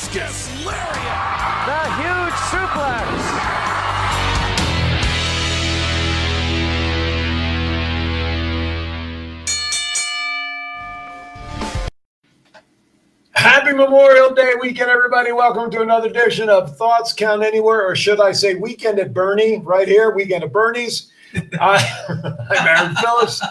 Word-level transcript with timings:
Discus 0.00 0.48
Lariat. 0.64 1.66
The 1.66 1.82
huge 2.00 2.34
suplex. 2.48 3.04
Happy 13.32 13.72
Memorial 13.72 14.32
Day 14.32 14.54
weekend, 14.58 14.88
everybody. 14.88 15.32
Welcome 15.32 15.70
to 15.72 15.82
another 15.82 16.08
edition 16.08 16.48
of 16.48 16.78
Thoughts 16.78 17.12
Count 17.12 17.42
Anywhere, 17.42 17.86
or 17.86 17.94
should 17.94 18.22
I 18.22 18.32
say 18.32 18.54
Weekend 18.54 18.98
at 18.98 19.12
Bernie, 19.12 19.58
right 19.58 19.86
here, 19.86 20.14
Weekend 20.14 20.44
at 20.44 20.52
Bernie's. 20.52 21.12
I, 21.60 22.46
I'm 22.50 22.66
Aaron 22.66 22.94
Phillips, 22.96 23.42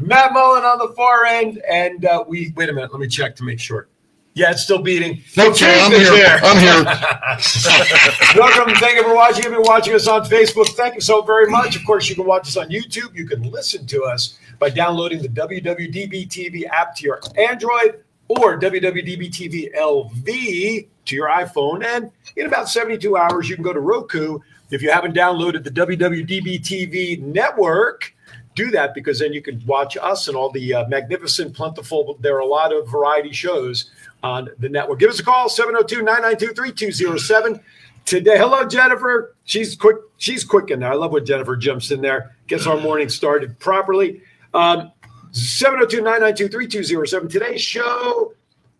Matt 0.00 0.32
Mullen 0.32 0.64
on 0.64 0.78
the 0.78 0.92
far 0.96 1.24
end, 1.24 1.62
and 1.70 2.04
uh, 2.04 2.24
we, 2.26 2.52
wait 2.56 2.68
a 2.68 2.72
minute, 2.72 2.90
let 2.90 2.98
me 3.00 3.06
check 3.06 3.36
to 3.36 3.44
make 3.44 3.60
sure. 3.60 3.86
Yeah, 4.36 4.50
it's 4.50 4.62
still 4.62 4.82
beating. 4.82 5.22
No, 5.34 5.50
Jay, 5.50 5.80
I'm 5.80 5.90
here. 5.90 6.38
I'm 6.42 6.58
here. 6.58 6.84
Welcome. 8.36 8.74
Thank 8.74 8.96
you 8.96 9.02
for 9.02 9.14
watching. 9.14 9.38
If 9.38 9.44
you've 9.46 9.54
been 9.54 9.62
watching 9.62 9.94
us 9.94 10.06
on 10.06 10.26
Facebook, 10.26 10.68
thank 10.74 10.94
you 10.94 11.00
so 11.00 11.22
very 11.22 11.50
much. 11.50 11.74
Of 11.74 11.86
course, 11.86 12.06
you 12.10 12.14
can 12.14 12.26
watch 12.26 12.46
us 12.46 12.58
on 12.58 12.68
YouTube. 12.68 13.14
You 13.14 13.26
can 13.26 13.50
listen 13.50 13.86
to 13.86 14.02
us 14.02 14.38
by 14.58 14.68
downloading 14.68 15.22
the 15.22 15.30
WWDB 15.30 16.28
TV 16.28 16.68
app 16.68 16.94
to 16.96 17.04
your 17.04 17.20
Android 17.38 18.02
or 18.28 18.60
WWDB 18.60 19.30
TV 19.30 19.74
LV 19.74 20.86
to 21.06 21.16
your 21.16 21.30
iPhone. 21.30 21.82
And 21.82 22.10
in 22.36 22.44
about 22.44 22.68
72 22.68 23.16
hours, 23.16 23.48
you 23.48 23.54
can 23.54 23.64
go 23.64 23.72
to 23.72 23.80
Roku. 23.80 24.40
If 24.70 24.82
you 24.82 24.90
haven't 24.90 25.16
downloaded 25.16 25.64
the 25.64 25.70
WWDB 25.70 26.60
TV 26.60 27.22
network, 27.22 28.14
do 28.56 28.70
that 28.72 28.94
because 28.94 29.20
then 29.20 29.32
you 29.32 29.40
can 29.40 29.62
watch 29.66 29.96
us 30.00 30.26
and 30.26 30.36
all 30.36 30.50
the 30.50 30.74
uh, 30.74 30.88
magnificent, 30.88 31.54
plentiful. 31.54 32.16
There 32.20 32.34
are 32.34 32.40
a 32.40 32.46
lot 32.46 32.72
of 32.74 32.88
variety 32.88 33.30
shows 33.30 33.90
on 34.22 34.48
the 34.58 34.68
network. 34.68 34.98
Give 34.98 35.10
us 35.10 35.20
a 35.20 35.24
call 35.24 35.48
702 35.48 36.02
992 36.02 36.54
3207. 36.54 37.60
Today, 38.06 38.38
hello, 38.38 38.64
Jennifer. 38.66 39.36
She's 39.44 39.76
quick. 39.76 39.96
She's 40.16 40.42
quick 40.42 40.70
in 40.70 40.80
there. 40.80 40.90
I 40.90 40.94
love 40.94 41.12
when 41.12 41.24
Jennifer 41.24 41.56
jumps 41.56 41.90
in 41.90 42.00
there, 42.00 42.34
gets 42.46 42.66
our 42.66 42.80
morning 42.80 43.08
started 43.08 43.58
properly. 43.58 44.22
Um, 44.54 44.90
702 45.32 45.98
992 45.98 46.48
3207. 46.48 47.28
Today's 47.28 47.60
show 47.60 48.32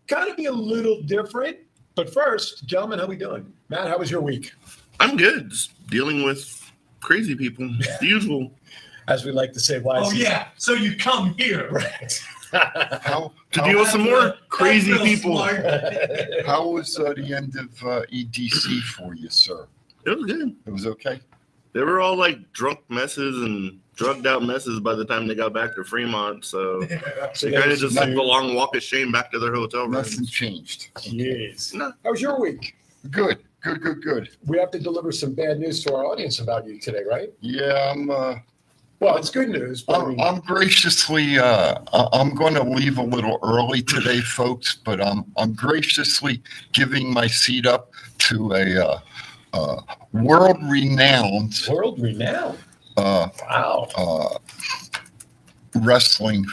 kind 0.07 0.29
of 0.29 0.35
be 0.35 0.45
a 0.45 0.51
little 0.51 1.01
different. 1.03 1.57
But 1.95 2.11
first, 2.11 2.65
gentlemen, 2.65 2.99
how 2.99 3.05
we 3.05 3.15
doing? 3.15 3.51
Matt, 3.69 3.87
how 3.87 3.97
was 3.97 4.09
your 4.09 4.21
week? 4.21 4.53
I'm 4.99 5.17
good. 5.17 5.49
Just 5.49 5.71
dealing 5.89 6.23
with 6.23 6.71
crazy 6.99 7.35
people. 7.35 7.69
The 7.99 8.07
usual. 8.07 8.51
As 9.07 9.23
we 9.23 9.31
like 9.31 9.53
to 9.53 9.59
say, 9.59 9.79
why? 9.79 9.99
Oh 9.99 10.11
yeah, 10.11 10.49
so 10.57 10.73
you 10.73 10.95
come 10.97 11.33
here. 11.37 11.69
Right. 11.71 12.23
How, 13.01 13.33
To 13.51 13.61
deal 13.61 13.79
with 13.79 13.89
some 13.89 14.03
more 14.03 14.33
crazy 14.49 14.91
That's 14.91 15.03
real 15.03 15.15
people. 15.15 15.37
smart. 15.37 15.65
how 16.45 16.69
was 16.69 16.97
uh, 16.97 17.13
the 17.13 17.33
end 17.35 17.55
of 17.57 17.83
uh, 17.85 18.01
EDC 18.11 18.81
for 18.83 19.13
you, 19.15 19.29
sir? 19.29 19.67
It 20.05 20.11
was 20.17 20.25
good. 20.25 20.55
It 20.65 20.71
was 20.71 20.87
okay. 20.87 21.19
They 21.73 21.81
were 21.81 21.99
all 21.99 22.15
like 22.15 22.51
drunk 22.53 22.79
messes 22.89 23.41
and 23.43 23.79
drugged 23.95 24.27
out 24.27 24.43
messes 24.43 24.79
by 24.79 24.95
the 24.95 25.03
time 25.03 25.27
they 25.27 25.35
got 25.35 25.53
back 25.53 25.75
to 25.75 25.83
Fremont. 25.83 26.45
So 26.45 26.81
So 27.33 27.47
they 27.49 27.57
kind 27.59 27.71
of 27.71 27.77
just 27.79 27.93
took 27.93 28.01
nothing- 28.03 28.15
the 28.15 28.23
long 28.23 28.55
walk 28.55 28.75
of 28.75 28.83
shame 28.83 29.11
back 29.11 29.29
to 29.33 29.39
their 29.39 29.53
hotel 29.53 29.81
room. 29.83 29.91
Nothing 29.91 30.25
changed. 30.25 30.93
Jeez. 30.95 31.73
No. 31.73 31.91
How 32.03 32.11
was 32.11 32.21
your 32.21 32.39
week? 32.39 32.75
Good, 33.11 33.39
good, 33.61 33.81
good, 33.81 34.01
good. 34.01 34.29
We 34.45 34.57
have 34.57 34.71
to 34.71 34.79
deliver 34.79 35.11
some 35.11 35.33
bad 35.33 35.59
news 35.59 35.83
to 35.83 35.93
our 35.93 36.05
audience 36.05 36.39
about 36.39 36.65
you 36.65 36.79
today, 36.79 37.03
right? 37.09 37.31
Yeah, 37.41 37.91
I'm. 37.93 38.09
Uh, 38.09 38.35
Well, 38.99 39.15
it's 39.17 39.29
good 39.29 39.49
news. 39.49 39.83
But 39.83 40.01
I'm, 40.01 40.19
I'm 40.19 40.39
graciously. 40.41 41.37
Uh, 41.37 41.75
I'm 42.13 42.33
going 42.33 42.55
to 42.55 42.63
leave 42.63 42.97
a 42.97 43.03
little 43.03 43.37
early 43.43 43.81
today, 43.83 44.21
folks. 44.21 44.75
But 44.75 44.99
I'm 45.01 45.23
I'm 45.37 45.53
graciously 45.53 46.41
giving 46.73 47.13
my 47.13 47.27
seat 47.27 47.65
up 47.67 47.91
to 48.19 48.53
a 48.53 48.85
uh, 48.85 48.99
uh, 49.53 49.81
world-renowned 50.13 51.53
world 51.69 51.99
renowned. 52.01 52.57
uh, 52.97 53.29
Wow. 53.47 53.87
uh, 53.95 54.37
wrestling 55.81 56.45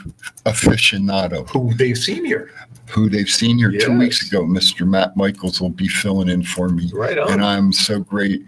aficionado. 0.44 1.48
Who 1.50 1.72
they've 1.74 1.96
seen 1.98 2.24
here. 2.26 2.50
who 2.88 3.08
they've 3.08 3.28
seen 3.30 3.56
here 3.56 3.72
two 3.72 3.98
weeks 3.98 4.26
ago. 4.28 4.42
Mr. 4.44 4.86
Matt 4.86 5.16
Michaels 5.16 5.60
will 5.62 5.70
be 5.70 5.88
filling 5.88 6.28
in 6.28 6.42
for 6.44 6.68
me. 6.68 6.90
Right 6.94 7.16
on. 7.18 7.32
And 7.32 7.42
I'm 7.42 7.72
so 7.72 8.00
great, 8.00 8.44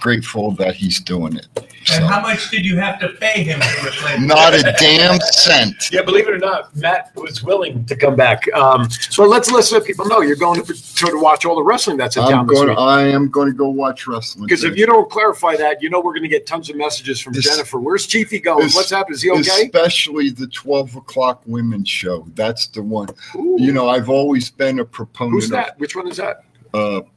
grateful 0.00 0.52
that 0.52 0.76
he's 0.76 1.00
doing 1.00 1.36
it. 1.36 1.48
So, 1.90 1.96
And 1.96 2.04
how 2.06 2.20
much 2.20 2.50
did 2.50 2.64
you 2.64 2.76
have 2.78 3.00
to 3.00 3.08
pay 3.08 3.42
him 3.42 3.58
to 3.60 3.86
replace? 3.88 4.20
not 4.20 4.54
a 4.54 4.62
damn 4.78 5.18
cent. 5.20 5.90
Yeah, 5.90 6.02
believe 6.02 6.28
it 6.28 6.34
or 6.34 6.38
not, 6.38 6.74
Matt 6.76 7.10
was 7.16 7.42
willing 7.42 7.84
to 7.86 7.96
come 7.96 8.14
back. 8.14 8.46
Um, 8.54 8.88
so 8.90 9.24
let's 9.24 9.50
let's 9.50 9.72
let 9.72 9.84
people 9.84 10.06
know 10.06 10.20
you're 10.20 10.36
going 10.36 10.62
to 10.64 10.74
sort 10.74 11.14
of 11.14 11.20
watch 11.20 11.44
all 11.44 11.56
the 11.56 11.64
wrestling 11.64 11.96
that's 11.96 12.16
in 12.16 12.22
I'm 12.22 12.30
town 12.30 12.46
going. 12.46 12.78
I 12.78 13.02
am 13.08 13.28
going 13.28 13.48
to 13.48 13.54
go 13.56 13.68
watch 13.68 14.06
wrestling. 14.06 14.46
Because 14.46 14.62
if 14.62 14.76
you 14.76 14.86
don't 14.86 15.10
clarify 15.10 15.56
that, 15.56 15.82
you 15.82 15.90
know 15.90 15.98
we're 16.00 16.12
going 16.12 16.22
to 16.22 16.28
get 16.28 16.46
tons 16.46 16.70
of 16.70 16.76
messages 16.76 17.20
from 17.20 17.32
This- 17.32 17.44
Jennifer. 17.44 17.80
Where's 17.80 18.06
Chiefy 18.06 18.38
going? 18.38 18.62
this- 18.66 18.76
What's 18.76 18.90
happening? 18.90 19.14
Is 19.16 19.22
he 19.22 19.30
okay? 19.30 19.40
especially 19.64 20.30
the 20.30 20.46
12 20.46 20.94
o'clock 20.96 21.42
women's 21.46 21.88
show, 21.88 22.24
that's 22.34 22.68
the 22.68 22.82
one. 22.82 23.08
Ooh. 23.34 23.56
You 23.58 23.72
know, 23.72 23.88
I've 23.88 24.08
always 24.08 24.48
been 24.50 24.78
a 24.78 24.84
proponent 24.84 25.34
Who's 25.34 25.48
that? 25.50 25.78
Which 25.80 25.96
one 25.96 26.06
is 26.06 26.18
that? 26.18 26.44
uh, 26.72 27.00
P- 27.00 27.08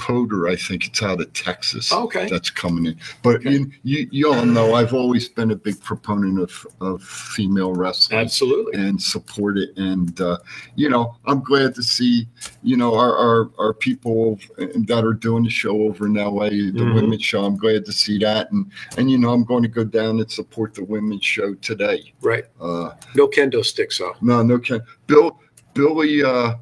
Poder. 0.00 0.48
I 0.48 0.56
think 0.56 0.86
it's 0.86 1.02
out 1.02 1.20
of 1.20 1.32
Texas. 1.34 1.92
Okay. 1.92 2.26
that's 2.28 2.48
coming 2.50 2.86
in. 2.86 2.96
But 3.22 3.42
you, 3.44 3.70
you, 3.82 4.08
you 4.10 4.32
all 4.32 4.46
know 4.46 4.74
I've 4.74 4.94
always 4.94 5.28
been 5.28 5.50
a 5.50 5.56
big 5.56 5.80
proponent 5.82 6.38
of, 6.40 6.66
of 6.80 7.02
female 7.02 7.74
wrestling. 7.74 8.18
Absolutely. 8.18 8.80
and 8.80 9.00
support 9.00 9.58
it. 9.58 9.70
And 9.76 10.18
uh, 10.20 10.38
you 10.74 10.88
know, 10.88 11.16
I'm 11.26 11.42
glad 11.42 11.74
to 11.74 11.82
see 11.82 12.26
you 12.62 12.76
know 12.76 12.94
our 12.94 13.14
our, 13.16 13.50
our 13.58 13.74
people 13.74 14.38
that 14.58 15.04
are 15.04 15.12
doing 15.14 15.44
the 15.44 15.50
show 15.50 15.82
over 15.82 16.06
in 16.06 16.14
LA, 16.14 16.48
the 16.48 16.72
Mhm. 16.72 16.94
women's 16.94 17.24
show. 17.24 17.44
I'm 17.44 17.56
glad 17.56 17.84
to 17.84 17.92
see 17.92 18.18
that, 18.18 18.50
and 18.52 18.70
and 18.96 19.10
you 19.10 19.18
know, 19.18 19.30
I'm 19.32 19.44
going 19.44 19.62
to 19.62 19.68
go 19.68 19.84
down 19.84 20.18
and 20.20 20.30
support 20.30 20.74
the 20.74 20.84
women's 20.84 21.24
show 21.24 21.54
today. 21.54 22.12
Right. 22.22 22.44
Uh, 22.60 22.92
No 23.14 23.28
kendo 23.28 23.64
sticks, 23.64 23.98
though. 23.98 24.14
no, 24.22 24.42
no, 24.42 24.58
kendo. 24.58 24.82
Bill 25.06 25.38
Billy. 25.74 26.22
Uh, 26.24 26.54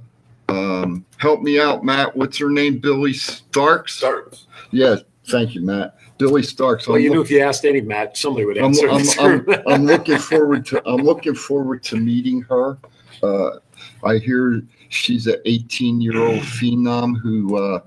um, 0.49 1.05
help 1.19 1.43
me 1.43 1.61
out, 1.61 1.85
Matt. 1.85 2.17
What's 2.17 2.39
her 2.39 2.51
name? 2.51 2.79
Billie 2.79 3.13
Starkz. 3.13 3.91
Start. 3.91 4.45
Yes, 4.71 5.03
thank 5.27 5.55
you, 5.55 5.63
Matt. 5.63 5.97
Billie 6.19 6.43
Starkz. 6.43 6.87
Well, 6.87 6.97
I'm 6.97 7.03
you 7.03 7.11
knew 7.11 7.21
if 7.21 7.31
you 7.31 7.41
asked 7.41 7.65
any 7.65 7.81
Matt, 7.81 8.17
somebody 8.17 8.45
would 8.45 8.59
answer. 8.59 8.89
I'm, 8.91 9.07
I'm, 9.21 9.63
I'm 9.67 9.85
looking 9.85 10.19
forward 10.19 10.67
to 10.67 10.83
I'm 10.89 11.03
looking 11.03 11.35
forward 11.35 11.83
to 11.85 11.97
meeting 11.97 12.43
her. 12.43 12.79
Uh, 13.23 13.59
I 14.05 14.17
hear 14.19 14.63
she's 14.89 15.27
an 15.27 15.41
18 15.45 16.01
year 16.01 16.19
old 16.19 16.41
phenom 16.41 17.19
who 17.21 17.57
uh, 17.57 17.81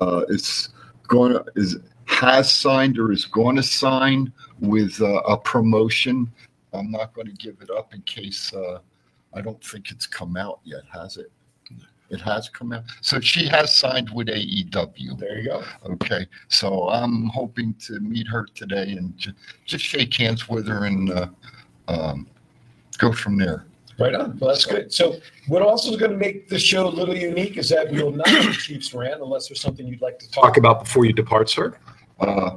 uh, 0.00 0.24
is 0.28 0.70
going 1.08 1.32
to 1.32 1.44
is 1.56 1.76
has 2.06 2.52
signed 2.52 2.98
or 2.98 3.12
is 3.12 3.24
going 3.24 3.56
to 3.56 3.62
sign 3.62 4.32
with 4.60 5.00
uh, 5.00 5.20
a 5.22 5.36
promotion. 5.36 6.30
I'm 6.72 6.90
not 6.90 7.12
going 7.12 7.26
to 7.26 7.32
give 7.34 7.56
it 7.60 7.70
up 7.70 7.94
in 7.94 8.02
case 8.02 8.52
uh, 8.52 8.78
I 9.32 9.40
don't 9.40 9.62
think 9.62 9.90
it's 9.90 10.06
come 10.06 10.36
out 10.36 10.60
yet, 10.64 10.82
has 10.92 11.16
it? 11.16 11.30
It 12.10 12.20
has 12.20 12.48
come 12.48 12.72
out. 12.72 12.84
So 13.00 13.18
she 13.20 13.46
has 13.46 13.76
signed 13.76 14.10
with 14.10 14.28
AEW. 14.28 15.18
there 15.18 15.38
you 15.38 15.44
go. 15.44 15.64
Okay, 15.84 16.26
so 16.48 16.88
I'm 16.88 17.26
hoping 17.26 17.74
to 17.86 17.98
meet 18.00 18.28
her 18.28 18.46
today 18.54 18.92
and 18.92 19.16
ju- 19.16 19.32
just 19.64 19.84
shake 19.84 20.14
hands 20.14 20.48
with 20.48 20.68
her 20.68 20.84
and 20.84 21.10
uh, 21.10 21.28
um, 21.88 22.26
go 22.98 23.12
from 23.12 23.38
there. 23.38 23.66
Right 23.98 24.14
on. 24.14 24.36
Well, 24.38 24.50
that's 24.50 24.66
good. 24.66 24.92
So, 24.92 25.16
what 25.46 25.62
also 25.62 25.92
is 25.92 25.96
going 25.96 26.10
to 26.10 26.16
make 26.16 26.48
the 26.48 26.58
show 26.58 26.86
a 26.86 26.90
little 26.90 27.16
unique 27.16 27.56
is 27.56 27.68
that 27.68 27.90
we 27.90 28.02
will 28.02 28.10
not 28.10 28.26
be 28.26 28.52
Chiefs 28.52 28.92
rant 28.92 29.22
unless 29.22 29.48
there's 29.48 29.60
something 29.60 29.86
you'd 29.86 30.02
like 30.02 30.18
to 30.18 30.30
talk 30.30 30.56
about 30.56 30.80
before 30.80 31.04
you 31.04 31.12
depart, 31.12 31.48
sir. 31.48 31.76
Uh, 32.18 32.56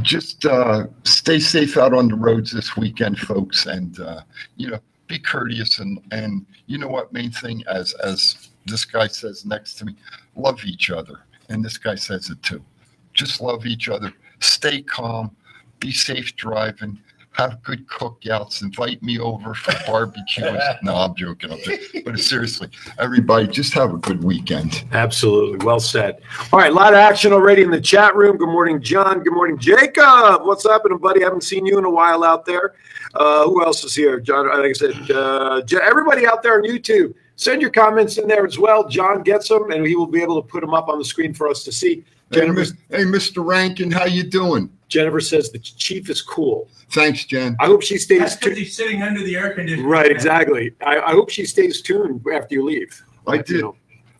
just 0.00 0.46
uh, 0.46 0.86
stay 1.04 1.38
safe 1.38 1.76
out 1.76 1.92
on 1.92 2.08
the 2.08 2.14
roads 2.14 2.50
this 2.50 2.76
weekend, 2.76 3.18
folks, 3.18 3.66
and 3.66 4.00
uh, 4.00 4.22
you 4.56 4.70
know, 4.70 4.78
be 5.10 5.18
courteous 5.18 5.80
and 5.80 6.00
and 6.12 6.46
you 6.66 6.78
know 6.78 6.88
what? 6.88 7.12
Main 7.12 7.32
thing, 7.32 7.62
as 7.68 7.92
as 7.94 8.48
this 8.64 8.84
guy 8.84 9.08
says 9.08 9.44
next 9.44 9.74
to 9.74 9.84
me, 9.84 9.96
love 10.36 10.64
each 10.64 10.90
other, 10.90 11.20
and 11.50 11.62
this 11.62 11.76
guy 11.76 11.96
says 11.96 12.30
it 12.30 12.42
too. 12.42 12.64
Just 13.12 13.40
love 13.40 13.66
each 13.66 13.88
other. 13.88 14.12
Stay 14.38 14.80
calm. 14.80 15.36
Be 15.80 15.90
safe 15.90 16.36
driving. 16.36 16.98
Have 17.32 17.62
good 17.62 17.86
cookouts. 17.86 18.60
Invite 18.62 19.02
me 19.02 19.18
over 19.18 19.54
for 19.54 19.72
barbecue. 19.86 20.44
no, 20.82 20.94
I'm 20.96 21.14
joking. 21.14 21.52
I'm 21.52 21.60
joking. 21.60 22.02
But 22.04 22.18
seriously, 22.18 22.68
everybody, 22.98 23.46
just 23.46 23.72
have 23.74 23.94
a 23.94 23.98
good 23.98 24.22
weekend. 24.24 24.84
Absolutely. 24.92 25.64
Well 25.64 25.78
said. 25.80 26.20
All 26.52 26.58
right. 26.58 26.72
A 26.72 26.74
lot 26.74 26.92
of 26.92 26.98
action 26.98 27.32
already 27.32 27.62
in 27.62 27.70
the 27.70 27.80
chat 27.80 28.16
room. 28.16 28.36
Good 28.36 28.48
morning, 28.48 28.82
John. 28.82 29.22
Good 29.22 29.32
morning, 29.32 29.58
Jacob. 29.58 30.44
What's 30.44 30.66
happening, 30.66 30.98
buddy? 30.98 31.22
Haven't 31.22 31.44
seen 31.44 31.64
you 31.66 31.78
in 31.78 31.84
a 31.84 31.90
while 31.90 32.24
out 32.24 32.44
there. 32.44 32.74
Uh, 33.14 33.44
who 33.44 33.64
else 33.64 33.84
is 33.84 33.94
here? 33.94 34.20
John, 34.20 34.48
like 34.48 34.70
I 34.70 34.72
said, 34.72 35.10
uh, 35.10 35.62
everybody 35.82 36.26
out 36.26 36.42
there 36.42 36.54
on 36.54 36.62
YouTube, 36.64 37.14
send 37.36 37.60
your 37.60 37.70
comments 37.70 38.18
in 38.18 38.28
there 38.28 38.44
as 38.44 38.58
well. 38.58 38.88
John 38.88 39.22
gets 39.22 39.48
them, 39.48 39.70
and 39.70 39.86
he 39.86 39.96
will 39.96 40.06
be 40.06 40.20
able 40.22 40.40
to 40.42 40.46
put 40.46 40.60
them 40.60 40.74
up 40.74 40.88
on 40.88 40.98
the 40.98 41.04
screen 41.04 41.32
for 41.32 41.48
us 41.48 41.64
to 41.64 41.72
see. 41.72 42.04
Hey, 42.30 42.40
Jennifer, 42.40 42.74
hey, 42.90 43.02
Mr. 43.04 43.44
Rankin, 43.44 43.90
how 43.90 44.04
you 44.04 44.22
doing? 44.22 44.70
Jennifer 44.88 45.20
says 45.20 45.50
the 45.50 45.58
chief 45.58 46.08
is 46.10 46.22
cool. 46.22 46.68
Thanks, 46.90 47.24
Jen. 47.24 47.56
I 47.60 47.66
hope 47.66 47.82
she 47.82 47.98
stays 47.98 48.20
That's 48.20 48.34
because 48.36 48.48
tuned. 48.54 48.58
he's 48.58 48.76
sitting 48.76 49.02
under 49.02 49.22
the 49.22 49.36
air 49.36 49.54
conditioner. 49.54 49.88
Right, 49.88 50.10
exactly. 50.10 50.72
I, 50.84 50.98
I 51.00 51.10
hope 51.12 51.30
she 51.30 51.44
stays 51.44 51.80
tuned 51.82 52.24
after 52.32 52.54
you 52.54 52.64
leave. 52.64 53.02
I 53.26 53.34
You 53.36 53.42
did. 53.42 53.60
know. 53.62 53.76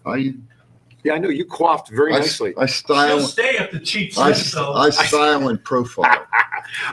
I 0.07 0.35
Yeah, 1.03 1.15
I 1.15 1.19
know 1.19 1.29
you 1.29 1.45
coiffed 1.45 1.89
very 1.89 2.15
I, 2.15 2.19
nicely. 2.19 2.55
I 2.57 2.67
She'll 2.67 2.75
style 2.75 3.21
stay 3.21 3.57
if 3.59 3.71
the 3.71 3.81
chief 3.81 4.19
I, 4.19 4.33
says. 4.33 4.55
I 4.57 4.91
style 4.91 5.49
and 5.49 5.63
profile. 5.65 6.05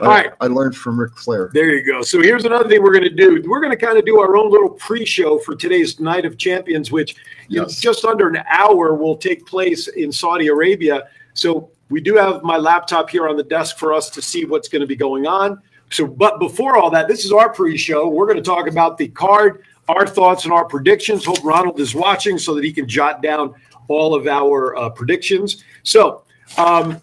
All 0.00 0.08
right. 0.08 0.32
I 0.40 0.46
learned 0.46 0.76
from 0.76 0.98
Ric 0.98 1.16
Flair. 1.16 1.50
There 1.52 1.74
you 1.74 1.84
go. 1.84 2.02
So 2.02 2.20
here's 2.22 2.44
another 2.44 2.68
thing 2.68 2.82
we're 2.82 2.92
going 2.92 3.04
to 3.04 3.10
do. 3.10 3.42
We're 3.46 3.60
going 3.60 3.76
to 3.76 3.86
kind 3.86 3.98
of 3.98 4.04
do 4.04 4.18
our 4.20 4.36
own 4.36 4.50
little 4.50 4.70
pre-show 4.70 5.38
for 5.38 5.54
today's 5.54 6.00
Night 6.00 6.24
of 6.24 6.38
Champions, 6.38 6.90
which 6.90 7.16
in 7.50 7.68
just 7.68 8.04
under 8.04 8.28
an 8.28 8.42
hour 8.48 8.94
will 8.94 9.16
take 9.16 9.46
place 9.46 9.88
in 9.88 10.10
Saudi 10.10 10.48
Arabia. 10.48 11.08
So 11.34 11.70
we 11.90 12.00
do 12.00 12.16
have 12.16 12.42
my 12.42 12.56
laptop 12.56 13.10
here 13.10 13.28
on 13.28 13.36
the 13.36 13.42
desk 13.42 13.78
for 13.78 13.92
us 13.92 14.10
to 14.10 14.22
see 14.22 14.44
what's 14.44 14.68
going 14.68 14.80
to 14.80 14.86
be 14.86 14.96
going 14.96 15.26
on. 15.26 15.60
So, 15.90 16.06
but 16.06 16.38
before 16.38 16.76
all 16.76 16.90
that, 16.90 17.08
this 17.08 17.24
is 17.24 17.32
our 17.32 17.50
pre-show. 17.50 18.08
We're 18.08 18.26
going 18.26 18.36
to 18.36 18.42
talk 18.42 18.68
about 18.68 18.98
the 18.98 19.08
card, 19.08 19.64
our 19.88 20.06
thoughts 20.06 20.44
and 20.44 20.52
our 20.52 20.66
predictions. 20.66 21.24
Hope 21.24 21.42
Ronald 21.42 21.80
is 21.80 21.94
watching 21.94 22.38
so 22.38 22.54
that 22.54 22.64
he 22.64 22.72
can 22.72 22.86
jot 22.86 23.22
down 23.22 23.54
all 23.88 24.14
of 24.14 24.26
our 24.26 24.76
uh, 24.76 24.90
predictions. 24.90 25.64
So, 25.82 26.22
um, 26.56 27.00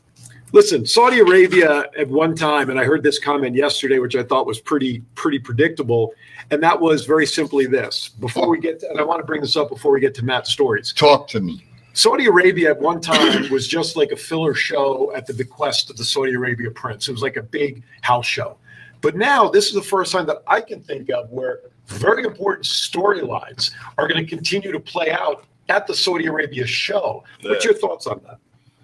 listen, 0.52 0.86
Saudi 0.86 1.20
Arabia 1.20 1.86
at 1.98 2.08
one 2.08 2.36
time, 2.36 2.70
and 2.70 2.80
I 2.80 2.84
heard 2.84 3.04
this 3.04 3.20
comment 3.20 3.56
yesterday, 3.56 4.00
which 4.00 4.16
I 4.16 4.24
thought 4.24 4.46
was 4.46 4.60
pretty 4.60 5.02
pretty 5.16 5.40
predictable, 5.40 6.14
and 6.52 6.62
that 6.64 6.80
was 6.80 7.06
very 7.06 7.26
simply 7.26 7.66
this. 7.66 8.10
Before 8.10 8.50
we 8.50 8.60
get, 8.60 8.80
to, 8.80 8.90
and 8.90 9.00
I 9.00 9.04
want 9.04 9.20
to 9.20 9.26
bring 9.26 9.42
this 9.42 9.56
up 9.58 9.70
before 9.70 9.92
we 9.92 10.00
get 10.00 10.16
to 10.16 10.26
Matt's 10.26 10.52
stories. 10.52 10.94
Talk 10.94 11.28
to 11.30 11.40
me. 11.42 11.66
Saudi 11.94 12.26
Arabia 12.26 12.72
at 12.72 12.80
one 12.80 13.00
time 13.00 13.50
was 13.50 13.68
just 13.70 13.96
like 13.96 14.12
a 14.12 14.18
filler 14.18 14.54
show 14.54 15.14
at 15.16 15.26
the 15.26 15.34
bequest 15.34 15.90
of 15.90 15.96
the 15.96 16.04
Saudi 16.04 16.34
Arabia 16.34 16.70
prince. 16.70 17.08
It 17.08 17.14
was 17.14 17.22
like 17.22 17.38
a 17.38 17.44
big 17.44 17.84
house 18.02 18.26
show. 18.26 18.58
But 19.00 19.16
now 19.16 19.48
this 19.48 19.68
is 19.68 19.74
the 19.74 19.82
first 19.82 20.12
time 20.12 20.26
that 20.26 20.44
I 20.46 20.60
can 20.60 20.82
think 20.82 21.10
of 21.10 21.30
where 21.30 21.60
very 21.88 22.26
important 22.26 22.66
storylines 22.66 23.72
are 23.98 24.08
going 24.08 24.22
to 24.22 24.30
continue 24.30 24.74
to 24.74 24.80
play 24.80 25.12
out 25.12 25.46
at 25.70 25.88
the 25.88 25.94
Saudi 25.96 26.26
Arabia 26.26 26.66
show. 26.68 27.24
What's 27.42 27.66
your 27.66 27.74
thoughts 27.74 28.08
on 28.08 28.22
that, 28.26 28.40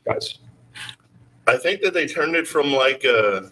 guys? 0.06 0.39
I 1.48 1.57
think 1.57 1.81
that 1.81 1.94
they 1.94 2.07
turned 2.07 2.36
it 2.36 2.48
from 2.48 2.72
like 2.72 3.04
a. 3.04 3.50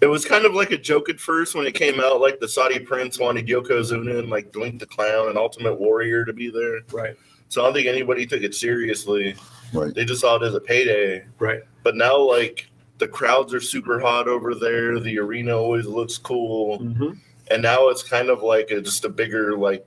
It 0.00 0.06
was 0.06 0.24
kind 0.24 0.44
of 0.44 0.52
like 0.54 0.72
a 0.72 0.76
joke 0.76 1.08
at 1.08 1.20
first 1.20 1.54
when 1.54 1.64
it 1.66 1.74
came 1.74 2.00
out. 2.00 2.20
Like 2.20 2.40
the 2.40 2.48
Saudi 2.48 2.80
prince 2.80 3.20
wanted 3.20 3.46
Yokozuna 3.46 4.18
and 4.18 4.28
like 4.30 4.50
Doink 4.50 4.80
the 4.80 4.86
Clown 4.86 5.28
and 5.28 5.38
Ultimate 5.38 5.78
Warrior 5.78 6.24
to 6.24 6.32
be 6.32 6.50
there. 6.50 6.80
Right, 6.90 7.16
So 7.48 7.62
I 7.62 7.66
don't 7.66 7.74
think 7.74 7.86
anybody 7.86 8.26
took 8.26 8.42
it 8.42 8.52
seriously. 8.54 9.36
Right. 9.72 9.94
They 9.94 10.04
just 10.04 10.20
saw 10.20 10.36
it 10.36 10.42
as 10.42 10.54
a 10.54 10.60
payday. 10.60 11.24
right. 11.38 11.62
But 11.84 11.94
now, 11.96 12.18
like 12.18 12.68
the 12.98 13.06
crowds 13.08 13.54
are 13.54 13.60
super 13.60 14.00
hot 14.00 14.26
over 14.28 14.54
there. 14.56 14.98
The 14.98 15.18
arena 15.20 15.56
always 15.56 15.86
looks 15.86 16.18
cool, 16.18 16.78
Mhm. 16.80 17.18
and 17.50 17.62
now 17.62 17.88
it's 17.88 18.02
kind 18.02 18.28
of 18.28 18.42
like 18.42 18.70
a, 18.72 18.80
just 18.80 19.04
a 19.04 19.08
bigger 19.08 19.56
like. 19.56 19.86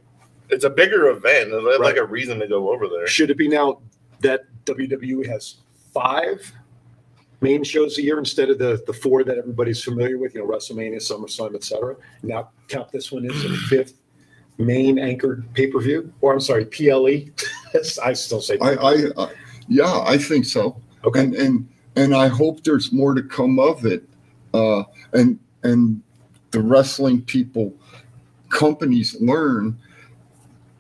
It's 0.50 0.63
a 0.63 0.69
bigger 0.69 1.09
event. 1.09 1.51
It's 1.51 1.80
like 1.80 1.97
a 1.97 2.06
reason 2.06 2.39
to 2.39 2.47
go 2.47 2.71
over 2.71 2.88
there. 2.88 3.07
Should 3.07 3.30
it 3.30 3.38
be 3.38 3.47
now 3.47 3.80
that 4.21 4.42
WWE 4.65 5.25
has 5.27 5.56
five 5.94 6.51
main 7.42 7.63
shows 7.63 7.97
a 7.97 8.01
year 8.01 8.19
instead 8.19 8.50
of 8.50 8.57
the, 8.57 8.83
the 8.88 8.94
four 8.94 9.24
that 9.24 9.38
everybody's 9.38 9.83
familiar 9.83 10.18
with, 10.18 10.36
you 10.36 10.42
know, 10.42 10.47
WrestleMania, 10.47 10.97
SummerSlam, 10.97 11.56
et 11.56 11.63
cetera? 11.63 11.95
Now 12.24 12.50
count 12.68 12.92
this 12.92 13.12
one 13.12 13.30
as 13.30 13.44
a 13.44 13.50
fifth 13.68 14.00
main 14.57 15.00
anchored 15.00 15.51
pay-per-view, 15.53 16.13
or 16.21 16.33
I'm 16.33 16.39
sorry, 16.39 16.65
PLE. 16.65 17.31
I 18.03 18.13
still 18.13 18.42
say. 18.42 18.57
I, 18.62 18.74
I, 18.74 18.94
I 19.18 19.30
yeah, 19.68 20.01
I 20.06 20.18
think 20.18 20.45
so. 20.45 20.81
Okay. 21.03 21.21
And 21.21 21.36
and 21.36 21.68
and 21.95 22.15
I 22.15 22.27
hope 22.27 22.63
there's 22.63 22.92
more 22.92 23.13
to 23.13 23.24
come 23.24 23.59
of 23.59 23.86
it. 23.86 24.03
Uh, 24.53 24.83
and 25.13 25.39
and 25.63 26.01
the 26.51 26.62
wrestling 26.62 27.21
people, 27.21 27.74
companies 28.50 29.15
learn. 29.19 29.77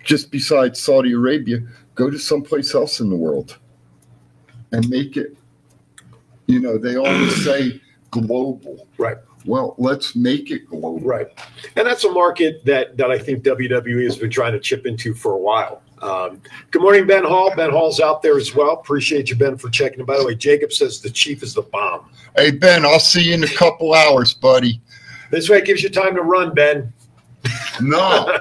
Just 0.05 0.31
besides 0.31 0.81
Saudi 0.81 1.11
Arabia, 1.11 1.59
go 1.95 2.09
to 2.09 2.17
someplace 2.17 2.73
else 2.73 3.01
in 3.01 3.09
the 3.09 3.15
world, 3.15 3.57
and 4.71 4.87
make 4.89 5.17
it. 5.17 5.35
You 6.45 6.61
know, 6.61 6.77
they 6.77 6.95
always 6.95 7.43
say 7.45 7.81
global. 8.11 8.87
Right. 8.97 9.17
Well, 9.45 9.75
let's 9.77 10.15
make 10.15 10.49
it 10.49 10.67
global. 10.67 10.99
Right. 10.99 11.27
And 11.75 11.85
that's 11.85 12.03
a 12.03 12.11
market 12.11 12.65
that, 12.65 12.97
that 12.97 13.11
I 13.11 13.19
think 13.19 13.43
WWE 13.43 14.03
has 14.05 14.17
been 14.17 14.31
trying 14.31 14.53
to 14.53 14.59
chip 14.59 14.85
into 14.85 15.13
for 15.13 15.33
a 15.33 15.37
while. 15.37 15.83
Um, 16.01 16.41
good 16.71 16.81
morning, 16.81 17.07
Ben 17.07 17.23
Hall. 17.23 17.53
Ben 17.55 17.71
Hall's 17.71 17.99
out 17.99 18.21
there 18.21 18.37
as 18.37 18.53
well. 18.53 18.73
Appreciate 18.73 19.29
you, 19.29 19.35
Ben, 19.35 19.57
for 19.57 19.69
checking. 19.69 19.99
And 19.99 20.07
by 20.07 20.17
the 20.17 20.25
way, 20.25 20.35
Jacob 20.35 20.73
says 20.73 20.99
the 20.99 21.09
chief 21.09 21.41
is 21.41 21.53
the 21.53 21.61
bomb. 21.61 22.09
Hey 22.35 22.51
Ben, 22.51 22.85
I'll 22.85 22.99
see 22.99 23.29
you 23.29 23.33
in 23.35 23.43
a 23.43 23.47
couple 23.47 23.93
hours, 23.93 24.33
buddy. 24.33 24.81
This 25.31 25.49
way 25.49 25.59
it 25.59 25.65
gives 25.65 25.81
you 25.81 25.89
time 25.89 26.15
to 26.15 26.21
run, 26.21 26.53
Ben. 26.53 26.91
No, 27.81 28.39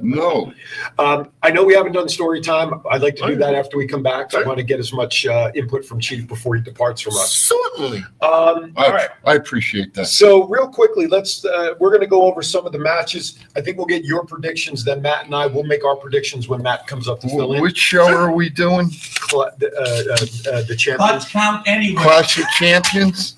no. 0.00 0.52
Um, 0.98 1.30
I 1.42 1.50
know 1.50 1.64
we 1.64 1.74
haven't 1.74 1.92
done 1.92 2.08
story 2.08 2.40
time. 2.40 2.82
I'd 2.90 3.02
like 3.02 3.16
to 3.16 3.26
do 3.26 3.36
that 3.36 3.54
after 3.54 3.76
we 3.76 3.86
come 3.86 4.02
back. 4.02 4.34
I 4.34 4.42
want 4.42 4.58
to 4.58 4.64
get 4.64 4.78
as 4.78 4.92
much 4.92 5.26
uh, 5.26 5.50
input 5.54 5.84
from 5.84 6.00
Chief 6.00 6.26
before 6.26 6.54
he 6.56 6.62
departs 6.62 7.00
from 7.02 7.14
us. 7.14 7.30
Certainly. 7.32 7.98
Um, 8.22 8.72
I, 8.76 8.90
right. 8.90 9.08
I 9.24 9.34
appreciate 9.34 9.94
that. 9.94 10.06
So 10.06 10.46
real 10.48 10.68
quickly, 10.68 11.06
let's 11.06 11.44
uh, 11.44 11.74
we're 11.78 11.90
going 11.90 12.00
to 12.00 12.06
go 12.06 12.22
over 12.22 12.42
some 12.42 12.66
of 12.66 12.72
the 12.72 12.78
matches. 12.78 13.38
I 13.56 13.60
think 13.60 13.76
we'll 13.76 13.86
get 13.86 14.04
your 14.04 14.24
predictions. 14.24 14.84
Then 14.84 15.02
Matt 15.02 15.26
and 15.26 15.34
I 15.34 15.46
will 15.46 15.64
make 15.64 15.84
our 15.84 15.96
predictions 15.96 16.48
when 16.48 16.62
Matt 16.62 16.86
comes 16.86 17.08
up 17.08 17.20
to 17.20 17.28
fill 17.28 17.52
in. 17.52 17.62
Which 17.62 17.78
show 17.78 18.06
are 18.06 18.32
we 18.32 18.48
doing? 18.48 18.90
Cl- 18.90 19.50
the, 19.58 19.70
uh, 19.76 20.52
uh, 20.52 20.56
uh, 20.56 20.62
the 20.62 20.76
champions. 20.76 21.10
Butts 21.12 21.28
count 21.30 21.66
anyway. 21.66 22.02
Clash 22.02 22.38
of 22.38 22.46
Champions? 22.58 23.36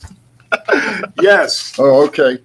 Yes. 1.21 1.75
Oh, 1.79 2.05
okay. 2.07 2.39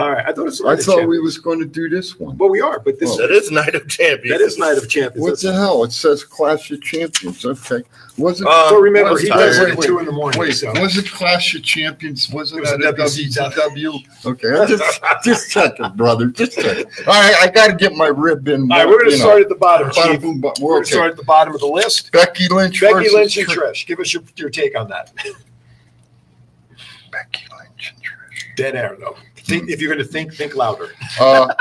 All 0.00 0.10
right. 0.10 0.24
I 0.26 0.32
thought 0.32 0.42
it 0.42 0.44
was. 0.44 0.60
I 0.62 0.74
the 0.76 0.82
thought 0.82 0.96
we 0.96 1.00
champions. 1.02 1.22
was 1.24 1.38
going 1.38 1.58
to 1.60 1.66
do 1.66 1.88
this 1.88 2.18
one. 2.18 2.36
Well, 2.38 2.48
we 2.50 2.60
are, 2.60 2.80
but 2.80 2.98
this 2.98 3.10
Oh. 3.10 3.16
That 3.18 3.30
is 3.30 3.50
Night 3.50 3.74
of 3.74 3.88
Champions. 3.88 4.38
that 4.38 4.44
is 4.44 4.58
Night 4.58 4.78
of 4.78 4.88
Champions. 4.88 5.20
What 5.22 5.40
the 5.40 5.52
hell? 5.52 5.84
It 5.84 5.92
says 5.92 6.24
Clash 6.24 6.70
of 6.70 6.80
Champions. 6.82 7.44
Okay. 7.44 7.82
Was 8.18 8.40
it? 8.40 8.46
Uh, 8.46 8.68
so 8.70 8.78
remember, 8.80 9.10
Let's 9.12 9.22
he 9.22 9.28
tie 9.28 9.36
does 9.38 9.58
it. 9.58 9.68
it 9.70 9.78
at 9.78 9.84
two 9.84 9.98
in 9.98 10.04
the 10.06 10.12
morning. 10.12 10.38
wait, 10.40 10.52
so. 10.52 10.70
was 10.80 10.96
it 10.98 11.08
Clash 11.10 11.54
of 11.54 11.62
Champions? 11.62 12.28
Wasn't 12.30 12.58
It 12.58 12.62
was 12.62 12.70
that 12.70 12.82
a 12.82 12.88
a 12.88 12.92
WCW. 12.92 14.04
WCW? 14.04 14.26
Okay, 14.26 14.58
I 14.60 14.66
just 14.66 15.02
just 15.24 15.50
checking, 15.50 15.90
brother. 15.96 16.26
Just 16.26 16.52
checking. 16.58 16.84
All 17.06 17.14
right, 17.14 17.34
I 17.40 17.48
got 17.48 17.68
to 17.68 17.74
get 17.76 17.94
my 17.94 18.08
rib 18.08 18.46
in. 18.48 18.70
All 18.70 18.78
right, 18.78 18.86
we're 18.86 18.98
going 18.98 19.10
to 19.10 19.12
you 19.12 19.18
know. 19.18 19.24
start 19.24 19.42
at 19.42 19.48
the 19.48 19.54
bottom, 19.54 19.88
Bada 19.90 20.12
Chief. 20.12 20.20
boom, 20.20 20.40
ba- 20.40 20.52
We're 20.60 20.72
going 20.72 20.82
to 20.84 20.88
okay. 20.88 20.92
start 20.96 21.10
at 21.12 21.16
the 21.16 21.24
bottom 21.24 21.54
of 21.54 21.60
the 21.60 21.66
list. 21.66 22.12
Becky 22.12 22.48
Lynch 22.48 22.80
Becky 22.80 23.08
Lynch 23.10 23.36
and 23.38 23.48
Trish. 23.48 23.56
Trish. 23.56 23.86
Give 23.86 24.00
us 24.00 24.12
your, 24.12 24.22
your 24.36 24.50
take 24.50 24.76
on 24.78 24.88
that. 24.88 25.12
Becky 27.12 27.44
Lynch 27.58 27.94
and 27.94 28.02
Trish. 28.02 28.56
Dead 28.56 28.76
air, 28.76 28.96
though. 29.00 29.16
Think, 29.50 29.70
if 29.70 29.80
you're 29.80 29.92
going 29.92 30.04
to 30.04 30.10
think, 30.10 30.32
think 30.34 30.54
louder. 30.54 30.88
Uh, 31.18 31.52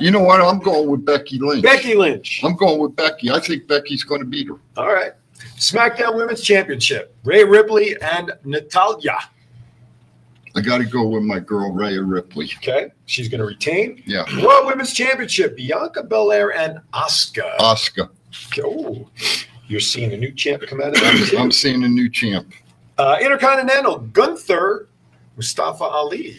you 0.00 0.10
know 0.10 0.20
what? 0.20 0.40
I'm 0.40 0.58
going 0.58 0.88
with 0.90 1.04
Becky 1.04 1.38
Lynch. 1.38 1.62
Becky 1.62 1.94
Lynch. 1.94 2.40
I'm 2.42 2.56
going 2.56 2.80
with 2.80 2.96
Becky. 2.96 3.30
I 3.30 3.40
think 3.40 3.68
Becky's 3.68 4.04
going 4.04 4.20
to 4.20 4.26
beat 4.26 4.48
her. 4.48 4.56
All 4.76 4.92
right. 4.92 5.12
SmackDown 5.56 6.16
Women's 6.16 6.40
Championship. 6.40 7.14
Rhea 7.24 7.46
Ripley 7.46 8.00
and 8.00 8.32
Natalya. 8.44 9.18
I 10.54 10.60
got 10.60 10.78
to 10.78 10.84
go 10.84 11.06
with 11.08 11.22
my 11.22 11.38
girl 11.38 11.72
Rhea 11.72 12.02
Ripley. 12.02 12.50
Okay. 12.58 12.92
She's 13.06 13.28
going 13.28 13.40
to 13.40 13.46
retain. 13.46 14.02
Yeah, 14.06 14.24
Raw 14.44 14.66
Women's 14.66 14.92
Championship. 14.92 15.56
Bianca 15.56 16.02
Belair 16.02 16.52
and 16.54 16.80
Asuka. 16.92 17.58
Oscar. 17.58 18.08
Oh, 18.62 19.08
you're 19.66 19.80
seeing 19.80 20.12
a 20.12 20.16
new 20.16 20.32
champ 20.32 20.62
come 20.62 20.80
out 20.80 20.88
of 20.88 20.94
that. 20.94 21.34
I'm 21.38 21.52
seeing 21.52 21.82
a 21.84 21.88
new 21.88 22.10
champ. 22.10 22.52
Uh, 22.98 23.16
Intercontinental. 23.20 23.98
Gunther. 23.98 24.88
Mustafa 25.36 25.84
Ali. 25.84 26.36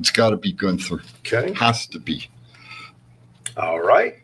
It's 0.00 0.10
got 0.10 0.30
to 0.30 0.36
be 0.36 0.52
Gunther. 0.52 1.02
Okay. 1.20 1.52
Has 1.54 1.86
to 1.88 1.98
be. 1.98 2.28
All 3.56 3.80
right. 3.80 4.16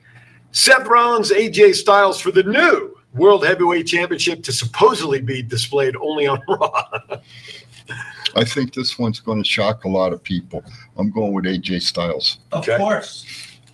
Seth 0.53 0.87
Rollins, 0.89 1.31
AJ 1.31 1.77
Styles 1.77 2.21
for 2.21 2.33
the 2.33 2.43
new 2.43 2.97
World 3.15 3.45
Heavyweight 3.47 3.87
Championship 3.87 4.43
to 4.45 4.53
supposedly 4.53 5.21
be 5.21 5.43
displayed 5.43 5.95
only 5.97 6.27
on 6.27 6.43
Raw. 6.49 6.83
I 8.37 8.45
think 8.45 8.75
this 8.75 8.99
one's 8.99 9.21
going 9.21 9.43
to 9.43 9.49
shock 9.49 9.85
a 9.85 9.89
lot 9.89 10.13
of 10.13 10.23
people. 10.23 10.65
I'm 10.97 11.11
going 11.11 11.33
with 11.33 11.45
AJ 11.45 11.83
Styles. 11.83 12.39
Of 12.53 12.61
Okay. 12.69 12.77
course. 12.77 13.25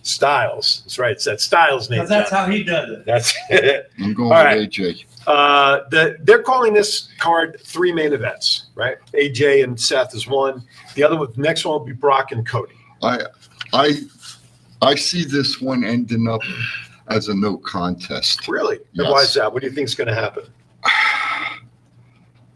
Styles. 0.03 0.81
That's 0.85 0.99
right. 0.99 1.11
It's 1.11 1.25
that 1.25 1.41
Styles 1.41 1.89
name. 1.89 1.97
Because 1.99 2.09
that's 2.09 2.29
how 2.31 2.45
he 2.45 2.63
does 2.63 2.89
it. 2.91 3.05
That's 3.05 3.35
it. 3.49 3.91
I'm 3.99 4.13
going 4.13 4.31
All 4.31 4.37
with 4.37 4.45
right. 4.45 4.69
AJ. 4.69 5.05
Uh, 5.27 5.81
the, 5.89 6.17
they're 6.21 6.41
calling 6.41 6.73
this 6.73 7.09
card 7.19 7.59
three 7.61 7.91
main 7.91 8.13
events, 8.13 8.67
right? 8.75 8.97
AJ 9.13 9.65
and 9.65 9.79
Seth 9.79 10.15
is 10.15 10.25
one. 10.25 10.63
The 10.95 11.03
other 11.03 11.17
one, 11.17 11.33
next 11.35 11.65
one 11.65 11.77
will 11.77 11.85
be 11.85 11.91
Brock 11.91 12.31
and 12.31 12.47
Cody. 12.47 12.73
I, 13.03 13.19
I, 13.73 14.01
I 14.81 14.95
see 14.95 15.25
this 15.25 15.59
one 15.59 15.83
ending 15.83 16.29
up 16.29 16.41
as 17.09 17.27
a 17.27 17.35
no 17.35 17.57
contest. 17.57 18.47
Really? 18.47 18.79
Yes. 18.93 19.11
Why 19.11 19.19
is 19.19 19.33
that? 19.33 19.51
What 19.51 19.63
do 19.63 19.67
you 19.67 19.73
think 19.73 19.85
is 19.89 19.95
going 19.95 20.07
to 20.07 20.15
happen? 20.15 20.45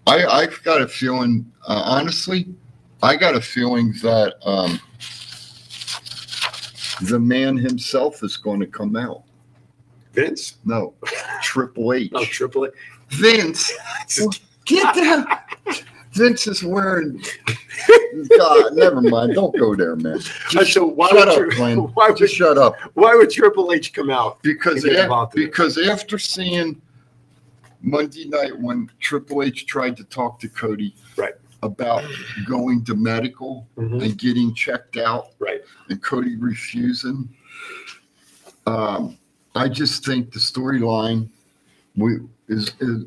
I, 0.08 0.26
I've 0.26 0.64
got 0.64 0.82
a 0.82 0.88
feeling, 0.88 1.52
uh, 1.68 1.84
honestly, 1.86 2.48
I 3.04 3.18
got 3.18 3.36
a 3.36 3.42
feeling 3.42 3.94
that 4.02 4.36
um, 4.46 4.80
the 7.02 7.20
man 7.20 7.58
himself 7.58 8.24
is 8.24 8.38
going 8.38 8.62
to 8.62 8.68
come 8.68 8.96
out. 8.96 9.24
Vince? 10.14 10.58
No, 10.66 10.94
Triple 11.42 11.94
H. 11.94 12.12
No, 12.12 12.24
Triple 12.26 12.66
H. 12.66 12.72
Vince, 13.10 13.72
get 14.66 14.94
down. 14.96 15.26
Vince 16.14 16.46
is 16.48 16.62
wearing 16.64 17.24
God, 18.38 18.74
never 18.74 19.02
mind. 19.02 19.34
Don't 19.34 19.58
go 19.58 19.76
there, 19.76 19.96
man. 19.96 20.20
Just 20.50 20.74
so 20.74 20.86
why 20.86 21.08
shut 21.10 21.28
would 21.38 21.48
up, 21.52 21.56
Glenn. 21.58 21.78
why 21.94 22.10
would- 22.10 22.18
Just 22.18 22.36
shut 22.36 22.58
up. 22.58 22.76
Why 22.96 23.16
would 23.16 23.30
Triple 23.30 23.72
H 23.72 23.94
come 23.94 24.10
out? 24.10 24.42
Because 24.44 24.84
af- 24.84 24.92
involved 24.98 25.36
in 25.38 25.44
it. 25.44 25.46
because 25.46 25.78
after 25.78 26.18
seeing 26.20 26.82
Monday 27.82 28.26
night 28.26 28.58
when 28.60 28.90
Triple 29.00 29.44
H 29.44 29.66
tried 29.66 29.96
to 29.98 30.04
talk 30.04 30.40
to 30.42 30.50
Cody 30.50 30.94
Right. 31.16 31.34
about 31.64 32.04
going 32.46 32.84
to 32.86 32.96
medical 32.96 33.68
Mhm. 33.78 34.04
and 34.04 34.18
getting 34.18 34.54
checked 34.54 34.98
out, 34.98 35.28
Right. 35.40 35.62
and 35.90 36.02
Cody 36.04 36.36
refusing. 36.36 37.30
Um, 38.68 39.18
I 39.56 39.68
just 39.68 40.06
think 40.06 40.32
the 40.32 40.40
storyline 40.40 41.30
we 41.96 42.20
is, 42.48 42.72
is 42.80 43.06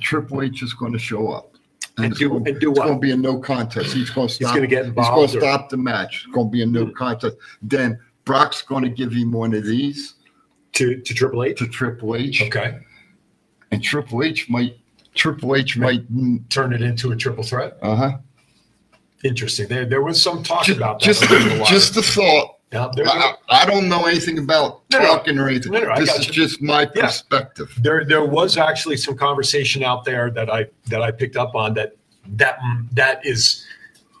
Triple 0.00 0.42
H 0.42 0.62
is 0.62 0.72
going 0.72 0.92
to 0.92 0.98
show 0.98 1.28
up. 1.30 1.50
And 1.98 2.06
it's 2.06 2.18
do- 2.18 2.30
gonna- 2.30 2.44
and 2.50 2.58
do 2.60 2.70
It's 2.70 2.78
what? 2.78 2.86
going 2.86 2.98
to 3.00 3.06
be 3.06 3.10
a 3.10 3.16
no 3.16 3.38
contest. 3.38 3.92
He's 3.92 4.08
going 4.10 4.28
to 4.28 4.32
He's 4.34 4.46
stop. 4.46 4.56
going 4.56 4.62
to 4.68 4.74
get 4.74 4.86
He's 4.86 4.94
going 4.94 5.28
to 5.28 5.36
or- 5.36 5.40
stop 5.40 5.68
the 5.68 5.76
match. 5.76 6.24
It's 6.24 6.34
going 6.34 6.46
to 6.48 6.50
be 6.50 6.62
a 6.62 6.66
no 6.66 6.86
contest. 6.90 7.36
Then 7.60 7.98
Brock's 8.24 8.62
going 8.62 8.84
to 8.84 8.88
give 8.88 9.12
him 9.12 9.32
one 9.32 9.52
of 9.54 9.64
these 9.66 10.14
to 10.74 10.96
to 11.00 11.14
Triple 11.14 11.44
H. 11.44 11.58
to 11.58 11.66
Triple 11.68 12.16
H, 12.16 12.42
Okay. 12.44 12.78
and 13.70 13.82
Triple 13.82 14.22
H 14.22 14.48
might 14.48 14.78
Triple 15.14 15.54
H 15.56 15.76
might 15.76 16.02
Turn 16.48 16.72
it 16.72 16.80
into 16.80 17.12
a 17.12 17.16
triple 17.16 17.44
threat. 17.44 17.76
uh 17.82 17.94
huh. 17.96 18.18
Interesting. 19.24 19.68
There 19.68 19.84
there 19.84 20.02
was 20.02 20.20
some 20.22 20.42
talk 20.42 20.64
Just 20.64 20.78
about 20.78 21.00
that. 21.00 21.04
just, 21.04 21.20
the 21.20 21.64
just 21.68 21.94
the 21.94 22.02
thought. 22.02 22.56
Yeah, 22.72 22.88
I, 23.06 23.34
I 23.50 23.66
don't 23.66 23.88
know 23.88 24.06
anything 24.06 24.38
about 24.38 24.82
No, 24.90 24.98
no. 24.98 25.04
talking 25.06 25.38
or 25.38 25.48
anything. 25.48 25.72
No, 25.72 25.80
no, 25.80 25.94
this 25.96 26.14
is 26.18 26.26
you. 26.26 26.32
just 26.32 26.62
my 26.62 26.88
Yeah. 26.94 27.06
perspective. 27.06 27.70
there 27.78 28.04
there 28.04 28.24
was 28.24 28.56
actually 28.56 28.96
some 28.96 29.16
conversation 29.16 29.82
out 29.82 30.04
there 30.04 30.30
that 30.30 30.48
I 30.50 30.66
that 30.86 31.02
I 31.02 31.10
picked 31.10 31.36
up 31.36 31.54
on 31.54 31.74
that 31.74 31.96
that 32.36 32.58
that 32.92 33.24
is 33.26 33.64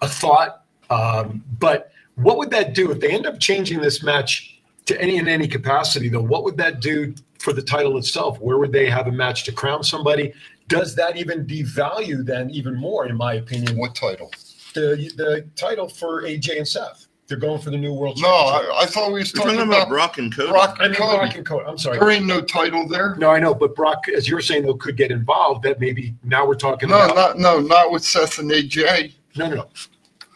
a 0.02 0.08
thought. 0.08 0.64
Um, 0.90 1.42
but 1.58 1.90
what 2.16 2.36
would 2.36 2.50
that 2.50 2.74
do 2.74 2.90
if 2.90 3.00
they 3.00 3.10
end 3.10 3.26
up 3.26 3.40
changing 3.40 3.80
this 3.80 4.02
match 4.02 4.60
to 4.86 5.00
any 5.00 5.16
in 5.16 5.28
any 5.28 5.48
capacity? 5.48 6.10
Though, 6.10 6.20
what 6.22 6.44
would 6.44 6.58
that 6.58 6.80
do 6.80 7.14
for 7.38 7.52
the 7.54 7.62
title 7.62 7.96
itself? 7.96 8.38
Where 8.38 8.58
would 8.58 8.72
they 8.72 8.88
have 8.90 9.06
a 9.06 9.12
match 9.12 9.44
to 9.44 9.52
crown 9.52 9.82
somebody? 9.82 10.34
Does 10.68 10.94
that 10.96 11.16
even 11.16 11.46
devalue 11.46 12.24
then 12.24 12.50
even 12.50 12.74
more, 12.76 13.06
in 13.06 13.16
my 13.16 13.34
opinion, 13.34 13.78
What 13.78 13.94
title? 13.94 14.30
the 14.74 15.10
the 15.16 15.46
title 15.56 15.88
for 15.88 16.22
AJ 16.22 16.58
and 16.58 16.68
Seth? 16.68 17.06
They're 17.32 17.40
going 17.40 17.62
for 17.62 17.70
the 17.70 17.78
new 17.78 17.94
world. 17.94 18.18
No, 18.20 18.28
I, 18.28 18.80
I 18.82 18.84
thought 18.84 19.10
we 19.10 19.20
was 19.20 19.32
We're 19.32 19.38
talking, 19.44 19.54
talking 19.56 19.68
about 19.70 19.76
about 19.84 19.88
Brock 19.88 20.18
and 20.18 20.36
Cody. 20.36 20.50
Brock 20.50 20.76
I 20.78 20.84
and 20.84 20.92
mean, 20.92 21.00
Cody. 21.00 21.16
Brock 21.16 21.34
and 21.36 21.46
Cody. 21.46 21.64
I'm 21.66 21.78
sorry. 21.78 21.98
There 21.98 22.10
ain't 22.10 22.26
no 22.26 22.42
title 22.42 22.86
there. 22.86 23.16
No, 23.16 23.30
I 23.30 23.38
know, 23.40 23.54
but 23.54 23.74
Brock, 23.74 24.04
as 24.14 24.28
you're 24.28 24.42
saying, 24.42 24.66
though, 24.66 24.74
could 24.74 24.98
get 24.98 25.10
involved. 25.10 25.62
That 25.64 25.80
maybe 25.80 26.14
now 26.24 26.46
we're 26.46 26.56
talking 26.56 26.90
No, 26.90 26.96
about. 27.06 27.38
not 27.38 27.38
no, 27.38 27.58
not 27.66 27.90
with 27.90 28.04
Seth 28.04 28.38
and 28.38 28.50
AJ. 28.50 29.14
No, 29.34 29.48
no, 29.48 29.54
no. 29.56 29.68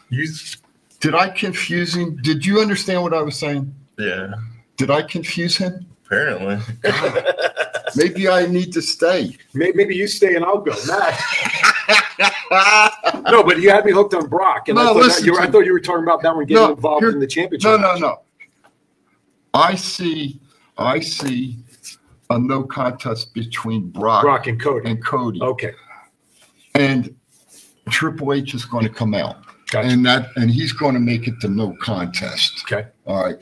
You, 0.09 0.27
Did 1.01 1.13
I 1.13 1.29
confuse 1.29 1.93
him? 1.95 2.17
Did 2.23 2.43
you 2.43 2.61
understand 2.61 3.03
what 3.03 3.13
I 3.13 3.21
was 3.21 3.37
saying? 3.37 3.71
Yeah, 3.99 4.33
Did 4.77 4.89
I 4.89 5.03
confuse 5.03 5.55
him? 5.55 5.85
apparently. 6.07 6.57
Maybe 7.95 8.27
I 8.27 8.47
need 8.47 8.73
to 8.73 8.81
stay. 8.81 9.37
may- 9.53 9.71
maybe 9.75 9.95
you 9.95 10.07
stay 10.07 10.35
and 10.35 10.43
I'll 10.43 10.59
go. 10.61 10.73
Matt. 10.87 11.21
no, 13.31 13.43
but 13.43 13.59
you 13.59 13.69
had 13.69 13.85
me 13.85 13.91
hooked 13.91 14.13
on 14.13 14.27
Brock, 14.27 14.69
and 14.69 14.77
I, 14.79 14.83
No, 14.85 14.93
thought 14.93 15.15
that 15.17 15.25
you 15.25 15.33
were, 15.33 15.39
I 15.41 15.47
thought 15.49 15.65
you 15.65 15.73
were 15.73 15.79
talking 15.79 16.03
about 16.03 16.21
that 16.23 16.35
one 16.35 16.45
getting 16.45 16.63
No, 16.63 16.71
involved 16.73 17.05
in 17.05 17.19
the 17.19 17.27
championship. 17.27 17.69
No, 17.69 17.77
no, 17.77 17.95
no. 17.95 18.21
I 19.53 19.75
see, 19.75 20.39
I 20.77 20.99
see 20.99 21.57
a 22.29 22.37
no 22.37 22.63
contest 22.63 23.33
between 23.33 23.89
Brock, 23.89 24.23
Brock 24.23 24.47
and 24.47 24.59
Cody. 24.61 24.89
and 24.89 25.03
Cody, 25.03 25.41
Okay, 25.41 25.71
and 26.75 27.15
Triple 27.89 28.33
H 28.33 28.53
is 28.53 28.65
going 28.65 28.83
to 28.83 28.89
come 28.93 29.13
out, 29.13 29.37
gotcha. 29.71 29.87
and 29.87 30.05
that, 30.05 30.29
and 30.35 30.51
he's 30.51 30.73
going 30.73 30.93
to 30.93 30.99
make 30.99 31.27
it 31.27 31.39
to 31.41 31.47
no 31.47 31.75
contest. 31.81 32.63
okay, 32.69 32.89
All 33.05 33.23
right. 33.23 33.37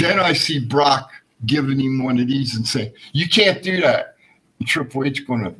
Then 0.00 0.18
I 0.18 0.32
see 0.32 0.58
Brock 0.64 1.10
giving 1.46 1.78
him 1.80 2.02
one 2.04 2.18
of 2.18 2.26
these 2.26 2.56
and 2.56 2.66
saying, 2.66 2.92
"You 3.12 3.28
can't 3.28 3.62
do 3.62 3.80
that." 3.80 4.16
And 4.58 4.68
Triple 4.68 5.04
H 5.04 5.26
going 5.26 5.44
to 5.44 5.54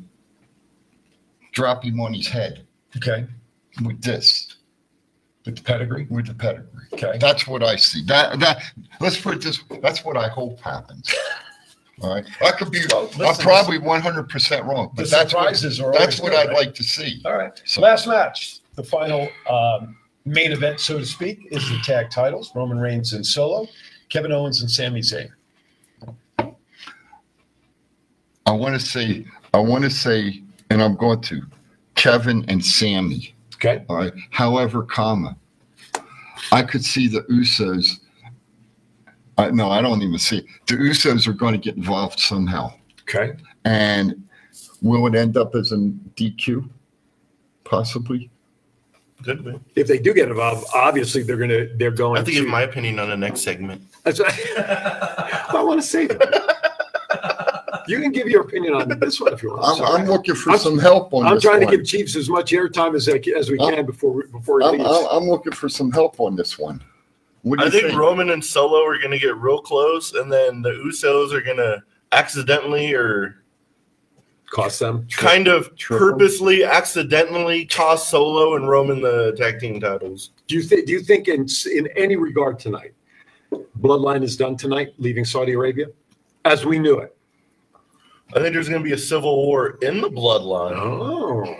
drop 1.55 1.83
him 1.83 1.99
on 1.99 2.13
his 2.13 2.27
head 2.27 2.67
okay. 2.97 3.25
with 3.83 3.99
this, 4.03 4.57
With 5.45 5.55
the 5.55 5.63
pedigree. 5.63 6.05
with 6.11 6.27
the 6.27 6.35
pedigree. 6.35 6.85
Okay. 6.93 7.17
That's 7.19 7.47
what 7.47 7.63
I 7.63 7.77
see. 7.77 8.03
That 8.05 8.39
that 8.41 8.61
let's 8.99 9.19
put 9.19 9.35
it 9.35 9.41
this. 9.41 9.63
That's 9.81 10.05
what 10.05 10.15
I 10.17 10.27
hope 10.27 10.59
happens. 10.59 11.11
All 12.01 12.13
right. 12.13 12.25
I 12.45 12.51
could 12.51 12.71
be. 12.71 12.81
Well, 12.91 13.09
I'm 13.13 13.19
listen, 13.19 13.43
probably 13.43 13.77
100 13.79 14.29
percent 14.29 14.65
wrong, 14.65 14.91
The 14.95 15.03
but 15.03 15.09
that's 15.09 15.33
what, 15.33 15.55
surprises 15.55 15.79
are 15.79 15.93
that's 15.93 16.19
what 16.19 16.31
good, 16.33 16.39
I'd 16.39 16.47
right? 16.49 16.57
like 16.67 16.75
to 16.75 16.83
see. 16.83 17.21
All 17.25 17.37
right. 17.37 17.59
So- 17.65 17.81
Last 17.81 18.05
match, 18.05 18.59
the 18.75 18.83
final 18.83 19.29
um, 19.49 19.97
main 20.25 20.51
event, 20.51 20.79
so 20.81 20.99
to 20.99 21.05
speak, 21.05 21.47
is 21.51 21.67
the 21.69 21.79
tag 21.83 22.09
titles: 22.11 22.51
Roman 22.53 22.77
Reigns 22.77 23.13
and 23.13 23.25
Solo, 23.25 23.65
Kevin 24.09 24.33
Owens 24.33 24.61
and 24.61 24.69
Sami 24.69 24.99
Zayn. 25.01 25.29
I 28.45 28.51
want 28.51 28.79
to 28.79 28.85
say. 28.85 29.25
I 29.53 29.59
want 29.59 29.85
to 29.85 29.89
say, 29.89 30.43
and 30.69 30.81
I'm 30.81 30.95
going 30.95 31.21
to 31.21 31.41
Kevin 31.95 32.45
and 32.47 32.63
Sami. 32.63 33.33
Okay. 33.55 33.83
All 33.89 33.95
right. 33.97 34.13
However, 34.31 34.83
comma, 34.83 35.35
I 36.51 36.61
could 36.63 36.83
see 36.83 37.07
the 37.07 37.21
Usos. 37.23 37.99
I, 39.37 39.49
no, 39.51 39.69
I 39.69 39.81
don't 39.81 40.01
even 40.01 40.17
see. 40.17 40.37
it. 40.39 40.45
The 40.67 40.75
Usos 40.75 41.27
are 41.27 41.33
going 41.33 41.53
to 41.53 41.57
get 41.59 41.75
involved 41.75 42.19
somehow, 42.19 42.73
Okay. 43.01 43.33
and 43.65 44.23
will 44.81 45.05
it 45.07 45.15
end 45.15 45.35
up 45.37 45.55
as 45.55 45.71
a 45.71 45.77
DQ? 45.77 46.69
Possibly. 47.63 48.29
Could 49.23 49.43
be. 49.43 49.59
If 49.75 49.87
they 49.87 49.97
do 49.97 50.13
get 50.13 50.27
involved, 50.29 50.67
obviously 50.75 51.23
they're 51.23 51.37
gonna 51.37 51.65
they're 51.77 51.89
going 51.89 52.17
I 52.17 52.19
have 52.19 52.25
to 52.27 52.31
to. 52.31 52.39
give 52.41 52.47
my 52.47 52.61
opinion 52.61 52.99
on 52.99 53.09
the 53.09 53.17
next 53.17 53.41
segment. 53.41 53.81
That's 54.03 54.19
what- 54.19 54.31
I 54.57 55.63
want 55.63 55.81
to 55.81 55.87
say 55.87 56.05
that. 56.05 56.44
You 57.87 57.99
can 58.01 58.11
give 58.11 58.27
your 58.27 58.41
opinion 58.41 58.73
on 58.73 58.87
this 58.99 59.19
one 59.19 59.33
if 59.33 59.43
you 59.43 59.49
want. 59.49 59.63
I'm, 59.65 59.75
Sorry. 59.77 60.01
I'm 60.01 60.07
looking 60.07 60.35
for 60.35 60.51
I'm- 60.51 60.59
some 60.59 60.77
help 60.79 61.13
on 61.13 61.21
this 61.21 61.23
one. 61.23 61.27
I'm 61.27 61.35
this 61.35 61.43
trying 61.43 61.59
to 61.61 61.77
give 61.77 61.85
Chiefs 61.85 62.15
as 62.15 62.29
much 62.29 62.51
airtime 62.51 62.95
as 62.95 63.07
as 63.07 63.49
we 63.51 63.59
I'm- 63.59 63.75
can 63.75 63.85
before 63.85 64.11
we- 64.11 64.27
before 64.27 64.59
he 64.61 64.65
I'm, 64.67 64.77
leaves. 64.77 64.89
I'm, 64.89 65.05
I'm 65.11 65.23
looking 65.29 65.53
for 65.53 65.69
some 65.69 65.91
help 65.91 66.19
on 66.19 66.35
this 66.35 66.57
one. 66.59 66.83
What 67.43 67.59
do 67.59 67.65
I 67.65 67.69
think 67.69 67.87
think? 67.87 67.99
Roman 67.99 68.31
and 68.31 68.43
Solo 68.43 68.83
are 68.83 68.97
going 68.97 69.11
to 69.11 69.19
get 69.19 69.35
real 69.37 69.59
close, 69.61 70.13
and 70.15 70.31
then 70.31 70.63
the 70.63 70.71
Usos 70.71 71.31
are 71.31 71.41
going 71.41 71.57
to 71.57 71.83
accidentally 72.11 72.91
or 72.93 73.43
Cost 74.51 74.79
them. 74.79 75.05
kind 75.15 75.47
of 75.47 75.75
Triple. 75.75 76.07
purposely, 76.11 76.63
accidentally 76.63 77.65
cost 77.65 78.09
Solo 78.09 78.55
and 78.55 78.67
Roman 78.69 79.01
the 79.01 79.33
tag 79.37 79.59
team 79.59 79.79
titles. 79.79 80.31
Do 80.47 80.55
you 80.55 80.61
think? 80.63 80.85
Do 80.87 80.93
you 80.93 81.01
think 81.01 81.27
in 81.27 81.45
in 81.71 81.87
any 81.95 82.15
regard 82.15 82.57
tonight, 82.57 82.93
Bloodline 83.79 84.23
is 84.23 84.37
done 84.37 84.55
tonight, 84.55 84.93
leaving 84.97 85.25
Saudi 85.25 85.53
Arabia, 85.53 85.87
as 86.45 86.65
we 86.65 86.79
knew 86.79 86.99
it? 86.99 87.15
I 88.33 88.39
think 88.39 88.53
there's 88.53 88.69
going 88.69 88.81
to 88.81 88.87
be 88.87 88.93
a 88.93 88.97
civil 88.97 89.45
war 89.45 89.77
in 89.81 90.01
the 90.01 90.09
bloodline. 90.09 90.73
Oh, 90.75 91.55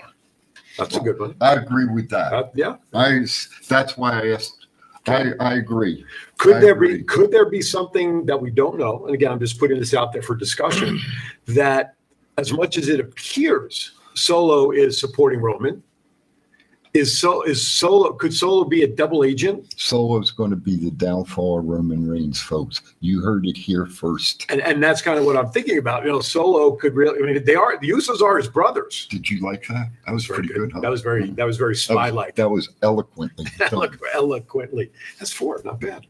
that's 0.78 0.96
a 0.98 1.00
good 1.00 1.20
one. 1.20 1.36
I 1.40 1.54
agree 1.54 1.86
with 1.86 2.10
that. 2.10 2.34
Uh, 2.34 2.50
yeah. 2.54 2.76
I, 2.94 3.26
that's 3.68 3.98
why 3.98 4.22
I 4.22 4.28
asked. 4.34 4.68
I, 5.08 5.34
I 5.40 5.56
agree. 5.56 6.04
Could 6.38 6.58
I 6.58 6.60
there 6.60 6.74
agree. 6.74 6.98
be 6.98 7.04
could 7.04 7.32
there 7.32 7.48
be 7.48 7.62
something 7.62 8.26
that 8.26 8.42
we 8.42 8.50
don't 8.50 8.80
know? 8.80 9.06
And 9.06 9.14
again, 9.14 9.32
I'm 9.32 9.40
just 9.40 9.60
putting 9.60 9.78
this 9.78 9.94
out 9.94 10.12
there 10.12 10.24
for 10.24 10.36
discussion. 10.36 11.00
that 11.48 11.96
as 12.38 12.52
much 12.52 12.78
as 12.78 12.90
it 12.90 13.00
appears 13.00 13.92
Solo 14.16 14.72
is 14.72 15.00
supporting 15.00 15.42
Roman, 15.42 15.84
is 16.96 17.20
so 17.20 17.42
is 17.44 17.66
Solo 17.68 18.14
could 18.14 18.34
Solo 18.34 18.64
be 18.64 18.84
a 18.84 18.88
double 18.88 19.24
agent? 19.24 19.74
Solo's 19.78 20.32
going 20.32 20.50
to 20.50 20.56
be 20.56 20.78
the 20.78 20.92
downfall 20.92 21.60
of 21.60 21.66
Roman 21.66 22.08
Reigns, 22.10 22.42
folks. 22.42 22.82
You 23.02 23.22
heard 23.22 23.46
it 23.46 23.58
here 23.58 23.86
first. 23.86 24.46
And 24.50 24.62
and 24.62 24.82
that's 24.82 25.02
kind 25.02 25.20
of 25.20 25.26
what 25.26 25.36
I'm 25.36 25.50
thinking 25.50 25.78
about. 25.78 26.06
You 26.06 26.12
know, 26.12 26.22
Solo 26.22 26.72
could 26.72 26.96
really. 26.96 27.22
I 27.22 27.34
mean, 27.34 27.44
they 27.44 27.56
are 27.56 27.78
the 27.78 27.90
Usos 27.90 28.22
are 28.22 28.38
his 28.38 28.48
brothers. 28.48 29.08
Did 29.12 29.30
you 29.30 29.42
like 29.42 29.68
that? 29.68 29.90
That 30.06 30.14
was 30.14 30.26
Very 30.26 30.40
pretty 30.40 30.54
good. 30.54 30.72
huh? 30.72 30.80
That 30.80 30.90
was 30.92 31.02
very 31.02 31.30
that 31.32 31.46
was 31.46 31.58
very 31.58 31.74
That 31.74 31.80
spy 31.80 32.10
like. 32.10 32.36
That 32.36 32.50
was 32.50 32.70
eloquently. 32.82 33.46
Eloquently. 34.14 34.92
That's 35.20 35.34
four, 35.34 35.62
not 35.66 35.82
bad. 35.82 36.08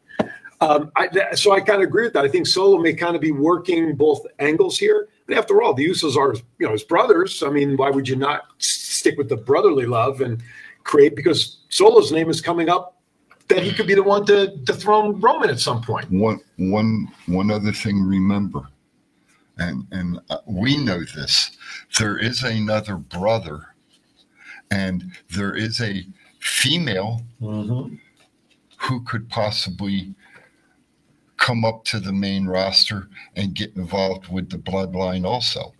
Um, 0.60 0.90
I, 0.96 1.08
that, 1.08 1.38
so 1.38 1.52
I 1.52 1.60
kind 1.60 1.82
of 1.82 1.88
agree 1.88 2.04
with 2.04 2.14
that. 2.14 2.24
I 2.24 2.28
think 2.28 2.46
Solo 2.46 2.78
may 2.78 2.94
kind 2.94 3.14
of 3.14 3.20
be 3.20 3.32
working 3.32 3.94
both 3.94 4.24
angles 4.38 4.78
here. 4.78 5.08
And 5.28 5.36
after 5.36 5.60
all, 5.60 5.74
the 5.74 5.86
Usos 5.86 6.16
are, 6.16 6.34
you 6.58 6.66
know, 6.66 6.72
his 6.72 6.84
brothers. 6.84 7.42
I 7.42 7.50
mean, 7.50 7.76
why 7.76 7.90
would 7.90 8.08
you 8.08 8.16
not 8.16 8.44
stick 8.58 9.18
with 9.18 9.28
the 9.28 9.36
brotherly 9.36 9.84
love 9.86 10.20
and 10.22 10.42
create? 10.86 11.14
Because 11.14 11.58
Solo's 11.68 12.12
name 12.12 12.30
is 12.30 12.40
coming 12.40 12.68
up 12.68 12.96
that 13.48 13.62
he 13.62 13.72
could 13.72 13.86
be 13.86 13.94
the 13.94 14.02
one 14.02 14.24
to 14.26 14.56
dethrone 14.64 15.20
Roman 15.20 15.50
at 15.50 15.60
some 15.60 15.82
point. 15.82 16.10
One, 16.10 16.40
one, 16.56 17.08
one 17.26 17.50
other 17.50 17.72
thing. 17.72 18.02
Remember, 18.02 18.62
and 19.58 19.86
and 19.90 20.20
uh, 20.30 20.38
we 20.46 20.76
know 20.76 21.00
this. 21.14 21.56
There 21.98 22.18
is 22.18 22.42
another 22.42 22.96
brother, 22.96 23.74
and 24.70 25.12
there 25.30 25.54
is 25.54 25.80
a 25.80 26.06
female 26.40 27.22
who 28.78 29.02
could 29.04 29.28
possibly 29.28 30.14
come 31.36 31.64
up 31.64 31.84
to 31.84 32.00
the 32.00 32.12
main 32.12 32.46
roster 32.46 33.08
and 33.36 33.54
get 33.54 33.74
involved 33.76 34.28
with 34.28 34.50
the 34.50 34.56
bloodline 34.56 35.24
also. 35.24 35.72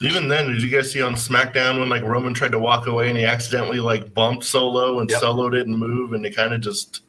Even 0.00 0.28
then, 0.28 0.48
did 0.52 0.62
you 0.62 0.68
guys 0.68 0.90
see 0.92 1.00
on 1.00 1.14
SmackDown 1.14 1.80
when 1.80 1.88
like 1.88 2.02
Roman 2.02 2.34
tried 2.34 2.52
to 2.52 2.58
walk 2.58 2.86
away 2.86 3.08
and 3.08 3.16
he 3.16 3.24
accidentally 3.24 3.80
like 3.80 4.12
bumped 4.12 4.44
Solo 4.44 5.00
and 5.00 5.08
Yep. 5.10 5.20
Solo 5.20 5.48
didn't 5.48 5.76
move 5.76 6.12
and 6.12 6.22
they 6.24 6.30
kind 6.30 6.52
of 6.52 6.60
just 6.60 7.00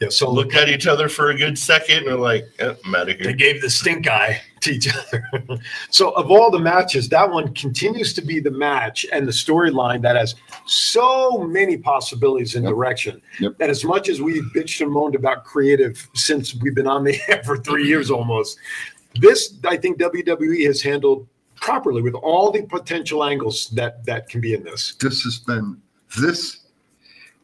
Yeah, 0.00 0.08
so 0.10 0.30
looked 0.30 0.54
at 0.54 0.68
each 0.68 0.86
other 0.86 1.08
for 1.08 1.30
a 1.30 1.34
good 1.36 1.58
second 1.58 1.98
and 1.98 2.06
they're 2.08 2.16
like, 2.16 2.44
eh, 2.58 2.74
I'm 2.84 2.94
out 2.94 3.08
of 3.08 3.18
They 3.18 3.32
gave 3.32 3.62
the 3.62 3.70
stink 3.70 4.06
eye 4.08 4.42
to 4.60 4.72
each 4.72 4.88
other. 4.94 5.24
so, 5.90 6.10
of 6.10 6.30
all 6.30 6.50
the 6.50 6.58
matches, 6.58 7.08
that 7.10 7.30
one 7.30 7.54
continues 7.54 8.12
to 8.14 8.20
be 8.22 8.40
the 8.40 8.50
match 8.50 9.06
and 9.12 9.26
the 9.26 9.32
storyline 9.32 10.02
that 10.02 10.16
has 10.16 10.34
so 10.66 11.38
many 11.48 11.78
possibilities 11.78 12.56
and 12.56 12.64
Yep. 12.64 12.72
direction. 12.74 13.22
Yep. 13.40 13.58
That 13.58 13.70
as 13.70 13.84
much 13.84 14.08
as 14.10 14.20
we've 14.20 14.44
bitched 14.54 14.80
and 14.82 14.90
moaned 14.90 15.14
about 15.14 15.44
creative 15.44 16.06
since 16.14 16.54
we've 16.56 16.74
been 16.74 16.86
on 16.86 17.04
the 17.04 17.18
air 17.28 17.42
for 17.44 17.56
three 17.56 17.86
years 17.86 18.10
almost, 18.10 18.58
this 19.20 19.54
I 19.64 19.76
think 19.78 19.98
WWE 19.98 20.66
has 20.66 20.82
handled 20.82 21.26
properly 21.64 22.02
with 22.02 22.14
all 22.14 22.50
the 22.50 22.62
potential 22.66 23.24
angles 23.24 23.68
that 23.70 24.04
that 24.04 24.28
can 24.28 24.38
be 24.42 24.52
in 24.52 24.62
this. 24.62 24.94
this 25.00 25.22
has 25.22 25.38
been 25.38 25.80
this 26.18 26.66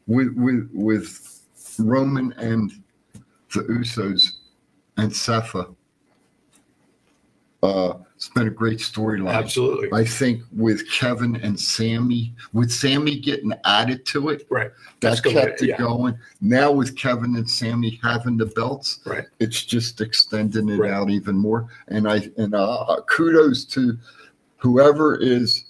with 0.07 0.35
with 0.37 0.69
with 0.75 1.41
Roman 1.79 2.33
and 2.35 2.71
the 3.55 3.63
Usos 3.63 4.33
and 4.99 5.11
Safa. 5.15 5.69
Uh, 7.63 7.95
it's 8.21 8.29
been 8.29 8.49
a 8.49 8.51
great 8.51 8.81
storyline. 8.81 9.33
Absolutely. 9.33 9.89
I 9.99 10.05
think 10.05 10.43
with 10.53 10.87
Kevin 10.91 11.37
and 11.37 11.59
Sami, 11.59 12.35
with 12.53 12.71
Sami 12.71 13.19
getting 13.19 13.51
added 13.65 14.05
to 14.09 14.29
it, 14.29 14.47
Right. 14.51 14.71
that 15.01 15.09
That's 15.09 15.21
kept 15.23 15.63
it 15.63 15.69
yeah. 15.71 15.79
going. 15.79 16.19
Now 16.43 16.71
with 16.71 16.95
Kevin 16.99 17.35
and 17.37 17.49
Sami 17.49 17.99
having 18.03 18.37
the 18.37 18.45
belts, 18.45 19.01
Right. 19.07 19.25
it's 19.39 19.65
just 19.65 20.03
extending 20.03 20.69
it 20.69 20.77
Right. 20.77 20.91
out 20.91 21.09
even 21.09 21.35
more. 21.35 21.69
And 21.89 22.07
I 22.07 22.31
and 22.37 22.55
uh, 22.55 23.01
kudos 23.09 23.65
to 23.73 23.97
whoever 24.59 25.17
is 25.17 25.65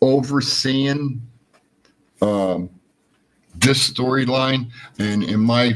overseeing 0.00 1.20
um, 2.22 2.70
this 3.56 3.90
storyline. 3.90 4.70
And 5.00 5.24
in 5.24 5.40
my 5.40 5.72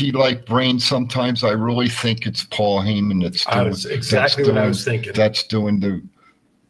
P-like 0.00 0.46
brain, 0.46 0.80
sometimes 0.80 1.44
I 1.44 1.50
really 1.50 1.90
think 1.90 2.26
it's 2.26 2.44
Paul 2.44 2.80
Heyman 2.80 3.22
that's 3.22 3.44
doing. 3.44 3.58
I 3.58 3.62
was 3.64 3.84
exactly 3.84 4.44
that's 4.44 4.48
what 4.48 4.56
I 4.56 4.60
doing- 4.62 4.68
was 4.68 4.84
thinking. 4.84 5.12
That's 5.12 5.42
doing 5.46 5.78
the 5.78 6.02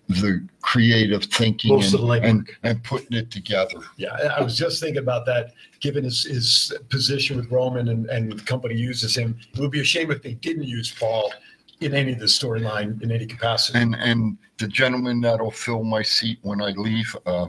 the 0.09 0.45
creative 0.63 1.23
thinking 1.27 1.73
Most 1.73 1.95
and, 1.95 2.25
and 2.25 2.51
and 2.65 2.83
putting 2.83 3.17
it 3.17 3.31
together. 3.31 3.77
Yeah, 3.97 4.15
I 4.15 4.39
I 4.39 4.43
was 4.43 4.59
just 4.59 4.81
thinking 4.81 4.99
about 4.99 5.27
that. 5.27 5.53
Given 5.79 6.03
his, 6.03 6.25
his 6.25 6.77
position 6.89 7.37
with 7.37 7.49
Roman 7.53 7.87
and, 7.89 8.07
and 8.11 8.33
the 8.33 8.43
company 8.43 8.75
uses 8.75 9.17
him, 9.17 9.39
it 9.55 9.61
would 9.61 9.71
be 9.71 9.81
a 9.81 9.85
shame 9.85 10.11
if 10.11 10.23
they 10.23 10.35
didn't 10.35 10.65
use 10.65 10.93
Paul 10.93 11.33
in 11.81 11.95
any 11.95 12.13
of 12.13 12.19
the 12.19 12.27
storyline 12.27 13.01
in 13.01 13.13
any 13.13 13.27
capacity. 13.27 13.79
And 13.79 13.95
and 13.95 14.37
the 14.59 14.67
gentleman 14.67 15.21
that'll 15.21 15.53
fill 15.53 15.85
my 15.85 16.03
seat 16.03 16.41
when 16.43 16.61
I 16.61 16.71
leave, 16.71 17.17
uh, 17.27 17.47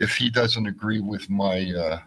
if 0.00 0.16
he 0.16 0.30
doesn't 0.30 0.66
agree 0.66 1.00
with 1.00 1.30
my 1.30 1.70
uh, 1.70 1.98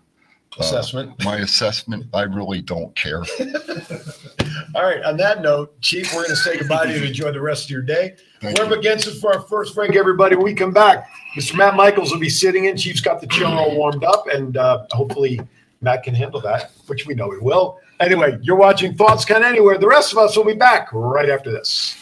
Assessment. 0.58 1.24
my 1.24 1.38
assessment, 1.38 2.08
I 2.14 2.24
really 2.24 2.62
don't 2.62 2.94
care. 2.96 3.24
All 4.76 4.84
right. 4.84 5.02
On 5.04 5.16
that 5.18 5.42
note, 5.42 5.80
Chief, 5.82 6.14
we're 6.14 6.24
going 6.24 6.30
to 6.30 6.36
say 6.36 6.58
goodbye 6.58 6.86
to 6.86 6.98
you. 6.98 7.06
Enjoy 7.06 7.32
the 7.32 7.42
rest 7.42 7.66
of 7.66 7.70
your 7.70 7.82
day. 7.82 8.16
Thank 8.42 8.58
We're 8.58 8.66
you. 8.66 8.72
up 8.74 8.78
against 8.80 9.08
it 9.08 9.16
for 9.20 9.34
our 9.34 9.42
first 9.42 9.76
break, 9.76 9.96
everybody. 9.96 10.36
When 10.36 10.46
we 10.46 10.54
come 10.54 10.74
back, 10.74 11.10
Mr. 11.36 11.56
Matt 11.56 11.76
Michaels 11.76 12.12
will 12.12 12.20
be 12.20 12.30
sitting 12.30 12.66
in. 12.66 12.78
Chief's 12.78 13.02
got 13.02 13.22
the 13.22 13.28
chair 13.28 13.48
all 13.48 13.76
warmed 13.76 14.04
up, 14.04 14.26
and 14.28 14.58
uh, 14.58 14.86
hopefully 14.92 15.40
Matt 15.82 16.04
can 16.04 16.14
handle 16.14 16.42
that, 16.42 16.72
which 16.88 17.06
we 17.06 17.14
know 17.16 17.32
he 17.32 17.38
will. 17.38 17.80
Anyway, 18.00 18.38
you're 18.42 18.56
watching 18.56 18.96
Thoughts 18.96 19.26
Can 19.26 19.44
Anywhere. 19.44 19.78
The 19.78 19.88
rest 19.88 20.12
of 20.12 20.18
us 20.18 20.38
will 20.38 20.46
be 20.46 20.54
back 20.54 20.90
right 20.94 21.30
after 21.30 21.52
this. 21.52 21.96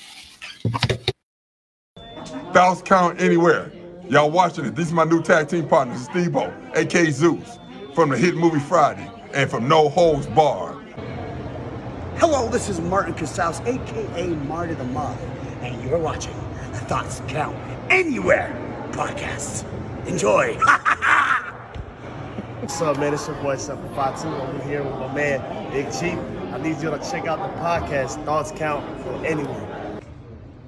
Thoughts 2.54 2.82
count 2.82 3.20
anywhere. 3.22 3.72
Y'all 4.10 4.32
watching 4.32 4.66
it. 4.66 4.76
This 4.76 4.88
is 4.88 4.94
my 4.94 5.04
new 5.04 5.22
tag 5.22 5.50
team 5.50 5.68
partner, 5.68 5.98
Steve 5.98 6.36
O, 6.36 6.54
aka 6.76 7.12
Zeus, 7.12 7.60
from 7.98 8.10
the 8.10 8.16
hit 8.16 8.36
movie 8.36 8.60
Friday 8.60 9.10
and 9.34 9.50
from 9.50 9.68
No 9.68 9.90
Holds 9.90 10.28
Barred. 10.28 10.86
Hello, 12.18 12.48
this 12.48 12.70
is 12.70 12.80
Martin 12.80 13.16
Casaus, 13.16 13.60
aka 13.66 14.28
Marty 14.46 14.76
the 14.76 14.84
Moth, 14.84 15.20
and 15.64 15.84
you're 15.84 15.98
watching 15.98 16.36
the 16.74 16.78
Thoughts 16.78 17.24
Count 17.28 17.58
Anywhere 17.90 18.54
podcast. 18.92 19.66
Enjoy. 20.06 20.54
What's 22.60 22.80
up, 22.84 23.00
man? 23.00 23.16
It's 23.16 23.26
your 23.26 23.36
boy 23.42 23.58
Seven 23.58 23.90
Fatu. 23.96 24.28
I'm 24.28 24.62
here 24.70 24.84
with 24.84 24.94
my 24.94 25.12
man 25.16 25.72
Big 25.72 25.88
Chief. 25.88 26.20
I 26.54 26.62
need 26.62 26.80
you 26.80 26.92
to 26.92 27.00
check 27.00 27.26
out 27.26 27.40
the 27.40 27.60
podcast. 27.60 28.24
Thoughts 28.26 28.52
count 28.52 28.86
for 29.02 29.26
anywhere. 29.26 30.00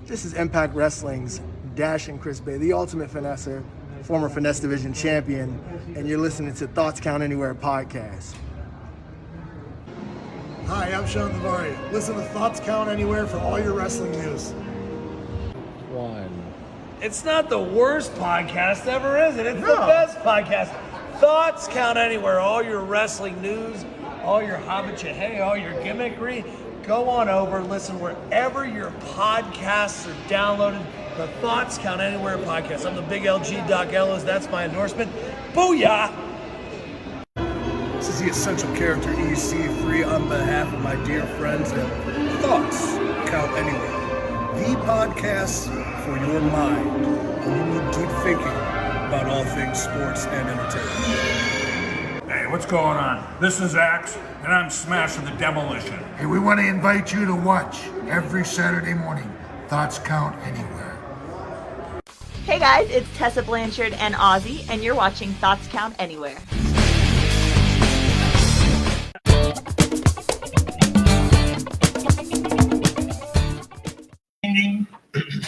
This 0.08 0.26
is 0.26 0.34
Impact 0.34 0.74
Wrestling's 0.74 1.42
Dash 1.76 2.08
and 2.08 2.20
Chris 2.20 2.39
Bey, 2.39 2.58
the 2.58 2.74
ultimate 2.74 3.12
finesser, 3.12 3.63
former 4.10 4.28
Finesse 4.28 4.60
Division 4.60 4.91
champion, 4.91 5.62
and 5.95 6.08
you're 6.08 6.17
listening 6.17 6.52
to 6.56 6.67
Thoughts 6.67 7.00
Count 7.00 7.22
Anywhere 7.22 7.54
podcast. 7.54 8.34
Hi, 10.65 10.91
I'm 10.91 11.06
Shawn 11.06 11.30
Daivari. 11.30 11.91
Listen 11.91 12.15
to 12.15 12.24
Thoughts 12.30 12.60
Count 12.60 12.89
Anywhere 12.89 13.28
for 13.28 13.38
all 13.38 13.60
your 13.60 13.74
wrestling 13.74 14.12
news. 14.13 14.50
One. 15.91 16.41
It's 17.04 17.24
not 17.24 17.50
the 17.50 17.60
worst 17.60 18.12
podcast 18.15 18.88
ever, 18.88 19.24
is 19.28 19.38
it? 19.38 19.45
It's 19.45 19.60
the 19.60 19.76
best 19.76 20.17
podcast. 20.22 20.74
Thoughts 21.19 21.67
count 21.67 22.00
anywhere. 22.00 22.39
All 22.39 22.63
your 22.63 22.80
wrestling 22.80 23.39
news, 23.43 23.86
all 24.24 24.41
your 24.41 24.58
hobbit 24.58 25.00
hey, 25.00 25.39
all 25.41 25.56
your 25.56 25.74
gimmickry. 25.84 26.43
Go 26.82 27.08
on 27.10 27.30
over, 27.30 27.62
listen 27.62 28.00
wherever 28.00 28.67
your 28.67 28.89
podcasts 29.13 30.08
are 30.08 30.28
downloaded. 30.28 30.84
The 31.19 31.27
Thoughts 31.41 31.77
Count 31.77 31.99
Anywhere 31.99 32.38
podcast. 32.38 32.86
I'm 32.86 32.95
the 32.95 33.01
big 33.01 33.23
LG 33.23 33.67
Doc 33.67 33.91
Ellis. 33.91 34.23
That's 34.23 34.49
my 34.49 34.63
endorsement. 34.63 35.12
Booyah! 35.51 36.15
This 37.95 38.08
is 38.08 38.21
the 38.21 38.29
Essential 38.29 38.73
Character 38.73 39.10
EC3 39.10 40.08
on 40.08 40.29
behalf 40.29 40.73
of 40.73 40.79
my 40.79 40.95
dear 41.03 41.25
friends 41.36 41.73
at 41.73 42.41
Thoughts 42.41 42.95
Count 43.29 43.51
Anywhere. 43.58 44.63
The 44.63 44.79
podcast 44.86 45.67
for 46.05 46.17
your 46.25 46.39
mind 46.39 47.05
when 47.45 47.58
you 47.58 47.82
need 47.82 47.91
deep 47.91 48.10
thinking 48.23 48.47
about 48.47 49.25
all 49.25 49.43
things 49.43 49.84
sports 49.84 50.25
and 50.25 50.47
entertainment. 50.47 52.32
Hey, 52.32 52.47
what's 52.47 52.65
going 52.65 52.95
on? 52.95 53.41
This 53.41 53.60
is 53.60 53.75
Axe, 53.75 54.17
and 54.43 54.53
I'm 54.53 54.69
smashing 54.69 55.25
the 55.25 55.32
demolition. 55.32 55.99
Hey, 56.15 56.27
we 56.27 56.39
want 56.39 56.62
to 56.62 56.65
invite 56.65 57.12
you 57.12 57.25
to 57.25 57.36
watch 57.36 57.88
every 58.08 58.45
Saturday 58.45 58.93
morning. 58.93 59.29
Thoughts 59.67 59.99
Count 59.99 60.34
Anywhere. 60.47 60.88
Hey 62.50 62.58
guys, 62.58 62.90
it's 62.90 63.08
Tessa 63.16 63.44
Blanchard 63.44 63.94
and 63.94 64.16
Ozzy, 64.16 64.68
and 64.72 64.84
you're 64.84 64.96
watching 64.96 65.30
Thoughts 65.34 65.68
Count 65.68 65.94
Anywhere. 66.00 66.36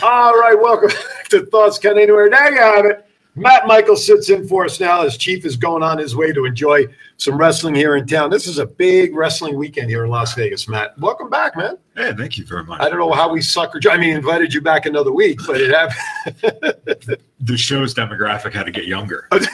All 0.04 0.40
right, 0.40 0.54
welcome 0.54 0.90
back 0.90 1.28
to 1.30 1.48
Thoughts 1.48 1.80
Count 1.80 1.98
Anywhere. 1.98 2.30
There 2.30 2.54
you 2.54 2.62
have 2.62 2.86
it. 2.86 3.04
Matt 3.34 3.66
Michael 3.66 3.96
sits 3.96 4.30
in 4.30 4.48
for 4.48 4.66
us 4.66 4.80
now 4.80 5.02
as 5.02 5.18
Chief 5.18 5.44
is 5.44 5.58
going 5.58 5.82
on 5.82 5.98
his 5.98 6.16
way 6.16 6.32
to 6.32 6.46
enjoy 6.46 6.86
some 7.22 7.38
wrestling 7.38 7.76
here 7.76 7.98
in 7.98 8.08
town. 8.08 8.32
This 8.32 8.48
is 8.48 8.58
a 8.58 8.66
big 8.66 9.16
wrestling 9.16 9.56
weekend 9.56 9.92
here 9.92 10.04
in 10.04 10.10
Las 10.10 10.34
Vegas, 10.34 10.68
Matt. 10.68 10.98
Welcome 10.98 11.30
back, 11.30 11.56
man. 11.56 11.78
Yeah, 11.96 12.14
thank 12.16 12.36
you 12.40 12.46
very 12.46 12.64
much. 12.64 12.82
I 12.82 12.90
don't 12.90 12.98
know 12.98 13.12
how 13.12 13.32
we 13.32 13.42
suckered 13.42 13.84
you. 13.84 13.92
I 13.92 13.98
mean, 14.00 14.16
invited 14.16 14.52
you 14.52 14.60
back 14.60 14.88
another 14.88 15.12
week, 15.12 15.40
but 15.46 15.62
it 15.62 15.70
happened. 15.72 17.18
The 17.44 17.58
show's 17.58 17.96
demographic 17.96 18.54
had 18.54 18.68
to 18.68 18.72
get 18.72 18.86
younger. 18.86 19.28
There's, 19.32 19.50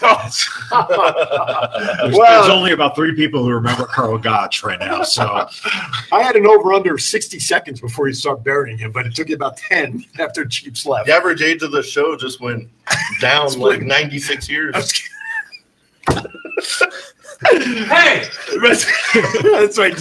well, 0.70 0.92
there's 2.12 2.50
only 2.50 2.74
about 2.74 2.98
three 2.98 3.16
people 3.16 3.42
who 3.46 3.52
remember 3.52 3.86
Karl 3.86 4.18
Gotch 4.18 4.62
right 4.62 4.78
now. 4.78 5.04
So 5.04 5.48
I 6.12 6.22
had 6.22 6.36
an 6.36 6.46
over 6.46 6.74
under 6.74 6.98
60 6.98 7.40
seconds 7.40 7.80
before 7.80 8.10
you 8.10 8.14
start 8.14 8.44
burying 8.44 8.78
him, 8.78 8.92
but 8.92 9.06
it 9.06 9.16
took 9.16 9.30
you 9.30 9.36
about 9.36 9.56
10 9.56 10.04
after 10.20 10.44
Chiefs 10.44 10.86
left. 10.86 11.06
The 11.06 11.14
average 11.14 11.42
age 11.42 11.64
of 11.64 11.72
the 11.72 11.82
show 11.82 12.18
just 12.18 12.42
went 12.42 12.68
down 13.22 13.58
like 13.58 13.82
96 13.84 14.50
years. 14.50 15.02
Hey! 17.46 18.28
that's 18.62 19.78
right. 19.78 19.96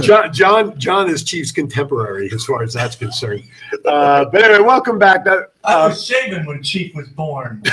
John, 0.00 0.32
John, 0.32 0.78
John 0.78 1.10
is 1.10 1.22
Chief's 1.22 1.52
contemporary 1.52 2.30
as 2.32 2.44
far 2.44 2.62
as 2.62 2.74
that's 2.74 2.96
concerned. 2.96 3.44
Uh, 3.84 4.26
but 4.26 4.42
anyway, 4.42 4.60
welcome 4.60 4.98
back. 4.98 5.24
That, 5.24 5.52
I 5.64 5.74
uh, 5.74 5.88
was 5.88 6.04
shaving 6.04 6.44
when 6.44 6.62
Chief 6.62 6.94
was 6.94 7.08
born. 7.08 7.62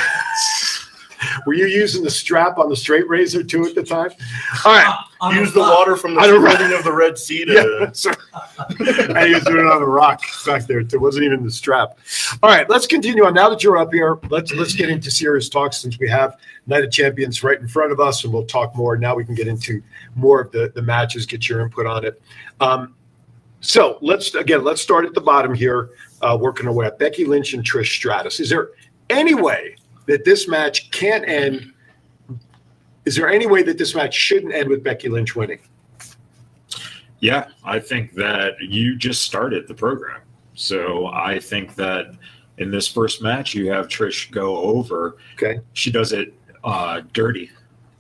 were 1.46 1.54
you 1.54 1.66
using 1.66 2.04
the 2.04 2.10
strap 2.10 2.58
on 2.58 2.70
the 2.70 2.76
straight 2.76 3.08
razor 3.10 3.44
too 3.44 3.66
at 3.66 3.76
the 3.76 3.84
time? 3.84 4.12
All 4.66 4.74
right. 4.74 5.06
On 5.22 5.36
Use 5.36 5.54
the 5.54 5.60
rock. 5.60 5.80
water 5.80 5.96
from 5.98 6.16
the 6.16 6.22
I 6.22 6.28
don't- 6.28 6.42
spreading 6.46 6.78
of 6.78 6.84
the 6.86 6.94
Red 6.94 7.18
Sea 7.18 7.44
to. 7.46 7.54
Yeah, 7.60 7.86
that's 7.86 8.06
right. 8.06 8.18
and 9.10 9.28
he 9.28 9.34
was 9.34 9.44
doing 9.44 9.66
it 9.66 9.72
on 9.72 9.82
the 9.82 9.88
rock 9.88 10.22
back 10.46 10.66
there. 10.66 10.80
It 10.80 11.00
wasn't 11.02 11.26
even 11.26 11.44
the 11.44 11.52
strap. 11.52 11.98
All 12.42 12.50
right, 12.50 12.70
let's 12.70 12.88
continue 12.88 13.26
on. 13.26 13.34
Now 13.34 13.50
that 13.50 13.62
you're 13.64 13.78
up 13.78 13.92
here, 13.94 14.18
let's 14.30 14.54
let's 14.54 14.74
get 14.74 14.90
into 14.90 15.12
serious 15.12 15.50
talk 15.50 15.74
since 15.74 16.00
we 16.00 16.08
have 16.08 16.38
Night 16.68 16.84
of 16.86 16.92
Champions 16.92 17.44
right 17.44 17.60
in 17.60 17.68
front 17.68 17.92
of 17.92 18.00
us, 18.00 18.24
and 18.24 18.32
we'll 18.34 18.46
talk 18.46 18.76
more. 18.76 18.98
Now 18.98 19.16
we 19.16 19.26
can 19.26 19.36
get 19.36 19.48
into 19.48 19.82
more 20.16 20.40
of 20.42 20.52
the 20.52 20.72
the 20.74 20.82
matches, 20.82 21.26
get 21.26 21.50
your 21.50 21.60
input 21.62 21.86
on 21.86 22.06
it. 22.06 22.22
Um, 22.62 22.96
so 23.60 23.98
let's 24.02 24.34
again 24.36 24.64
let's 24.64 24.82
start 24.82 25.06
at 25.06 25.14
the 25.14 25.22
bottom 25.22 25.54
here. 25.54 25.90
uh, 26.22 26.38
working 26.40 26.66
our 26.68 26.74
way 26.74 26.86
up. 26.88 26.98
Becky 26.98 27.26
Lynch 27.26 27.54
and 27.54 27.64
Trish 27.64 27.88
Stratus. 27.94 28.40
Is 28.40 28.50
there 28.50 28.70
any 29.10 29.34
way 29.34 29.76
that 30.10 30.26
this 30.26 30.48
match 30.48 30.90
can't 30.90 31.24
end? 31.28 31.72
Is 33.06 33.16
there 33.16 33.30
any 33.30 33.46
way 33.46 33.62
that 33.62 33.78
this 33.78 33.94
match 33.94 34.16
shouldn't 34.16 34.54
end 34.54 34.68
with 34.68 34.84
Becky 34.84 35.08
Lynch 35.08 35.36
winning? 35.36 35.60
Yeah, 37.20 37.50
I 37.64 37.80
think 37.80 38.14
that 38.16 38.56
you 38.60 38.96
just 38.96 39.24
started 39.24 39.68
the 39.68 39.76
program. 39.76 40.22
So 40.56 41.08
I 41.08 41.40
think 41.40 41.76
that 41.76 42.16
in 42.58 42.72
this 42.72 42.88
first 42.88 43.22
match, 43.22 43.54
you 43.54 43.70
have 43.72 43.88
Trish 43.88 44.32
go 44.32 44.58
over. 44.58 45.18
Okay. 45.36 45.60
She 45.74 45.92
does 45.92 46.12
it 46.12 46.34
uh, 46.64 47.02
dirty. 47.14 47.52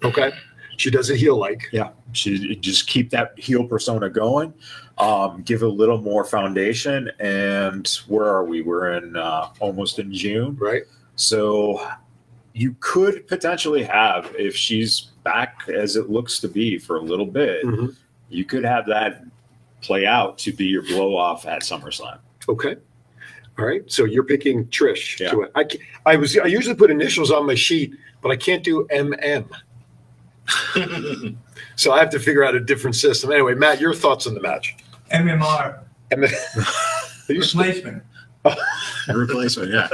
Okay. 0.03 0.31
She 0.77 0.89
does 0.89 1.11
it 1.11 1.17
heel 1.17 1.37
like. 1.37 1.61
Yeah. 1.71 1.91
She 2.13 2.55
just 2.55 2.87
keep 2.87 3.11
that 3.11 3.37
heel 3.37 3.65
persona 3.65 4.09
going. 4.09 4.53
Um, 4.97 5.43
give 5.43 5.61
a 5.61 5.67
little 5.67 6.01
more 6.01 6.25
foundation. 6.25 7.11
And 7.19 7.87
where 8.07 8.25
are 8.25 8.45
we? 8.45 8.61
We're 8.61 8.93
in 8.93 9.15
uh, 9.15 9.49
almost 9.59 9.99
in 9.99 10.11
June. 10.11 10.55
Right. 10.55 10.83
So 11.19 11.85
you 12.53 12.75
could 12.79 13.27
potentially 13.27 13.83
have, 13.83 14.33
if 14.39 14.55
she's 14.55 15.01
back 15.25 15.63
as 15.67 15.97
it 15.97 16.09
looks 16.09 16.39
to 16.39 16.47
be 16.47 16.77
for 16.79 16.95
a 16.95 17.01
little 17.01 17.25
bit, 17.25 17.65
Mhm. 17.65 17.93
you 18.29 18.45
could 18.45 18.63
have 18.63 18.85
that 18.87 19.23
play 19.81 20.05
out 20.05 20.37
to 20.39 20.53
be 20.53 20.65
your 20.65 20.81
blow 20.83 21.17
off 21.17 21.45
at 21.45 21.61
SummerSlam. 21.61 22.19
Okay. 22.47 22.77
All 23.57 23.65
right. 23.65 23.83
So 23.91 24.05
you're 24.05 24.23
picking 24.23 24.65
Trish. 24.67 25.19
Yeah. 25.19 25.31
To 25.31 25.41
it. 25.41 25.51
I, 25.55 25.65
I 26.05 26.15
was 26.15 26.37
I 26.37 26.45
usually 26.45 26.75
put 26.75 26.89
initials 26.89 27.31
on 27.31 27.45
my 27.45 27.55
sheet, 27.55 27.93
but 28.21 28.31
I 28.31 28.37
can't 28.37 28.63
do 28.63 28.87
MM. 28.89 29.49
so 31.75 31.91
I 31.91 31.99
have 31.99 32.09
to 32.11 32.19
figure 32.19 32.45
out 32.45 32.55
a 32.55 32.61
different 32.61 32.95
system. 32.95 33.31
Anyway, 33.33 33.55
Matt, 33.55 33.81
your 33.81 33.93
thoughts 33.93 34.25
on 34.25 34.35
the 34.35 34.41
match? 34.41 34.77
MMR. 35.11 35.79
M- 36.11 36.23
Replacement. 37.29 38.03
Replacement, 39.07 39.71
yeah. 39.71 39.87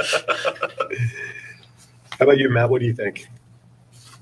How 2.18 2.24
about 2.24 2.38
you, 2.38 2.48
Matt? 2.48 2.70
What 2.70 2.80
do 2.80 2.86
you 2.86 2.94
think? 2.94 3.26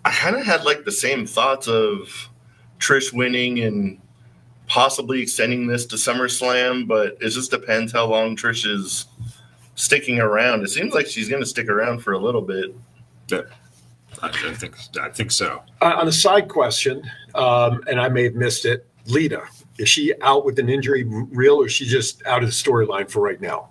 I 0.04 0.10
kind 0.10 0.36
of 0.36 0.44
had 0.44 0.64
like 0.64 0.84
the 0.84 0.92
same 0.92 1.26
thoughts 1.26 1.68
of 1.68 2.28
Trish 2.78 3.12
winning 3.12 3.60
and 3.60 4.00
possibly 4.66 5.20
extending 5.20 5.66
this 5.66 5.86
to 5.86 5.96
SummerSlam, 5.96 6.86
but 6.86 7.16
it 7.20 7.30
just 7.30 7.50
depends 7.50 7.92
how 7.92 8.06
long 8.06 8.36
Trish 8.36 8.66
is 8.66 9.06
sticking 9.74 10.20
around. 10.20 10.62
It 10.62 10.70
seems 10.70 10.94
like 10.94 11.06
she's 11.06 11.28
going 11.28 11.42
to 11.42 11.48
stick 11.48 11.68
around 11.68 12.00
for 12.00 12.12
a 12.12 12.18
little 12.18 12.42
bit. 12.42 12.74
Yeah. 13.28 13.42
I, 14.22 14.28
I 14.28 14.54
think 14.54 14.76
I 15.00 15.08
think 15.08 15.30
so. 15.30 15.62
Uh, 15.80 15.94
on 15.96 16.08
a 16.08 16.12
side 16.12 16.48
question, 16.48 17.08
um, 17.34 17.82
and 17.88 18.00
I 18.00 18.08
may 18.08 18.24
have 18.24 18.34
missed 18.34 18.64
it, 18.64 18.86
Lita, 19.06 19.42
is 19.78 19.88
she 19.88 20.14
out 20.22 20.44
with 20.44 20.58
an 20.58 20.68
injury 20.68 21.04
real 21.04 21.56
or 21.56 21.66
is 21.66 21.72
she 21.72 21.84
just 21.84 22.24
out 22.26 22.42
of 22.42 22.48
the 22.48 22.54
storyline 22.54 23.10
for 23.10 23.20
right 23.20 23.40
now? 23.40 23.70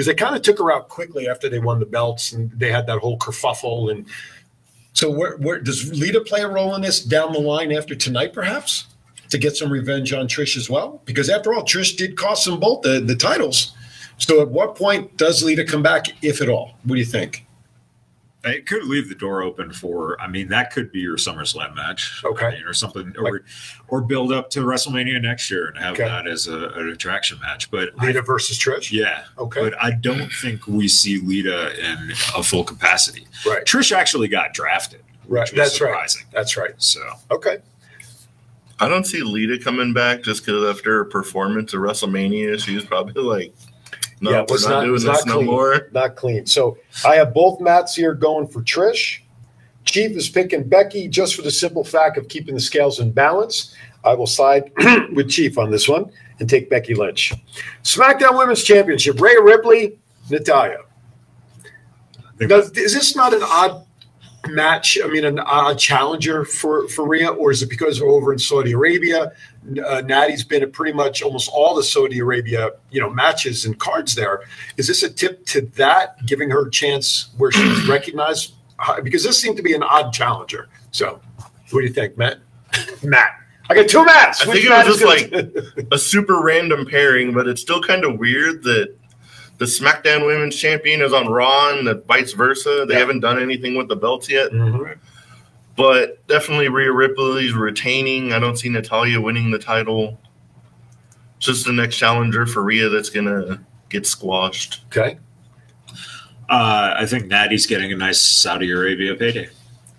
Because 0.00 0.06
they 0.06 0.14
kind 0.14 0.34
of 0.34 0.40
took 0.40 0.56
her 0.56 0.72
out 0.72 0.88
quickly 0.88 1.28
after 1.28 1.50
they 1.50 1.58
won 1.58 1.78
the 1.78 1.84
belts 1.84 2.32
and 2.32 2.50
they 2.52 2.72
had 2.72 2.86
that 2.86 3.00
whole 3.00 3.18
kerfuffle. 3.18 3.90
And 3.90 4.06
so, 4.94 5.10
where, 5.10 5.36
where 5.36 5.60
does 5.60 5.92
Lita 5.92 6.22
play 6.22 6.40
a 6.40 6.48
role 6.48 6.74
in 6.74 6.80
this 6.80 7.04
down 7.04 7.34
the 7.34 7.38
line 7.38 7.70
after 7.70 7.94
tonight, 7.94 8.32
perhaps, 8.32 8.86
to 9.28 9.36
get 9.36 9.58
some 9.58 9.70
revenge 9.70 10.14
on 10.14 10.26
Trish 10.26 10.56
as 10.56 10.70
well? 10.70 11.02
Because 11.04 11.28
after 11.28 11.52
all, 11.52 11.64
Trish 11.64 11.98
did 11.98 12.16
cost 12.16 12.46
them 12.46 12.58
both 12.58 12.80
the, 12.80 13.00
the 13.00 13.14
titles. 13.14 13.74
So, 14.16 14.40
at 14.40 14.48
what 14.48 14.74
point 14.74 15.14
does 15.18 15.42
Lita 15.42 15.66
come 15.66 15.82
back, 15.82 16.06
if 16.24 16.40
at 16.40 16.48
all? 16.48 16.78
What 16.84 16.94
do 16.94 16.98
you 16.98 17.04
think? 17.04 17.44
It 18.42 18.66
could 18.66 18.84
leave 18.84 19.10
the 19.10 19.14
door 19.14 19.42
open 19.42 19.70
for. 19.70 20.18
I 20.18 20.26
mean, 20.26 20.48
that 20.48 20.72
could 20.72 20.90
be 20.90 21.00
your 21.00 21.16
SummerSlam 21.18 21.74
match, 21.76 22.22
Okay. 22.24 22.62
or 22.66 22.72
something, 22.72 23.12
or 23.18 23.42
or 23.88 24.00
build 24.00 24.32
up 24.32 24.48
to 24.50 24.60
WrestleMania 24.60 25.20
next 25.20 25.50
year 25.50 25.66
and 25.68 25.76
have 25.78 25.92
Okay. 25.94 26.04
that 26.04 26.26
as 26.26 26.46
a, 26.46 26.68
an 26.70 26.88
attraction 26.88 27.38
match. 27.40 27.70
But 27.70 27.90
I- 27.98 28.06
Lita 28.06 28.22
versus 28.22 28.58
Trish? 28.58 28.92
yeah, 28.92 29.24
Okay. 29.36 29.60
But 29.60 29.74
I 29.82 29.90
don't 29.90 30.32
think 30.32 30.66
we 30.66 30.88
see 30.88 31.18
Lita 31.18 31.78
in 31.78 32.12
a 32.34 32.42
full 32.42 32.64
capacity. 32.64 33.26
Right. 33.44 33.62
Trish 33.66 33.92
actually 33.92 34.28
got 34.28 34.54
drafted. 34.54 35.02
Right. 35.28 35.50
That's 35.54 35.76
surprising. 35.76 36.22
right. 36.26 36.32
That's 36.32 36.56
right. 36.56 36.74
So 36.78 37.00
Okay. 37.30 37.58
I 38.82 38.88
don't 38.88 39.04
see 39.06 39.22
Lita 39.22 39.58
coming 39.62 39.92
back 39.92 40.22
just 40.22 40.46
because 40.46 40.64
after 40.74 40.90
her 40.98 41.04
performance 41.04 41.74
at 41.74 41.80
WrestleMania, 41.80 42.58
she 42.58 42.74
was 42.74 42.84
probably 42.86 43.22
like, 43.22 43.54
no, 44.20 44.30
yeah, 44.30 44.44
we're 44.48 44.56
it's 44.56 44.68
not, 44.68 44.84
doing 44.84 45.02
not 45.02 45.26
no 45.26 45.34
clean. 45.34 45.46
more. 45.46 45.88
Not 45.92 46.16
clean. 46.16 46.46
So 46.46 46.78
I 47.06 47.16
have 47.16 47.32
both 47.32 47.60
mats 47.60 47.94
here 47.94 48.14
going 48.14 48.46
for 48.46 48.62
Trish. 48.62 49.20
Chief 49.84 50.14
is 50.16 50.28
picking 50.28 50.68
Becky 50.68 51.08
just 51.08 51.34
for 51.34 51.42
the 51.42 51.50
simple 51.50 51.82
fact 51.82 52.18
of 52.18 52.28
keeping 52.28 52.54
the 52.54 52.60
scales 52.60 53.00
in 53.00 53.12
balance. 53.12 53.74
I 54.04 54.14
will 54.14 54.26
side 54.26 54.70
with 55.14 55.30
Chief 55.30 55.56
on 55.58 55.70
this 55.70 55.88
one 55.88 56.10
and 56.38 56.48
take 56.48 56.68
Becky 56.68 56.94
Lynch. 56.94 57.32
SmackDown 57.82 58.36
Women's 58.36 58.62
Championship: 58.62 59.20
Rhea 59.20 59.40
Ripley, 59.40 59.98
Natalya. 60.30 60.78
Does, 62.38 62.70
is 62.72 62.94
this 62.94 63.16
not 63.16 63.34
an 63.34 63.42
odd 63.42 63.86
match? 64.48 64.98
I 65.02 65.08
mean, 65.08 65.24
an 65.24 65.38
odd 65.38 65.78
challenger 65.78 66.44
for 66.44 66.88
for 66.88 67.06
Rhea, 67.06 67.28
or 67.28 67.50
is 67.50 67.62
it 67.62 67.70
because 67.70 68.00
we're 68.00 68.08
over 68.08 68.32
in 68.32 68.38
Saudi 68.38 68.72
Arabia? 68.72 69.32
Uh, 69.86 70.02
Natty's 70.04 70.44
been 70.44 70.62
at 70.62 70.72
pretty 70.72 70.92
much 70.92 71.22
almost 71.22 71.50
all 71.52 71.74
the 71.74 71.82
Saudi 71.82 72.18
Arabia, 72.18 72.70
you 72.90 73.00
know, 73.00 73.10
matches 73.10 73.64
and 73.66 73.78
cards 73.78 74.14
there. 74.14 74.42
Is 74.76 74.86
this 74.86 75.02
a 75.02 75.10
tip 75.10 75.44
to 75.46 75.62
that, 75.76 76.24
giving 76.26 76.50
her 76.50 76.66
a 76.66 76.70
chance 76.70 77.30
where 77.36 77.52
she's 77.52 77.86
recognized? 77.88 78.54
Because 79.02 79.22
this 79.22 79.38
seemed 79.38 79.58
to 79.58 79.62
be 79.62 79.74
an 79.74 79.82
odd 79.82 80.12
challenger. 80.12 80.68
So, 80.90 81.20
what 81.70 81.80
do 81.80 81.86
you 81.86 81.92
think, 81.92 82.16
Matt? 82.16 82.38
Matt, 83.02 83.32
I 83.68 83.74
got 83.74 83.88
two 83.88 84.04
Matts. 84.04 84.42
I 84.42 84.48
Which 84.48 84.62
think 84.62 84.70
it 84.70 84.86
was 84.86 84.98
just 84.98 85.04
like 85.04 85.86
a 85.92 85.98
super 85.98 86.42
random 86.42 86.86
pairing, 86.86 87.32
but 87.32 87.46
it's 87.46 87.60
still 87.60 87.80
kind 87.80 88.04
of 88.04 88.18
weird 88.18 88.62
that 88.64 88.96
the 89.60 89.66
SmackDown 89.66 90.24
Women's 90.26 90.56
Champion 90.56 91.02
is 91.02 91.12
on 91.12 91.28
Raw 91.28 91.76
and 91.76 91.86
the 91.86 91.96
vice 92.08 92.32
versa. 92.32 92.86
They 92.88 92.94
Yeah. 92.94 93.00
haven't 93.00 93.20
done 93.20 93.38
anything 93.40 93.76
with 93.76 93.88
the 93.88 93.94
belts 93.96 94.28
yet. 94.30 94.50
Mhm. 94.52 94.96
But 95.76 96.26
definitely 96.26 96.68
Rhea 96.68 96.90
Ripley's 96.90 97.52
retaining. 97.52 98.32
I 98.32 98.38
don't 98.38 98.56
see 98.56 98.70
Natalya 98.70 99.20
winning 99.20 99.50
the 99.50 99.58
title. 99.58 100.18
Just 101.38 101.66
the 101.66 101.72
next 101.72 101.96
challenger 101.96 102.46
for 102.46 102.62
Rhea 102.62 102.88
that's 102.88 103.10
gonna 103.10 103.60
get 103.90 104.06
squashed. 104.06 104.82
Okay. 104.86 105.18
uh, 106.48 106.94
I 106.96 107.06
think 107.06 107.26
Natty's 107.28 107.64
getting 107.66 107.92
a 107.92 107.96
nice 107.96 108.20
Saudi 108.20 108.72
Arabia 108.72 109.14
payday. 109.14 109.48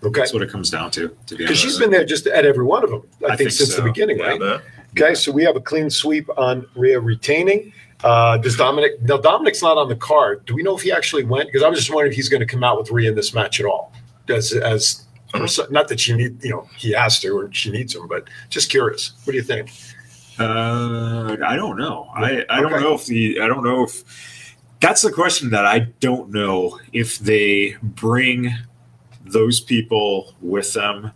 Okay. 0.04 0.20
That's 0.20 0.34
what 0.34 0.42
it 0.44 0.50
comes 0.50 0.70
down 0.70 0.92
to. 0.92 1.16
To 1.28 1.36
be 1.36 1.44
Because 1.46 1.58
she's 1.58 1.78
been 1.80 1.92
there 1.92 2.04
just 2.04 2.28
at 2.28 2.46
every 2.46 2.66
one 2.66 2.84
of 2.84 2.90
them, 2.90 3.04
I, 3.22 3.26
I 3.26 3.28
think, 3.30 3.38
think 3.38 3.52
since 3.52 3.76
the 3.76 3.84
beginning, 3.84 4.18
Yeah, 4.20 4.26
right? 4.28 4.40
but- 4.40 4.64
Okay, 5.00 5.16
so 5.16 5.32
we 5.32 5.44
have 5.46 5.56
a 5.56 5.62
clean 5.62 5.90
sweep 5.90 6.28
on 6.38 6.66
Rhea 6.76 7.00
retaining. 7.00 7.72
Uh, 8.04 8.38
does 8.38 8.58
Dominic? 8.58 9.02
Now 9.02 9.18
Dominic's 9.18 9.62
not 9.62 9.78
on 9.78 9.90
the 9.90 9.96
card. 9.96 10.46
Do 10.46 10.56
we 10.56 10.64
know 10.64 10.76
if 10.76 10.82
he 10.82 10.92
actually 10.92 11.24
went? 11.24 11.48
Because 11.48 11.64
I 11.64 11.70
was 11.70 11.80
just 11.80 11.92
wondering 11.92 12.12
if 12.12 12.16
he's 12.16 12.30
going 12.30 12.40
to 12.40 12.46
come 12.46 12.64
out 12.64 12.78
with 12.78 12.90
Rhea 12.90 13.10
in 13.10 13.16
this 13.16 13.34
match 13.34 13.60
at 13.60 13.66
all. 13.66 13.94
Does 14.26 14.54
as 14.54 15.06
not 15.70 15.88
that 15.88 16.00
she 16.00 16.14
need, 16.14 16.44
you 16.44 16.52
know, 16.52 16.68
he 16.78 16.92
has 16.92 17.20
to 17.22 17.30
or 17.30 17.52
she 17.54 17.72
needs 17.72 17.96
him, 17.96 18.08
but 18.08 18.28
just 18.50 18.70
curious. 18.70 19.14
What 19.24 19.32
do 19.32 19.38
you 19.38 19.44
think? 19.44 19.72
Uh, 20.40 21.38
I 21.46 21.56
don't 21.56 21.78
know. 21.78 22.10
I, 22.14 22.44
I 22.50 22.62
don't 22.62 22.82
know 22.82 22.96
if 22.96 23.06
the 23.06 23.40
I 23.40 23.48
don't 23.48 23.64
know 23.64 23.84
if 23.84 24.58
that's 24.80 25.04
the 25.04 25.12
question 25.12 25.52
that 25.52 25.66
I 25.66 25.80
don't 26.00 26.32
know 26.32 26.80
if 26.92 27.20
they 27.20 27.76
bring 27.82 28.54
those 29.24 29.60
people 29.60 30.34
with 30.42 30.74
them 30.74 31.12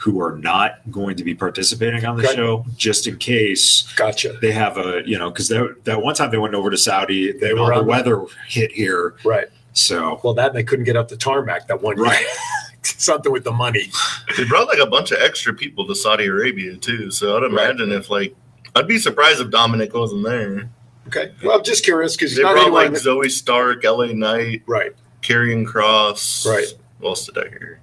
who 0.00 0.20
are 0.20 0.36
not 0.38 0.78
going 0.92 1.16
to 1.16 1.24
be 1.24 1.34
participating 1.34 2.04
on 2.04 2.16
the 2.16 2.24
Okay. 2.24 2.36
show 2.36 2.64
just 2.76 3.06
in 3.08 3.16
case 3.16 3.82
Gotcha. 3.96 4.38
they 4.40 4.52
have 4.52 4.78
a 4.78 5.02
you 5.04 5.18
know 5.18 5.28
because 5.30 5.48
that, 5.48 5.74
that 5.84 6.00
one 6.02 6.14
time 6.14 6.30
they 6.30 6.38
went 6.38 6.54
over 6.54 6.70
to 6.70 6.76
Saudi 6.78 7.32
They 7.32 7.38
they 7.48 7.54
were 7.54 7.60
all 7.60 7.68
the 7.68 7.74
on 7.74 7.84
the- 7.84 7.90
weather 7.90 8.24
hit 8.46 8.70
here 8.72 9.14
Right. 9.24 9.48
so 9.72 10.20
Well, 10.22 10.34
that 10.34 10.52
they 10.52 10.62
couldn't 10.62 10.84
get 10.84 10.96
up 10.96 11.08
the 11.08 11.16
tarmac 11.16 11.66
that 11.68 11.82
one. 11.82 11.96
Right. 11.98 12.24
Something 12.82 13.32
with 13.32 13.42
the 13.44 13.50
money. 13.52 13.90
They 14.36 14.44
brought 14.44 14.68
like 14.68 14.78
a 14.78 14.86
bunch 14.86 15.10
of 15.10 15.18
extra 15.20 15.52
people 15.52 15.86
to 15.88 15.94
Saudi 15.96 16.26
Arabia 16.26 16.76
too. 16.76 17.10
So 17.10 17.36
I'd 17.36 17.42
imagine 17.42 17.90
if 17.90 18.08
like 18.08 18.34
I'd 18.76 18.86
be 18.86 18.98
surprised 18.98 19.40
if 19.40 19.50
Dominic 19.50 19.92
wasn't 19.94 20.24
there. 20.24 20.70
Okay. 21.08 21.32
Well, 21.42 21.58
I'm 21.58 21.64
just 21.64 21.84
curious 21.84 22.14
because 22.16 22.36
They 22.36 22.42
not 22.44 22.52
brought 22.52 22.62
anyone. 22.68 22.92
like 22.92 23.02
Zoey 23.02 23.30
Stark, 23.30 23.82
LA 23.82 24.12
Knight, 24.12 24.62
right. 24.66 24.92
Karrion 25.22 25.66
Kross. 25.66 26.46
Right. 26.46 26.66
What 27.00 27.08
else 27.10 27.26
did 27.26 27.38
I 27.38 27.48
hear? 27.48 27.80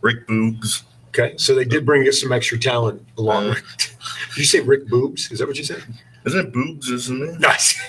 Rick 0.00 0.26
Boogs. 0.26 0.82
Okay, 1.18 1.36
so 1.36 1.54
they 1.54 1.64
did 1.64 1.84
bring 1.84 2.06
us 2.06 2.20
some 2.20 2.32
extra 2.32 2.58
talent 2.58 3.04
along. 3.16 3.50
Uh, 3.50 3.54
did 3.78 4.36
you 4.36 4.44
say 4.44 4.60
Rick 4.60 4.86
Boobs? 4.88 5.30
Is 5.32 5.40
that 5.40 5.48
what 5.48 5.56
you 5.56 5.64
said? 5.64 5.82
Isn't 6.26 6.48
it 6.48 6.52
Boogs, 6.52 6.90
isn't 6.90 7.22
it? 7.22 7.40
Nice. 7.40 7.80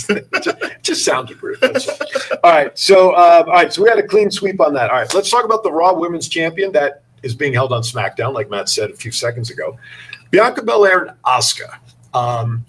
just, 0.42 0.82
just 0.82 1.04
sounded 1.04 1.42
rude. 1.42 1.62
All. 1.62 1.70
all 2.44 2.52
right. 2.52 2.78
So, 2.78 3.12
uh, 3.12 3.44
all 3.46 3.52
right. 3.52 3.72
So 3.72 3.82
we 3.82 3.88
had 3.88 3.98
a 3.98 4.06
clean 4.06 4.30
sweep 4.30 4.60
on 4.60 4.74
that. 4.74 4.90
All 4.90 4.96
right. 4.96 5.14
Let's 5.14 5.30
talk 5.30 5.44
about 5.44 5.62
the 5.62 5.72
Raw 5.72 5.94
Women's 5.94 6.28
Champion 6.28 6.72
that 6.72 7.02
is 7.22 7.34
being 7.34 7.54
held 7.54 7.72
on 7.72 7.82
SmackDown, 7.82 8.34
like 8.34 8.50
Matt 8.50 8.68
said 8.68 8.90
a 8.90 8.94
few 8.94 9.10
seconds 9.10 9.50
ago. 9.50 9.78
Bianca 10.30 10.62
Belair 10.62 11.04
and 11.04 11.16
Asuka. 11.24 11.78
Um, 12.14 12.64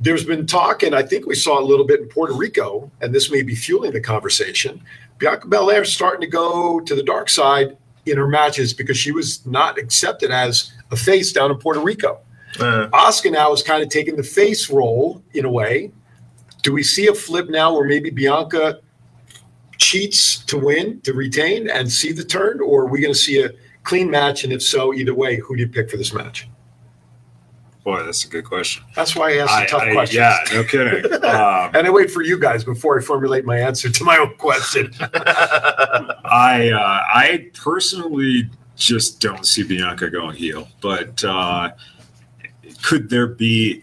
there's 0.00 0.24
been 0.24 0.46
talk, 0.46 0.82
and 0.82 0.94
I 0.94 1.02
think 1.02 1.26
we 1.26 1.34
saw 1.34 1.60
a 1.60 1.64
little 1.64 1.86
bit 1.86 2.00
in 2.00 2.08
Puerto 2.08 2.34
Rico, 2.34 2.90
and 3.00 3.14
this 3.14 3.30
may 3.30 3.42
be 3.42 3.54
fueling 3.54 3.92
the 3.92 4.00
conversation. 4.00 4.80
Bianca 5.18 5.46
Belair 5.48 5.82
is 5.82 5.92
starting 5.92 6.20
to 6.20 6.26
go 6.26 6.80
to 6.80 6.94
the 6.94 7.02
dark 7.02 7.28
side 7.28 7.76
in 8.06 8.16
her 8.16 8.28
matches 8.28 8.72
because 8.72 8.96
she 8.96 9.12
was 9.12 9.44
not 9.46 9.78
accepted 9.78 10.30
as 10.30 10.72
a 10.90 10.96
face 10.96 11.32
down 11.32 11.50
in 11.50 11.58
Puerto 11.58 11.80
Rico. 11.80 12.20
Uh, 12.60 12.88
Asuka 12.92 13.32
now 13.32 13.52
is 13.52 13.62
kind 13.62 13.82
of 13.82 13.88
taking 13.88 14.16
the 14.16 14.22
face 14.22 14.70
role 14.70 15.22
in 15.32 15.44
a 15.44 15.50
way. 15.50 15.90
Do 16.62 16.72
we 16.72 16.82
see 16.82 17.08
a 17.08 17.14
flip 17.14 17.48
now 17.48 17.74
where 17.74 17.86
maybe 17.86 18.10
Bianca 18.10 18.80
cheats 19.78 20.38
to 20.44 20.58
win, 20.58 21.00
to 21.02 21.12
retain, 21.12 21.68
and 21.68 21.90
see 21.90 22.12
the 22.12 22.24
turn, 22.24 22.60
or 22.60 22.82
are 22.82 22.86
we 22.86 23.00
going 23.00 23.12
to 23.12 23.18
see 23.18 23.42
a 23.42 23.50
clean 23.82 24.10
match? 24.10 24.44
And 24.44 24.52
if 24.52 24.62
so, 24.62 24.94
either 24.94 25.14
way, 25.14 25.36
who 25.36 25.56
do 25.56 25.62
you 25.62 25.68
pick 25.68 25.90
for 25.90 25.96
this 25.96 26.12
match? 26.12 26.48
Boy, 27.84 28.02
that's 28.02 28.24
a 28.24 28.28
good 28.28 28.44
question. 28.46 28.82
That's 28.96 29.14
why 29.14 29.34
I 29.34 29.36
ask 29.38 29.50
the 29.50 29.56
I- 29.62 29.66
tough 29.66 29.82
I- 29.82 29.92
questions. 29.92 30.16
yeah, 30.16 30.38
no 30.54 30.64
kidding. 30.64 31.12
Um, 31.24 31.70
and 31.74 31.86
I 31.86 31.90
wait 31.90 32.10
for 32.10 32.22
you 32.22 32.38
guys 32.38 32.64
before 32.64 32.98
I 32.98 33.02
formulate 33.02 33.44
my 33.44 33.58
answer 33.58 33.90
to 33.90 34.04
my 34.04 34.16
own 34.18 34.34
question. 34.36 34.90
I 35.00 36.70
uh, 36.74 36.78
I 37.14 37.50
personally 37.54 38.48
just 38.76 39.20
don't 39.20 39.46
see 39.46 39.62
Bianca 39.62 40.10
going 40.10 40.36
heel, 40.36 40.68
but 40.80 41.22
uh, 41.24 41.70
could 42.82 43.08
there 43.10 43.26
be? 43.26 43.82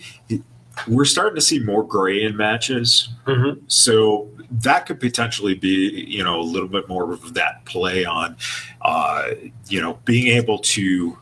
We're 0.88 1.06
starting 1.06 1.36
to 1.36 1.42
see 1.42 1.60
more 1.60 1.84
gray 1.86 2.24
in 2.24 2.36
matches, 2.36 3.10
Mm-hmm. 3.28 3.62
so 3.68 4.30
that 4.52 4.86
could 4.86 5.00
potentially 5.00 5.54
be 5.54 6.06
you 6.08 6.24
know 6.24 6.40
a 6.40 6.44
little 6.44 6.68
bit 6.68 6.88
more 6.90 7.12
of 7.14 7.34
that 7.36 7.64
play 7.66 8.04
on, 8.06 8.36
uh, 8.82 9.30
you 9.68 9.80
know, 9.82 10.00
being 10.06 10.36
able 10.36 10.58
to 10.60 11.18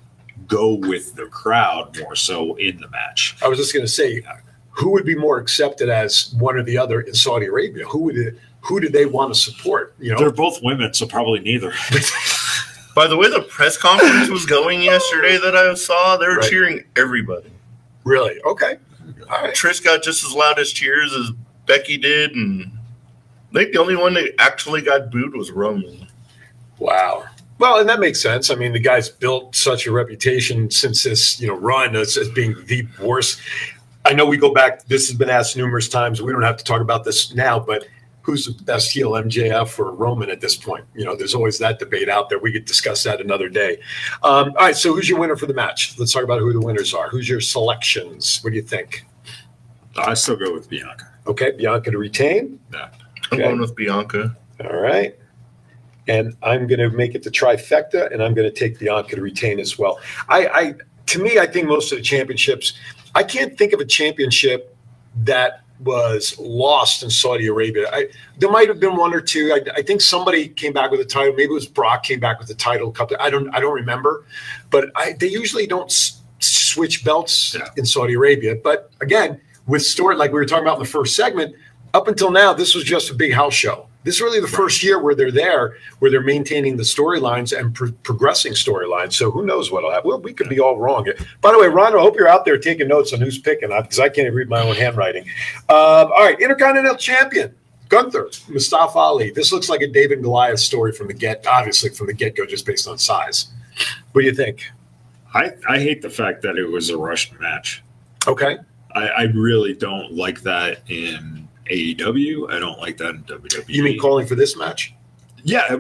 go 0.50 0.74
with 0.74 1.16
the 1.16 1.26
crowd 1.28 1.98
more 2.02 2.16
so 2.16 2.56
in 2.56 2.78
the 2.82 2.90
match. 2.90 3.38
I 3.42 3.48
was 3.48 3.58
just 3.58 3.74
going 3.74 3.86
to 3.86 3.92
say, 3.92 4.22
who 4.72 4.92
would 4.92 5.06
be 5.06 5.16
more 5.16 5.38
accepted 5.38 5.88
as 5.90 6.34
one 6.38 6.58
or 6.58 6.64
the 6.64 6.78
other 6.78 7.00
in 7.02 7.14
Saudi 7.14 7.46
Arabia? 7.46 7.86
Who 7.86 8.00
would 8.00 8.18
it, 8.18 8.36
who 8.62 8.82
do 8.82 8.90
they 8.90 9.06
want 9.06 9.34
to 9.34 9.40
support? 9.40 9.94
You 10.00 10.12
know, 10.12 10.20
They're 10.20 10.32
both 10.32 10.62
women, 10.62 10.94
so 10.94 11.06
probably 11.08 11.40
neither. 11.40 11.72
By 12.96 13.08
the 13.08 13.16
way, 13.16 13.30
the 13.30 13.44
press 13.44 13.78
conference 13.78 14.30
was 14.30 14.46
going 14.46 14.82
yesterday 14.82 15.38
that 15.38 15.56
I 15.56 15.74
saw, 15.76 16.18
they 16.18 16.28
were 16.28 16.38
Right. 16.38 16.50
cheering 16.50 16.84
everybody. 16.98 17.52
really 18.04 18.42
okay. 18.42 18.78
All 19.30 19.44
right. 19.44 19.54
Trish 19.54 19.84
got 19.84 20.02
just 20.04 20.26
as 20.26 20.34
loud 20.34 20.60
as 20.60 20.72
cheers 20.72 21.14
as 21.14 21.32
Becky 21.68 21.98
did, 21.98 22.32
and 22.36 22.72
I 23.52 23.54
think 23.54 23.74
the 23.74 23.80
only 23.80 23.96
one 23.96 24.16
that 24.16 24.34
actually 24.40 24.82
got 24.82 25.12
booed 25.12 25.36
was 25.36 25.52
Roman. 25.52 26.08
Wow. 26.80 27.26
Well, 27.60 27.80
and 27.80 27.90
that 27.90 28.00
makes 28.00 28.22
sense. 28.22 28.50
I 28.50 28.56
mean, 28.56 28.72
the 28.72 28.80
guy's 28.80 29.10
built 29.10 29.56
such 29.56 29.86
a 29.86 29.92
reputation 29.92 30.72
since 30.72 31.04
this, 31.04 31.40
you 31.42 31.48
know, 31.48 31.56
run 31.56 31.96
as, 31.96 32.18
as 32.18 32.30
being 32.30 32.56
the 32.66 32.88
worst. 33.02 33.40
I 34.06 34.14
know 34.14 34.26
we 34.26 34.38
go 34.38 34.54
back. 34.54 34.86
This 34.86 35.10
has 35.10 35.18
been 35.18 35.30
asked 35.30 35.58
numerous 35.58 35.90
times. 35.90 36.22
We 36.22 36.32
don't 36.32 36.42
have 36.42 36.58
to 36.58 36.64
talk 36.64 36.82
about 36.82 37.04
this 37.04 37.34
now, 37.36 37.60
but 37.60 37.86
who's 38.22 38.46
the 38.46 38.64
best 38.64 38.92
heel, 38.92 39.12
MJF 39.12 39.78
or 39.78 39.92
Roman 39.92 40.30
at 40.30 40.40
this 40.40 40.56
point? 40.56 40.86
You 40.96 41.04
know, 41.04 41.16
there's 41.16 41.36
always 41.36 41.58
that 41.60 41.80
debate 41.80 42.08
out 42.08 42.30
there. 42.30 42.40
We 42.40 42.54
could 42.54 42.66
discuss 42.66 43.04
that 43.04 43.20
another 43.20 43.50
day. 43.50 43.80
Um, 44.24 44.50
all 44.50 44.66
right. 44.66 44.76
So, 44.76 44.94
who's 44.94 45.10
your 45.10 45.20
winner 45.20 45.36
for 45.36 45.46
the 45.46 45.54
match? 45.54 46.00
Let's 46.00 46.14
talk 46.14 46.24
about 46.24 46.40
who 46.40 46.54
the 46.54 46.62
winners 46.62 46.94
are. 46.94 47.10
Who's 47.10 47.28
your 47.28 47.42
selections? 47.42 48.40
What 48.42 48.52
do 48.52 48.56
you 48.56 48.62
think? 48.62 49.06
I 49.98 50.14
still 50.14 50.38
go 50.38 50.54
with 50.54 50.70
Bianca. 50.70 51.12
Okay, 51.28 51.52
Bianca 51.52 51.92
to 51.92 51.98
retain. 51.98 52.60
Yeah. 52.74 52.90
I'm 53.32 53.38
going 53.38 53.60
with 53.60 53.76
Bianca. 53.76 54.36
All 54.64 54.80
right. 54.80 55.16
And 56.10 56.36
I'm 56.44 56.68
going 56.68 56.80
to 56.80 56.90
make 56.90 57.16
it 57.16 57.24
the 57.24 57.30
trifecta, 57.32 58.12
and 58.12 58.22
I'm 58.24 58.34
going 58.34 58.52
to 58.52 58.56
take 58.58 58.80
Bianca 58.80 59.16
to 59.16 59.22
retain 59.22 59.60
as 59.60 59.78
well. 59.78 60.00
I, 60.28 60.48
I, 60.48 60.74
to 61.08 61.22
me, 61.22 61.40
I 61.40 61.46
think 61.46 61.68
most 61.68 61.92
of 61.92 61.98
the 61.98 62.04
championships, 62.04 62.74
I 63.16 63.24
can't 63.24 63.58
think 63.58 63.74
of 63.74 63.80
a 63.80 63.86
championship 63.86 64.76
that 65.24 65.62
was 65.80 66.38
lost 66.40 67.04
in 67.04 67.10
Saudi 67.10 67.48
Arabia. 67.48 67.90
I, 67.92 68.10
there 68.38 68.52
might 68.52 68.68
have 68.68 68.80
been 68.80 68.98
one 68.98 69.14
or 69.14 69.22
two. 69.22 69.54
I, 69.54 69.80
I 69.80 69.82
think 69.82 70.02
somebody 70.02 70.50
came 70.50 70.74
back 70.74 70.92
with 70.92 71.00
a 71.00 71.06
title. 71.06 71.32
Maybe 71.34 71.52
it 71.52 71.54
was 71.54 71.68
Brock 71.68 72.04
came 72.04 72.20
back 72.20 72.40
with 72.40 72.48
the 72.48 72.56
title. 72.56 72.90
a 72.90 72.92
Couple. 72.92 73.18
I 73.20 73.30
don't. 73.30 73.50
I 73.56 73.60
don't 73.60 73.74
remember. 73.74 74.26
But 74.70 74.92
I, 74.96 75.14
they 75.14 75.28
usually 75.28 75.68
don't 75.68 75.90
s- 75.90 76.22
switch 76.40 77.06
belts 77.06 77.56
in 77.78 77.86
Saudi 77.86 78.14
Arabia. 78.14 78.56
But 78.62 78.92
again, 79.02 79.40
with 79.68 79.84
story 79.84 80.16
like 80.16 80.32
we 80.32 80.40
were 80.40 80.46
talking 80.46 80.66
about 80.66 80.78
in 80.78 80.84
the 80.84 80.90
first 80.90 81.16
segment, 81.16 81.56
up 81.94 82.08
until 82.08 82.32
now, 82.32 82.54
this 82.54 82.76
was 82.76 82.84
just 82.84 83.10
a 83.10 83.14
big 83.14 83.34
house 83.34 83.54
show. 83.54 83.89
This 84.10 84.16
is 84.16 84.22
really 84.22 84.40
the 84.40 84.48
first 84.48 84.82
year 84.82 84.98
where 84.98 85.14
they're 85.14 85.30
there, 85.30 85.78
where 86.00 86.10
they're 86.10 86.20
maintaining 86.20 86.76
the 86.76 86.82
storylines 86.82 87.56
and 87.56 87.76
pro- 87.76 87.92
progressing 87.92 88.54
storylines. 88.54 89.14
So 89.14 89.30
who 89.30 89.46
knows 89.46 89.72
what'll 89.72 89.92
happen? 89.92 90.10
Well, 90.10 90.20
we 90.20 90.34
could 90.34 90.50
be 90.50 90.60
all 90.60 90.80
wrong. 90.80 91.08
By 91.42 91.52
the 91.52 91.60
way, 91.60 91.68
Ron, 91.68 91.96
I 91.96 92.00
hope 92.02 92.16
you're 92.16 92.28
out 92.28 92.44
there 92.44 92.58
taking 92.58 92.88
notes 92.88 93.14
on 93.14 93.22
who's 93.22 93.38
picking 93.38 93.72
up 93.72 93.84
because 93.84 94.00
I 94.00 94.10
can't 94.10 94.26
even 94.26 94.34
read 94.34 94.50
my 94.50 94.62
own 94.62 94.76
handwriting. 94.76 95.26
Um, 95.70 96.10
all 96.10 96.24
right, 96.24 96.42
Intercontinental 96.42 96.96
Champion 96.96 97.54
Gunther 97.90 98.32
Mustafa 98.48 98.98
Ali. 98.98 99.30
This 99.30 99.52
looks 99.52 99.70
like 99.70 99.82
a 99.82 99.88
David 99.88 100.14
and 100.14 100.24
Goliath 100.24 100.60
story 100.60 100.92
from 100.92 101.06
the 101.06 101.14
get, 101.14 101.46
obviously 101.46 101.92
from 101.92 102.08
the 102.08 102.14
get 102.14 102.36
go, 102.36 102.48
just 102.48 102.66
based 102.66 102.88
on 102.88 102.98
size. 102.98 103.50
What 104.14 104.22
do 104.22 104.28
you 104.28 104.34
think? 104.34 104.72
I, 105.36 105.52
I 105.70 105.78
hate 105.78 106.02
the 106.02 106.10
fact 106.10 106.42
that 106.42 106.58
it 106.58 106.66
was 106.66 106.90
a 106.90 106.98
rushed 106.98 107.40
match. 107.40 107.84
Okay. 108.26 108.58
I, 108.96 109.08
I 109.08 109.22
really 109.36 109.76
don't 109.76 110.14
like 110.14 110.42
that 110.42 110.80
in 110.90 111.48
AEW. 111.70 112.52
I 112.52 112.60
don't 112.60 112.80
like 112.80 112.98
that 112.98 113.10
in 113.16 113.24
WWE. 113.24 113.64
You 113.68 113.84
mean 113.84 114.00
calling 114.00 114.26
for 114.28 114.36
this 114.36 114.58
match? 114.58 114.94
Yeah. 115.44 115.76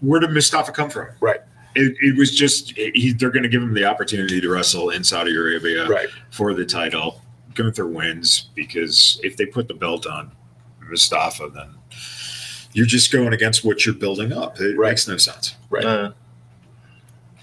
Where 0.00 0.20
did 0.20 0.30
Mustafa 0.30 0.72
come 0.72 0.90
from? 0.90 1.08
Right. 1.20 1.40
It, 1.76 1.94
it 2.00 2.16
was 2.18 2.34
just 2.34 2.72
he, 2.76 3.12
they're 3.12 3.30
going 3.30 3.42
to 3.44 3.48
give 3.48 3.62
him 3.62 3.74
the 3.74 3.84
opportunity 3.84 4.40
to 4.40 4.48
wrestle 4.48 4.90
in 4.90 5.04
Saudi 5.04 5.34
Arabia 5.36 5.86
Right. 5.88 6.08
for 6.30 6.52
the 6.54 6.64
title. 6.64 7.22
Gunther 7.54 7.86
wins 7.86 8.50
because 8.54 9.20
if 9.24 9.36
they 9.36 9.44
put 9.46 9.66
the 9.68 9.74
belt 9.74 10.06
on 10.06 10.30
Mustafa, 10.88 11.50
then 11.52 11.74
you're 12.72 12.86
just 12.86 13.10
going 13.12 13.32
against 13.32 13.64
what 13.64 13.84
you're 13.84 13.94
building 13.94 14.32
up. 14.32 14.60
It 14.60 14.76
makes 14.78 15.08
no 15.08 15.16
sense. 15.16 15.56
Right. 15.68 15.84
Uh, 15.84 16.12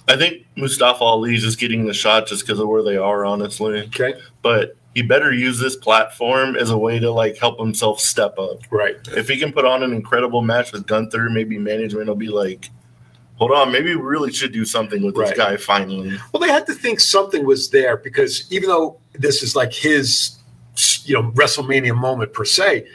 I 0.08 0.16
think 0.16 0.46
Mustafa 0.56 1.04
Ali's 1.04 1.44
just 1.44 1.60
getting 1.60 1.86
the 1.86 1.94
shot 1.94 2.28
just 2.28 2.46
because 2.46 2.60
of 2.60 2.70
where 2.70 2.82
they 2.82 2.96
are, 2.96 3.26
honestly. 3.26 3.82
Okay. 3.82 4.14
But 4.42 4.77
he 4.98 5.04
better 5.04 5.32
use 5.32 5.60
this 5.60 5.76
platform 5.76 6.56
as 6.56 6.72
a 6.72 6.78
way 6.78 6.98
to 6.98 7.12
like 7.12 7.38
help 7.38 7.60
himself 7.60 8.00
step 8.00 8.40
up. 8.40 8.58
Right. 8.72 8.96
If 9.10 9.28
he 9.30 9.38
can 9.38 9.54
put 9.54 9.64
on 9.64 9.84
an 9.84 9.94
incredible 9.94 10.42
match 10.42 10.72
with 10.72 10.88
Gunther, 10.88 11.30
maybe 11.30 11.60
management 11.60 12.08
will 12.08 12.16
be 12.16 12.30
like, 12.30 12.72
hold 13.36 13.52
on, 13.52 13.72
maybe 13.72 13.96
we 13.96 14.02
really 14.02 14.34
should 14.34 14.52
do 14.52 14.66
something 14.66 15.04
with 15.04 15.14
this 15.16 15.38
guy 15.38 15.56
finally. 15.56 16.18
Well, 16.34 16.42
they 16.42 16.48
had 16.48 16.66
to 16.66 16.74
think 16.74 17.00
something 17.00 17.46
was 17.46 17.70
there 17.70 17.98
because 17.98 18.52
even 18.52 18.70
though 18.70 19.00
this 19.14 19.44
is 19.44 19.56
like 19.56 19.72
his, 19.72 20.40
you 21.04 21.14
know, 21.14 21.30
WrestleMania 21.34 21.96
moment 21.96 22.34
per 22.34 22.44
se, 22.44 22.88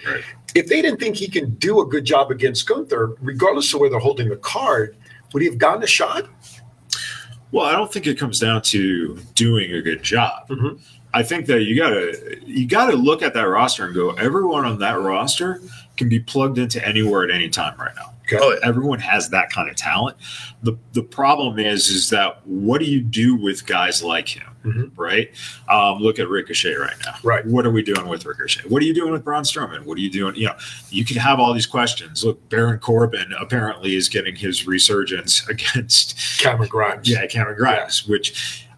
if 0.56 0.66
they 0.66 0.82
didn't 0.82 0.98
think 0.98 1.14
he 1.14 1.28
can 1.28 1.54
do 1.54 1.82
a 1.82 1.86
good 1.86 2.04
job 2.04 2.32
against 2.32 2.66
Gunther, 2.66 3.14
regardless 3.20 3.72
of 3.72 3.78
where 3.78 3.90
they're 3.90 4.00
holding 4.00 4.28
the 4.28 4.38
card, 4.38 4.96
would 5.32 5.40
he 5.40 5.48
have 5.48 5.58
gotten 5.58 5.84
a 5.84 5.86
shot? 5.86 6.28
Well, 7.52 7.64
I 7.64 7.70
don't 7.70 7.92
think 7.92 8.08
it 8.08 8.18
comes 8.18 8.40
down 8.40 8.62
to 8.62 9.20
doing 9.36 9.72
a 9.72 9.80
good 9.80 10.02
job. 10.02 10.48
Mm-hmm. 10.48 10.82
I 11.14 11.22
think 11.22 11.46
that 11.46 11.62
you 11.62 11.76
gotta 11.76 12.38
you 12.44 12.66
gotta 12.66 12.96
look 12.96 13.22
at 13.22 13.34
that 13.34 13.42
roster 13.42 13.86
and 13.86 13.94
go, 13.94 14.10
everyone 14.12 14.64
on 14.64 14.78
that 14.78 15.00
roster 15.00 15.60
can 15.96 16.08
be 16.08 16.18
plugged 16.18 16.58
into 16.58 16.86
anywhere 16.86 17.24
at 17.24 17.30
any 17.30 17.48
time 17.48 17.78
right 17.78 17.94
now. 17.96 18.12
Okay. 18.32 18.58
Everyone 18.62 18.98
has 19.00 19.28
that 19.30 19.50
kind 19.50 19.68
of 19.68 19.76
talent. 19.76 20.16
The 20.62 20.76
the 20.92 21.02
problem 21.02 21.58
is 21.58 21.88
is 21.88 22.08
that 22.10 22.46
what 22.46 22.78
do 22.78 22.86
you 22.86 23.00
do 23.00 23.36
with 23.36 23.66
guys 23.66 24.02
like 24.02 24.28
him? 24.28 24.92
Right? 24.96 25.28
Um, 25.68 25.98
look 25.98 26.20
at 26.20 26.28
Ricochet 26.28 26.74
right 26.74 26.94
now. 27.04 27.14
Right. 27.24 27.44
What 27.44 27.66
are 27.66 27.72
we 27.72 27.82
doing 27.82 28.06
with 28.06 28.24
Ricochet? 28.24 28.68
What 28.68 28.80
are 28.80 28.86
you 28.86 28.94
doing 28.94 29.10
with 29.10 29.24
Braun 29.24 29.42
Strowman? 29.42 29.84
What 29.84 29.98
are 29.98 30.00
you 30.00 30.10
doing? 30.10 30.36
You 30.36 30.46
know, 30.46 30.54
you 30.88 31.04
can 31.04 31.16
have 31.16 31.40
all 31.40 31.52
these 31.52 31.66
questions. 31.66 32.24
Look, 32.24 32.48
Baron 32.48 32.78
Corbin 32.78 33.34
apparently 33.40 33.96
is 33.96 34.08
getting 34.08 34.36
his 34.36 34.66
resurgence 34.66 35.46
against 35.48 36.38
Cameron 36.38 36.68
Grimes. 36.68 37.10
Yeah, 37.10 37.26
Cameron 37.26 37.56
Grimes, 37.56 38.06
which 38.06 38.68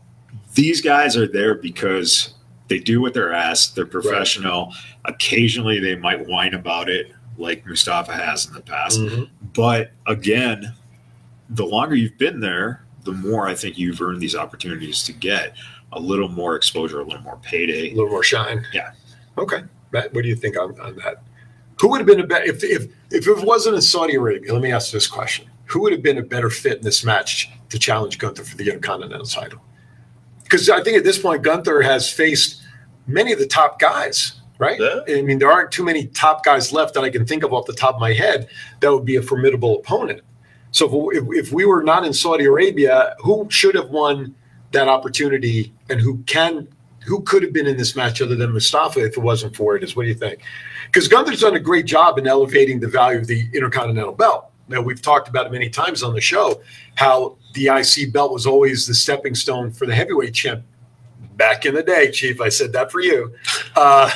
these 0.55 0.81
guys 0.81 1.17
are 1.17 1.27
there 1.27 1.55
because 1.55 2.35
they 2.69 2.79
do 2.79 3.01
what 3.01 3.15
they're 3.15 3.33
asked. 3.33 3.75
They're 3.77 3.87
professional. 3.87 4.73
Occasionally, 5.05 5.81
they 5.81 5.97
might 5.97 6.27
whine 6.27 6.55
about 6.55 6.89
it, 6.89 7.13
like 7.37 7.67
Mustafa 7.67 8.13
has 8.13 8.47
in 8.47 8.55
the 8.55 8.61
past. 8.61 8.99
Mhm. 9.01 9.29
But 9.55 9.93
again, 10.07 10.73
the 11.51 11.67
longer 11.67 11.95
you've 11.95 12.19
been 12.19 12.41
there, 12.41 12.85
the 13.05 13.13
more 13.13 13.47
I 13.47 13.55
think 13.55 13.77
you've 13.77 14.01
earned 14.01 14.21
these 14.21 14.35
opportunities 14.35 15.03
to 15.05 15.13
get 15.13 15.55
a 15.93 16.01
little 16.01 16.29
more 16.29 16.57
exposure, 16.57 17.01
a 17.01 17.05
little 17.05 17.23
more 17.23 17.39
payday, 17.43 17.91
A 17.91 17.95
little 17.95 18.11
more 18.11 18.23
shine. 18.23 18.67
Yeah. 18.73 18.93
Okay. 19.37 19.63
Matt, 19.93 20.13
what 20.15 20.23
do 20.23 20.29
you 20.29 20.37
think 20.37 20.59
on, 20.59 20.79
on 20.81 20.97
that? 20.97 21.23
Who 21.81 21.89
would 21.89 21.99
have 21.99 22.07
been 22.07 22.21
a 22.21 22.27
better 22.27 22.45
if, 22.45 22.65
if 22.65 22.87
if 23.11 23.27
it 23.29 23.45
wasn't 23.45 23.77
in 23.77 23.83
Saudi 23.83 24.15
Arabia? 24.15 24.53
Let 24.53 24.63
me 24.63 24.73
ask 24.73 24.91
this 24.93 25.07
question: 25.07 25.47
Who 25.67 25.81
would 25.83 25.93
have 25.93 26.03
been 26.03 26.19
a 26.19 26.23
better 26.23 26.49
fit 26.49 26.79
in 26.79 26.83
this 26.83 27.05
match 27.05 27.51
to 27.69 27.79
challenge 27.79 28.19
Gunther 28.19 28.45
for 28.45 28.57
the 28.57 28.65
Intercontinental 28.65 29.27
title? 29.27 29.61
Because 30.45 30.71
I 30.71 30.83
think 30.83 30.97
at 30.97 31.05
this 31.05 31.19
point 31.19 31.43
Gunther 31.43 31.83
has 31.83 32.09
faced 32.09 32.63
many 33.07 33.33
of 33.33 33.39
the 33.39 33.47
top 33.47 33.79
guys, 33.81 34.41
right? 34.59 34.79
I 35.09 35.23
mean, 35.23 35.39
there 35.39 35.51
aren't 35.51 35.73
too 35.73 35.85
many 35.85 36.07
top 36.07 36.45
guys 36.45 36.73
left 36.73 36.95
that 36.95 37.03
I 37.03 37.11
can 37.11 37.27
think 37.27 37.43
of 37.43 37.53
off 37.53 37.67
the 37.67 37.73
top 37.73 37.97
of 37.97 38.01
my 38.01 38.13
head 38.13 38.49
that 38.81 38.93
would 38.93 39.05
be 39.05 39.17
a 39.17 39.23
formidable 39.23 39.77
opponent. 39.79 40.21
So 40.71 41.11
if, 41.11 41.25
if 41.31 41.53
we 41.53 41.65
were 41.65 41.83
not 41.83 42.05
in 42.05 42.13
Saudi 42.13 42.45
Arabia, 42.45 43.15
who 43.21 43.47
should 43.51 43.75
have 43.75 43.91
won 43.91 44.35
that 44.73 44.89
opportunity, 44.89 45.73
and 45.89 46.01
who 46.01 46.19
can, 46.25 46.67
who 47.07 47.23
could 47.23 47.43
have 47.43 47.53
been 47.53 47.67
in 47.67 47.77
this 47.77 47.95
match 47.95 48.21
other 48.21 48.35
than 48.35 48.53
Mustafa 48.53 49.05
if 49.05 49.17
it 49.17 49.21
wasn't 49.21 49.55
for 49.55 49.77
it? 49.77 49.85
Is 49.85 49.95
what 49.95 50.03
do 50.03 50.09
you 50.09 50.15
think? 50.15 50.43
Because 50.87 51.09
Gunther's 51.09 51.41
done 51.41 51.55
a 51.55 51.61
great 51.61 51.87
job 51.87 52.19
in 52.19 52.27
elevating 52.27 52.81
the 52.81 52.89
value 52.89 53.19
of 53.19 53.27
the 53.27 53.49
Intercontinental 53.53 54.13
Belt. 54.13 54.51
Now 54.69 54.81
we've 54.81 55.03
talked 55.03 55.29
about 55.29 55.47
it 55.47 55.53
many 55.53 55.69
times 55.69 56.03
on 56.03 56.15
the 56.15 56.21
show 56.21 56.61
how 56.95 57.37
the 57.55 57.69
IC 57.69 58.13
belt 58.13 58.33
was 58.33 58.47
always 58.47 58.87
the 58.87 58.95
stepping 58.95 59.35
stone 59.35 59.71
for 59.71 59.87
the 59.87 59.95
heavyweight 59.95 60.35
champ 60.35 60.63
Back 61.37 61.67
in 61.67 61.75
the 61.75 61.83
day, 61.83 62.13
Chief, 62.13 62.41
I 62.41 62.49
said 62.49 62.73
that 62.75 62.93
for 62.93 63.01
you. 63.01 63.35
Uh, 63.75 64.09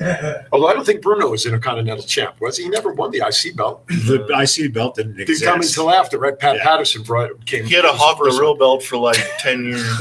although 0.52 0.66
I 0.66 0.72
don't 0.74 0.84
think 0.84 1.02
Bruno 1.02 1.28
was 1.28 1.46
Intercontinental 1.46 2.02
champ, 2.02 2.34
was 2.40 2.56
he? 2.56 2.64
He 2.64 2.68
never 2.68 2.92
won 2.92 3.12
the 3.12 3.18
IC 3.18 3.54
belt. 3.56 3.86
The 3.86 4.26
IC 4.28 4.72
belt 4.74 4.96
didn't 4.96 5.12
Didn't 5.12 5.30
exist. 5.30 5.44
come 5.48 5.60
until 5.60 5.88
after, 5.90 6.18
right? 6.18 6.36
Pat 6.36 6.58
Patterson 6.62 7.04
brought 7.04 7.46
came. 7.46 7.64
He 7.64 7.74
had 7.74 7.84
a 7.84 7.92
hot 7.92 8.18
the 8.18 8.36
real 8.40 8.56
belt 8.56 8.82
for 8.82 8.96
like 8.96 9.18
10 9.38 9.64
years. 9.66 9.98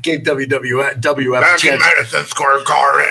Gave 0.00 0.20
WWF, 0.20 1.02
WF 1.02 1.40
Back 1.42 1.64
in. 1.66 1.78
Madison 1.78 2.24
Square 2.24 2.64
Garden. 2.64 3.10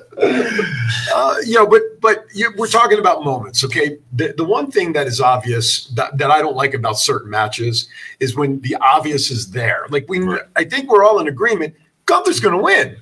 Uh, 0.22 1.36
you 1.44 1.54
know, 1.54 1.66
but 1.66 1.82
but 2.00 2.26
you, 2.34 2.52
we're 2.56 2.68
talking 2.68 2.98
about 2.98 3.24
moments, 3.24 3.64
okay? 3.64 3.98
The, 4.12 4.34
the 4.36 4.44
one 4.44 4.70
thing 4.70 4.92
that 4.92 5.06
is 5.06 5.20
obvious 5.20 5.86
that, 5.88 6.16
that 6.18 6.30
I 6.30 6.40
don't 6.40 6.56
like 6.56 6.74
about 6.74 6.98
certain 6.98 7.30
matches 7.30 7.88
is 8.20 8.36
when 8.36 8.60
the 8.60 8.76
obvious 8.76 9.30
is 9.30 9.50
there. 9.50 9.86
Like 9.90 10.06
we, 10.08 10.20
I 10.56 10.64
think 10.64 10.90
we're 10.90 11.04
all 11.04 11.18
in 11.18 11.28
agreement. 11.28 11.74
Gunther's 12.06 12.40
going 12.40 12.56
to 12.56 12.62
win. 12.62 12.96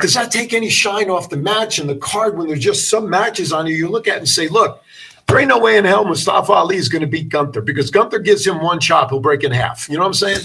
Does 0.00 0.14
that 0.14 0.32
take 0.32 0.52
any 0.52 0.68
shine 0.68 1.08
off 1.10 1.30
the 1.30 1.36
match 1.36 1.78
and 1.78 1.88
the 1.88 1.96
card 1.96 2.36
when 2.36 2.48
there's 2.48 2.60
just 2.60 2.90
some 2.90 3.08
matches 3.08 3.52
on 3.52 3.66
you 3.66 3.76
you 3.76 3.88
look 3.88 4.08
at 4.08 4.18
and 4.18 4.28
say, 4.28 4.48
look, 4.48 4.82
there 5.26 5.38
ain't 5.38 5.48
no 5.48 5.58
way 5.58 5.76
in 5.76 5.84
hell 5.84 6.04
Mustafa 6.04 6.52
Ali 6.52 6.76
is 6.76 6.88
going 6.88 7.02
to 7.02 7.08
beat 7.08 7.28
Gunther 7.28 7.62
because 7.62 7.90
Gunther 7.90 8.20
gives 8.20 8.46
him 8.46 8.60
one 8.62 8.80
chop, 8.80 9.10
he'll 9.10 9.20
break 9.20 9.44
in 9.44 9.52
half. 9.52 9.88
You 9.88 9.96
know 9.96 10.02
what 10.02 10.08
I'm 10.08 10.14
saying? 10.14 10.40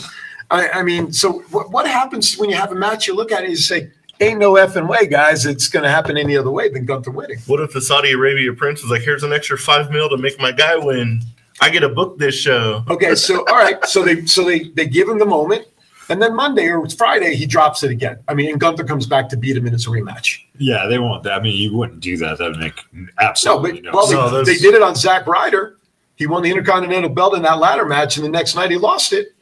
I, 0.49 0.69
I 0.69 0.83
mean, 0.83 1.11
so 1.13 1.39
what, 1.51 1.71
what 1.71 1.87
happens 1.87 2.37
when 2.37 2.49
you 2.49 2.55
have 2.55 2.71
a 2.71 2.75
match? 2.75 3.07
You 3.07 3.15
look 3.15 3.31
at 3.31 3.41
it 3.41 3.45
and 3.45 3.51
you 3.51 3.57
say, 3.57 3.91
ain't 4.21 4.39
no 4.39 4.53
effing 4.53 4.87
way, 4.87 5.07
guys. 5.07 5.45
It's 5.45 5.67
going 5.67 5.83
to 5.83 5.89
happen 5.89 6.17
any 6.17 6.37
other 6.37 6.51
way 6.51 6.69
than 6.69 6.85
Gunther 6.85 7.11
winning. 7.11 7.39
What 7.47 7.59
if 7.59 7.73
the 7.73 7.81
Saudi 7.81 8.11
Arabia 8.11 8.53
prince 8.53 8.81
was 8.81 8.91
like, 8.91 9.01
here's 9.01 9.23
an 9.23 9.33
extra 9.33 9.57
five 9.57 9.91
mil 9.91 10.09
to 10.09 10.17
make 10.17 10.39
my 10.39 10.51
guy 10.51 10.75
win? 10.77 11.21
I 11.59 11.69
get 11.69 11.81
to 11.81 11.89
book 11.89 12.17
this 12.17 12.35
show. 12.35 12.83
Okay, 12.89 13.13
so 13.15 13.39
all 13.47 13.57
right, 13.57 13.83
so 13.85 14.03
they 14.03 14.25
so 14.25 14.43
they 14.43 14.69
they 14.69 14.87
give 14.87 15.07
him 15.07 15.19
the 15.19 15.25
moment, 15.25 15.67
and 16.09 16.19
then 16.21 16.35
Monday 16.35 16.67
or 16.69 16.87
Friday 16.89 17.35
he 17.35 17.45
drops 17.45 17.83
it 17.83 17.91
again. 17.91 18.17
I 18.27 18.33
mean, 18.33 18.49
and 18.49 18.59
Gunther 18.59 18.83
comes 18.85 19.05
back 19.05 19.29
to 19.29 19.37
beat 19.37 19.57
him 19.57 19.67
in 19.67 19.73
his 19.73 19.85
rematch. 19.85 20.39
Yeah, 20.57 20.87
they 20.87 20.97
won't. 20.97 21.27
I 21.27 21.39
mean, 21.39 21.55
you 21.57 21.75
wouldn't 21.77 21.99
do 21.99 22.17
that. 22.17 22.37
That 22.39 22.51
would 22.51 22.57
make 22.59 22.73
No, 22.93 23.05
absolutely 23.19 23.73
but 23.81 23.83
no, 23.83 23.91
well, 23.93 24.07
sense. 24.31 24.47
they, 24.47 24.53
they 24.55 24.59
did 24.59 24.73
it 24.73 24.81
on 24.81 24.95
Zack 24.95 25.27
Ryder. 25.27 25.77
He 26.15 26.25
won 26.25 26.41
the 26.43 26.49
Intercontinental 26.49 27.09
Belt 27.09 27.35
in 27.35 27.41
that 27.43 27.59
ladder 27.59 27.85
match, 27.85 28.17
and 28.17 28.25
the 28.25 28.29
next 28.29 28.55
night 28.55 28.71
he 28.71 28.77
lost 28.77 29.11
it 29.13 29.35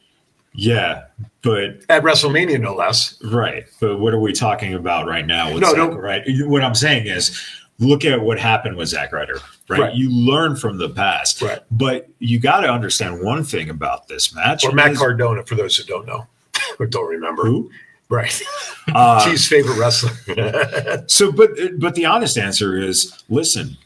Yeah, 0.52 1.04
but 1.42 1.82
at 1.88 2.02
WrestleMania, 2.02 2.60
no 2.60 2.74
less. 2.74 3.18
right. 3.24 3.64
But 3.80 3.98
what 3.98 4.12
are 4.12 4.20
we 4.20 4.32
talking 4.32 4.74
about 4.74 5.06
right 5.06 5.26
now? 5.26 5.52
With 5.52 5.62
No, 5.62 5.68
Zack, 5.68 5.76
don't- 5.76 5.96
right. 5.96 6.22
What 6.46 6.62
I'm 6.62 6.74
saying 6.74 7.06
is, 7.06 7.40
look 7.78 8.04
at 8.04 8.20
what 8.20 8.38
happened 8.38 8.76
with 8.76 8.88
Zack 8.88 9.12
Ryder. 9.12 9.38
Right? 9.68 9.80
Right. 9.80 9.94
You 9.94 10.10
learn 10.10 10.56
from 10.56 10.76
the 10.78 10.90
past. 10.90 11.40
Right. 11.40 11.60
But 11.70 12.08
you 12.18 12.38
got 12.38 12.60
to 12.60 12.68
understand 12.68 13.22
one 13.22 13.42
thing 13.44 13.70
about 13.70 14.06
this 14.08 14.34
match. 14.34 14.64
Or 14.64 14.72
Matt 14.72 14.92
is- 14.92 14.98
Cardona, 14.98 15.44
for 15.46 15.54
those 15.54 15.76
who 15.76 15.84
don't 15.84 16.06
know 16.06 16.26
or 16.78 16.86
don't 16.86 17.08
remember. 17.08 17.44
Who? 17.44 17.70
Right. 18.08 18.40
Uh, 18.92 19.24
Chief's 19.24 19.46
favorite 19.46 19.78
wrestler. 19.78 20.10
So, 21.06 21.30
but 21.30 21.50
but 21.78 21.94
the 21.94 22.06
honest 22.06 22.36
answer 22.38 22.76
is, 22.76 23.22
listen. 23.28 23.76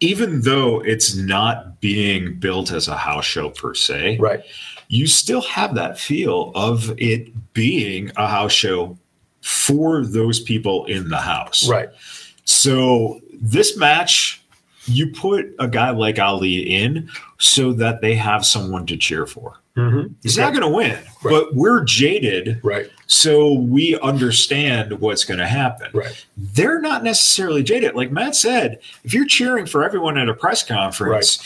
Even 0.00 0.40
though 0.40 0.80
it's 0.80 1.14
not 1.14 1.80
being 1.80 2.38
built 2.40 2.72
as 2.72 2.88
a 2.88 2.96
house 2.96 3.24
show 3.26 3.50
per 3.50 3.74
se, 3.74 4.16
right? 4.18 4.40
You 4.88 5.06
still 5.06 5.42
have 5.42 5.74
that 5.74 5.98
feel 5.98 6.52
of 6.54 6.92
it 6.98 7.52
being 7.54 8.10
a 8.16 8.28
house 8.28 8.52
show 8.52 8.98
for 9.40 10.04
those 10.04 10.40
people 10.40 10.84
in 10.86 11.08
the 11.08 11.18
house, 11.18 11.68
Right. 11.68 11.88
So 12.44 13.20
this 13.40 13.76
match, 13.76 14.42
you 14.86 15.12
put 15.12 15.54
a 15.58 15.68
guy 15.68 15.90
like 15.90 16.18
Ali 16.18 16.74
in 16.74 17.08
so 17.38 17.72
that 17.74 18.00
they 18.00 18.14
have 18.14 18.44
someone 18.44 18.86
to 18.86 18.96
cheer 18.96 19.26
for. 19.26 19.58
Mm-hmm. 19.76 20.12
He's 20.22 20.36
not 20.36 20.52
going 20.52 20.62
to 20.62 20.68
win, 20.68 20.98
but 21.22 21.54
we're 21.54 21.82
jaded, 21.82 22.60
right? 22.62 22.90
So 23.06 23.54
we 23.54 23.98
understand 24.00 25.00
what's 25.00 25.24
going 25.24 25.38
to 25.38 25.46
happen. 25.46 25.90
Right. 25.94 26.26
They're 26.36 26.80
not 26.80 27.02
necessarily 27.02 27.62
jaded. 27.62 27.94
Like 27.94 28.10
Matt 28.10 28.36
said, 28.36 28.80
if 29.02 29.14
you're 29.14 29.26
cheering 29.26 29.64
for 29.64 29.82
everyone 29.82 30.18
at 30.18 30.28
a 30.28 30.34
press 30.34 30.62
conference, 30.62 31.38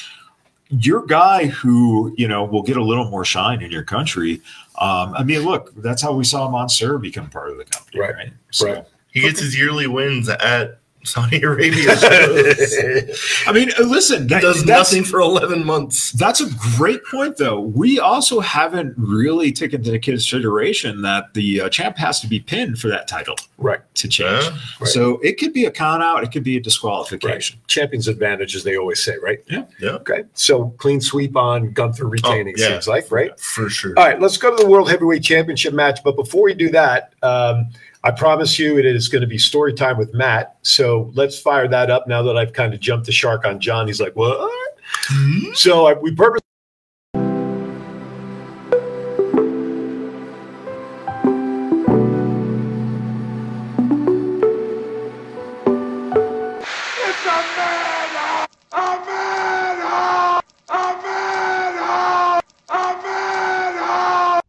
your 0.68 1.06
guy 1.06 1.46
who 1.46 2.14
you 2.16 2.28
know 2.28 2.44
will 2.44 2.62
get 2.62 2.76
a 2.76 2.82
little 2.82 3.08
more 3.08 3.24
shine 3.24 3.62
in 3.62 3.70
your 3.70 3.84
country. 3.84 4.40
Um, 4.78 5.14
I 5.14 5.22
mean, 5.22 5.40
look, 5.40 5.72
that's 5.76 6.02
how 6.02 6.12
we 6.12 6.24
saw 6.24 6.50
Mansour 6.50 6.98
become 6.98 7.30
part 7.30 7.50
of 7.50 7.58
the 7.58 7.64
company, 7.64 8.00
right? 8.00 8.32
So, 8.50 8.72
Right. 8.72 8.84
He 9.12 9.22
gets 9.22 9.40
his 9.40 9.58
yearly 9.58 9.86
wins 9.86 10.28
at 10.28 10.78
Saudi 11.06 11.42
Arabia 11.42 11.96
shows. 11.96 13.14
I 13.46 13.52
mean, 13.52 13.70
uh, 13.78 13.82
listen, 13.84 14.26
that, 14.28 14.42
does 14.42 14.64
nothing 14.64 15.04
for 15.04 15.20
11 15.20 15.64
months. 15.64 16.12
That's 16.12 16.40
a 16.40 16.48
great 16.76 17.04
point, 17.06 17.36
though. 17.36 17.60
We 17.60 17.98
also 18.00 18.40
haven't 18.40 18.94
really 18.96 19.52
taken 19.52 19.84
into 19.84 19.98
consideration 19.98 21.02
that 21.02 21.32
the 21.34 21.62
uh, 21.62 21.68
champ 21.68 21.96
has 21.98 22.20
to 22.20 22.26
be 22.26 22.40
pinned 22.40 22.78
for 22.78 22.88
that 22.88 23.08
title, 23.08 23.36
right, 23.58 23.80
to 23.94 24.08
change. 24.08 24.44
Yeah. 24.44 24.50
Right. 24.80 24.88
So 24.88 25.18
it 25.18 25.38
could 25.38 25.52
be 25.52 25.64
a 25.66 25.70
count 25.70 26.02
out, 26.02 26.22
it 26.24 26.32
could 26.32 26.44
be 26.44 26.56
a 26.56 26.60
disqualification. 26.60 27.58
Champion's 27.66 28.08
advantage, 28.08 28.56
as 28.56 28.64
they 28.64 28.76
always 28.76 29.02
say, 29.02 29.16
right? 29.22 29.38
Yeah. 29.48 29.64
Yeah. 29.80 29.90
Okay. 29.90 30.24
So 30.34 30.70
clean 30.78 31.00
sweep 31.00 31.36
on 31.36 31.72
Gunther 31.72 32.06
retaining, 32.06 32.54
Oh, 32.58 32.60
yeah. 32.60 32.68
seems 32.68 32.88
like, 32.88 33.10
right? 33.10 33.38
For 33.38 33.68
sure. 33.68 33.94
All 33.96 34.04
right, 34.04 34.20
let's 34.20 34.36
go 34.36 34.54
to 34.54 34.62
the 34.62 34.68
World 34.68 34.90
Heavyweight 34.90 35.22
Championship 35.22 35.72
match. 35.74 36.00
But 36.04 36.16
before 36.16 36.42
we 36.42 36.54
do 36.54 36.68
that, 36.70 37.12
um, 37.22 37.68
I 38.06 38.12
promise 38.12 38.56
you 38.56 38.78
it 38.78 38.86
is 38.86 39.08
going 39.08 39.22
to 39.22 39.26
be 39.26 39.36
story 39.36 39.72
time 39.74 39.98
with 39.98 40.14
Matt. 40.14 40.58
So 40.62 41.10
let's 41.14 41.40
fire 41.40 41.66
that 41.66 41.90
up 41.90 42.06
now 42.06 42.22
that 42.22 42.36
I've 42.36 42.52
kind 42.52 42.72
of 42.72 42.78
jumped 42.78 43.06
the 43.06 43.10
shark 43.10 43.44
on 43.44 43.58
John. 43.58 43.88
He's 43.88 44.00
like, 44.00 44.14
what? 44.14 44.48
Hmm? 45.08 45.52
So 45.54 45.86
I, 45.86 45.94
we 45.94 46.14
purpose. 46.14 46.40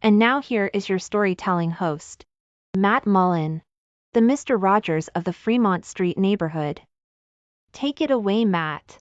And 0.00 0.18
now 0.20 0.40
here 0.40 0.70
is 0.72 0.88
your 0.88 1.00
storytelling 1.00 1.72
host, 1.72 2.24
Matt 2.76 3.06
Mullen, 3.06 3.62
the 4.12 4.20
Mr. 4.20 4.60
Rogers 4.60 5.08
of 5.08 5.24
the 5.24 5.32
Fremont 5.32 5.84
Street 5.84 6.18
neighborhood. 6.18 6.82
Take 7.72 8.00
it 8.00 8.10
away, 8.10 8.44
Matt. 8.44 8.98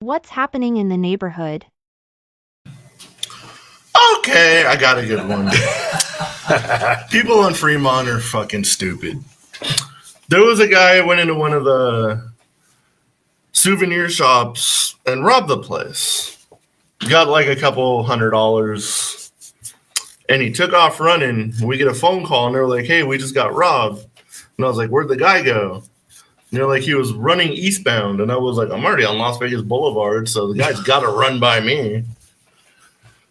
What's 0.00 0.30
happening 0.30 0.78
in 0.78 0.88
the 0.88 0.96
neighborhood? 0.96 1.66
Okay, 4.18 4.64
I 4.64 4.76
got 4.76 4.98
a 4.98 5.06
good 5.06 5.28
one. 5.28 5.50
People 7.10 7.46
in 7.46 7.54
Fremont 7.54 8.08
are 8.08 8.20
fucking 8.20 8.64
stupid. 8.64 9.22
There 10.28 10.42
was 10.42 10.60
a 10.60 10.68
guy 10.68 10.98
who 10.98 11.06
went 11.06 11.20
into 11.20 11.34
one 11.34 11.52
of 11.52 11.64
the 11.64 12.30
souvenir 13.52 14.08
shops 14.08 14.94
and 15.06 15.24
robbed 15.24 15.48
the 15.48 15.58
place. 15.58 16.38
Got 17.08 17.28
like 17.28 17.48
a 17.48 17.56
couple 17.56 18.02
hundred 18.04 18.30
dollars. 18.30 19.29
And 20.30 20.40
he 20.40 20.50
took 20.50 20.72
off 20.72 21.00
running. 21.00 21.52
We 21.62 21.76
get 21.76 21.88
a 21.88 21.94
phone 21.94 22.24
call 22.24 22.46
and 22.46 22.54
they're 22.54 22.66
like, 22.66 22.86
hey, 22.86 23.02
we 23.02 23.18
just 23.18 23.34
got 23.34 23.54
robbed. 23.54 24.06
And 24.56 24.64
I 24.64 24.68
was 24.68 24.78
like, 24.78 24.88
where'd 24.88 25.08
the 25.08 25.16
guy 25.16 25.42
go? 25.42 25.82
And 26.50 26.58
they're 26.58 26.66
like, 26.66 26.82
he 26.82 26.94
was 26.94 27.12
running 27.12 27.52
eastbound. 27.52 28.20
And 28.20 28.32
I 28.32 28.36
was 28.36 28.56
like, 28.56 28.70
I'm 28.70 28.84
already 28.84 29.04
on 29.04 29.18
Las 29.18 29.38
Vegas 29.38 29.62
Boulevard, 29.62 30.28
so 30.28 30.48
the 30.48 30.58
guy's 30.58 30.80
got 30.80 31.00
to 31.00 31.08
run 31.08 31.38
by 31.38 31.60
me. 31.60 32.04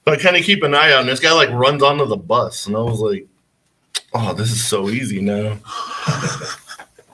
So 0.06 0.14
I 0.14 0.18
kind 0.18 0.38
of 0.38 0.44
keep 0.44 0.64
an 0.64 0.74
eye 0.74 0.92
out, 0.92 1.02
and 1.02 1.10
this 1.10 1.20
guy 1.20 1.32
like 1.34 1.50
runs 1.52 1.84
onto 1.84 2.06
the 2.06 2.18
bus, 2.18 2.66
and 2.66 2.76
I 2.76 2.80
was 2.80 3.00
like, 3.00 3.28
"Oh, 4.14 4.34
this 4.34 4.52
is 4.52 4.66
so 4.66 4.90
easy 4.90 5.22
now." 5.22 5.58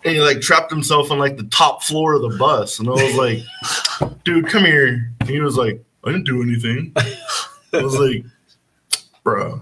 and 0.06 0.14
he 0.14 0.22
like 0.22 0.40
trapped 0.40 0.72
himself 0.72 1.12
on 1.12 1.20
like 1.20 1.36
the 1.36 1.44
top 1.46 1.84
floor 1.84 2.14
of 2.14 2.22
the 2.22 2.38
bus, 2.38 2.80
and 2.80 2.88
I 2.88 2.92
was 2.92 3.16
like, 3.16 4.20
"Dude, 4.24 4.48
come 4.48 4.64
here." 4.64 5.12
And 5.20 5.30
he 5.30 5.42
was 5.42 5.58
like, 5.58 5.84
"I 6.06 6.12
didn't 6.12 6.26
do 6.26 6.42
anything." 6.42 6.94
I 7.74 7.82
was 7.82 7.98
like, 7.98 8.24
"Bro, 9.24 9.62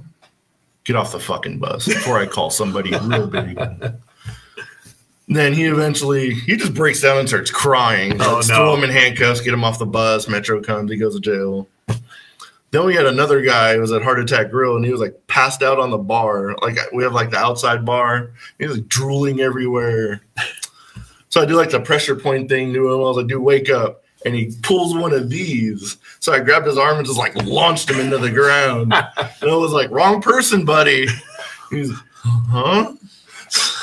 get 0.86 0.96
off 0.96 1.12
the 1.12 1.19
fucking 1.19 1.60
bus 1.60 1.88
before 1.88 2.19
I 2.19 2.26
call 2.26 2.50
somebody 2.50 2.96
real 3.02 3.28
big." 3.28 3.60
Then 5.28 5.53
he 5.53 5.66
eventually 5.66 6.34
he 6.34 6.57
just 6.57 6.74
breaks 6.74 7.01
down 7.01 7.18
and 7.18 7.28
starts 7.28 7.49
crying. 7.49 8.22
Oh, 8.22 8.36
Let's 8.36 8.49
no. 8.49 8.55
Throw 8.55 8.76
him 8.76 8.84
in 8.84 8.89
handcuffs, 8.89 9.41
get 9.41 9.53
him 9.53 9.64
off 9.64 9.80
the 9.80 9.86
bus. 9.86 10.28
Metro 10.28 10.62
comes, 10.62 10.91
he 10.91 10.97
goes 10.97 11.16
to 11.16 11.22
jail. 11.22 11.68
Then 12.72 12.86
we 12.86 12.95
had 12.95 13.05
another 13.05 13.41
guy 13.41 13.76
who 13.76 13.82
was 13.82 13.91
at 13.91 14.01
Heart 14.01 14.20
Attack 14.22 14.49
Grill 14.49 14.76
and 14.76 14.84
he 14.84 14.91
was 14.91 14.99
like 14.99 15.16
passed 15.28 15.62
out 15.62 15.80
on 15.80 15.91
the 15.91 15.97
bar. 15.97 16.55
Like 16.62 16.78
we 16.91 17.03
have 17.03 17.14
like 17.14 17.30
the 17.30 17.38
outside 17.38 17.86
bar. 17.86 18.32
He 18.57 18.66
was 18.66 18.78
like 18.78 18.88
drooling 18.88 19.41
everywhere. 19.41 20.22
So 21.30 21.41
I 21.41 21.45
do 21.45 21.55
like 21.55 21.70
the 21.70 21.80
pressure 21.80 22.16
point 22.16 22.49
thing 22.49 22.74
to 22.74 22.88
him. 22.88 22.93
I 22.93 23.03
was 23.03 23.18
like, 23.18 23.28
dude, 23.28 23.41
wake 23.41 23.70
up. 23.70 24.03
And 24.26 24.34
he 24.36 24.53
pulls 24.61 24.95
one 24.95 25.13
of 25.13 25.30
these. 25.30 25.97
So 26.19 26.32
I 26.34 26.39
grabbed 26.39 26.65
his 26.65 26.78
arm 26.78 26.97
and 26.97 27.05
just 27.05 27.19
like 27.19 27.36
launched 27.43 27.89
him 27.89 27.99
into 27.99 28.17
the 28.17 28.32
ground. 28.32 28.93
and 28.93 29.51
I 29.51 29.55
was 29.55 29.71
like, 29.71 29.91
wrong 29.91 30.21
person, 30.21 30.63
buddy. 30.65 31.07
He's 31.69 31.91
huh? 32.24 32.93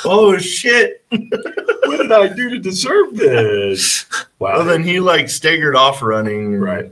Oh 0.03 0.37
shit. 0.37 1.05
what 1.09 1.97
did 1.97 2.11
I 2.11 2.27
do 2.29 2.49
to 2.49 2.59
deserve 2.59 3.15
this? 3.15 4.05
Wow. 4.39 4.57
Well, 4.57 4.65
then 4.65 4.83
he 4.83 4.99
like 4.99 5.29
staggered 5.29 5.75
off 5.75 6.01
running. 6.01 6.59
Right. 6.59 6.91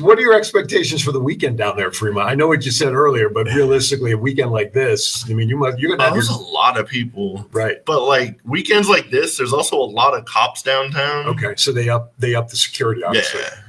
What 0.00 0.18
are 0.18 0.22
your 0.22 0.34
expectations 0.34 1.02
for 1.02 1.12
the 1.12 1.20
weekend 1.20 1.58
down 1.58 1.76
there, 1.76 1.92
Fremont? 1.92 2.28
I 2.28 2.34
know 2.34 2.48
what 2.48 2.64
you 2.64 2.72
said 2.72 2.94
earlier, 2.94 3.28
but 3.28 3.46
realistically, 3.46 4.10
a 4.10 4.18
weekend 4.18 4.50
like 4.50 4.72
this, 4.72 5.24
I 5.30 5.34
mean, 5.34 5.48
you 5.48 5.56
must 5.56 5.78
you're 5.78 5.90
gonna 5.90 6.02
Oh, 6.02 6.06
have 6.06 6.14
there's 6.14 6.30
a 6.30 6.36
lot 6.36 6.78
of 6.78 6.88
people, 6.88 7.46
right? 7.52 7.84
But 7.84 8.02
like 8.02 8.40
weekends 8.44 8.88
like 8.88 9.10
this, 9.10 9.36
there's 9.36 9.52
also 9.52 9.76
a 9.76 9.84
lot 9.84 10.14
of 10.14 10.24
cops 10.24 10.62
downtown. 10.62 11.26
Okay, 11.26 11.54
so 11.56 11.70
they 11.70 11.88
up 11.88 12.12
they 12.18 12.34
up 12.34 12.48
the 12.48 12.56
security, 12.56 13.04
obviously. 13.04 13.40
Yeah. 13.40 13.60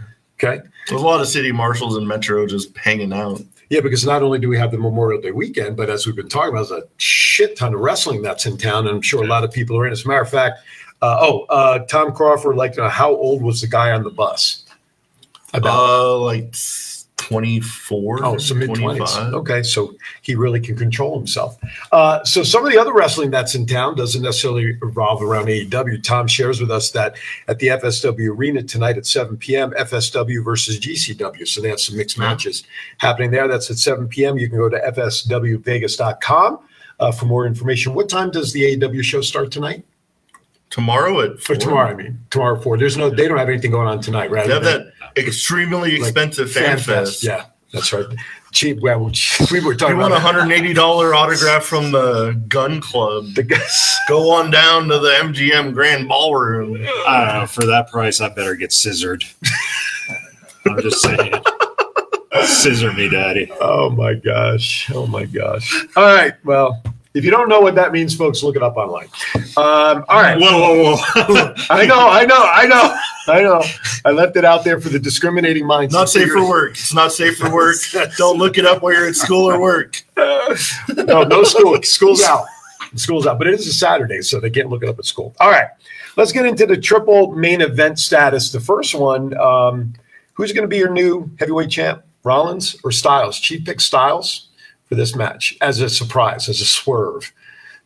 Okay. 0.41 0.64
There's 0.88 1.01
a 1.01 1.05
lot 1.05 1.22
of 1.22 1.28
city 1.28 1.51
marshals 1.51 1.95
and 1.95 2.07
metro 2.07 2.47
just 2.47 2.76
hanging 2.76 3.14
out. 3.14 3.41
Yeah, 3.70 3.82
because 3.82 4.03
not 4.03 4.24
only 4.24 4.39
do 4.39 4.49
we 4.49 4.57
have 4.57 4.72
the 4.72 4.80
Memorial 4.80 5.22
Day 5.22 5.32
weekend, 5.32 5.78
but 5.78 5.91
as 5.91 6.07
we've 6.07 6.16
been 6.16 6.30
talking 6.30 6.49
about, 6.49 6.70
there's 6.70 6.84
a 6.84 6.88
shit 6.97 7.55
ton 7.55 7.76
of 7.76 7.82
wrestling 7.82 8.24
that's 8.24 8.47
in 8.47 8.57
town, 8.57 8.88
and 8.88 8.95
I'm 8.95 9.01
sure 9.01 9.24
a 9.24 9.28
lot 9.28 9.43
of 9.43 9.51
people 9.51 9.78
are 9.78 9.86
in. 9.86 9.91
As 9.91 10.05
a 10.05 10.07
matter 10.07 10.22
of 10.22 10.30
fact, 10.30 10.60
uh, 11.03 11.18
oh, 11.22 11.45
uh, 11.49 11.80
Tom 11.80 12.12
Crawford, 12.14 12.55
like, 12.55 12.80
uh, 12.80 12.89
how 12.89 13.16
old 13.16 13.43
was 13.43 13.62
the 13.62 13.68
guy 13.68 13.91
on 13.91 14.01
the 14.01 14.10
bus? 14.10 14.66
Uh, 15.54 16.18
like 16.20 16.54
24. 17.18 18.26
Oh, 18.26 18.38
so 18.38 18.56
mid 18.56 18.70
20s. 18.72 19.34
Okay, 19.34 19.62
so 19.62 19.93
he 20.22 20.36
really 20.36 20.60
can 20.60 20.76
control 20.76 21.18
himself. 21.18 21.58
Uh, 21.91 22.24
so 22.24 22.43
some 22.43 22.66
of 22.66 22.72
the 22.72 22.78
other 22.80 22.93
wrestling 22.93 23.30
that's 23.30 23.56
in 23.56 23.66
town 23.66 23.95
doesn't 23.95 24.22
necessarily 24.22 24.74
revolve 24.82 25.22
around 25.22 25.45
AEW. 25.45 26.02
Tom 26.02 26.28
shares 26.28 26.60
with 26.60 26.72
us 26.72 26.91
that 26.91 27.18
at 27.47 27.60
the 27.60 27.68
FSW 27.68 28.36
Arena 28.36 28.64
tonight 28.64 28.97
at 28.97 29.06
7 29.06 29.38
p.m., 29.38 29.72
FSW 29.72 30.43
versus 30.43 30.80
GCW. 30.80 31.47
So 31.47 31.62
they 31.62 31.70
have 31.70 31.80
some 31.80 31.97
mixed 31.97 32.18
matches 32.18 32.64
happening 32.97 33.32
there. 33.32 33.47
That's 33.47 33.70
at 33.70 33.78
7 33.78 34.08
p.m. 34.08 34.38
You 34.38 34.50
can 34.50 34.58
go 34.58 34.70
to 34.70 34.80
fswvegas.com 34.80 36.60
uh, 37.00 37.12
for 37.12 37.26
more 37.26 37.45
information. 37.45 37.93
What 37.93 38.10
time 38.10 38.32
does 38.32 38.54
the 38.54 38.76
AEW 38.76 39.04
show 39.04 39.22
start 39.22 39.52
tonight? 39.52 39.86
Tomorrow 40.70 41.22
at 41.22 41.39
For 41.39 41.56
four. 41.56 41.56
tomorrow, 41.56 41.89
I 41.89 41.95
mean 41.95 42.20
tomorrow 42.30 42.58
at 42.58 42.64
four. 42.64 42.78
There's 42.78 42.95
no, 42.95 43.10
they 43.10 43.28
don't 43.28 43.39
have 43.39 43.50
anything 43.50 43.72
going 43.72 43.88
on 43.88 44.02
tonight, 44.02 44.30
right? 44.30 44.47
They 44.47 44.54
have 44.54 44.64
that 44.64 44.93
extremely 45.18 45.95
expensive 45.95 46.51
fan, 46.51 46.78
fest. 46.78 47.24
Yeah, 47.24 47.45
that's 47.74 47.93
right. 47.93 48.05
Cheap. 48.51 48.80
Well, 48.82 49.12
we 49.51 49.60
were 49.60 49.76
talking 49.76 49.95
You 49.95 50.01
want 50.01 50.14
about 50.14 50.18
a 50.18 50.20
hundred 50.20 50.51
eighty 50.51 50.74
dollar 50.74 51.14
autograph 51.14 51.64
from 51.64 51.91
the 51.91 52.41
Gun 52.47 52.82
Club? 52.82 53.34
The 53.36 53.43
guys 53.43 53.97
go 54.07 54.32
on 54.32 54.49
down 54.51 54.88
to 54.88 54.99
the 54.99 55.10
MGM 55.10 55.74
Grand 55.74 56.07
Ballroom. 56.07 56.76
I 57.07 57.26
don't 57.26 57.41
know. 57.41 57.47
For 57.47 57.66
that 57.66 57.89
price, 57.91 58.22
I 58.22 58.30
better 58.30 58.55
get 58.55 58.72
scissored. 58.74 59.24
I'm 60.66 60.82
just 60.82 61.01
saying. 61.01 61.34
Scissor 62.45 62.93
me, 62.93 63.10
daddy. 63.10 63.51
Oh 63.60 63.89
my 63.89 64.14
gosh. 64.14 64.89
Oh 64.93 65.07
my 65.07 65.26
gosh. 65.26 65.86
All 65.95 66.03
right. 66.03 66.34
Well, 66.45 66.82
if 67.16 67.26
you 67.26 67.32
don't 67.32 67.49
know 67.49 67.60
what 67.60 67.74
that 67.76 67.91
means, 67.91 68.16
folks, 68.16 68.43
look 68.43 68.55
it 68.55 68.62
up 68.62 68.78
online. 68.78 69.07
Um, 69.57 70.05
all 70.07 70.22
right. 70.22 70.38
Whoa, 70.39 70.60
whoa, 70.60 70.95
whoa. 70.95 71.53
I 71.70 71.86
know, 71.86 72.07
I 72.07 72.26
know, 72.26 72.39
I 72.39 72.68
know, 72.68 72.97
I 73.28 73.41
know. 73.41 73.64
I 74.05 74.12
left 74.12 74.38
it 74.38 74.45
out 74.45 74.64
there 74.64 74.80
for 74.80 74.89
the 74.89 74.99
discriminating 74.99 75.66
minds. 75.66 75.93
Not 75.93 76.10
safe 76.10 76.30
for 76.30 76.47
work. 76.47 76.72
It's 76.72 76.93
not 76.93 77.12
safe 77.12 77.38
for 77.38 77.51
work. 77.51 77.78
Don't 78.18 78.38
look 78.38 78.60
it 78.60 78.66
up 78.66 78.84
while 78.84 78.93
you're 78.93 79.07
at 79.07 79.16
school 79.16 79.49
or 79.49 79.60
work. 79.60 80.03
no, 80.16 81.24
no 81.24 81.43
school. 81.43 81.82
School's 81.82 82.22
out. 82.24 82.45
School's 82.95 83.26
out, 83.26 83.39
but 83.39 83.47
it 83.47 83.55
is 83.55 83.68
a 83.68 83.74
Saturday, 83.74 84.22
so 84.22 84.39
they 84.39 84.49
can't 84.49 84.70
look 84.70 84.84
it 84.84 84.89
up 84.89 84.99
at 84.99 85.05
school. 85.05 85.36
All 85.39 85.49
right, 85.49 85.68
let's 86.16 86.32
get 86.32 86.45
into 86.45 86.66
the 86.66 86.78
triple 86.78 87.32
main 87.32 87.62
event 87.62 87.99
status. 87.99 88.51
The 88.51 88.60
first 88.60 88.95
one, 88.95 89.38
um, 89.38 89.93
who's 90.34 90.53
going 90.53 90.64
to 90.64 90.68
be 90.68 90.78
your 90.78 90.91
new 90.91 91.30
heavyweight 91.39 91.70
champ, 91.70 92.03
Rollins 92.24 92.78
or 92.84 92.91
Styles? 92.91 93.39
Chief 93.39 93.64
pick 93.64 93.80
Styles 93.80 94.49
for 94.89 94.95
this 94.95 95.15
match 95.15 95.55
as 95.61 95.79
a 95.79 95.89
surprise, 95.89 96.49
as 96.49 96.59
a 96.59 96.65
swerve, 96.65 97.31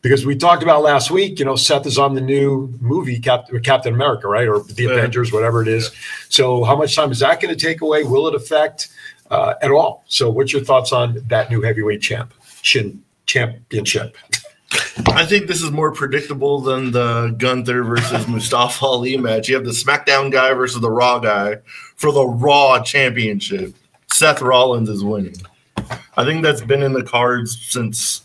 because 0.00 0.26
we 0.26 0.34
talked 0.34 0.62
about 0.62 0.82
last 0.82 1.10
week. 1.10 1.38
You 1.38 1.44
know, 1.44 1.54
Seth 1.54 1.86
is 1.86 1.98
on 1.98 2.14
the 2.14 2.20
new 2.20 2.72
movie 2.80 3.20
Cap- 3.20 3.46
Captain 3.62 3.94
America, 3.94 4.26
right, 4.26 4.48
or 4.48 4.62
the 4.62 4.86
Avengers, 4.86 5.32
whatever 5.32 5.62
it 5.62 5.68
is. 5.68 5.92
So, 6.30 6.64
how 6.64 6.76
much 6.76 6.96
time 6.96 7.12
is 7.12 7.20
that 7.20 7.40
going 7.40 7.54
to 7.54 7.66
take 7.66 7.82
away? 7.82 8.02
Will 8.02 8.26
it 8.26 8.34
affect 8.34 8.88
uh, 9.30 9.54
at 9.62 9.70
all? 9.70 10.04
So, 10.08 10.30
what's 10.30 10.52
your 10.52 10.64
thoughts 10.64 10.92
on 10.92 11.22
that 11.28 11.50
new 11.50 11.60
heavyweight 11.60 12.00
champ, 12.00 12.32
Shin 12.62 13.02
Championship? 13.26 14.16
I 15.06 15.24
think 15.24 15.46
this 15.46 15.62
is 15.62 15.70
more 15.70 15.92
predictable 15.92 16.60
than 16.60 16.90
the 16.90 17.34
Gunther 17.38 17.84
versus 17.84 18.26
Mustafa 18.28 18.84
Ali 18.84 19.16
match. 19.16 19.48
You 19.48 19.54
have 19.56 19.64
the 19.64 19.70
SmackDown 19.70 20.32
guy 20.32 20.52
versus 20.54 20.80
the 20.80 20.90
Raw 20.90 21.18
guy 21.18 21.58
for 21.96 22.12
the 22.12 22.24
Raw 22.24 22.82
Championship. 22.82 23.74
Seth 24.12 24.40
Rollins 24.40 24.88
is 24.88 25.04
winning. 25.04 25.36
I 26.16 26.24
think 26.24 26.42
that's 26.42 26.60
been 26.60 26.82
in 26.82 26.92
the 26.92 27.02
cards 27.02 27.60
since 27.60 28.22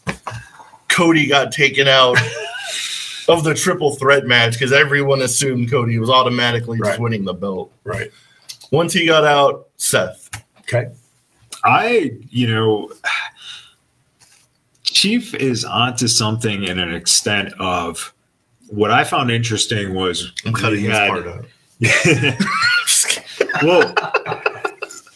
Cody 0.89 1.27
got 1.27 1.51
taken 1.51 1.87
out 1.87 2.17
of 3.27 3.43
the 3.43 3.53
triple 3.55 3.95
threat 3.95 4.25
match 4.25 4.53
because 4.53 4.71
everyone 4.71 5.21
assumed 5.21 5.69
Cody 5.71 5.97
was 5.99 6.09
automatically 6.09 6.77
just 6.79 6.99
winning 6.99 7.25
the 7.25 7.33
belt. 7.33 7.71
Right. 7.83 8.11
Once 8.71 8.93
he 8.93 9.05
got 9.05 9.23
out, 9.25 9.69
Seth. 9.77 10.29
Okay. 10.59 10.89
I, 11.63 12.11
you 12.29 12.47
know, 12.47 12.91
Chief 14.83 15.33
is 15.35 15.65
onto 15.65 16.07
something 16.07 16.63
in 16.63 16.79
an 16.79 16.93
extent 16.93 17.53
of 17.59 18.13
what 18.67 18.91
I 18.91 19.03
found 19.03 19.31
interesting 19.31 19.95
was 19.95 20.31
I'm 20.45 20.53
cutting 20.53 20.81
we 20.83 20.87
this 20.87 20.97
had- 20.97 21.09
part 21.09 21.27
out. 21.27 21.45
well, 23.63 23.93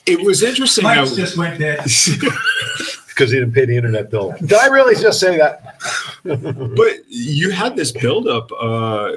it 0.05 0.21
was 0.21 0.43
interesting 0.43 0.83
Mike's 0.83 1.09
how 1.11 1.15
just 1.15 1.37
went 1.37 1.59
dead. 1.59 1.79
because 3.07 3.29
he 3.31 3.37
didn't 3.39 3.53
pay 3.53 3.65
the 3.65 3.75
internet 3.77 4.09
bill. 4.09 4.33
Did 4.39 4.53
I 4.53 4.67
really 4.67 4.95
just 4.95 5.19
say 5.19 5.37
that? 5.37 5.75
but 6.75 6.89
you 7.07 7.51
had 7.51 7.75
this 7.75 7.91
buildup 7.91 8.51
uh, 8.59 9.11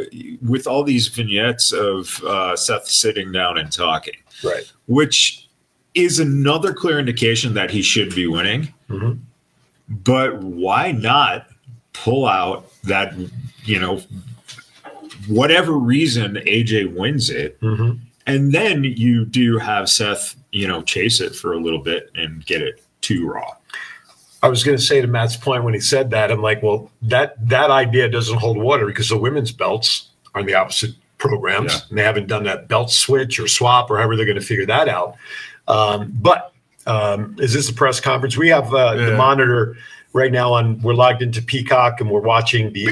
with 0.47 0.66
all 0.66 0.84
these 0.84 1.09
vignettes 1.09 1.72
of 1.72 2.22
uh, 2.24 2.55
Seth 2.57 2.87
sitting 2.89 3.32
down 3.32 3.57
and 3.59 3.72
talking, 3.72 4.14
right? 4.45 4.70
Which 4.87 5.49
is 5.95 6.18
another 6.20 6.74
clear 6.74 6.99
indication 6.99 7.55
that 7.55 7.70
he 7.70 7.80
should 7.80 8.14
be 8.14 8.26
winning. 8.26 8.72
Mhm. 8.91 9.18
But 9.89 10.43
why 10.43 10.93
not 10.93 11.47
pull 11.95 12.26
out 12.26 12.70
that 12.82 13.14
you 13.64 13.80
know 13.80 14.03
whatever 15.26 15.72
reason 15.72 16.37
AJ 16.47 16.93
wins 16.95 17.30
it, 17.30 17.59
Mhm. 17.61 18.01
and 18.26 18.53
then 18.53 18.84
you 18.84 19.24
do 19.24 19.59
have 19.59 19.89
Seth 19.89 20.37
you 20.57 20.67
know 20.67 20.81
chase 20.83 21.21
it 21.21 21.35
for 21.35 21.53
a 21.53 21.61
little 21.61 21.83
bit 21.83 22.11
and 22.15 22.45
get 22.47 22.63
it 22.63 22.83
too 23.03 23.29
Raw. 23.29 23.53
I 24.43 24.49
was 24.49 24.65
going 24.65 24.77
to 24.77 24.83
say 24.83 25.01
to 25.01 25.07
Matt's 25.07 25.37
point 25.37 25.65
when 25.65 25.75
he 25.75 25.81
said 25.81 26.11
that, 26.11 26.31
I'm 26.31 26.41
like, 26.43 26.63
well, 26.63 26.91
that 27.03 27.35
that 27.49 27.71
idea 27.71 28.09
doesn't 28.09 28.39
hold 28.39 28.57
water 28.57 28.87
because 28.87 29.09
the 29.09 29.19
women's 29.19 29.53
belts 29.53 30.11
are 30.35 30.41
in 30.41 30.47
the 30.47 30.55
opposite 30.55 30.93
programs, 31.19 31.73
Yeah. 31.75 31.81
and 31.89 31.99
they 31.99 32.03
haven't 32.05 32.27
done 32.29 32.45
that 32.45 32.69
belt 32.69 32.91
switch 32.91 33.39
or 33.41 33.49
swap 33.49 33.91
or 33.91 33.99
however 33.99 34.17
they're 34.17 34.27
going 34.27 34.41
to 34.41 34.45
figure 34.45 34.67
that 34.67 34.89
out. 34.89 35.17
Um, 35.69 36.13
but 36.15 36.53
um, 36.87 37.37
is 37.39 37.53
this 37.53 37.69
a 37.69 37.75
press 37.75 38.01
conference? 38.01 38.37
We 38.37 38.49
have 38.49 38.73
uh, 38.73 38.95
the 38.95 39.17
monitor 39.17 39.77
right 40.17 40.33
now 40.33 40.53
on. 40.53 40.81
We're 40.81 40.95
logged 40.95 41.23
into 41.23 41.43
Peacock 41.43 42.01
and 42.01 42.11
we're 42.11 42.21
watching 42.21 42.73
the 42.73 42.87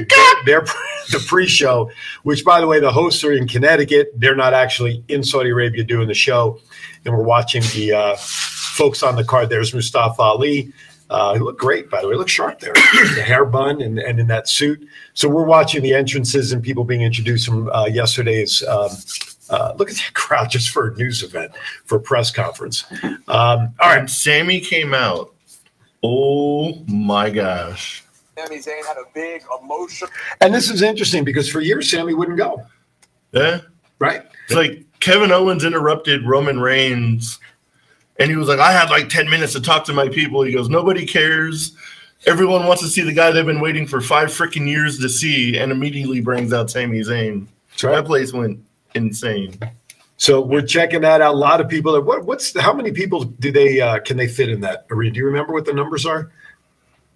their, 0.45 0.61
the 1.11 1.23
pre-show. 1.27 1.89
Which, 2.23 2.45
by 2.45 2.61
the 2.61 2.67
way, 2.67 2.79
the 2.79 2.91
hosts 2.91 3.23
are 3.23 3.33
in 3.33 3.47
Connecticut. 3.47 4.11
They're 4.15 4.35
not 4.35 4.53
actually 4.53 5.03
in 5.09 5.23
Saudi 5.23 5.49
Arabia 5.49 5.83
doing 5.83 6.07
the 6.07 6.13
show, 6.13 6.59
and 7.03 7.13
we're 7.13 7.23
watching 7.23 7.63
the 7.73 7.93
uh, 7.93 8.15
folks 8.15 9.03
on 9.03 9.15
the 9.15 9.23
card. 9.23 9.49
There's 9.49 9.73
Mustafa 9.73 10.21
Ali. 10.21 10.71
Uh, 11.09 11.33
he 11.33 11.39
looked 11.39 11.59
great, 11.59 11.89
by 11.89 12.01
the 12.01 12.07
way. 12.07 12.13
He 12.13 12.17
looked 12.17 12.31
sharp 12.31 12.59
there. 12.59 12.73
the 13.15 13.23
hair 13.23 13.45
bun 13.45 13.81
and, 13.81 13.99
and 13.99 14.19
in 14.19 14.27
that 14.27 14.47
suit. 14.47 14.87
So 15.13 15.29
we're 15.29 15.45
watching 15.45 15.83
the 15.83 15.93
entrances 15.93 16.51
and 16.51 16.63
people 16.63 16.83
being 16.83 17.01
introduced 17.01 17.47
from 17.47 17.69
uh, 17.69 17.85
yesterday's. 17.85 18.63
Um, 18.63 18.89
uh, 19.49 19.73
look 19.77 19.91
at 19.91 19.95
that 19.97 20.11
crowd 20.13 20.49
just 20.49 20.69
for 20.69 20.87
a 20.87 20.95
news 20.95 21.21
event, 21.21 21.51
for 21.85 21.97
a 21.97 22.01
press 22.01 22.31
conference. 22.31 22.85
Um, 23.03 23.19
all 23.27 23.69
right. 23.81 23.99
When 23.99 24.07
Sami 24.07 24.59
came 24.59 24.93
out. 24.93 25.34
Oh 26.07 26.83
my 26.87 27.29
gosh. 27.29 28.03
Sami 28.37 28.57
Zayn 28.57 28.85
had 28.85 28.97
a 28.97 29.05
big 29.13 29.43
emotion. 29.61 30.07
And 30.41 30.53
this 30.53 30.69
is 30.69 30.81
interesting 30.81 31.23
because 31.23 31.49
for 31.49 31.61
years, 31.61 31.89
Sami 31.89 32.13
wouldn't 32.13 32.37
go. 32.37 32.63
Yeah. 33.31 33.61
Right. 33.97 34.23
It's 34.45 34.55
like 34.55 34.85
Kevin 34.99 35.31
Owens 35.31 35.63
interrupted 35.63 36.27
Roman 36.27 36.59
Reigns 36.59 37.39
and 38.17 38.29
he 38.29 38.37
was 38.37 38.47
like, 38.47 38.59
I 38.59 38.71
had 38.71 38.89
like 38.89 39.09
10 39.09 39.29
minutes 39.29 39.53
to 39.53 39.61
talk 39.61 39.85
to 39.85 39.93
my 39.93 40.07
people. 40.07 40.41
He 40.43 40.53
goes, 40.53 40.69
Nobody 40.69 41.05
cares. 41.05 41.75
Everyone 42.25 42.65
wants 42.65 42.81
to 42.81 42.87
see 42.87 43.01
the 43.01 43.13
guy 43.13 43.31
they've 43.31 43.45
been 43.45 43.59
waiting 43.59 43.85
for 43.85 44.01
five 44.01 44.29
freaking 44.29 44.67
years 44.67 44.97
to 44.99 45.09
see, 45.09 45.57
and 45.57 45.71
immediately 45.71 46.21
brings 46.21 46.53
out 46.53 46.71
Sami 46.71 47.01
Zayn. 47.01 47.47
That 47.81 48.05
place 48.05 48.33
went 48.33 48.59
insane. 48.95 49.59
So 50.17 50.39
we're 50.41 50.61
checking 50.61 51.01
that 51.01 51.21
out. 51.21 51.33
A 51.33 51.37
lot 51.37 51.59
of 51.61 51.67
people. 51.67 51.99
What, 52.01 52.25
what's 52.25 52.57
how 52.59 52.73
many 52.73 52.91
people 52.91 53.23
do 53.25 53.51
they 53.51 53.81
uh, 53.81 53.99
can 53.99 54.15
they 54.17 54.27
fit 54.27 54.49
in 54.49 54.61
that 54.61 54.85
arena? 54.89 55.11
Do 55.13 55.19
you 55.19 55.25
remember 55.25 55.53
what 55.53 55.65
the 55.65 55.73
numbers 55.73 56.05
are? 56.05 56.31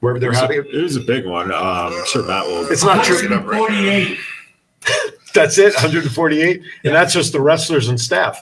Wherever 0.02 0.20
they're 0.20 0.30
was, 0.30 0.38
a, 0.40 0.42
having 0.42 0.60
it. 0.60 0.68
it 0.68 0.82
was 0.82 0.96
a 0.96 1.02
big 1.02 1.26
one. 1.26 1.52
Um, 1.52 1.94
I'm 1.94 2.06
sure 2.06 2.24
Matt 2.26 2.46
will. 2.46 2.70
It's 2.72 2.84
not 2.84 3.04
true. 3.06 3.16
look 3.16 3.26
it 3.26 3.32
up 3.34 3.46
right 3.46 3.60
now. 3.60 3.68
48. 3.68 4.18
That's 5.36 5.60
it, 5.60 5.76
148, 5.76 6.64
and 6.86 6.96
that's 6.96 7.14
just 7.14 7.34
the 7.34 7.40
wrestlers 7.40 7.88
and 7.88 8.02
staff. 8.02 8.42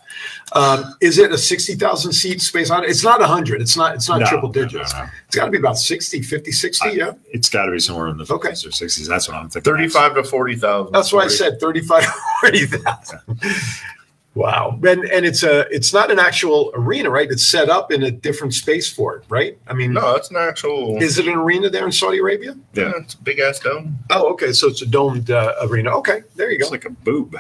Um, 0.54 0.96
is 1.02 1.18
it 1.18 1.34
a 1.34 1.38
60,000 1.38 2.14
seat 2.14 2.42
space 2.42 2.72
on 2.72 2.86
it? 2.86 2.90
It's 2.90 3.04
not 3.04 3.20
100. 3.20 3.60
It's 3.62 3.76
not. 3.76 3.96
It's 3.96 4.08
not 4.08 4.22
No, 4.22 4.26
triple 4.26 4.50
no, 4.54 4.62
no, 4.62 4.68
digits. 4.70 4.94
no. 4.94 5.06
It's 5.28 5.36
got 5.36 5.46
to 5.46 5.52
be 5.52 5.58
about 5.58 5.78
60, 5.78 6.22
50, 6.22 6.50
60. 6.50 6.90
yeah, 6.92 7.12
It's 7.34 7.50
got 7.50 7.66
to 7.66 7.74
be 7.74 7.80
somewhere 7.80 8.08
in 8.08 8.16
the 8.16 8.24
50s 8.24 8.66
or 8.66 8.70
60s. 8.70 9.06
That's 9.06 9.28
what 9.28 9.36
I'm 9.36 9.50
thinking. 9.50 9.70
35 9.70 10.16
to 10.16 10.24
40,000. 10.24 10.94
that's 10.94 11.12
why 11.12 11.26
I 11.26 11.28
said 11.28 11.60
35, 11.60 12.06
40,000. 12.40 13.20
Wow. 14.38 14.80
And 14.88 15.04
and 15.06 15.26
it's 15.26 15.42
a 15.42 15.62
it's 15.74 15.94
not 15.94 16.12
an 16.12 16.20
actual 16.20 16.72
arena, 16.76 17.10
right? 17.10 17.30
It's 17.30 17.46
set 17.46 17.70
up 17.70 17.92
in 17.92 18.04
a 18.04 18.12
different 18.12 18.54
space 18.54 18.88
for 18.88 19.16
it, 19.16 19.24
right? 19.30 19.58
I 19.68 19.74
mean, 19.74 19.94
No, 19.94 20.14
it's 20.14 20.30
an 20.30 20.38
actual. 20.38 21.02
is 21.02 21.18
it 21.18 21.28
an 21.28 21.34
arena 21.34 21.72
there 21.72 21.86
in 21.86 21.92
Saudi 21.92 22.20
Arabia? 22.20 22.56
Yeah, 22.74 22.92
it's 22.98 23.16
a 23.16 23.18
big 23.18 23.40
ass 23.40 23.58
dome. 23.60 23.98
Oh, 24.12 24.32
okay. 24.34 24.54
So 24.54 24.68
it's 24.68 24.84
a 24.84 24.86
domed 24.86 25.32
uh, 25.32 25.56
arena. 25.64 25.90
Okay, 25.98 26.22
there 26.36 26.52
you 26.52 26.60
go. 26.60 26.66
It's 26.66 26.72
like 26.72 26.86
a 26.86 26.92
boob. 26.92 27.36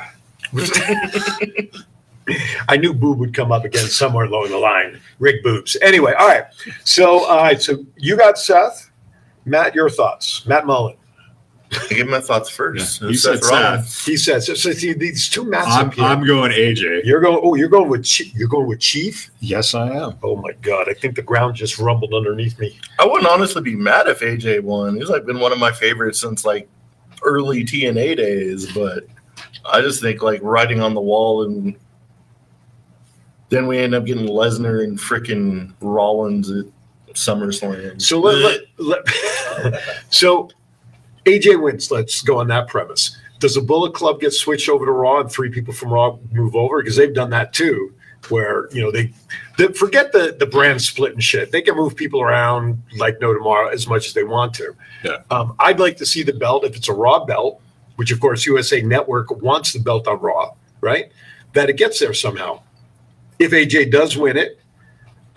I 2.68 2.78
knew 2.78 2.96
boob 2.96 3.20
would 3.20 3.36
come 3.36 3.52
up 3.52 3.64
again 3.64 3.86
somewhere 3.86 4.26
along 4.26 4.50
the 4.50 4.58
line. 4.58 5.00
Rick 5.20 5.44
boobs. 5.44 5.78
Anyway, 5.84 6.14
all 6.18 6.28
right. 6.28 6.46
So, 6.84 7.26
all 7.26 7.44
right. 7.44 7.62
So 7.62 7.86
you 7.96 8.18
got 8.18 8.40
Seth. 8.40 8.90
Matt, 9.46 9.76
your 9.76 9.90
thoughts. 9.90 10.46
Matt 10.48 10.66
Mullen. 10.66 10.98
I 11.72 11.88
give 11.90 12.08
my 12.08 12.22
thoughts 12.22 12.50
first. 12.50 13.02
You 13.02 13.16
said 13.16 13.44
Seth. 13.44 14.06
He 14.06 14.16
said 14.16 14.42
So, 14.44 14.54
so 14.54 14.72
see 14.72 14.94
these 14.94 15.28
two 15.30 15.44
Matts 15.44 15.68
I'm, 15.70 15.88
up 15.88 15.94
here. 15.94 16.06
I'm 16.06 16.26
going 16.26 16.52
AJ. 16.52 17.04
You're 17.04 17.20
going. 17.20 17.40
Oh, 17.42 17.56
you're 17.56 17.68
going 17.68 17.90
with 17.90 18.06
Chief. 18.06 18.34
You're 18.36 18.48
going 18.48 18.68
with 18.68 18.80
Chief. 18.80 19.32
Yes, 19.40 19.76
I 19.76 19.90
am. 19.90 20.18
Oh 20.24 20.36
my 20.38 20.52
God! 20.62 20.90
I 20.90 20.94
think 20.94 21.16
the 21.16 21.22
ground 21.22 21.56
just 21.56 21.78
rumbled 21.78 22.14
underneath 22.14 22.58
me. 22.60 22.80
I 23.00 23.06
wouldn't 23.06 23.30
honestly 23.30 23.62
be 23.62 23.76
mad 23.76 24.08
if 24.08 24.20
AJ 24.22 24.62
won. 24.62 24.96
He's 24.96 25.10
like 25.10 25.26
been 25.26 25.40
one 25.40 25.52
of 25.52 25.60
my 25.60 25.72
favorites 25.72 26.20
since 26.20 26.46
like 26.46 26.70
early 27.24 27.64
TNA 27.64 28.18
days, 28.18 28.72
but 28.74 29.06
I 29.66 29.82
just 29.82 30.02
think 30.02 30.22
like 30.22 30.42
writing 30.42 30.82
on 30.82 30.94
the 30.94 31.02
wall 31.02 31.44
and 31.44 31.76
then 33.50 33.68
we 33.68 33.78
end 33.78 33.96
up 33.96 34.06
getting 34.06 34.28
Lesnar 34.28 34.84
and 34.84 34.98
freaking 34.98 35.74
Rollins 35.80 36.52
at 36.52 36.66
SummerSlam. 37.14 38.02
So 38.02 38.20
let, 38.20 38.62
let, 38.78 39.04
let- 39.64 39.82
so 40.10 40.50
AJ 41.28 41.62
wins. 41.62 41.92
Let's 41.92 42.22
go 42.22 42.40
on 42.40 42.48
that 42.48 42.68
premise. 42.68 43.18
Does 43.40 43.56
the 43.56 43.62
Bullet 43.62 43.94
Club 43.94 44.20
get 44.20 44.32
switched 44.32 44.70
over 44.70 44.86
to 44.86 44.92
Raw 44.92 45.20
and 45.20 45.32
three 45.32 45.50
people 45.50 45.74
from 45.74 45.94
Raw 45.94 46.18
move 46.32 46.56
over 46.56 46.82
because 46.82 46.96
they've 46.96 47.14
done 47.14 47.30
that 47.32 47.54
too? 47.54 47.94
Where 48.30 48.68
you 48.74 48.82
know 48.82 48.92
they, 48.92 49.14
they 49.58 49.68
forget 49.68 50.12
the 50.12 50.36
the 50.38 50.46
brand 50.46 50.82
split 50.82 51.14
and 51.14 51.24
shit. 51.24 51.52
They 51.52 51.62
can 51.62 51.76
move 51.76 51.96
people 51.96 52.22
around 52.22 52.82
like 52.98 53.22
no 53.22 53.34
tomorrow 53.34 53.68
as 53.70 53.88
much 53.88 54.08
as 54.08 54.14
they 54.14 54.24
want 54.24 54.54
to. 54.56 54.76
Yeah. 55.04 55.18
Um, 55.30 55.56
I'd 55.60 55.80
like 55.80 55.98
to 55.98 56.06
see 56.06 56.24
the 56.24 56.34
belt 56.34 56.66
if 56.66 56.76
it's 56.76 56.90
a 56.90 56.94
Raw 56.94 57.26
belt, 57.26 57.62
which 57.98 58.12
of 58.12 58.20
course 58.20 58.46
USA 58.46 58.82
Network 58.82 59.30
wants 59.42 59.74
the 59.74 59.80
belt 59.80 60.08
on 60.08 60.20
Raw, 60.20 60.54
right? 60.82 61.12
That 61.54 61.70
it 61.70 61.78
gets 61.78 62.00
there 62.00 62.14
somehow. 62.14 62.62
If 63.38 63.52
AJ 63.52 63.92
does 63.92 64.18
win 64.18 64.36
it, 64.36 64.60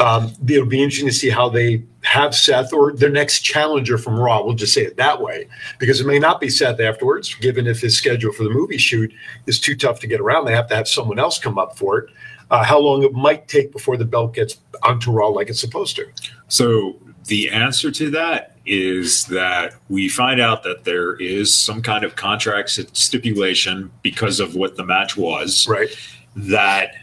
um, 0.01 0.33
it'll 0.49 0.65
be 0.65 0.83
interesting 0.83 1.09
to 1.09 1.15
see 1.15 1.29
how 1.29 1.51
they 1.51 1.83
have 2.03 2.35
Seth 2.35 2.73
or 2.73 2.93
their 2.95 3.11
next 3.11 3.43
challenger 3.43 3.99
from 3.99 4.19
Raw. 4.19 4.43
We'll 4.43 4.55
just 4.55 4.73
say 4.73 4.83
it 4.83 4.97
that 4.97 5.21
way 5.21 5.47
because 5.79 6.01
it 6.01 6.07
may 6.07 6.19
not 6.19 6.41
be 6.41 6.49
Seth 6.49 6.81
afterwards, 6.81 7.35
given 7.35 7.67
if 7.67 7.83
his 7.83 7.97
schedule 7.97 8.33
for 8.33 8.43
the 8.45 8.51
movie 8.51 8.79
shoot 8.79 9.13
is 9.47 9.61
too 9.61 9.77
tough 9.77 10.01
to 10.01 10.07
get 10.07 10.21
around. 10.21 10.47
They 10.47 10.55
have 10.55 10.69
to 10.69 10.75
have 10.75 10.89
someone 10.89 11.19
else 11.19 11.39
come 11.39 11.59
up 11.59 11.77
for 11.77 11.99
it. 11.99 12.11
Uh, 12.51 12.65
how 12.65 12.79
long 12.79 13.03
it 13.03 13.13
might 13.13 13.47
take 13.47 13.73
before 13.73 13.97
the 13.97 14.05
belt 14.05 14.35
gets 14.35 14.59
onto 14.83 15.13
Raw 15.13 15.29
like 15.29 15.51
it's 15.51 15.61
supposed 15.61 15.95
to. 15.97 16.07
So 16.49 16.97
the 17.27 17.51
answer 17.51 17.91
to 17.91 18.11
that 18.11 18.57
is 18.65 19.27
that 19.27 19.75
we 19.89 20.09
find 20.09 20.41
out 20.41 20.63
that 20.63 20.85
there 20.85 21.15
is 21.17 21.53
some 21.55 21.83
kind 21.83 22.05
of 22.05 22.17
contract 22.17 22.71
stipulation 22.71 23.91
because 24.03 24.41
of 24.41 24.55
what 24.55 24.77
the 24.77 24.85
match 24.85 25.17
was. 25.17 25.69
Right. 25.69 25.91
That 26.35 26.95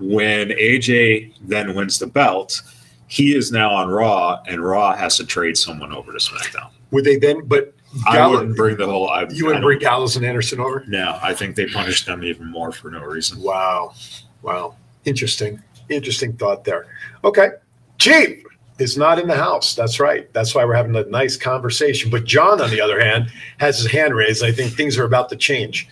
when 0.00 0.48
AJ 0.50 1.34
then 1.42 1.74
wins 1.74 1.98
the 1.98 2.06
belt, 2.06 2.62
he 3.08 3.34
is 3.34 3.52
now 3.52 3.70
on 3.70 3.88
Raw, 3.88 4.42
and 4.46 4.62
Raw 4.64 4.94
has 4.94 5.16
to 5.18 5.26
trade 5.26 5.56
someone 5.56 5.92
over 5.92 6.12
to 6.12 6.18
SmackDown. 6.18 6.70
Would 6.90 7.04
they 7.04 7.16
then? 7.16 7.46
But 7.46 7.72
I 8.06 8.26
wouldn't 8.26 8.56
bring 8.56 8.76
the 8.76 8.86
whole. 8.86 9.08
I, 9.08 9.22
you 9.30 9.46
wouldn't 9.46 9.62
don't- 9.62 9.62
bring 9.62 9.78
Gallows 9.78 10.16
and 10.16 10.26
Anderson 10.26 10.60
over? 10.60 10.84
No, 10.86 11.18
I 11.22 11.34
think 11.34 11.56
they 11.56 11.66
punished 11.66 12.06
them 12.06 12.22
even 12.24 12.50
more 12.50 12.72
for 12.72 12.90
no 12.90 13.02
reason. 13.02 13.40
Wow. 13.40 13.94
Wow. 14.42 14.76
Interesting. 15.04 15.62
Interesting 15.88 16.32
thought 16.36 16.64
there. 16.64 16.86
Okay. 17.24 17.50
Chief 17.98 18.42
is 18.78 18.98
not 18.98 19.18
in 19.18 19.26
the 19.26 19.36
house. 19.36 19.74
That's 19.74 19.98
right. 20.00 20.30
That's 20.34 20.54
why 20.54 20.64
we're 20.64 20.74
having 20.74 20.94
a 20.96 21.04
nice 21.04 21.36
conversation. 21.36 22.10
But 22.10 22.24
John, 22.24 22.60
on 22.60 22.70
the 22.70 22.80
other 22.80 23.00
hand, 23.00 23.30
has 23.58 23.78
his 23.78 23.90
hand 23.90 24.14
raised. 24.14 24.44
I 24.44 24.52
think 24.52 24.72
things 24.74 24.98
are 24.98 25.04
about 25.04 25.28
to 25.30 25.36
change. 25.36 25.88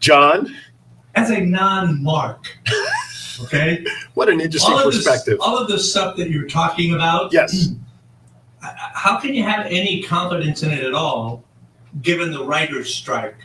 John, 0.00 0.52
as 1.14 1.30
a 1.30 1.40
non-mark. 1.40 2.44
Okay. 3.42 3.84
what 4.14 4.28
an 4.28 4.40
interesting 4.40 4.74
all 4.74 4.80
of 4.80 4.92
this- 4.92 5.04
perspective. 5.04 5.38
all 5.40 5.56
of 5.58 5.68
the 5.68 5.78
stuff 5.78 6.16
that 6.16 6.30
you're 6.30 6.48
talking 6.48 6.94
about. 6.94 7.32
Yes. 7.32 7.68
Hmm, 7.68 7.74
how 8.60 9.18
can 9.18 9.34
you 9.34 9.42
have 9.42 9.66
any 9.66 10.02
confidence 10.02 10.62
in 10.62 10.70
it 10.70 10.82
at 10.84 10.94
all, 10.94 11.44
given 12.02 12.30
the 12.32 12.42
writers' 12.44 12.94
strike? 12.94 13.36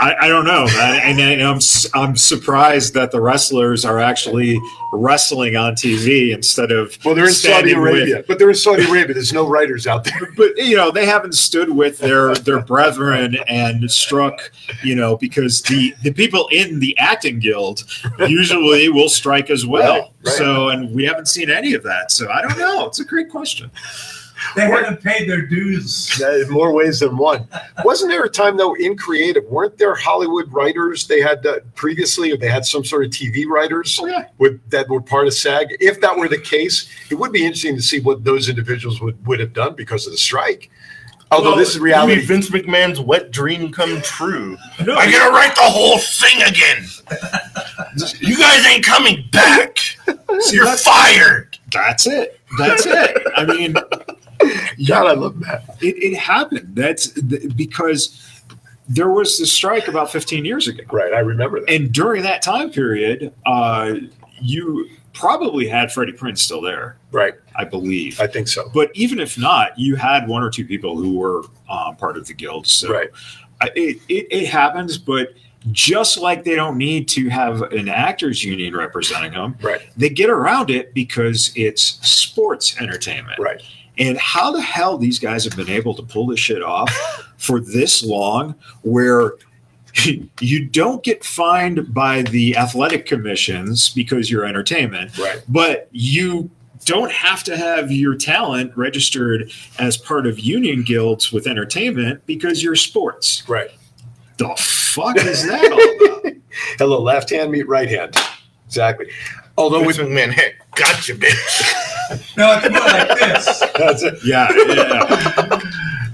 I, 0.00 0.14
I 0.22 0.28
don't 0.28 0.44
know, 0.44 0.66
and, 0.78 1.18
and 1.20 1.42
I'm 1.42 1.58
I'm 1.94 2.16
surprised 2.16 2.94
that 2.94 3.10
the 3.10 3.20
wrestlers 3.20 3.84
are 3.84 3.98
actually 3.98 4.60
wrestling 4.92 5.56
on 5.56 5.74
TV 5.74 6.32
instead 6.32 6.70
of 6.70 6.96
Well, 7.04 7.14
they're 7.14 7.26
in 7.26 7.32
Saudi 7.32 7.70
standing 7.70 7.80
with- 7.82 7.92
Arabia, 7.94 8.24
but 8.26 8.38
they're 8.38 8.48
in 8.50 8.54
Saudi 8.54 8.84
Arabia. 8.84 9.14
There's 9.14 9.32
no 9.32 9.46
writers 9.48 9.86
out 9.86 10.04
there. 10.04 10.32
but 10.36 10.56
you 10.56 10.76
know 10.76 10.90
they 10.90 11.04
haven't 11.04 11.32
stood 11.34 11.70
with 11.70 11.98
their 11.98 12.34
their 12.36 12.60
brethren 12.62 13.36
and 13.48 13.90
struck 13.90 14.52
you 14.84 14.94
know 14.94 15.16
because 15.16 15.62
the 15.62 15.94
the 16.02 16.12
people 16.12 16.48
in 16.52 16.78
the 16.80 16.96
acting 16.98 17.38
guild 17.40 17.84
usually 18.20 18.88
will 18.88 19.08
strike 19.08 19.50
as 19.50 19.66
well 19.66 19.98
Right, 20.00 20.10
right. 20.24 20.34
so 20.36 20.68
and 20.68 20.94
we 20.94 21.04
haven't 21.04 21.26
seen 21.26 21.50
any 21.50 21.74
of 21.74 21.82
that 21.82 22.10
so 22.10 22.28
i 22.30 22.40
don't 22.42 22.58
know 22.58 22.86
it's 22.86 23.00
a 23.00 23.04
great 23.04 23.28
question 23.28 23.70
They 24.56 24.62
haven't 24.66 25.02
paid 25.02 25.28
their 25.28 25.42
dues. 25.42 26.18
Yeah, 26.20 26.42
in 26.42 26.50
more 26.50 26.72
ways 26.72 27.00
than 27.00 27.16
one. 27.16 27.48
Wasn't 27.84 28.10
there 28.10 28.24
a 28.24 28.28
time 28.30 28.56
though 28.56 28.74
in 28.74 28.96
creative? 28.96 29.44
Weren't 29.44 29.78
there 29.78 29.94
Hollywood 29.94 30.52
writers? 30.52 31.06
They 31.06 31.20
had 31.20 31.44
uh, 31.46 31.60
previously, 31.74 32.32
or 32.32 32.36
they 32.36 32.48
had 32.48 32.64
some 32.64 32.84
sort 32.84 33.04
of 33.04 33.10
TV 33.10 33.46
writers 33.46 34.00
with, 34.38 34.60
that 34.70 34.88
were 34.88 35.00
part 35.00 35.26
of 35.26 35.34
SAG. 35.34 35.76
If 35.80 36.00
that 36.00 36.16
were 36.16 36.28
the 36.28 36.38
case, 36.38 36.88
it 37.10 37.16
would 37.16 37.32
be 37.32 37.44
interesting 37.44 37.76
to 37.76 37.82
see 37.82 38.00
what 38.00 38.24
those 38.24 38.48
individuals 38.48 39.00
would, 39.00 39.24
would 39.26 39.40
have 39.40 39.52
done 39.52 39.74
because 39.74 40.06
of 40.06 40.12
the 40.12 40.18
strike. 40.18 40.70
Although 41.30 41.50
Well, 41.50 41.58
this 41.58 41.70
is 41.70 41.76
you 41.76 41.82
reality. 41.82 42.16
mean 42.16 42.24
Vince 42.24 42.48
McMahon's 42.48 43.00
wet 43.00 43.30
dream 43.30 43.70
come 43.70 44.00
true. 44.00 44.56
I 44.80 44.84
gotta 45.10 45.30
write 45.30 45.54
the 45.56 45.60
whole 45.62 45.98
thing 45.98 46.40
again. 46.42 46.86
you 48.20 48.36
guys 48.38 48.64
ain't 48.66 48.84
coming 48.84 49.28
back. 49.30 49.78
You're 50.50 50.66
fired. 50.76 51.58
that's 51.72 52.06
it 52.06 52.40
that's 52.58 52.86
it 52.86 53.16
i 53.36 53.44
mean 53.44 53.74
God, 54.86 55.06
I 55.06 55.12
love 55.14 55.40
that. 55.40 55.76
it, 55.80 55.96
it 56.02 56.16
happened 56.16 56.70
that's 56.74 57.10
th- 57.12 57.56
because 57.56 58.24
there 58.88 59.10
was 59.10 59.38
the 59.38 59.46
strike 59.46 59.88
about 59.88 60.10
15 60.10 60.44
years 60.44 60.68
ago 60.68 60.82
Right, 60.90 61.12
I 61.12 61.18
remember 61.20 61.60
that. 61.60 61.70
and 61.70 61.92
during 61.92 62.22
that 62.22 62.42
time 62.42 62.70
period 62.70 63.34
uh 63.46 63.94
you 64.40 64.88
probably 65.12 65.66
had 65.68 65.90
Freddie 65.92 66.12
Prinze 66.12 66.38
still 66.38 66.60
there 66.62 66.96
Right, 67.10 67.34
i 67.56 67.64
believe 67.64 68.20
I 68.20 68.26
think 68.28 68.48
so. 68.48 68.70
But 68.72 68.90
even 68.94 69.18
if 69.18 69.36
not, 69.38 69.76
you 69.78 69.96
had 69.96 70.28
one 70.28 70.42
or 70.42 70.50
two 70.50 70.64
people 70.64 70.96
who 70.96 71.18
were 71.18 71.42
um, 71.70 71.96
part 71.96 72.16
of 72.18 72.26
the 72.26 72.34
guild. 72.34 72.66
So 72.66 72.92
Right. 72.92 73.08
I- 73.60 73.70
it, 73.74 73.96
it, 74.08 74.26
it 74.30 74.46
happens, 74.46 74.96
but 74.98 75.30
just 75.72 76.18
like 76.18 76.44
they 76.44 76.54
don't 76.54 76.76
need 76.78 77.08
to 77.08 77.28
have 77.30 77.62
an 77.72 77.88
actors 77.88 78.44
union 78.44 78.76
representing 78.76 79.32
them, 79.32 79.56
Right, 79.60 79.80
they 79.96 80.08
get 80.10 80.30
around 80.30 80.70
it 80.70 80.94
because 80.94 81.50
it's 81.56 81.82
sports 82.08 82.80
entertainment. 82.80 83.38
right. 83.40 83.60
And 83.98 84.16
how 84.18 84.52
the 84.52 84.60
hell 84.60 84.96
these 84.98 85.18
guys 85.18 85.44
have 85.44 85.56
been 85.56 85.68
able 85.70 85.94
to 85.94 86.02
pull 86.02 86.26
this 86.26 86.38
shit 86.40 86.62
off 86.62 86.90
for 87.36 87.60
this 87.60 88.02
long 88.04 88.54
where 88.82 89.32
you 90.40 90.64
don't 90.66 91.02
get 91.02 91.24
fined 91.24 91.92
by 91.92 92.22
the 92.22 92.56
athletic 92.56 93.06
commissions 93.06 93.88
because 93.90 94.30
you're 94.30 94.44
entertainment, 94.44 95.16
Right. 95.18 95.42
but 95.48 95.88
you 95.92 96.50
don't 96.84 97.10
have 97.10 97.42
to 97.44 97.56
have 97.56 97.90
your 97.90 98.14
talent 98.14 98.72
registered 98.76 99.50
as 99.78 99.96
part 99.96 100.26
of 100.26 100.38
union 100.38 100.82
guilds 100.84 101.32
with 101.32 101.46
entertainment 101.46 102.24
because 102.26 102.62
you're 102.62 102.76
sports. 102.76 103.42
Right. 103.48 103.70
The 104.36 104.54
fuck 104.56 105.16
is 105.16 105.44
that 105.46 105.72
all 105.72 106.06
about? 106.22 106.36
Hello, 106.78 107.00
left 107.02 107.30
hand 107.30 107.50
meet 107.50 107.66
right 107.66 107.88
hand. 107.88 108.16
Exactly. 108.66 109.06
Although 109.56 109.80
Vince 109.80 109.98
with 109.98 110.08
McMahon, 110.08 110.30
hey, 110.30 110.54
gotcha, 110.78 111.14
bitch. 111.14 112.36
No, 112.36 112.58
it's 112.62 112.70
more 112.70 112.80
like 112.80 113.18
this. 113.18 113.60
that's 113.76 114.02
it. 114.02 114.18
Yeah, 114.24 114.48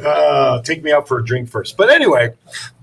yeah. 0.00 0.08
uh, 0.08 0.62
take 0.62 0.82
me 0.82 0.92
out 0.92 1.06
for 1.06 1.18
a 1.18 1.24
drink 1.24 1.48
first. 1.48 1.76
But 1.76 1.90
anyway, 1.90 2.32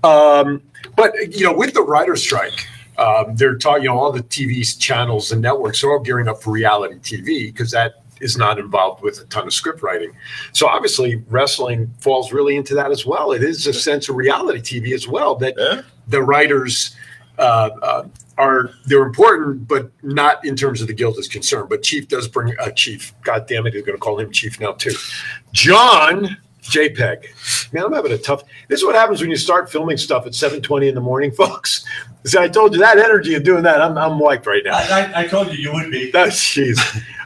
um, 0.04 0.62
but 0.96 1.12
you 1.36 1.44
know, 1.44 1.52
with 1.52 1.74
the 1.74 1.82
writer 1.82 2.16
strike, 2.16 2.66
um, 2.98 3.34
they're 3.36 3.56
talking. 3.56 3.82
You 3.84 3.88
know, 3.90 3.98
all 3.98 4.12
the 4.12 4.22
TV 4.22 4.78
channels 4.78 5.32
and 5.32 5.42
networks 5.42 5.82
are 5.84 5.90
all 5.90 6.00
gearing 6.00 6.28
up 6.28 6.42
for 6.42 6.52
reality 6.52 6.96
TV 7.00 7.52
because 7.52 7.70
that 7.72 8.02
is 8.20 8.36
not 8.36 8.58
involved 8.58 9.02
with 9.02 9.20
a 9.20 9.24
ton 9.24 9.46
of 9.46 9.52
script 9.52 9.82
writing. 9.82 10.12
So 10.52 10.66
obviously, 10.68 11.16
wrestling 11.28 11.92
falls 11.98 12.32
really 12.32 12.56
into 12.56 12.74
that 12.76 12.90
as 12.90 13.04
well. 13.04 13.32
It 13.32 13.42
is 13.42 13.66
a 13.66 13.72
sense 13.72 14.08
of 14.08 14.14
reality 14.16 14.60
TV 14.60 14.92
as 14.94 15.08
well 15.08 15.34
that 15.36 15.54
Yeah. 15.58 15.82
the 16.08 16.22
writers. 16.22 16.96
Uh, 17.38 17.70
uh, 17.82 18.04
are 18.38 18.70
they're 18.86 19.02
important, 19.02 19.68
but 19.68 19.90
not 20.02 20.44
in 20.44 20.56
terms 20.56 20.80
of 20.80 20.86
the 20.86 20.94
guild 20.94 21.18
is 21.18 21.28
concerned. 21.28 21.68
But 21.68 21.82
Chief 21.82 22.08
does 22.08 22.28
bring 22.28 22.54
uh, 22.58 22.70
Chief. 22.70 23.14
God 23.22 23.46
damn 23.46 23.66
it, 23.66 23.74
he's 23.74 23.82
going 23.82 23.96
to 23.96 24.00
call 24.00 24.18
him 24.18 24.30
Chief 24.30 24.60
now 24.60 24.72
too. 24.72 24.92
John 25.52 26.36
JPEG. 26.62 27.72
Man, 27.72 27.84
I'm 27.84 27.92
having 27.92 28.12
a 28.12 28.18
tough. 28.18 28.44
This 28.68 28.80
is 28.80 28.86
what 28.86 28.94
happens 28.94 29.20
when 29.20 29.30
you 29.30 29.36
start 29.36 29.70
filming 29.70 29.96
stuff 29.96 30.26
at 30.26 30.32
7:20 30.32 30.88
in 30.88 30.94
the 30.94 31.00
morning, 31.00 31.30
folks. 31.36 31.84
See, 32.24 32.38
I 32.38 32.48
told 32.48 32.72
you 32.72 32.78
that 32.80 32.98
energy 32.98 33.34
of 33.34 33.42
doing 33.42 33.62
that. 33.64 33.80
I'm 33.80 33.98
I'm 33.98 34.18
wiped 34.18 34.46
right 34.46 34.62
now. 34.64 34.76
I, 34.76 35.12
I, 35.14 35.20
I 35.22 35.26
told 35.26 35.48
you 35.48 35.54
you 35.54 35.72
would 35.72 35.90
be. 35.90 36.10
That's 36.10 36.36
jeez. 36.40 36.78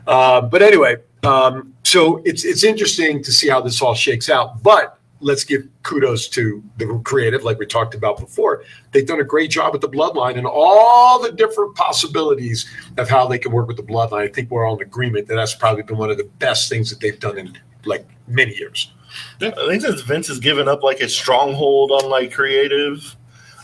Uh, 0.06 0.40
but 0.40 0.62
anyway, 0.62 0.96
um, 1.22 1.74
so 1.82 2.22
it's 2.24 2.44
it's 2.44 2.64
interesting 2.64 3.22
to 3.22 3.32
see 3.32 3.48
how 3.48 3.60
this 3.60 3.82
all 3.82 3.94
shakes 3.94 4.30
out. 4.30 4.62
But 4.62 4.95
let's 5.20 5.44
give 5.44 5.66
kudos 5.82 6.28
to 6.28 6.62
the 6.76 7.00
creative, 7.04 7.42
like 7.42 7.58
we 7.58 7.66
talked 7.66 7.94
about 7.94 8.18
before. 8.18 8.64
They've 8.92 9.06
done 9.06 9.20
a 9.20 9.24
great 9.24 9.50
job 9.50 9.72
with 9.72 9.80
the 9.80 9.88
bloodline 9.88 10.36
and 10.36 10.46
all 10.46 11.20
the 11.20 11.32
different 11.32 11.74
possibilities 11.74 12.68
of 12.98 13.08
how 13.08 13.26
they 13.26 13.38
can 13.38 13.52
work 13.52 13.66
with 13.66 13.76
the 13.76 13.82
bloodline. 13.82 14.22
I 14.22 14.28
think 14.28 14.50
we're 14.50 14.66
all 14.66 14.76
in 14.76 14.82
agreement 14.82 15.28
that 15.28 15.36
that's 15.36 15.54
probably 15.54 15.82
been 15.82 15.96
one 15.96 16.10
of 16.10 16.18
the 16.18 16.28
best 16.38 16.68
things 16.68 16.90
that 16.90 17.00
they've 17.00 17.18
done 17.18 17.38
in 17.38 17.58
like 17.84 18.06
many 18.28 18.54
years. 18.56 18.92
I 19.40 19.50
think 19.50 19.82
since 19.82 20.02
Vince 20.02 20.28
has 20.28 20.38
given 20.38 20.68
up 20.68 20.82
like 20.82 21.00
a 21.00 21.08
stronghold 21.08 21.90
on 21.92 22.10
like 22.10 22.32
creative, 22.32 23.16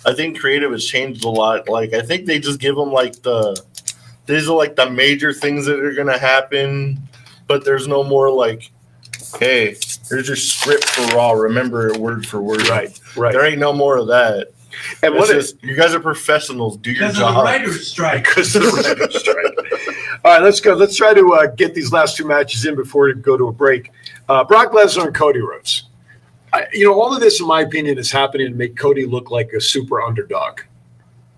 I 0.06 0.14
think 0.14 0.38
creative 0.38 0.72
has 0.72 0.84
changed 0.84 1.24
a 1.24 1.28
lot. 1.28 1.68
Like 1.68 1.92
I 1.92 2.02
think 2.02 2.26
they 2.26 2.38
just 2.38 2.60
give 2.60 2.76
them 2.76 2.92
like 2.92 3.22
the 3.22 3.60
these 4.26 4.48
are 4.48 4.56
like 4.56 4.76
the 4.76 4.88
major 4.88 5.32
things 5.32 5.66
that 5.66 5.80
are 5.80 5.92
gonna 5.92 6.18
happen, 6.18 7.02
but 7.46 7.64
there's 7.64 7.88
no 7.88 8.02
more 8.02 8.30
like, 8.30 8.70
hey, 9.38 9.76
here's 10.12 10.28
your 10.28 10.36
script 10.36 10.84
for 10.84 11.16
Raw. 11.16 11.32
Remember 11.32 11.88
it 11.88 11.96
word 11.96 12.26
for 12.26 12.40
word. 12.42 12.68
Right, 12.68 12.98
right. 13.16 13.32
There 13.32 13.44
ain't 13.44 13.58
no 13.58 13.72
more 13.72 13.96
of 13.96 14.06
that. 14.08 14.48
And 15.02 15.04
And 15.04 15.14
what 15.14 15.28
what 15.28 15.36
is- 15.36 15.52
is 15.52 15.58
you 15.62 15.74
guys 15.76 15.94
are 15.94 16.00
professionals? 16.00 16.76
Do 16.78 16.90
your 16.92 17.00
Because 17.08 17.14
of 17.20 17.26
the 17.26 17.32
job. 17.32 17.44
writer's 17.44 17.86
strike. 17.88 18.24
Because 18.34 18.56
of 18.56 18.62
the 18.62 18.68
writer's 18.70 19.18
strike. 19.20 20.18
All 20.24 20.32
right, 20.32 20.42
let's 20.42 20.60
go. 20.60 20.74
Let's 20.74 20.96
try 20.96 21.12
to 21.14 21.32
uh, 21.34 21.46
get 21.48 21.74
these 21.74 21.92
last 21.92 22.16
two 22.16 22.26
matches 22.26 22.64
in 22.64 22.74
before 22.76 23.06
we 23.06 23.14
go 23.14 23.36
to 23.36 23.48
a 23.48 23.52
break. 23.52 23.90
Uh, 24.28 24.44
Brock 24.44 24.70
Lesnar 24.72 25.06
and 25.06 25.14
Cody 25.14 25.40
Rhodes. 25.40 25.84
I, 26.52 26.66
you 26.72 26.84
know, 26.86 27.00
all 27.00 27.12
of 27.14 27.20
this, 27.20 27.40
in 27.40 27.46
my 27.46 27.62
opinion, 27.62 27.98
is 27.98 28.12
happening 28.12 28.48
to 28.50 28.54
make 28.54 28.76
Cody 28.76 29.04
look 29.06 29.30
like 29.30 29.52
a 29.52 29.60
super 29.60 30.00
underdog. 30.02 30.60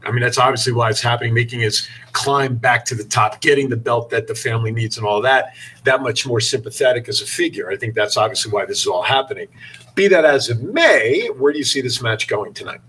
I 0.06 0.10
mean, 0.10 0.20
that's 0.20 0.38
obviously 0.38 0.72
why 0.72 0.90
it's 0.90 1.00
happening, 1.00 1.34
making 1.34 1.60
his 1.60 1.88
climb 2.12 2.56
back 2.56 2.84
to 2.86 2.94
the 2.94 3.04
top, 3.04 3.40
getting 3.40 3.68
the 3.68 3.76
belt 3.76 4.10
that 4.10 4.26
the 4.26 4.34
family 4.34 4.70
needs, 4.70 4.98
and 4.98 5.06
all 5.06 5.20
that. 5.22 5.54
That 5.84 6.02
much 6.02 6.26
more 6.26 6.40
sympathetic 6.40 7.08
as 7.08 7.20
a 7.20 7.26
figure. 7.26 7.70
I 7.70 7.76
think 7.76 7.94
that's 7.94 8.16
obviously 8.16 8.52
why 8.52 8.66
this 8.66 8.80
is 8.80 8.86
all 8.86 9.02
happening. 9.02 9.48
Be 9.94 10.08
that 10.08 10.24
as 10.24 10.50
it 10.50 10.60
may, 10.60 11.28
where 11.38 11.52
do 11.52 11.58
you 11.58 11.64
see 11.64 11.80
this 11.80 12.02
match 12.02 12.26
going 12.26 12.52
tonight? 12.54 12.80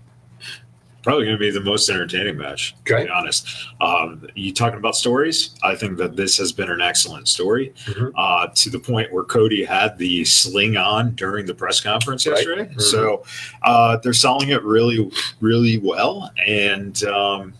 Probably 1.06 1.24
going 1.24 1.36
to 1.36 1.40
be 1.40 1.52
the 1.52 1.60
most 1.60 1.88
entertaining 1.88 2.36
match, 2.36 2.74
to 2.84 2.96
be 3.04 3.08
honest. 3.08 3.46
Um, 3.80 4.26
you 4.34 4.52
talking 4.52 4.76
about 4.80 4.96
stories? 4.96 5.54
I 5.62 5.76
think 5.76 5.98
that 5.98 6.16
this 6.16 6.36
has 6.38 6.50
been 6.50 6.68
an 6.68 6.80
excellent 6.80 7.28
story 7.28 7.72
Mm-hmm. 7.84 8.08
uh, 8.16 8.48
to 8.56 8.70
the 8.70 8.80
point 8.80 9.12
where 9.12 9.22
Cody 9.22 9.62
had 9.64 9.96
the 9.98 10.24
sling 10.24 10.76
on 10.76 11.14
during 11.14 11.46
the 11.46 11.54
press 11.54 11.80
conference 11.80 12.26
Right. 12.26 12.38
yesterday. 12.38 12.64
Mhm. 12.74 12.80
So 12.82 13.22
uh, 13.62 13.98
they're 13.98 14.12
selling 14.12 14.48
it 14.48 14.64
really, 14.64 15.08
really 15.40 15.78
well. 15.78 16.32
And 16.44 17.00
um, 17.04 17.54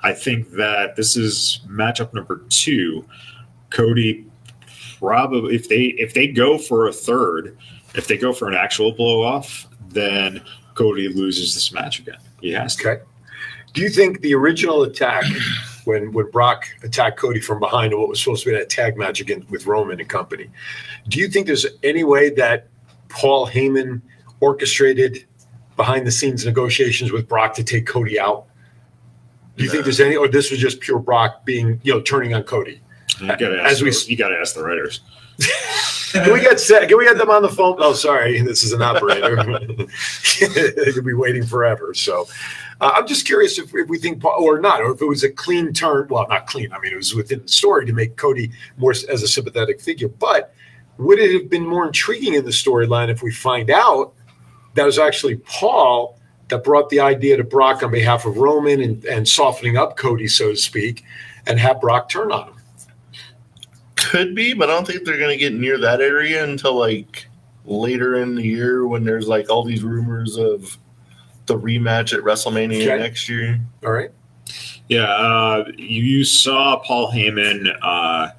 I 0.00 0.12
think 0.12 0.50
that 0.54 0.96
this 0.96 1.16
is 1.16 1.60
matchup 1.68 2.12
number 2.12 2.42
two. 2.48 3.04
Cody 3.70 4.26
probably 4.98 5.54
if 5.54 5.68
they 5.68 5.84
if 5.98 6.14
they 6.14 6.26
go 6.26 6.58
for 6.58 6.88
a 6.88 6.92
third, 6.92 7.56
if 7.94 8.08
they 8.08 8.16
go 8.16 8.32
for 8.32 8.48
an 8.48 8.54
actual 8.54 8.90
blow 8.90 9.22
off, 9.22 9.68
then 9.90 10.42
Cody 10.74 11.08
loses 11.08 11.54
this 11.54 11.72
match 11.72 11.98
again. 12.00 12.18
He 12.40 12.52
has 12.52 12.76
to. 12.76 12.88
Okay. 12.90 13.02
Do 13.74 13.80
you 13.80 13.88
think 13.88 14.20
the 14.20 14.34
original 14.34 14.82
attack, 14.82 15.24
when 15.84 16.12
when 16.12 16.30
Brock 16.30 16.66
attacked 16.82 17.18
Cody 17.18 17.40
from 17.40 17.58
behind 17.60 17.92
in 17.92 17.98
what 18.00 18.08
was 18.08 18.20
supposed 18.20 18.44
to 18.44 18.50
be 18.50 18.56
that 18.56 18.68
tag 18.68 18.96
match 18.96 19.20
again 19.20 19.46
with 19.48 19.66
Roman 19.66 19.98
and 19.98 20.08
company, 20.08 20.50
do 21.08 21.18
you 21.18 21.28
think 21.28 21.46
there's 21.46 21.66
any 21.82 22.04
way 22.04 22.30
that 22.30 22.68
Paul 23.08 23.46
Heyman 23.46 24.02
orchestrated 24.40 25.24
behind 25.76 26.06
the 26.06 26.10
scenes 26.10 26.44
negotiations 26.44 27.12
with 27.12 27.26
Brock 27.28 27.54
to 27.54 27.64
take 27.64 27.86
Cody 27.86 28.20
out? 28.20 28.44
Do 29.56 29.64
you 29.64 29.70
think 29.70 29.84
there's 29.84 30.00
any, 30.00 30.16
or 30.16 30.28
this 30.28 30.50
was 30.50 30.60
just 30.60 30.80
pure 30.80 30.98
Brock 30.98 31.44
being, 31.44 31.80
you 31.82 31.92
know, 31.94 32.00
turning 32.00 32.34
on 32.34 32.42
Cody? 32.42 32.80
You 33.20 33.28
gotta 33.28 33.62
As 33.62 33.74
ask, 33.76 33.82
we- 33.84 33.90
the- 33.90 34.06
you 34.10 34.16
gotta 34.16 34.36
ask 34.38 34.54
the 34.54 34.62
writers. 34.64 35.00
Can 36.12 36.32
we 36.32 36.40
get 36.40 36.60
set? 36.60 36.88
Can 36.88 36.98
we 36.98 37.04
get 37.04 37.16
them 37.16 37.30
on 37.30 37.42
the 37.42 37.48
phone? 37.48 37.76
Oh, 37.78 37.94
sorry, 37.94 38.40
this 38.42 38.62
is 38.62 38.72
an 38.72 38.82
operator. 38.82 39.36
You'll 40.86 41.04
be 41.04 41.14
waiting 41.14 41.44
forever. 41.44 41.94
So, 41.94 42.26
uh, 42.80 42.92
I'm 42.96 43.06
just 43.06 43.26
curious 43.26 43.58
if, 43.58 43.74
if 43.74 43.88
we 43.88 43.98
think, 43.98 44.22
or 44.24 44.60
not, 44.60 44.82
or 44.82 44.92
if 44.92 45.00
it 45.00 45.06
was 45.06 45.24
a 45.24 45.30
clean 45.30 45.72
turn. 45.72 46.08
Well, 46.10 46.26
not 46.28 46.46
clean. 46.46 46.72
I 46.72 46.80
mean, 46.80 46.92
it 46.92 46.96
was 46.96 47.14
within 47.14 47.42
the 47.42 47.48
story 47.48 47.86
to 47.86 47.92
make 47.92 48.16
Cody 48.16 48.50
more 48.76 48.90
as 48.90 49.22
a 49.22 49.28
sympathetic 49.28 49.80
figure. 49.80 50.08
But 50.08 50.54
would 50.98 51.18
it 51.18 51.32
have 51.32 51.48
been 51.48 51.66
more 51.66 51.86
intriguing 51.86 52.34
in 52.34 52.44
the 52.44 52.50
storyline 52.50 53.08
if 53.08 53.22
we 53.22 53.32
find 53.32 53.70
out 53.70 54.12
that 54.74 54.82
it 54.82 54.86
was 54.86 54.98
actually 54.98 55.36
Paul 55.36 56.18
that 56.48 56.64
brought 56.64 56.90
the 56.90 57.00
idea 57.00 57.36
to 57.36 57.44
Brock 57.44 57.82
on 57.82 57.90
behalf 57.90 58.26
of 58.26 58.36
Roman 58.36 58.80
and, 58.80 59.04
and 59.06 59.26
softening 59.26 59.76
up 59.76 59.96
Cody, 59.96 60.28
so 60.28 60.50
to 60.50 60.56
speak, 60.56 61.04
and 61.46 61.58
have 61.58 61.80
Brock 61.80 62.08
turn 62.08 62.30
on 62.30 62.48
him? 62.48 62.54
Could 64.10 64.34
be, 64.34 64.52
but 64.54 64.68
I 64.70 64.74
don't 64.74 64.86
think 64.86 65.04
they're 65.04 65.18
gonna 65.18 65.36
get 65.36 65.54
near 65.54 65.78
that 65.78 66.00
area 66.00 66.44
until 66.44 66.74
like 66.74 67.26
later 67.64 68.16
in 68.16 68.34
the 68.34 68.42
year 68.42 68.86
when 68.86 69.04
there's 69.04 69.28
like 69.28 69.48
all 69.50 69.62
these 69.64 69.82
rumors 69.82 70.36
of 70.36 70.76
the 71.46 71.58
rematch 71.58 72.12
at 72.16 72.24
WrestleMania 72.24 72.82
Okay. 72.82 72.98
next 72.98 73.28
year. 73.28 73.60
All 73.84 73.92
right. 73.92 74.10
Yeah, 74.88 75.04
uh, 75.04 75.64
you 75.76 76.24
saw 76.24 76.76
Paul 76.78 77.10
Heyman 77.12 77.74
uh, 77.80 78.30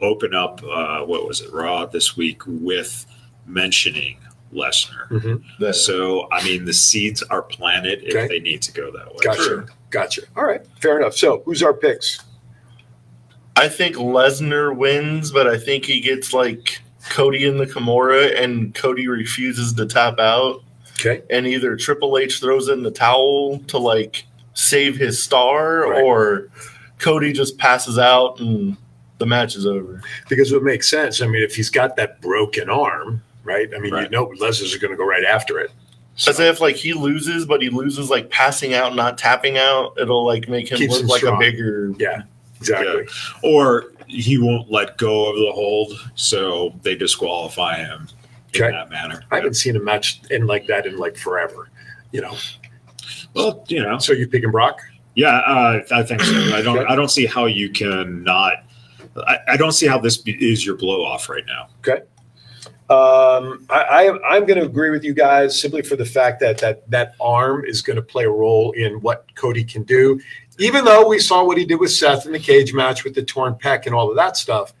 open 0.00 0.34
up. 0.34 0.62
Uh, 0.62 1.00
what 1.04 1.26
was 1.26 1.40
it, 1.40 1.52
Raw 1.52 1.86
this 1.86 2.16
week 2.16 2.42
with 2.46 3.06
mentioning 3.46 4.18
Lesnar. 4.52 5.08
Mm-hmm. 5.08 5.72
So 5.72 6.28
I 6.30 6.44
mean, 6.44 6.64
the 6.66 6.74
seeds 6.74 7.22
are 7.24 7.42
planted 7.42 8.00
Okay. 8.04 8.24
if 8.24 8.28
they 8.28 8.40
need 8.40 8.62
to 8.62 8.72
go 8.72 8.90
that 8.92 9.08
way. 9.08 9.18
Gotcha. 9.22 9.66
Gotcha. 9.90 10.22
All 10.36 10.44
right. 10.44 10.60
Fair 10.80 10.98
enough. 10.98 11.14
So, 11.16 11.42
who's 11.44 11.62
our 11.62 11.74
picks? 11.74 12.18
I 13.56 13.68
think 13.68 13.96
Lesnar 13.96 14.74
wins, 14.76 15.30
but 15.30 15.46
I 15.46 15.58
think 15.58 15.84
he 15.84 16.00
gets 16.00 16.32
like 16.32 16.80
Cody 17.10 17.46
in 17.46 17.58
the 17.58 17.66
Kimura, 17.66 18.40
and 18.42 18.74
Cody 18.74 19.08
refuses 19.08 19.72
to 19.74 19.86
tap 19.86 20.18
out. 20.18 20.62
Okay. 21.00 21.22
And 21.30 21.46
either 21.46 21.76
Triple 21.76 22.16
H 22.18 22.38
throws 22.40 22.68
in 22.68 22.82
the 22.82 22.90
towel 22.90 23.58
to 23.68 23.78
like 23.78 24.24
save 24.54 24.96
his 24.96 25.20
star, 25.22 25.88
Right. 25.90 26.02
or 26.02 26.48
Cody 26.98 27.32
just 27.32 27.58
passes 27.58 27.98
out 27.98 28.38
and 28.40 28.76
the 29.18 29.26
match 29.26 29.56
is 29.56 29.66
over. 29.66 30.00
Because 30.28 30.50
it 30.52 30.54
would 30.54 30.64
make 30.64 30.82
sense. 30.82 31.20
I 31.22 31.26
mean, 31.26 31.42
if 31.42 31.54
he's 31.56 31.70
got 31.70 31.96
that 31.96 32.20
broken 32.20 32.70
arm, 32.70 33.22
right? 33.44 33.68
I 33.74 33.78
mean, 33.78 33.94
you 33.94 34.08
know, 34.10 34.26
Lesnar's 34.38 34.76
going 34.76 34.92
to 34.92 34.96
go 34.96 35.04
right 35.04 35.24
after 35.24 35.58
it. 35.58 35.70
As 36.28 36.38
if 36.38 36.60
like 36.60 36.76
he 36.76 36.92
loses, 36.92 37.46
but 37.46 37.62
he 37.62 37.70
loses 37.70 38.10
like 38.10 38.30
passing 38.30 38.74
out, 38.74 38.94
not 38.94 39.16
tapping 39.18 39.58
out. 39.58 39.94
It'll 39.98 40.24
like 40.24 40.48
make 40.48 40.70
him 40.70 40.78
Keeps 40.78 40.92
look 40.92 41.02
him 41.02 41.08
like 41.08 41.18
strong. 41.18 41.36
a 41.36 41.38
bigger. 41.38 41.92
Yeah, 41.98 42.22
exactly. 42.62 43.06
Yeah. 43.06 43.50
Or 43.50 43.92
he 44.06 44.38
won't 44.38 44.70
let 44.70 44.98
go 44.98 45.30
of 45.30 45.36
the 45.36 45.52
hold, 45.52 45.92
so 46.14 46.78
they 46.82 46.94
disqualify 46.94 47.76
him 47.76 48.08
Okay. 48.54 48.66
in 48.66 48.72
that 48.72 48.90
manner. 48.90 49.22
I 49.30 49.36
haven't 49.36 49.54
seen 49.54 49.76
a 49.76 49.80
match 49.80 50.20
in 50.30 50.46
like 50.46 50.66
that 50.66 50.86
in 50.86 50.98
like 50.98 51.16
forever. 51.16 51.70
You 52.12 52.20
know. 52.22 52.36
Well, 53.34 53.64
you 53.68 53.82
know. 53.82 53.98
So 53.98 54.12
you 54.12 54.28
picking 54.28 54.50
Brock? 54.50 54.78
Yeah, 55.14 55.38
uh, 55.38 55.80
I 55.90 56.02
think 56.02 56.22
so. 56.22 56.34
I 56.54 56.62
don't. 56.62 56.86
I 56.90 56.94
don't 56.94 57.10
see 57.10 57.26
how 57.26 57.46
you 57.46 57.70
can 57.70 58.22
not. 58.22 58.54
I, 59.26 59.38
I 59.48 59.56
don't 59.56 59.72
see 59.72 59.86
how 59.86 59.98
this 59.98 60.16
be, 60.18 60.32
is 60.32 60.64
your 60.64 60.76
blow 60.76 61.04
off 61.04 61.28
right 61.28 61.44
now. 61.46 61.68
Okay. 61.80 62.02
Um, 62.90 63.64
I, 63.70 63.82
I, 64.10 64.36
I'm 64.36 64.44
going 64.44 64.58
to 64.58 64.66
agree 64.66 64.90
with 64.90 65.02
you 65.02 65.14
guys 65.14 65.58
simply 65.58 65.80
for 65.82 65.96
the 65.96 66.04
fact 66.04 66.40
that 66.40 66.58
that 66.58 66.90
that 66.90 67.14
arm 67.20 67.64
is 67.64 67.80
going 67.80 67.96
to 67.96 68.02
play 68.02 68.24
a 68.24 68.30
role 68.30 68.72
in 68.72 69.00
what 69.00 69.24
Cody 69.34 69.64
can 69.64 69.82
do. 69.82 70.20
Even 70.58 70.84
though 70.84 71.08
we 71.08 71.18
saw 71.18 71.44
what 71.44 71.56
he 71.56 71.64
did 71.64 71.80
with 71.80 71.90
Seth 71.90 72.26
in 72.26 72.32
the 72.32 72.38
cage 72.38 72.72
match 72.74 73.04
with 73.04 73.14
the 73.14 73.22
torn 73.22 73.54
pec 73.54 73.86
and 73.86 73.94
all 73.94 74.10
of 74.10 74.16
that 74.16 74.36
stuff, 74.36 74.74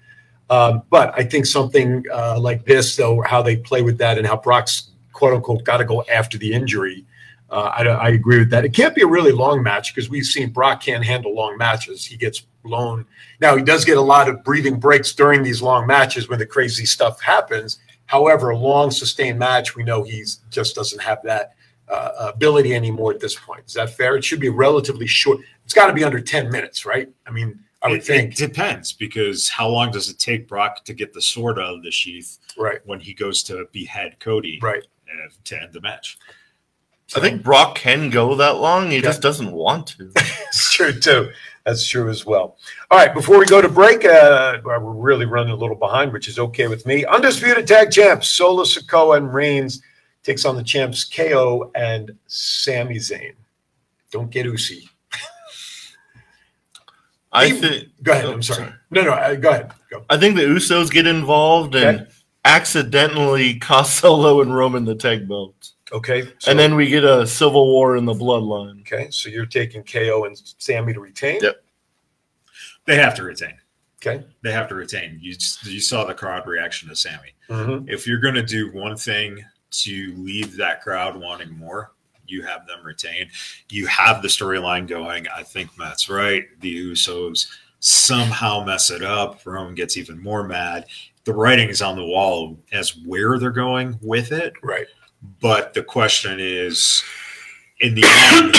um, 0.50 0.82
but 0.90 1.14
I 1.16 1.24
think 1.24 1.46
something 1.46 2.04
uh, 2.12 2.38
like 2.38 2.64
this, 2.64 2.94
though, 2.94 3.22
how 3.22 3.40
they 3.42 3.56
play 3.56 3.82
with 3.82 3.96
that 3.98 4.18
and 4.18 4.26
how 4.26 4.36
Brock's 4.36 4.90
quote 5.12 5.34
unquote 5.34 5.64
got 5.64 5.78
to 5.78 5.84
go 5.84 6.04
after 6.12 6.36
the 6.36 6.52
injury. 6.52 7.06
Uh, 7.50 7.70
I, 7.74 7.86
I 7.86 8.08
agree 8.10 8.38
with 8.38 8.50
that. 8.50 8.64
It 8.64 8.74
can't 8.74 8.94
be 8.94 9.02
a 9.02 9.06
really 9.06 9.32
long 9.32 9.62
match 9.62 9.94
because 9.94 10.10
we've 10.10 10.24
seen 10.24 10.50
Brock 10.50 10.82
can't 10.82 11.04
handle 11.04 11.34
long 11.34 11.56
matches. 11.58 12.04
He 12.04 12.16
gets 12.16 12.46
blown. 12.62 13.06
Now 13.40 13.56
he 13.56 13.62
does 13.62 13.84
get 13.84 13.98
a 13.98 14.02
lot 14.02 14.28
of 14.28 14.42
breathing 14.44 14.78
breaks 14.78 15.12
during 15.12 15.42
these 15.42 15.60
long 15.60 15.86
matches 15.86 16.28
when 16.28 16.38
the 16.38 16.46
crazy 16.46 16.86
stuff 16.86 17.20
happens. 17.20 17.78
However, 18.06 18.50
a 18.50 18.56
long 18.56 18.90
sustained 18.90 19.38
match, 19.38 19.74
we 19.74 19.84
know 19.84 20.02
he 20.02 20.24
just 20.50 20.74
doesn't 20.74 21.00
have 21.00 21.22
that 21.24 21.54
ability 21.92 22.74
anymore 22.74 23.12
at 23.12 23.20
this 23.20 23.34
point. 23.34 23.62
Is 23.66 23.74
that 23.74 23.90
fair? 23.90 24.16
It 24.16 24.24
should 24.24 24.40
be 24.40 24.48
relatively 24.48 25.06
short. 25.06 25.38
It's 25.64 25.74
got 25.74 25.86
to 25.88 25.92
be 25.92 26.04
under 26.04 26.20
ten 26.20 26.50
minutes, 26.50 26.84
right? 26.86 27.08
I 27.26 27.30
mean, 27.30 27.58
I 27.82 27.88
would 27.88 27.98
It, 28.00 28.04
think. 28.04 28.32
it 28.32 28.36
depends 28.36 28.92
because 28.92 29.48
how 29.48 29.68
long 29.68 29.90
does 29.90 30.08
it 30.08 30.18
take 30.18 30.48
Brock 30.48 30.84
to 30.84 30.94
get 30.94 31.12
the 31.12 31.22
sword 31.22 31.58
out 31.58 31.74
of 31.74 31.82
the 31.82 31.90
sheath? 31.90 32.38
Right. 32.56 32.80
When 32.84 33.00
he 33.00 33.12
goes 33.14 33.42
to 33.44 33.66
behead 33.72 34.16
Cody. 34.20 34.58
Right. 34.62 34.84
uh, 35.08 35.28
to 35.44 35.62
end 35.62 35.72
the 35.72 35.80
match. 35.80 36.18
I 37.14 37.20
think 37.20 37.42
Brock 37.42 37.74
can 37.74 38.08
go 38.08 38.34
that 38.36 38.56
long. 38.56 38.90
He 38.90 39.02
just 39.02 39.20
doesn't 39.20 39.52
want 39.52 39.88
to. 39.98 40.10
It's 40.52 40.72
true 40.72 40.92
too. 40.92 41.30
That's 41.64 41.86
true 41.86 42.10
as 42.10 42.26
well. 42.26 42.56
All 42.90 42.98
right, 42.98 43.12
before 43.14 43.38
we 43.38 43.46
go 43.46 43.62
to 43.62 43.68
break, 43.68 44.04
uh, 44.04 44.58
we're 44.64 44.78
really 44.80 45.24
running 45.26 45.52
a 45.52 45.56
little 45.56 45.76
behind, 45.76 46.12
which 46.12 46.28
is 46.28 46.38
okay 46.38 46.66
with 46.68 46.84
me. 46.86 47.04
Undisputed 47.06 47.66
tag 47.66 47.90
champs 47.90 48.28
Solo 48.28 48.64
Sikoa 48.64 49.16
and 49.18 49.32
Reigns 49.32 49.80
takes 50.22 50.44
on 50.44 50.56
the 50.56 50.62
champs 50.62 51.04
KO 51.04 51.70
and 51.74 52.16
Sami 52.26 52.96
Zayn. 52.96 53.34
Don't 54.10 54.30
get 54.30 54.46
Usi. 54.46 54.88
I 57.32 57.46
Even- 57.46 57.60
think. 57.60 57.88
Go 58.02 58.12
ahead. 58.12 58.24
I'm 58.26 58.42
sorry. 58.42 58.72
No, 58.90 59.02
no. 59.02 59.12
uh, 59.12 59.34
Go 59.36 59.50
ahead. 59.50 59.72
Go. 59.90 60.04
I 60.10 60.18
think 60.18 60.36
the 60.36 60.42
Usos 60.42 60.90
get 60.90 61.06
involved 61.06 61.74
and 61.74 62.00
Okay. 62.02 62.10
accidentally 62.44 63.58
cost 63.58 63.96
Solo 64.00 64.42
and 64.42 64.54
Roman 64.54 64.84
the 64.84 64.94
tag 64.94 65.26
belts. 65.28 65.74
Okay. 65.92 66.22
so- 66.38 66.50
and 66.50 66.58
then 66.58 66.74
we 66.74 66.86
get 66.88 67.04
a 67.04 67.26
civil 67.26 67.66
war 67.70 67.96
in 67.96 68.04
the 68.06 68.14
bloodline. 68.14 68.80
Okay, 68.80 69.08
so 69.10 69.28
you're 69.28 69.44
taking 69.46 69.82
KO 69.84 70.24
and 70.24 70.40
Sami 70.58 70.94
to 70.94 71.00
retain. 71.00 71.38
Yep. 71.42 71.62
They 72.86 72.96
have 72.96 73.14
to 73.16 73.22
retain. 73.22 73.54
Okay. 74.04 74.24
They 74.42 74.52
have 74.52 74.68
to 74.68 74.74
retain. 74.74 75.18
You 75.22 75.34
you 75.64 75.80
saw 75.80 76.04
the 76.04 76.14
crowd 76.14 76.46
reaction 76.46 76.88
to 76.88 76.96
Sami. 76.96 77.34
Mhm. 77.48 77.88
If 77.90 78.06
you're 78.06 78.18
going 78.20 78.34
to 78.34 78.42
do 78.42 78.72
one 78.72 78.96
thing 78.96 79.44
to 79.72 80.14
leave 80.16 80.56
that 80.56 80.82
crowd 80.82 81.20
wanting 81.20 81.56
more, 81.56 81.92
you 82.26 82.42
have 82.42 82.66
them 82.66 82.84
retain. 82.84 83.28
You 83.70 83.86
have 83.86 84.22
the 84.22 84.28
storyline 84.28 84.86
going. 84.86 85.26
I 85.28 85.42
think 85.42 85.76
Matt's 85.78 86.08
right. 86.08 86.44
The 86.60 86.92
Usos 86.92 87.48
somehow 87.80 88.64
mess 88.64 88.90
it 88.90 89.02
up. 89.02 89.44
Roman 89.44 89.74
gets 89.74 89.96
even 89.96 90.22
more 90.22 90.46
mad. 90.46 90.86
The 91.24 91.32
writing 91.32 91.68
is 91.68 91.82
on 91.82 91.96
the 91.96 92.04
wall 92.04 92.58
as 92.72 92.96
where 93.04 93.38
they're 93.38 93.50
going 93.50 93.98
with 94.02 94.32
it. 94.32 94.54
Right. 94.62 94.86
But 95.40 95.74
the 95.74 95.82
question 95.82 96.38
is, 96.40 97.02
in 97.80 97.94
the 97.94 98.04
end, 98.32 98.56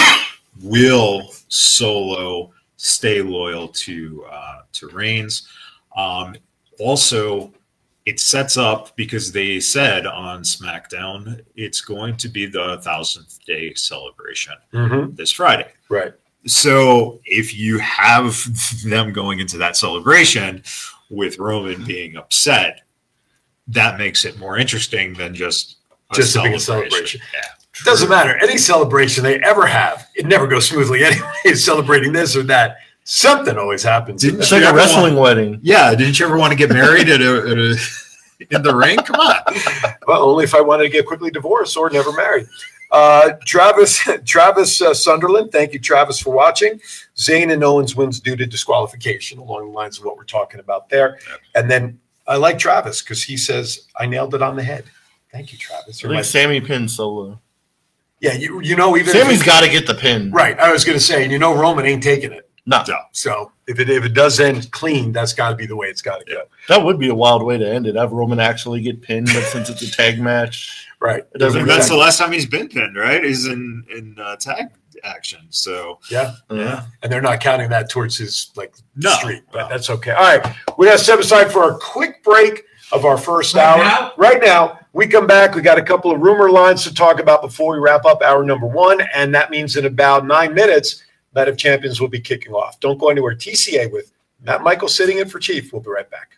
will 0.61 1.29
Solo 1.49 2.53
stay 2.77 3.21
loyal 3.21 3.67
to 3.69 4.25
uh, 4.31 4.61
to 4.73 4.87
Reigns? 4.89 5.47
Um, 5.95 6.35
also, 6.79 7.53
it 8.05 8.19
sets 8.19 8.57
up 8.57 8.95
because 8.97 9.31
they 9.31 9.59
said 9.59 10.05
on 10.05 10.41
SmackDown 10.43 11.41
it's 11.55 11.79
going 11.81 12.17
to 12.17 12.27
be 12.27 12.45
the 12.45 12.79
thousandth 12.83 13.39
day 13.45 13.73
celebration 13.75 14.53
Mhm. 14.73 15.15
this 15.15 15.31
Friday. 15.31 15.71
Right. 15.89 16.13
So 16.45 17.21
if 17.23 17.55
you 17.55 17.77
have 17.79 18.35
them 18.85 19.13
going 19.13 19.39
into 19.39 19.57
that 19.59 19.77
celebration 19.77 20.63
with 21.09 21.39
Roman 21.39 21.85
being 21.85 22.17
upset, 22.17 22.81
that 23.67 23.97
makes 23.97 24.25
it 24.25 24.37
more 24.37 24.57
interesting 24.57 25.13
than 25.13 25.33
just 25.33 25.77
a 26.11 26.15
Just 26.15 26.35
a 26.35 26.41
big 26.41 26.59
celebration. 26.59 27.21
Yeah. 27.33 27.41
Doesn't 27.85 28.09
matter. 28.09 28.37
Any 28.43 28.57
celebration 28.57 29.23
they 29.23 29.39
ever 29.39 29.65
have, 29.65 30.07
it 30.15 30.25
never 30.25 30.45
goes 30.45 30.67
smoothly 30.67 31.03
anyway. 31.05 31.53
Celebrating 31.55 32.11
this 32.11 32.35
or 32.35 32.43
that, 32.43 32.77
something 33.03 33.57
always 33.57 33.83
happens. 33.83 34.21
Didn't 34.21 34.41
It's 34.41 34.51
you 34.51 34.59
like 34.61 34.73
a 34.73 34.75
wrestling 34.75 35.15
want- 35.15 35.37
wedding. 35.37 35.59
Yeah, 35.61 35.93
didn't 35.95 36.19
you 36.19 36.25
ever 36.25 36.37
want 36.37 36.51
to 36.51 36.57
get 36.57 36.69
married 36.69 37.09
at 37.09 37.21
a, 37.21 37.37
at 37.37 37.57
a 37.57 37.77
in 38.55 38.61
the 38.61 38.75
ring? 38.75 38.97
Come 38.97 39.15
on. 39.19 39.93
Well, 40.07 40.21
only 40.23 40.43
if 40.43 40.53
I 40.53 40.59
wanted 40.59 40.83
to 40.83 40.89
get 40.89 41.05
quickly 41.05 41.31
divorced 41.31 41.77
or 41.77 41.89
never 41.89 42.11
married. 42.11 42.45
Uh, 42.91 43.31
Travis 43.45 44.05
Travis 44.25 44.81
uh, 44.81 44.93
Sunderland, 44.93 45.51
thank 45.53 45.71
you, 45.73 45.79
Travis, 45.79 46.19
for 46.19 46.31
watching. 46.35 46.77
Zayn 47.15 47.53
and 47.53 47.63
Owens 47.63 47.95
wins 47.95 48.19
due 48.19 48.35
to 48.35 48.45
disqualification, 48.45 49.39
along 49.39 49.67
the 49.67 49.71
lines 49.71 49.97
of 49.97 50.03
what 50.03 50.17
we're 50.17 50.25
talking 50.25 50.59
about 50.59 50.89
there. 50.89 51.19
And 51.55 51.71
then 51.71 51.99
I 52.27 52.35
like 52.35 52.59
Travis 52.59 53.01
because 53.01 53.23
he 53.23 53.37
says 53.37 53.87
I 53.97 54.05
nailed 54.05 54.35
it 54.35 54.41
on 54.41 54.57
the 54.57 54.63
head. 54.63 54.83
Thank 55.31 55.53
you, 55.53 55.57
Travis. 55.57 56.03
I 56.03 56.07
You're 56.09 56.15
think 56.17 56.17
my- 56.17 56.21
Sami 56.21 56.59
pin 56.61 56.89
Solo. 56.89 57.39
yeah, 58.19 58.33
you, 58.33 58.59
you 58.61 58.75
know 58.75 58.95
even 58.97 59.11
Sami's 59.13 59.41
got 59.41 59.63
to 59.63 59.69
get 59.69 59.87
the 59.87 59.95
pin. 59.95 60.31
right. 60.31 60.59
I 60.59 60.71
was 60.73 60.83
going 60.83 60.97
to 60.97 61.03
say, 61.03 61.23
and 61.23 61.31
you 61.31 61.39
know 61.39 61.55
Roman 61.57 61.85
ain't 61.85 62.03
taking 62.03 62.33
it. 62.33 62.49
No, 62.65 62.81
So 63.11 63.51
if 63.67 63.79
it 63.79 63.89
if 63.89 64.05
it 64.05 64.13
does 64.13 64.39
end 64.39 64.71
clean, 64.71 65.11
that's 65.11 65.33
got 65.33 65.49
to 65.49 65.55
be 65.55 65.65
the 65.65 65.75
way 65.75 65.87
it's 65.87 66.01
got 66.01 66.19
to 66.19 66.25
go. 66.25 66.43
that 66.69 66.83
would 66.83 66.97
be 66.97 67.09
a 67.09 67.15
wild 67.15 67.43
way 67.43 67.57
to 67.57 67.69
end 67.69 67.87
it. 67.87 67.95
Have 67.95 68.13
Roman 68.13 68.39
actually 68.39 68.81
get 68.81 69.01
pinned, 69.01 69.27
but 69.27 69.43
since 69.43 69.69
it's 69.69 69.81
a 69.81 69.91
tag 69.91 70.19
match, 70.21 70.87
Right. 71.01 71.23
it 71.35 71.37
doesn't. 71.39 71.67
That's 71.67 71.89
the 71.89 71.97
last 71.97 72.17
time 72.19 72.31
he's 72.31 72.45
been 72.45 72.69
pinned, 72.69 72.95
right? 72.95 73.21
He's 73.21 73.45
in 73.47 73.83
in 73.93 74.15
uh, 74.17 74.37
tag 74.37 74.67
action. 75.03 75.41
So 75.49 75.99
Yeah. 76.09 76.35
yeah. 76.49 76.83
and 77.01 77.11
they're 77.11 77.21
not 77.21 77.41
counting 77.41 77.69
that 77.71 77.89
towards 77.89 78.17
his 78.17 78.51
like 78.55 78.73
No. 78.95 79.09
streak, 79.11 79.41
but 79.51 79.67
that's 79.67 79.89
okay. 79.89 80.11
All 80.11 80.23
right, 80.37 80.55
we 80.77 80.85
got 80.87 80.93
to 80.99 81.03
step 81.03 81.19
aside 81.19 81.51
for 81.51 81.69
a 81.71 81.75
quick 81.77 82.23
break 82.23 82.63
of 82.93 83.03
our 83.03 83.17
first 83.17 83.55
Right 83.55 83.63
hour. 83.65 83.77
now? 83.83 84.13
Right 84.15 84.41
now, 84.41 84.79
we 84.93 85.07
come 85.07 85.27
back. 85.27 85.55
We 85.55 85.61
got 85.61 85.77
a 85.77 85.81
couple 85.83 86.11
of 86.11 86.21
rumor 86.21 86.49
lines 86.49 86.83
to 86.83 86.93
talk 86.93 87.19
about 87.19 87.41
before 87.41 87.73
we 87.73 87.79
wrap 87.79 88.05
up 88.05 88.21
hour 88.21 88.41
number 88.45 88.67
one, 88.67 89.01
and 89.13 89.35
that 89.35 89.49
means 89.51 89.75
in 89.75 89.85
about 89.85 90.25
nine 90.25 90.53
minutes, 90.53 91.03
Night 91.35 91.47
of 91.47 91.57
Champions 91.57 91.99
will 91.99 92.09
be 92.09 92.19
kicking 92.19 92.53
off. 92.53 92.79
Don't 92.79 92.99
go 92.99 93.09
anywhere. 93.09 93.35
TCA 93.35 93.91
with 93.91 94.13
Matt 94.41 94.61
Michael 94.61 94.87
sitting 94.87 95.17
in 95.17 95.27
for 95.27 95.39
Chief. 95.39 95.73
We'll 95.73 95.81
be 95.81 95.89
right 95.89 96.09
back. 96.09 96.37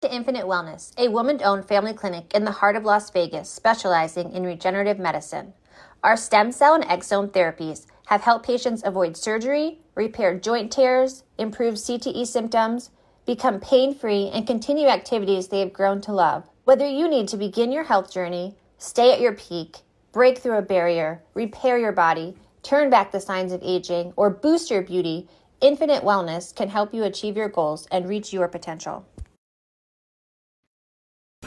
to 0.00 0.14
Infinite 0.14 0.44
Wellness, 0.44 0.92
a 0.98 1.08
woman 1.08 1.40
owned 1.42 1.64
family 1.64 1.94
clinic 1.94 2.34
in 2.34 2.44
the 2.44 2.50
heart 2.50 2.76
of 2.76 2.84
Las 2.84 3.08
Vegas 3.08 3.48
specializing 3.48 4.32
in 4.32 4.44
regenerative 4.44 4.98
medicine. 4.98 5.54
Our 6.02 6.18
stem 6.18 6.52
cell 6.52 6.74
and 6.74 6.84
exosome 6.84 7.30
therapies 7.30 7.86
have 8.06 8.20
helped 8.20 8.44
patients 8.44 8.82
avoid 8.84 9.16
surgery, 9.16 9.78
repair 9.94 10.38
joint 10.38 10.70
tears, 10.70 11.24
improve 11.38 11.76
CTE 11.76 12.26
symptoms, 12.26 12.90
become 13.24 13.60
pain 13.60 13.94
free, 13.94 14.30
and 14.34 14.46
continue 14.46 14.88
activities 14.88 15.48
they 15.48 15.60
have 15.60 15.72
grown 15.72 16.02
to 16.02 16.12
love. 16.12 16.44
Whether 16.64 16.86
you 16.86 17.08
need 17.08 17.28
to 17.28 17.38
begin 17.38 17.72
your 17.72 17.84
health 17.84 18.12
journey, 18.12 18.56
stay 18.76 19.10
at 19.10 19.20
your 19.20 19.32
peak, 19.32 19.78
break 20.12 20.36
through 20.36 20.58
a 20.58 20.62
barrier, 20.62 21.22
repair 21.32 21.78
your 21.78 21.92
body, 21.92 22.36
turn 22.64 22.90
back 22.90 23.12
the 23.12 23.20
signs 23.20 23.52
of 23.52 23.60
aging, 23.62 24.12
or 24.16 24.30
boost 24.30 24.70
your 24.70 24.82
beauty, 24.82 25.28
Infinite 25.60 26.02
Wellness 26.02 26.54
can 26.54 26.68
help 26.68 26.92
you 26.92 27.04
achieve 27.04 27.36
your 27.36 27.48
goals 27.48 27.86
and 27.92 28.08
reach 28.08 28.32
your 28.32 28.48
potential. 28.48 29.06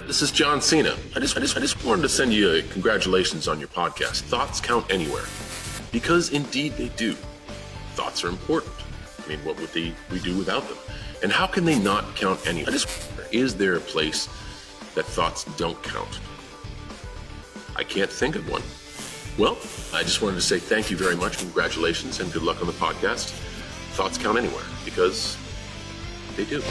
This 0.06 0.22
is 0.22 0.32
John 0.32 0.62
Cena. 0.62 0.96
I 1.16 1.20
just, 1.20 1.36
I 1.36 1.42
just, 1.42 1.58
I 1.58 1.60
just 1.60 1.84
wanted 1.84 2.04
to 2.04 2.10
send 2.10 2.32
you 2.32 2.52
a 2.52 2.62
congratulations 2.62 3.48
on 3.48 3.60
your 3.60 3.68
podcast. 3.68 4.22
Thoughts 4.22 4.62
count 4.62 4.86
anywhere, 4.90 5.26
because 5.92 6.32
indeed 6.32 6.74
they 6.74 6.90
do. 6.90 7.14
Thoughts 7.96 8.24
are 8.24 8.30
important. 8.30 8.74
I 9.26 9.28
mean, 9.28 9.40
what 9.40 9.60
would 9.60 9.74
they, 9.74 9.94
we 10.12 10.20
do 10.20 10.38
without 10.38 10.68
them? 10.70 10.78
And 11.24 11.32
how 11.32 11.48
can 11.48 11.66
they 11.66 11.78
not 11.80 12.16
count 12.16 12.40
anywhere? 12.48 12.70
I 12.70 12.74
just, 12.74 12.88
is 13.32 13.56
there 13.56 13.76
a 13.76 13.80
place 13.80 14.28
that 14.94 15.06
thoughts 15.06 15.44
don't 15.58 15.82
count? 15.84 16.20
I 17.76 17.84
can't 17.84 18.10
think 18.10 18.36
of 18.36 18.50
one. 18.50 18.62
Well, 19.38 19.56
I 19.94 20.02
just 20.02 20.24
wanted 20.24 20.38
to 20.38 20.42
say 20.42 20.58
thank 20.58 20.90
you 20.90 20.98
very 20.98 21.16
much, 21.16 21.38
congratulations, 21.38 22.20
and 22.20 22.34
good 22.34 22.42
luck 22.42 22.60
on 22.60 22.66
the 22.66 22.74
podcast. 22.74 23.30
Thoughts 23.92 24.18
count 24.18 24.36
anywhere 24.36 24.64
because 24.84 25.38
they 26.36 26.44
do. 26.46 26.64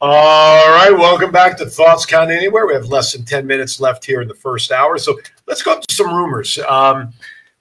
All 0.00 0.68
right, 0.70 0.92
welcome 0.92 1.30
back 1.30 1.58
to 1.58 1.66
Thoughts 1.66 2.06
Count 2.06 2.30
Anywhere. 2.30 2.66
We 2.66 2.72
have 2.72 2.86
less 2.86 3.12
than 3.12 3.26
10 3.26 3.46
minutes 3.46 3.78
left 3.78 4.02
here 4.02 4.22
in 4.22 4.28
the 4.28 4.34
first 4.34 4.72
hour. 4.72 4.96
So 4.96 5.18
let's 5.46 5.60
go 5.60 5.72
up 5.72 5.86
to 5.86 5.94
some 5.94 6.14
rumors 6.14 6.58
um, 6.60 7.12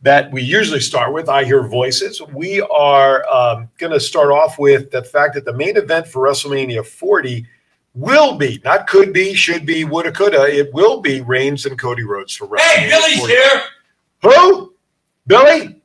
that 0.03 0.31
we 0.31 0.41
usually 0.41 0.79
start 0.79 1.13
with. 1.13 1.27
I 1.27 1.43
hear 1.43 1.63
voices. 1.63 2.21
We 2.33 2.61
are 2.61 3.27
um, 3.27 3.69
going 3.77 3.91
to 3.91 3.99
start 3.99 4.31
off 4.31 4.57
with 4.57 4.89
the 4.89 5.03
fact 5.03 5.33
that 5.33 5.43
the 5.43 5.53
main 5.53 5.75
event 5.75 6.07
for 6.07 6.25
WrestleMania 6.25 6.85
40 6.85 7.45
will 7.93 8.37
be, 8.37 8.61
not 8.63 8.87
could 8.87 9.13
be, 9.13 9.33
should 9.33 9.65
be, 9.65 9.85
woulda, 9.85 10.11
coulda, 10.11 10.43
it 10.43 10.73
will 10.73 11.01
be 11.01 11.21
Reigns 11.21 11.65
and 11.65 11.79
Cody 11.79 12.03
Rhodes 12.03 12.33
for 12.35 12.47
WrestleMania. 12.47 12.59
Hey, 12.59 12.89
Billy's 12.89 13.19
40. 13.19 13.33
here. 13.33 13.61
Who? 14.23 14.73
Billy? 15.27 15.81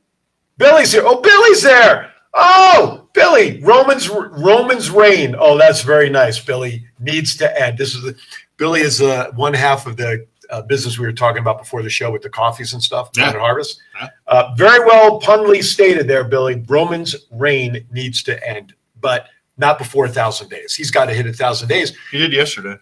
Billy's 0.57 0.91
here. 0.91 1.03
Oh, 1.05 1.21
Billy's 1.21 1.61
there. 1.61 2.13
Oh, 2.33 3.07
Billy. 3.13 3.61
Roman's 3.61 4.09
Roman's 4.09 4.91
reign. 4.91 5.35
Oh, 5.37 5.57
that's 5.57 5.81
very 5.81 6.09
nice. 6.09 6.39
Billy 6.39 6.85
needs 6.99 7.35
to 7.37 7.61
end. 7.61 7.77
This 7.77 7.95
is 7.95 8.03
the, 8.03 8.15
Billy 8.57 8.81
is 8.81 9.01
uh, 9.01 9.31
one 9.35 9.53
half 9.53 9.87
of 9.87 9.97
the 9.97 10.27
uh, 10.49 10.61
business 10.63 10.97
we 10.99 11.05
were 11.05 11.13
talking 11.13 11.41
about 11.41 11.59
before 11.59 11.81
the 11.81 11.89
show 11.89 12.11
with 12.11 12.21
the 12.21 12.29
coffees 12.29 12.73
and 12.73 12.81
stuff. 12.81 13.09
Yeah. 13.15 13.25
Planet 13.25 13.41
Harvest. 13.41 13.81
Yeah. 13.99 14.09
Uh, 14.27 14.53
very 14.55 14.85
well 14.85 15.19
punly 15.21 15.63
stated 15.63 16.07
there, 16.07 16.23
Billy. 16.23 16.63
Roman's 16.67 17.15
reign 17.31 17.85
needs 17.91 18.23
to 18.23 18.47
end, 18.47 18.73
but 18.99 19.27
not 19.59 19.77
before 19.77 20.05
a 20.05 20.09
thousand 20.09 20.49
days. 20.49 20.73
He's 20.73 20.89
got 20.89 21.05
to 21.05 21.13
hit 21.13 21.27
a 21.27 21.33
thousand 21.33 21.67
days. 21.67 21.95
He 22.11 22.17
did 22.17 22.33
yesterday. 22.33 22.75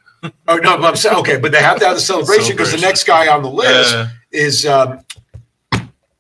Oh 0.48 0.56
no, 0.58 0.78
but 0.78 0.86
I'm 0.86 0.96
saying 0.96 1.16
okay, 1.18 1.38
but 1.38 1.52
they 1.52 1.62
have 1.62 1.80
to 1.80 1.86
have 1.86 1.96
the 1.96 2.02
celebration 2.02 2.56
because 2.56 2.72
the 2.72 2.80
next 2.80 3.04
guy 3.06 3.28
on 3.28 3.42
the 3.44 3.50
list 3.52 3.94
Yeah. 3.94 4.08
is 4.32 4.66
um, 4.66 5.00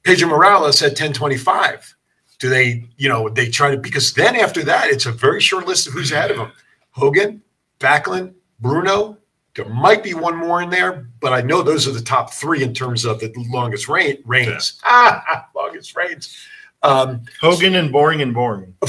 Pedro 0.03 0.29
Morales 0.29 0.81
at 0.81 0.89
1025. 0.91 1.95
Do 2.39 2.49
they, 2.49 2.85
you 2.97 3.09
know, 3.09 3.29
they 3.29 3.49
try 3.49 3.71
to 3.71 3.77
because 3.77 4.13
then 4.13 4.35
after 4.35 4.63
that 4.63 4.89
it's 4.89 5.05
a 5.07 5.11
very 5.11 5.41
short 5.41 5.65
list 5.65 5.87
of 5.87 5.93
who's 5.93 6.11
ahead 6.11 6.29
of 6.31 6.37
them: 6.37 6.51
Hogan, 6.91 7.41
Backlund, 7.79 8.33
Bruno. 8.59 9.17
There 9.55 9.65
might 9.65 10.03
be 10.03 10.13
one 10.13 10.35
more 10.35 10.61
in 10.61 10.69
there, 10.69 11.09
but 11.19 11.33
I 11.33 11.41
know 11.41 11.63
those 11.63 11.87
are 11.87 11.91
the 11.91 12.01
top 12.01 12.31
three 12.31 12.61
in 12.61 12.75
terms 12.75 13.05
of 13.05 13.19
the 13.19 13.33
longest 13.49 13.87
reign, 13.89 14.19
reigns. 14.23 14.79
Ah, 14.83 15.47
longest 15.55 15.95
reigns. 15.95 16.37
Um, 16.83 17.23
Hogan 17.41 17.73
and 17.73 17.91
boring 17.91 18.21
and 18.21 18.35
boring. 18.35 18.75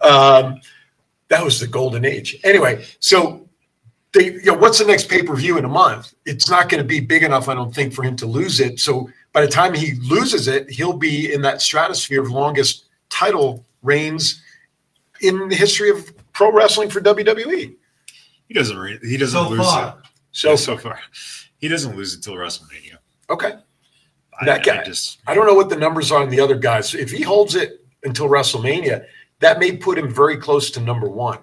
um, 0.00 0.60
That 1.28 1.44
was 1.44 1.60
the 1.60 1.66
golden 1.66 2.04
age. 2.04 2.38
Anyway, 2.44 2.84
so 3.00 3.48
they, 4.12 4.26
you 4.34 4.42
know, 4.44 4.54
what's 4.58 4.78
the 4.78 4.84
next 4.84 5.08
pay 5.08 5.22
per 5.22 5.34
view 5.34 5.56
in 5.58 5.64
a 5.64 5.68
month? 5.68 6.14
It's 6.26 6.50
not 6.50 6.68
going 6.68 6.82
to 6.82 6.86
be 6.86 7.00
big 7.00 7.22
enough, 7.22 7.48
I 7.48 7.54
don't 7.54 7.74
think, 7.74 7.94
for 7.94 8.02
him 8.02 8.16
to 8.16 8.26
lose 8.26 8.60
it. 8.60 8.78
So 8.80 9.08
by 9.32 9.40
the 9.40 9.48
time 9.50 9.72
he 9.74 9.94
loses 10.02 10.48
it, 10.48 10.68
he'll 10.70 10.92
be 10.96 11.32
in 11.32 11.40
that 11.42 11.62
stratosphere 11.62 12.20
of 12.20 12.30
longest 12.30 12.84
title 13.08 13.64
reigns 13.82 14.42
in 15.22 15.48
the 15.48 15.56
history 15.56 15.88
of 15.90 16.12
pro 16.32 16.52
wrestling 16.52 16.90
for 16.90 17.00
WWE. 17.00 17.74
He 18.48 18.54
doesn't. 18.54 18.76
Re- 18.76 18.98
he 19.02 19.16
doesn't 19.16 19.38
So 19.42 19.48
lose 19.48 19.64
far. 19.64 19.88
it. 19.88 19.94
So 20.32 20.56
so 20.56 20.76
far, 20.76 20.98
he 21.58 21.68
doesn't 21.68 21.96
lose 21.96 22.14
until 22.14 22.34
WrestleMania. 22.34 22.96
Okay. 23.30 23.54
I, 24.40 24.44
That 24.46 24.64
guy, 24.64 24.80
I 24.80 24.84
just 24.84 25.18
I 25.26 25.34
don't 25.34 25.46
know 25.46 25.54
what 25.54 25.68
the 25.70 25.76
numbers 25.76 26.10
are 26.12 26.22
on 26.22 26.28
the 26.30 26.40
other 26.40 26.56
guys. 26.56 26.94
If 26.94 27.10
he 27.10 27.22
holds 27.22 27.54
it 27.54 27.84
until 28.02 28.28
WrestleMania, 28.28 29.04
that 29.42 29.58
may 29.58 29.76
put 29.76 29.98
him 29.98 30.08
very 30.08 30.36
close 30.36 30.70
to 30.70 30.80
number 30.80 31.08
one. 31.08 31.38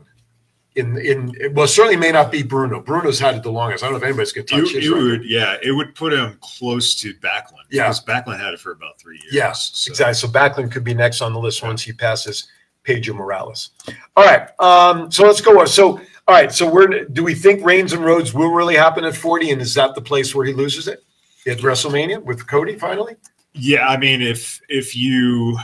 In 0.76 0.98
in 0.98 1.54
well, 1.54 1.68
certainly 1.68 1.98
may 1.98 2.12
not 2.12 2.32
be 2.32 2.42
Bruno. 2.42 2.80
Bruno's 2.80 3.20
had 3.20 3.36
it 3.36 3.44
the 3.44 3.52
longest. 3.52 3.84
I 3.84 3.88
don't 3.88 3.94
know 3.94 3.98
if 3.98 4.04
anybody's 4.04 4.32
going 4.32 4.48
to 4.48 4.62
touch 4.62 4.72
you 4.72 4.96
would 4.96 5.26
yeah 5.26 5.58
it 5.62 5.72
would 5.72 5.94
put 5.96 6.14
him 6.14 6.38
close 6.42 6.96
to 7.02 7.14
Backlund. 7.16 7.66
Yeah. 7.70 7.84
because 7.84 8.04
Backlund 8.06 8.40
had 8.40 8.54
it 8.54 8.60
for 8.60 8.72
about 8.72 9.00
three 9.00 9.20
years. 9.22 9.34
Yes, 9.34 9.88
exactly. 9.88 10.14
So 10.14 10.28
Backlund 10.28 10.72
could 10.72 10.84
be 10.84 10.94
next 10.94 11.22
on 11.22 11.34
the 11.34 11.40
list 11.40 11.62
once 11.62 11.84
he 11.84 11.92
passes 11.92 12.50
Pedro 12.84 13.16
Morales. 13.16 13.72
All 14.16 14.26
right. 14.26 14.50
Um, 14.60 15.12
so 15.12 15.26
let's 15.26 15.42
go 15.42 15.60
on. 15.60 15.68
So 15.68 16.00
all 16.28 16.36
right. 16.36 16.52
So 16.52 16.72
we're 16.72 17.06
do 17.06 17.24
we 17.24 17.34
think 17.34 17.66
Reigns 17.66 17.92
and 17.92 18.06
Rhodes 18.06 18.34
will 18.34 18.52
really 18.52 18.76
happen 18.76 19.04
at 19.04 19.16
40? 19.16 19.52
And 19.52 19.62
is 19.62 19.74
that 19.74 19.96
the 19.96 20.02
place 20.02 20.34
where 20.34 20.46
he 20.46 20.54
loses 20.54 20.88
it? 20.88 21.04
At 21.48 21.58
WrestleMania 21.60 22.24
with 22.24 22.46
Cody 22.48 22.78
finally? 22.78 23.16
Yeah, 23.54 23.88
I 23.88 23.98
mean, 23.98 24.22
if 24.22 24.62
if 24.70 24.96
you 24.96 25.58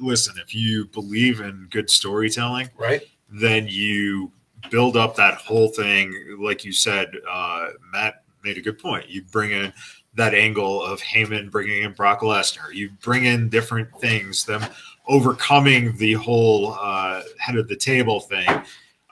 listen, 0.00 0.34
if 0.40 0.54
you 0.54 0.86
believe 0.86 1.40
in 1.40 1.66
good 1.70 1.88
storytelling, 1.90 2.68
right, 2.78 3.02
then 3.28 3.66
you 3.68 4.30
build 4.70 4.96
up 4.96 5.14
that 5.16 5.34
whole 5.34 5.68
thing. 5.68 6.36
Like 6.40 6.64
you 6.64 6.72
said, 6.72 7.10
uh, 7.30 7.68
Matt 7.92 8.22
made 8.42 8.58
a 8.58 8.62
good 8.62 8.78
point. 8.78 9.08
You 9.08 9.22
bring 9.30 9.50
in 9.52 9.72
that 10.14 10.34
angle 10.34 10.82
of 10.82 11.00
Heyman 11.00 11.50
bringing 11.50 11.82
in 11.82 11.92
Brock 11.92 12.20
Lesnar. 12.20 12.72
You 12.72 12.90
bring 13.02 13.24
in 13.24 13.48
different 13.48 13.88
things, 14.00 14.44
them 14.44 14.62
overcoming 15.06 15.96
the 15.96 16.14
whole 16.14 16.76
uh, 16.80 17.22
head 17.38 17.56
of 17.56 17.68
the 17.68 17.76
table 17.76 18.20
thing. 18.20 18.48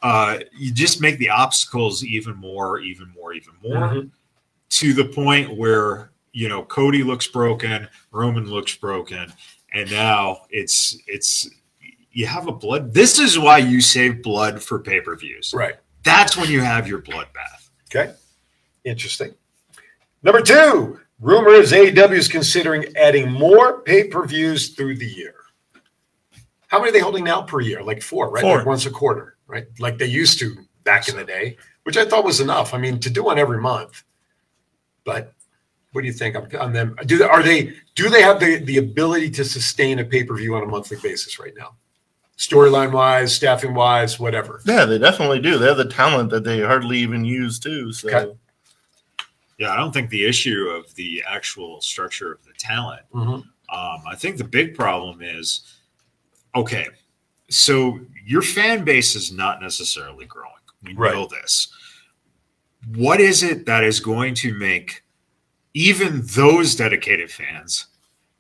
Uh, 0.03 0.39
you 0.57 0.73
just 0.73 1.01
make 1.01 1.19
the 1.19 1.29
obstacles 1.29 2.05
even 2.05 2.37
more, 2.37 2.81
even 2.81 3.09
more, 3.17 3.33
even 3.35 3.55
more 3.63 3.89
Mhm. 3.89 4.11
to 4.71 4.93
the 4.95 5.05
point 5.05 5.57
where 5.57 6.11
you 6.33 6.49
know 6.49 6.63
Cody 6.65 7.03
looks 7.03 7.27
broken, 7.27 7.89
Roman 8.11 8.49
looks 8.49 8.75
broken, 8.75 9.33
and 9.73 9.91
now 9.91 10.43
it's 10.51 10.97
it's 11.07 11.49
you 12.13 12.27
have 12.27 12.47
a 12.47 12.53
blood. 12.53 12.93
This 12.93 13.19
is 13.19 13.39
why 13.39 13.59
you 13.59 13.81
save 13.81 14.23
blood 14.23 14.63
for 14.63 14.79
pay 14.79 15.01
per 15.01 15.17
views. 15.17 15.53
Right. 15.55 15.75
That's 16.03 16.37
when 16.37 16.51
you 16.51 16.61
have 16.61 16.87
your 16.87 17.01
bloodbath. 17.01 17.71
Okay. 17.87 18.13
Interesting. 18.85 19.35
Number 20.23 20.43
two, 20.43 21.01
rumor 21.21 21.51
is 21.51 21.73
AEW 21.73 22.13
is 22.13 22.29
considering 22.29 22.85
adding 22.97 23.31
more 23.31 23.81
pay 23.81 24.09
per 24.09 24.27
views 24.27 24.71
through 24.71 24.97
the 24.97 25.07
year. 25.07 25.35
How 26.69 26.79
many 26.79 26.91
are 26.91 26.93
they 26.93 27.01
holding 27.01 27.25
now 27.25 27.43
per 27.43 27.61
year? 27.61 27.83
Like 27.83 28.03
four, 28.03 28.31
right? 28.31 28.41
Four. 28.41 28.59
Like 28.59 28.67
once 28.67 28.87
a 28.87 28.91
quarter, 28.91 29.37
right? 29.47 29.67
Like 29.79 29.99
they 29.99 30.07
used 30.07 30.39
to 30.41 30.57
back 30.85 31.09
in 31.09 31.17
the 31.17 31.25
day, 31.25 31.57
which 31.85 31.97
I 31.97 32.05
thought 32.05 32.25
was 32.25 32.41
enough. 32.41 32.75
I 32.75 32.79
mean, 32.79 32.99
to 33.01 33.11
do 33.11 33.25
one 33.25 33.39
every 33.39 33.61
month. 33.61 34.03
But 35.05 35.35
what 35.93 36.01
do 36.01 36.07
you 36.07 36.13
think 36.13 36.37
on, 36.37 36.55
on 36.57 36.73
them? 36.73 36.97
Do 37.07 37.19
they, 37.19 37.25
are 37.25 37.43
they 37.43 37.75
do 37.95 38.09
they 38.09 38.23
have 38.23 38.41
the, 38.41 38.57
the 38.59 38.79
ability 38.79 39.31
to 39.31 39.45
sustain 39.45 39.99
a 39.99 40.05
pay 40.05 40.25
per 40.25 40.35
view 40.37 40.55
on 40.55 40.63
a 40.63 40.67
monthly 40.67 40.97
basis 41.03 41.39
right 41.39 41.53
now? 41.57 41.77
Storyline 42.39 42.93
wise, 42.93 43.35
staffing 43.35 43.75
wise, 43.75 44.19
whatever. 44.19 44.61
Yeah, 44.65 44.85
they 44.85 44.99
definitely 44.99 45.41
do. 45.41 45.59
They 45.59 45.67
have 45.67 45.77
the 45.77 45.85
talent 45.85 46.31
that 46.31 46.45
they 46.45 46.61
hardly 46.61 46.99
even 46.99 47.25
use 47.25 47.59
too. 47.59 47.93
So 47.93 48.09
Okay. 48.09 48.33
Yeah, 49.59 49.71
I 49.71 49.77
don't 49.77 49.93
think 49.93 50.11
the 50.11 50.27
issue 50.27 50.67
of 50.69 50.93
the 50.97 51.23
actual 51.29 51.81
structure 51.81 52.33
of 52.33 52.45
the 52.45 52.53
talent. 52.59 53.03
Mhm. 53.15 53.45
Um, 53.73 54.03
I 54.11 54.17
think 54.17 54.39
the 54.39 54.45
big 54.45 54.75
problem 54.75 55.21
is 55.23 55.79
okay, 56.55 56.89
so 57.49 58.01
your 58.27 58.43
fan 58.43 58.85
base 58.85 59.15
is 59.15 59.31
not 59.31 59.61
necessarily 59.63 60.27
growing. 60.27 60.53
We 60.83 60.95
know 60.95 61.27
this. 61.27 61.69
What 62.95 63.21
is 63.21 63.43
it 63.43 63.67
that 63.67 63.85
is 63.85 64.01
going 64.01 64.35
to 64.37 64.53
make 64.55 65.05
even 65.75 66.23
those 66.27 66.75
dedicated 66.75 67.31
fans 67.31 67.87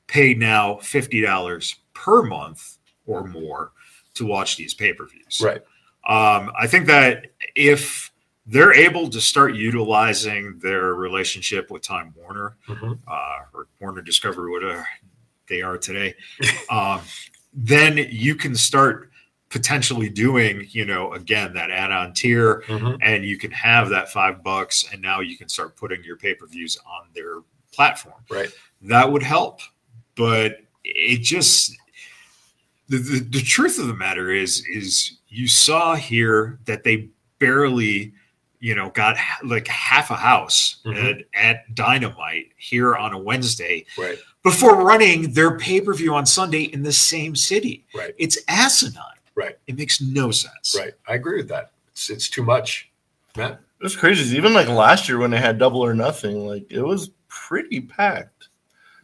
pay 0.07 0.35
now 0.35 0.75
$50 0.77 1.77
per 1.95 2.23
month 2.23 2.79
or 3.07 3.27
more 3.27 3.73
to 4.15 4.27
watch 4.27 4.57
these 4.57 4.75
pay 4.75 4.93
per 4.93 5.07
views? 5.07 5.41
Right. 5.43 5.63
Um, 6.07 6.51
I 6.59 6.67
think 6.67 6.87
that 6.87 7.27
if 7.55 8.11
they're 8.45 8.75
able 8.75 9.09
to 9.09 9.21
start 9.21 9.55
utilizing 9.55 10.59
their 10.59 10.95
relationship 10.95 11.71
with 11.71 11.83
Time 11.83 12.13
Warner 12.17 12.57
Mhm. 12.69 12.99
uh, 13.07 13.39
or 13.55 13.69
Warner 13.81 14.03
Discovery, 14.03 14.51
whatever 14.51 14.87
they 15.49 15.63
are 15.63 15.79
today, 15.79 16.15
um, 16.71 17.01
then 17.55 17.99
you 18.11 18.35
can 18.35 18.55
start 18.57 19.11
potentially 19.53 20.09
doing, 20.09 20.67
you 20.71 20.87
know, 20.87 21.13
again 21.13 21.53
that 21.53 21.71
add-on 21.71 22.15
tier, 22.15 22.65
Mhm. 22.69 22.99
and 23.03 23.23
you 23.25 23.37
can 23.37 23.51
have 23.51 23.91
that 23.91 24.11
five 24.11 24.43
bucks, 24.43 24.87
and 24.91 25.01
now 25.03 25.21
you 25.21 25.37
can 25.37 25.49
start 25.49 25.77
putting 25.77 26.03
your 26.03 26.17
pay-per-views 26.17 26.79
on 26.87 27.09
their 27.15 27.35
platform. 27.71 28.21
Right. 28.31 28.51
That 28.81 29.13
would 29.13 29.23
help, 29.23 29.61
but 30.17 30.61
it 30.85 31.19
just 31.19 31.77
the, 32.89 32.97
the, 32.99 33.21
the 33.21 33.41
truth 33.43 33.79
of 33.79 33.87
the 33.87 33.95
matter 33.95 34.31
is 34.31 34.67
is 34.67 35.19
you 35.29 35.47
saw 35.47 35.95
here 35.95 36.59
that 36.65 36.83
they 36.83 37.09
barely 37.39 38.13
you 38.61 38.75
know 38.75 38.91
got 38.91 39.17
like 39.45 39.67
half 39.69 40.11
a 40.11 40.17
house 40.17 40.77
Mhm. 40.85 41.11
at, 41.11 41.25
at 41.35 41.75
dynamite 41.75 42.51
here 42.57 42.97
on 42.97 43.13
a 43.15 43.19
wednesday 43.19 43.87
Right. 43.97 44.19
before 44.43 44.85
running 44.85 45.33
their 45.33 45.57
pay-per-view 45.57 46.13
on 46.15 46.27
sunday 46.27 46.65
in 46.65 46.83
the 46.83 46.93
same 46.93 47.35
city 47.37 47.87
Right. 47.95 48.15
it's 48.19 48.37
asinine 48.49 49.21
Right. 49.35 49.57
it 49.67 49.77
makes 49.77 50.01
no 50.01 50.31
sense 50.31 50.77
Right. 50.79 50.93
I 51.09 51.15
agree 51.15 51.39
with 51.39 51.49
that. 51.49 51.73
It's, 51.93 52.11
it's 52.11 52.29
too 52.29 52.43
much. 52.45 52.91
Matt? 53.37 53.61
It's 53.81 53.97
crazy. 53.97 54.37
Even 54.37 54.53
like 54.55 54.69
last 54.69 55.09
year 55.09 55.19
when 55.19 55.31
they 55.31 55.39
had 55.39 55.59
double 55.59 55.81
or 55.85 55.95
nothing, 55.95 56.47
like 56.47 56.67
it 56.71 56.83
was 56.83 57.11
pretty 57.29 57.81
packed. 57.81 58.49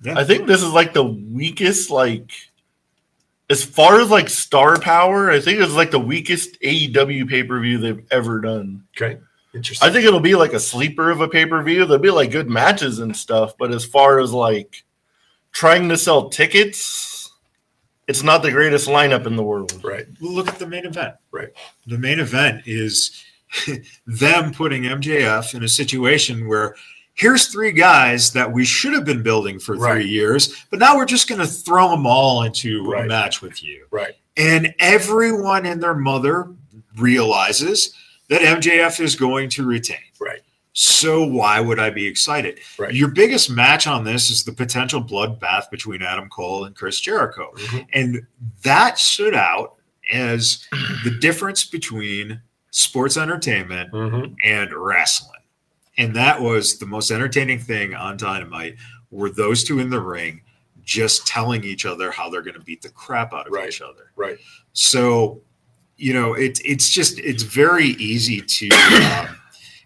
Yeah. 0.02 0.18
I 0.18 0.24
think 0.24 0.46
this 0.46 0.62
is 0.62 0.72
like 0.72 0.92
the 0.92 1.04
weakest, 1.04 1.90
like 1.90 2.30
as 3.50 3.64
far 3.64 4.00
as 4.00 4.10
like 4.10 4.28
star 4.28 4.78
power, 4.78 5.30
I 5.30 5.40
think 5.40 5.60
it's 5.60 5.74
like 5.74 5.90
the 5.90 5.98
weakest 5.98 6.60
AEW 6.60 7.28
pay 7.28 7.42
per 7.42 7.58
view 7.60 7.78
they've 7.78 8.06
ever 8.10 8.40
done. 8.40 8.84
Okay. 8.96 9.18
Interesting. 9.54 9.88
I 9.88 9.92
think 9.92 10.04
it'll 10.04 10.20
be 10.20 10.34
like 10.34 10.52
a 10.52 10.60
sleeper 10.60 11.10
of 11.10 11.22
a 11.22 11.28
pay 11.28 11.46
per 11.46 11.62
view. 11.62 11.86
There'll 11.86 12.02
be 12.02 12.10
like 12.10 12.30
good 12.30 12.50
matches 12.50 12.98
and 12.98 13.16
stuff, 13.16 13.56
but 13.58 13.72
as 13.72 13.84
far 13.84 14.20
as 14.20 14.32
like 14.32 14.84
trying 15.52 15.88
to 15.88 15.96
sell 15.96 16.28
tickets, 16.28 16.76
it's 18.08 18.22
not 18.22 18.42
the 18.42 18.50
greatest 18.50 18.88
lineup 18.88 19.26
in 19.26 19.36
the 19.36 19.42
world. 19.44 19.78
Right. 19.84 20.06
Well, 20.20 20.32
look 20.32 20.48
at 20.48 20.58
the 20.58 20.66
main 20.66 20.84
event 20.86 21.14
Right. 21.30 21.50
the 21.86 21.98
main 21.98 22.18
event 22.18 22.62
is 22.66 23.22
them 24.06 24.52
putting 24.52 24.82
MJF 24.84 25.54
in 25.54 25.62
a 25.64 25.68
situation 25.68 26.48
where 26.48 26.74
here's 27.14 27.46
three 27.48 27.72
guys 27.72 28.32
that 28.32 28.50
we 28.52 28.64
should 28.64 28.92
have 28.92 29.04
been 29.04 29.22
building 29.22 29.58
for 29.58 29.76
three 29.76 29.84
Right. 29.84 30.06
years, 30.06 30.64
but 30.70 30.78
now 30.78 30.96
we're 30.96 31.04
just 31.06 31.28
going 31.28 31.40
to 31.40 31.46
throw 31.46 31.90
them 31.90 32.06
all 32.06 32.42
into 32.44 32.92
a 32.94 33.04
match 33.06 33.40
with 33.42 33.62
you. 33.62 33.86
Right. 33.90 34.14
And 34.36 34.74
everyone 34.78 35.66
and 35.66 35.82
their 35.82 35.94
mother 35.96 36.50
realizes 36.96 37.94
that 38.28 38.40
MJF 38.42 39.00
is 39.00 39.16
going 39.16 39.48
to 39.50 39.64
retain. 39.66 39.98
So 40.80 41.26
why 41.26 41.58
would 41.58 41.80
I 41.80 41.90
be 41.90 42.06
excited? 42.06 42.60
Right. 42.78 42.94
Your 42.94 43.08
biggest 43.08 43.50
match 43.50 43.88
on 43.88 44.04
this 44.04 44.30
is 44.30 44.44
the 44.44 44.52
potential 44.52 45.02
bloodbath 45.02 45.68
between 45.72 46.02
Adam 46.02 46.28
Cole 46.28 46.66
and 46.66 46.76
Chris 46.76 47.00
Jericho. 47.00 47.50
Mhm. 47.56 47.86
And 47.94 48.26
that 48.62 48.96
stood 48.96 49.34
out 49.34 49.74
as 50.12 50.64
the 51.02 51.10
difference 51.20 51.64
between 51.64 52.40
sports 52.70 53.16
entertainment 53.16 53.90
Mhm. 53.90 54.36
and 54.44 54.72
wrestling. 54.72 55.40
And 55.96 56.14
that 56.14 56.40
was 56.40 56.78
the 56.78 56.86
most 56.86 57.10
entertaining 57.10 57.58
thing 57.58 57.96
on 57.96 58.16
Dynamite 58.16 58.76
were 59.10 59.30
those 59.30 59.64
two 59.64 59.80
in 59.80 59.90
the 59.90 60.00
ring 60.00 60.42
just 60.84 61.26
telling 61.26 61.64
each 61.64 61.86
other 61.86 62.12
how 62.12 62.30
they're 62.30 62.40
going 62.40 62.54
to 62.54 62.60
beat 62.60 62.82
the 62.82 62.88
crap 62.90 63.34
out 63.34 63.48
of 63.48 63.52
Right. 63.52 63.66
each 63.68 63.80
other. 63.82 64.12
Right. 64.14 64.38
So, 64.74 65.42
you 65.96 66.14
know, 66.14 66.34
it's 66.34 66.60
it's 66.64 66.88
just 66.88 67.18
it's 67.18 67.42
very 67.42 67.88
easy 67.98 68.40
to 68.40 68.68
um, 68.68 69.28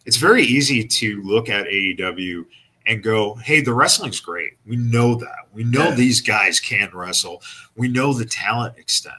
it's 0.07 0.17
very 0.17 0.43
easy 0.43 0.85
to 0.87 1.23
look 1.23 1.49
at 1.49 1.67
AEW 1.67 2.45
and 2.87 3.03
go, 3.03 3.35
"Hey, 3.37 3.61
the 3.61 3.73
wrestling's 3.73 4.21
great. 4.21 4.53
We 4.67 4.77
know 4.77 5.15
that. 5.17 5.49
We 5.53 5.65
know 5.65 5.89
Yeah. 5.91 5.95
these 5.95 6.21
guys 6.21 6.59
can 6.61 6.91
wrestle. 6.93 7.43
We 7.77 7.89
know 7.89 8.13
the 8.13 8.25
talent 8.25 8.77
extent." 8.79 9.15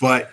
But 0.00 0.30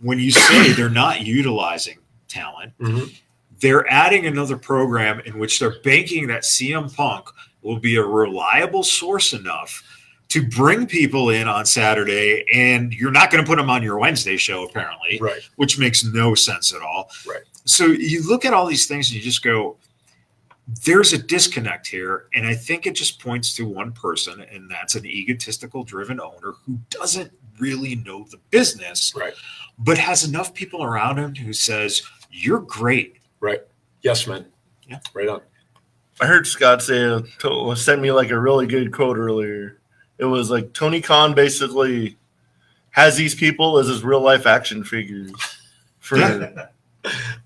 when 0.00 0.18
you 0.18 0.30
say 0.30 0.72
they're 0.72 0.88
not 0.88 1.26
utilizing 1.26 1.98
talent, 2.28 2.72
Mhm. 2.80 3.14
they're 3.60 3.90
adding 3.90 4.26
another 4.26 4.56
program 4.56 5.20
in 5.20 5.38
which 5.38 5.58
they're 5.58 5.78
banking 5.84 6.26
that 6.28 6.44
CM 6.44 6.88
Punk 6.90 7.26
will 7.62 7.78
be 7.78 7.96
a 7.96 8.02
reliable 8.02 8.82
source 8.84 9.32
enough 9.32 9.82
to 10.28 10.42
bring 10.42 10.86
people 10.86 11.30
in 11.30 11.46
on 11.48 11.64
Saturday, 11.64 12.44
and 12.52 12.92
you're 12.92 13.12
not 13.12 13.30
going 13.30 13.42
to 13.44 13.48
put 13.48 13.56
them 13.58 13.70
on 13.70 13.82
your 13.82 13.96
Wednesday 13.98 14.36
show, 14.36 14.64
apparently, 14.64 15.18
right? 15.20 15.40
Which 15.56 15.78
makes 15.78 16.02
no 16.04 16.34
sense 16.34 16.74
at 16.74 16.82
all, 16.82 17.10
right? 17.26 17.42
So 17.66 17.86
you 17.86 18.26
look 18.26 18.44
at 18.44 18.54
all 18.54 18.66
these 18.66 18.86
things 18.86 19.08
and 19.08 19.16
you 19.16 19.22
just 19.22 19.42
go, 19.42 19.76
there's 20.84 21.12
a 21.12 21.18
disconnect 21.18 21.86
here. 21.86 22.26
And 22.34 22.46
I 22.46 22.54
think 22.54 22.86
it 22.86 22.94
just 22.94 23.20
points 23.20 23.54
to 23.56 23.66
one 23.66 23.92
person, 23.92 24.44
and 24.52 24.70
that's 24.70 24.94
an 24.94 25.06
egotistical 25.06 25.84
driven 25.84 26.20
owner 26.20 26.54
who 26.64 26.78
doesn't 26.90 27.30
really 27.58 27.96
know 27.96 28.26
the 28.30 28.38
business, 28.50 29.12
right? 29.16 29.34
But 29.78 29.98
has 29.98 30.24
enough 30.24 30.54
people 30.54 30.82
around 30.82 31.18
him 31.18 31.34
who 31.34 31.52
says, 31.52 32.02
You're 32.30 32.60
great. 32.60 33.16
Right. 33.40 33.60
Yes, 34.02 34.26
man. 34.26 34.46
Yeah. 34.88 35.00
Right 35.14 35.28
on. 35.28 35.40
I 36.20 36.26
heard 36.26 36.46
Scott 36.46 36.82
say 36.82 37.20
to, 37.40 37.76
sent 37.76 38.00
me 38.00 38.10
like 38.10 38.30
a 38.30 38.38
really 38.38 38.66
good 38.66 38.92
quote 38.92 39.18
earlier. 39.18 39.80
It 40.18 40.24
was 40.24 40.50
like 40.50 40.72
Tony 40.72 41.00
Khan 41.00 41.34
basically 41.34 42.16
has 42.90 43.16
these 43.16 43.34
people 43.34 43.78
as 43.78 43.88
his 43.88 44.02
real 44.02 44.22
life 44.22 44.46
action 44.46 44.82
figures 44.82 45.30
for 45.98 46.16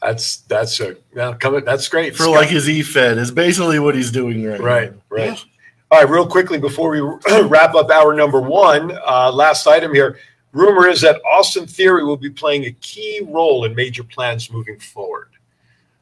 that's 0.00 0.38
that's 0.42 0.80
a 0.80 0.96
yeah, 1.14 1.34
coming. 1.34 1.64
That's 1.64 1.88
great 1.88 2.16
for 2.16 2.28
like 2.28 2.48
his 2.48 2.68
E 2.68 2.82
Fed 2.82 3.18
is 3.18 3.30
basically 3.30 3.78
what 3.78 3.94
he's 3.94 4.10
doing 4.10 4.44
right. 4.44 4.60
Right. 4.60 4.92
now. 4.92 4.98
Right. 5.08 5.44
All 5.90 6.00
right. 6.00 6.08
Real 6.08 6.26
quickly 6.26 6.58
before 6.58 6.90
we 6.90 7.00
wrap 7.44 7.74
up 7.74 7.90
hour 7.90 8.14
number 8.14 8.40
one, 8.40 8.98
uh, 9.06 9.30
last 9.32 9.66
item 9.66 9.94
here. 9.94 10.18
Rumor 10.52 10.88
is 10.88 11.00
that 11.02 11.20
Austin 11.24 11.66
Theory 11.66 12.04
will 12.04 12.16
be 12.16 12.30
playing 12.30 12.64
a 12.64 12.72
key 12.72 13.20
role 13.28 13.64
in 13.64 13.74
major 13.74 14.02
plans 14.02 14.50
moving 14.50 14.80
forward. 14.80 15.28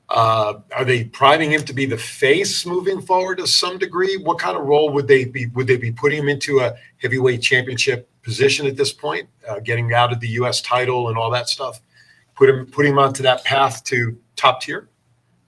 Uh, 0.08 0.60
are 0.74 0.86
they 0.86 1.04
priming 1.04 1.52
him 1.52 1.62
to 1.62 1.74
be 1.74 1.84
the 1.84 1.98
face 1.98 2.64
moving 2.64 3.00
forward 3.00 3.38
to 3.38 3.46
some 3.46 3.76
degree? 3.76 4.16
What 4.16 4.38
kind 4.38 4.56
of 4.56 4.64
role 4.64 4.90
would 4.90 5.06
they 5.06 5.26
be? 5.26 5.46
Would 5.48 5.66
they 5.66 5.76
be 5.76 5.92
putting 5.92 6.20
him 6.20 6.28
into 6.30 6.60
a 6.60 6.74
heavyweight 6.96 7.42
championship 7.42 8.08
position 8.22 8.66
at 8.66 8.76
this 8.76 8.90
point, 8.90 9.28
uh, 9.46 9.60
getting 9.60 9.92
out 9.92 10.12
of 10.12 10.20
the 10.20 10.28
U.S. 10.28 10.62
title 10.62 11.08
and 11.08 11.18
all 11.18 11.30
that 11.30 11.48
stuff? 11.48 11.82
Put 12.38 12.48
him, 12.48 12.66
put 12.66 12.86
him 12.86 12.98
onto 12.98 13.24
that 13.24 13.44
path 13.44 13.82
to 13.84 14.16
top 14.36 14.62
tier. 14.62 14.88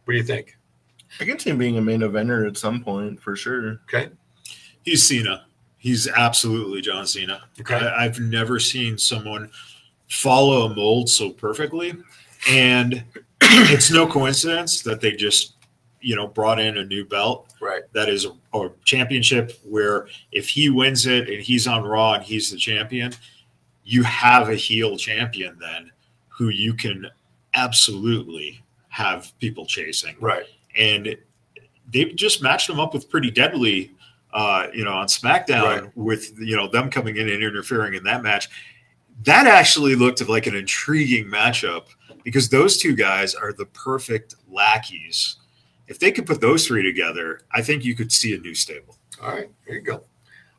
What 0.04 0.12
do 0.12 0.18
you 0.18 0.24
think? 0.24 0.58
I 1.20 1.24
can 1.24 1.38
see 1.38 1.50
him 1.50 1.58
being 1.58 1.78
a 1.78 1.80
main 1.80 2.00
eventer 2.00 2.48
at 2.48 2.56
some 2.56 2.82
point 2.82 3.20
for 3.20 3.36
sure. 3.36 3.80
Okay, 3.84 4.10
he's 4.82 5.06
Cena. 5.06 5.46
He's 5.78 6.08
absolutely 6.08 6.80
John 6.80 7.06
Cena. 7.06 7.42
Okay. 7.60 7.76
I, 7.76 8.04
I've 8.04 8.18
never 8.18 8.58
seen 8.58 8.98
someone 8.98 9.50
follow 10.08 10.66
a 10.66 10.74
mold 10.74 11.08
so 11.08 11.30
perfectly, 11.30 11.94
and 12.50 13.04
it's 13.40 13.92
no 13.92 14.04
coincidence 14.06 14.82
that 14.82 15.00
they 15.00 15.12
just 15.12 15.54
you 16.00 16.16
know 16.16 16.26
brought 16.26 16.58
in 16.58 16.78
a 16.78 16.84
new 16.84 17.04
belt 17.04 17.52
right 17.60 17.82
that 17.92 18.08
is 18.08 18.24
a, 18.24 18.58
a, 18.58 18.70
championship 18.84 19.52
where 19.64 20.08
if 20.32 20.48
he 20.48 20.70
wins 20.70 21.06
it 21.06 21.28
and 21.28 21.42
he's 21.42 21.66
on 21.66 21.84
raw 21.84 22.14
and 22.14 22.24
he's 22.24 22.50
the 22.50 22.56
champion 22.56 23.12
you 23.84 24.02
have 24.02 24.48
a 24.48 24.54
heel 24.54 24.96
champion 24.96 25.58
then 25.60 25.90
who 26.40 26.48
you 26.48 26.72
can 26.72 27.06
absolutely 27.52 28.58
have 28.88 29.30
people 29.40 29.66
chasing 29.66 30.16
right 30.20 30.44
and 30.74 31.14
they've 31.92 32.16
just 32.16 32.42
matched 32.42 32.66
them 32.66 32.80
up 32.80 32.94
with 32.94 33.10
pretty 33.10 33.30
deadly 33.30 33.92
uh 34.32 34.68
you 34.72 34.84
know 34.86 34.92
on 34.94 35.06
smackdown 35.06 35.82
Right. 35.82 35.96
with 35.96 36.32
you 36.40 36.56
know 36.56 36.66
them 36.66 36.88
coming 36.90 37.18
in 37.18 37.28
and 37.28 37.42
interfering 37.42 37.92
in 37.92 38.02
that 38.04 38.22
match 38.22 38.48
that 39.24 39.46
actually 39.46 39.94
looked 39.96 40.26
like 40.26 40.46
an 40.46 40.56
intriguing 40.56 41.26
matchup 41.26 41.88
because 42.24 42.48
those 42.48 42.78
two 42.78 42.94
guys 42.96 43.34
are 43.34 43.52
the 43.52 43.66
perfect 43.66 44.34
lackeys. 44.50 45.36
If 45.88 45.98
they 45.98 46.10
could 46.10 46.24
put 46.24 46.40
those 46.40 46.66
three 46.66 46.82
together, 46.82 47.42
I 47.52 47.60
think 47.60 47.84
you 47.84 47.94
could 47.94 48.10
see 48.12 48.34
a 48.34 48.38
new 48.38 48.54
stable. 48.54 48.96
All 49.22 49.30
right, 49.32 49.50
there 49.66 49.76
you 49.76 49.82
go. 49.82 50.04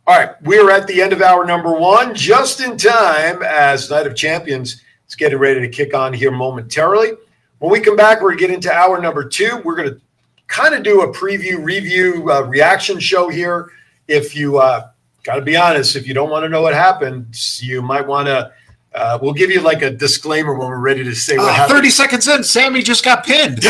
All 0.05 0.15
right, 0.19 0.39
we're 0.43 0.69
at 0.69 0.85
the 0.85 1.01
end 1.01 1.11
of 1.13 1.21
our 1.23 1.43
number 1.45 1.71
one, 1.73 2.13
just 2.13 2.61
in 2.61 2.77
time 2.77 3.41
as 3.41 3.89
Night 3.89 4.05
of 4.05 4.15
Champions 4.15 4.81
is 5.11 5.15
getting 5.15 5.37
ready 5.37 5.59
to 5.59 5.67
kick 5.67 5.93
on 5.93 6.13
here 6.13 6.31
momentarily. 6.31 7.11
When 7.59 7.71
we 7.71 7.79
come 7.81 7.95
back, 7.95 8.21
we're 8.21 8.29
going 8.29 8.37
to 8.39 8.47
get 8.47 8.53
into 8.53 8.73
hour 8.73 8.99
number 9.01 9.23
two. 9.27 9.61
We're 9.63 9.75
going 9.75 9.89
to 9.89 10.01
kind 10.47 10.73
of 10.73 10.83
do 10.83 11.01
a 11.01 11.13
preview, 11.13 11.63
review, 11.63 12.31
uh, 12.31 12.43
reaction 12.43 12.97
show 12.99 13.29
here. 13.29 13.71
If 14.07 14.35
you 14.35 14.57
uh, 14.57 14.89
got 15.23 15.35
to 15.35 15.41
be 15.41 15.55
honest, 15.57 15.95
if 15.95 16.07
you 16.07 16.13
don't 16.13 16.29
want 16.29 16.43
to 16.43 16.49
know 16.49 16.61
what 16.61 16.73
happened, 16.73 17.35
you 17.61 17.81
might 17.81 18.07
want 18.07 18.27
to. 18.27 18.51
Uh, 18.93 19.17
we'll 19.21 19.33
give 19.33 19.49
you 19.49 19.61
like 19.61 19.81
a 19.83 19.89
disclaimer 19.89 20.53
when 20.53 20.67
we're 20.67 20.79
ready 20.79 21.03
to 21.03 21.13
say 21.15 21.37
what 21.37 21.49
Uh, 21.49 21.53
happened. 21.53 21.77
30 21.77 21.89
seconds 21.89 22.27
in, 22.27 22.43
Sami 22.43 22.81
just 22.81 23.03
got 23.05 23.25
pinned. 23.25 23.59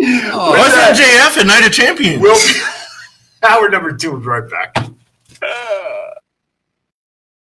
Oh, 0.00 0.52
Where's 0.52 0.72
MJF 0.96 1.38
at 1.38 1.46
Night 1.48 1.66
of 1.66 1.72
Champions? 1.72 2.22
We'll 2.22 2.38
hour 3.42 3.68
number 3.68 3.92
two. 3.92 4.12
We'll 4.12 4.20
be 4.20 4.26
right 4.26 4.48
back. 4.48 4.86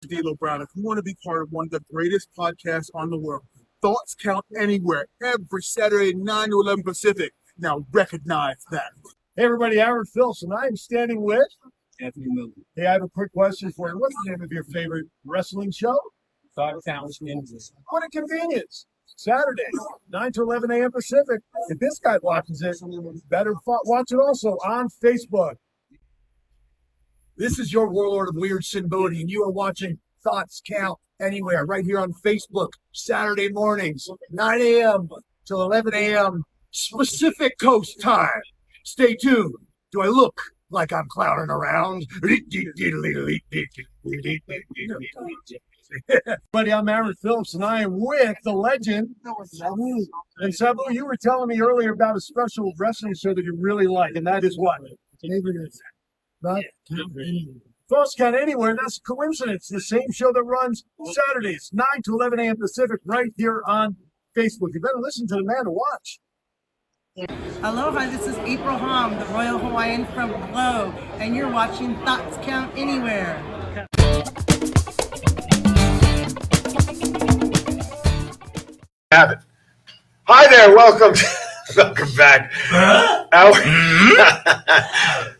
D'Lo 0.09 0.35
Brown. 0.35 0.63
If 0.63 0.69
you 0.75 0.83
want 0.83 0.99
to 0.99 1.03
be 1.03 1.17
part 1.25 1.43
of 1.43 1.53
one 1.53 1.67
of 1.67 1.71
the 1.71 1.81
greatest 1.93 2.29
podcasts 2.37 2.91
on 2.95 3.11
the 3.11 3.19
world, 3.19 3.43
thoughts 3.81 4.15
count 4.15 4.45
anywhere. 4.59 5.07
Every 5.23 5.63
Saturday, 5.63 6.15
nine 6.15 6.51
to 6.51 6.61
eleven 6.61 6.83
Pacific. 6.83 7.33
Now 7.59 7.87
recognize 7.93 8.65
that. 8.71 8.91
Hey 9.37 9.45
everybody, 9.45 9.81
Aaron 9.81 10.05
Phillips, 10.07 10.43
and 10.43 10.53
I'm 10.53 10.77
standing 10.77 11.23
with 11.23 11.47
Anthony 12.01 12.27
Miller. 12.29 12.49
Hey, 12.77 12.87
I 12.87 12.93
have 12.93 13.03
a 13.03 13.09
quick 13.09 13.33
question 13.33 13.73
for 13.73 13.91
you. 13.91 13.99
What's 13.99 14.15
the 14.25 14.31
name 14.31 14.43
of 14.43 14.51
your 14.51 14.65
favorite 14.65 15.07
wrestling 15.25 15.71
show? 15.71 15.97
Thought 16.57 16.85
Counts 16.85 17.21
What 17.21 18.05
a 18.05 18.09
convenience! 18.11 18.87
Saturday, 19.17 19.63
9 20.11 20.33
to 20.33 20.43
11 20.43 20.71
a.m. 20.71 20.93
Pacific. 20.93 21.41
If 21.69 21.79
this 21.79 21.99
guy 21.99 22.19
watches 22.23 22.63
it, 22.63 22.77
better 23.29 23.55
watch 23.67 24.13
it 24.13 24.19
also 24.19 24.51
on 24.65 24.89
Facebook. 25.03 25.55
This 27.39 27.61
is 27.61 27.73
your 27.73 27.89
Warlord 27.89 28.31
of 28.31 28.35
Weird 28.35 28.65
Sinn 28.65 28.89
Bodhi, 28.89 29.21
and 29.21 29.31
you 29.31 29.45
are 29.45 29.53
watching 29.53 30.01
Thoughts 30.25 30.61
Count 30.69 30.99
Anywhere 31.21 31.65
right 31.65 31.85
here 31.85 32.01
on 32.01 32.13
Facebook, 32.13 32.71
Saturday 32.93 33.49
mornings, 33.49 34.09
9 34.33 34.61
a.m. 34.61 35.09
till 35.47 35.63
11 35.63 35.95
a.m. 35.95 36.43
Pacific 36.97 37.57
Coast 37.61 38.01
time. 38.01 38.41
Stay 38.85 39.15
tuned. 39.15 39.55
Do 39.93 40.03
I 40.03 40.09
look 40.09 40.41
like 40.71 40.93
I'm 40.93 41.07
clowning 41.09 41.49
around? 41.49 42.07
Buddy, 46.53 46.73
I'm 46.73 46.89
Aaron 46.89 47.15
Phillips, 47.23 47.55
and 47.55 47.65
I 47.65 47.83
am 47.83 48.01
with 48.01 48.37
the 48.43 48.53
legend. 48.53 49.15
And 50.39 50.53
Sabu, 50.53 50.83
you 50.91 51.07
were 51.07 51.17
telling 51.17 51.47
me 51.47 51.61
earlier 51.61 51.93
about 51.93 52.17
a 52.17 52.21
special 52.21 52.73
wrestling 52.79 53.15
show 53.15 53.33
that 53.33 53.45
you 53.45 53.57
really 53.61 53.87
like, 53.87 54.17
and 54.17 54.27
that 54.27 54.43
is 54.43 54.59
what? 54.59 54.81
Not 56.43 56.63
Thoughts 57.89 58.15
Count 58.17 58.37
Anywhere. 58.37 58.77
That's 58.81 58.99
a 58.99 59.01
coincidence. 59.01 59.69
The 59.69 59.81
same 59.81 60.13
show 60.13 60.33
that 60.33 60.43
runs 60.43 60.85
Saturdays, 61.05 61.71
9 61.73 61.87
to 62.05 62.13
11 62.13 62.39
a.m. 62.41 62.57
Pacific, 62.57 63.01
right 63.05 63.31
here 63.37 63.63
on 63.67 63.97
Facebook. 64.37 64.69
You 64.75 64.81
better 64.81 64.99
listen 65.01 65.27
to 65.29 65.37
the 65.37 65.45
man 65.45 65.65
to 65.65 65.71
watch. 65.71 66.21
Aloha, 67.63 68.11
this 68.11 68.27
is 68.29 68.37
April 68.39 68.77
Hom, 68.77 69.19
the 69.19 69.25
Royal 69.27 69.59
Hawaiian 69.59 70.07
from 70.07 70.31
Glow, 70.53 70.93
and 71.19 71.35
you're 71.35 71.51
watching 71.51 71.97
Thoughts 72.05 72.37
Count 72.47 72.73
Anywhere. 72.77 73.43
have 79.11 79.31
it. 79.33 79.39
Hi 80.25 80.47
there, 80.49 80.77
welcome, 80.77 81.15
welcome 81.77 82.09
back. 82.17 82.53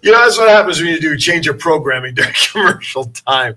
You 0.01 0.13
know 0.13 0.25
that's 0.25 0.39
what 0.39 0.49
happens 0.49 0.81
when 0.81 0.89
you 0.89 1.01
do 1.01 1.17
change 1.17 1.45
your 1.45 1.57
programming 1.57 2.15
during 2.15 2.33
commercial 2.53 3.07
time. 3.07 3.57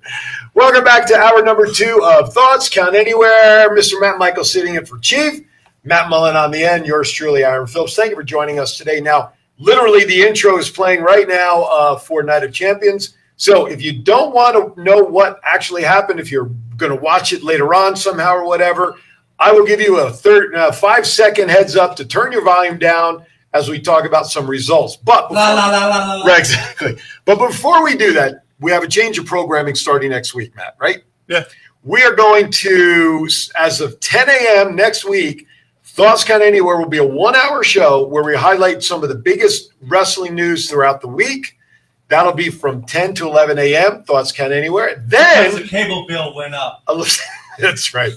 Welcome 0.55 0.83
back 0.83 1.07
to 1.07 1.15
hour 1.15 1.43
number 1.43 1.67
two 1.67 2.01
of 2.03 2.33
Thoughts 2.33 2.67
Count 2.67 2.95
Anywhere. 2.95 3.69
Mr. 3.75 4.01
Matt 4.01 4.17
Michael 4.17 4.43
sitting 4.43 4.75
in 4.75 4.85
for 4.85 4.97
Chief. 4.97 5.45
Matt 5.83 6.09
Mullen 6.09 6.35
on 6.35 6.51
the 6.51 6.63
end. 6.63 6.85
Yours 6.85 7.11
truly, 7.11 7.43
Aaron 7.43 7.67
Phillips. 7.67 7.95
Thank 7.95 8.09
you 8.09 8.15
for 8.15 8.23
joining 8.23 8.59
us 8.59 8.77
today. 8.77 8.99
Now, 8.99 9.33
literally, 9.59 10.03
the 10.03 10.21
intro 10.21 10.57
is 10.57 10.69
playing 10.69 11.01
right 11.01 11.27
now 11.27 11.63
uh, 11.63 11.97
for 11.97 12.23
Night 12.23 12.43
of 12.43 12.53
Champions. 12.53 13.15
So 13.35 13.67
if 13.67 13.81
you 13.81 14.01
don't 14.01 14.33
want 14.33 14.75
to 14.75 14.81
know 14.81 15.03
what 15.03 15.39
actually 15.43 15.83
happened, 15.83 16.19
if 16.19 16.31
you're 16.31 16.51
going 16.77 16.91
to 16.91 17.01
watch 17.01 17.33
it 17.33 17.43
later 17.43 17.73
on 17.73 17.95
somehow 17.95 18.35
or 18.35 18.45
whatever, 18.45 18.95
I 19.41 19.51
will 19.51 19.65
give 19.65 19.81
you 19.81 19.99
a 19.99 20.11
third, 20.11 20.53
uh, 20.55 20.71
five 20.71 21.07
second 21.07 21.49
heads 21.49 21.75
up 21.75 21.95
to 21.95 22.05
turn 22.05 22.31
your 22.31 22.43
volume 22.45 22.77
down 22.77 23.25
as 23.53 23.67
we 23.69 23.79
talk 23.79 24.05
about 24.05 24.27
some 24.27 24.47
results. 24.47 24.95
But 24.95 25.29
before, 25.29 25.37
La, 25.37 25.53
la, 25.53 25.67
la, 25.71 25.87
la, 25.87 26.05
la, 26.05 26.13
la. 26.17 26.25
Right, 26.25 26.39
exactly. 26.39 26.97
But 27.25 27.39
before 27.39 27.83
we 27.83 27.95
do 27.97 28.13
that, 28.13 28.43
we 28.59 28.71
have 28.71 28.83
a 28.83 28.87
change 28.87 29.17
of 29.17 29.25
programming 29.25 29.73
starting 29.73 30.11
next 30.11 30.35
week, 30.35 30.55
Matt. 30.55 30.77
Right? 30.79 31.03
Yeah. 31.27 31.45
We 31.83 32.03
are 32.03 32.13
going 32.13 32.51
to, 32.51 33.27
as 33.57 33.81
of 33.81 33.99
10 33.99 34.29
a.m. 34.29 34.75
next 34.75 35.03
week, 35.05 35.47
Thoughts 35.83 36.23
Count 36.23 36.43
Anywhere 36.43 36.77
will 36.77 36.87
be 36.87 36.99
a 36.99 37.05
one 37.05 37.35
hour 37.35 37.63
show 37.63 38.05
where 38.07 38.23
we 38.23 38.35
highlight 38.35 38.83
some 38.83 39.01
of 39.01 39.09
the 39.09 39.15
biggest 39.15 39.71
wrestling 39.81 40.35
news 40.35 40.69
throughout 40.69 41.01
the 41.01 41.07
week. 41.07 41.57
That'll 42.07 42.33
be 42.33 42.49
from 42.49 42.83
10 42.83 43.15
to 43.15 43.27
11 43.27 43.57
a.m. 43.57 44.03
Thoughts 44.03 44.31
Count 44.31 44.53
Anywhere. 44.53 45.03
Because 45.09 45.53
Then, 45.53 45.61
the 45.63 45.67
cable 45.67 46.05
bill 46.07 46.35
went 46.35 46.53
up. 46.53 46.83
that's 47.59 47.93
right. 47.95 48.13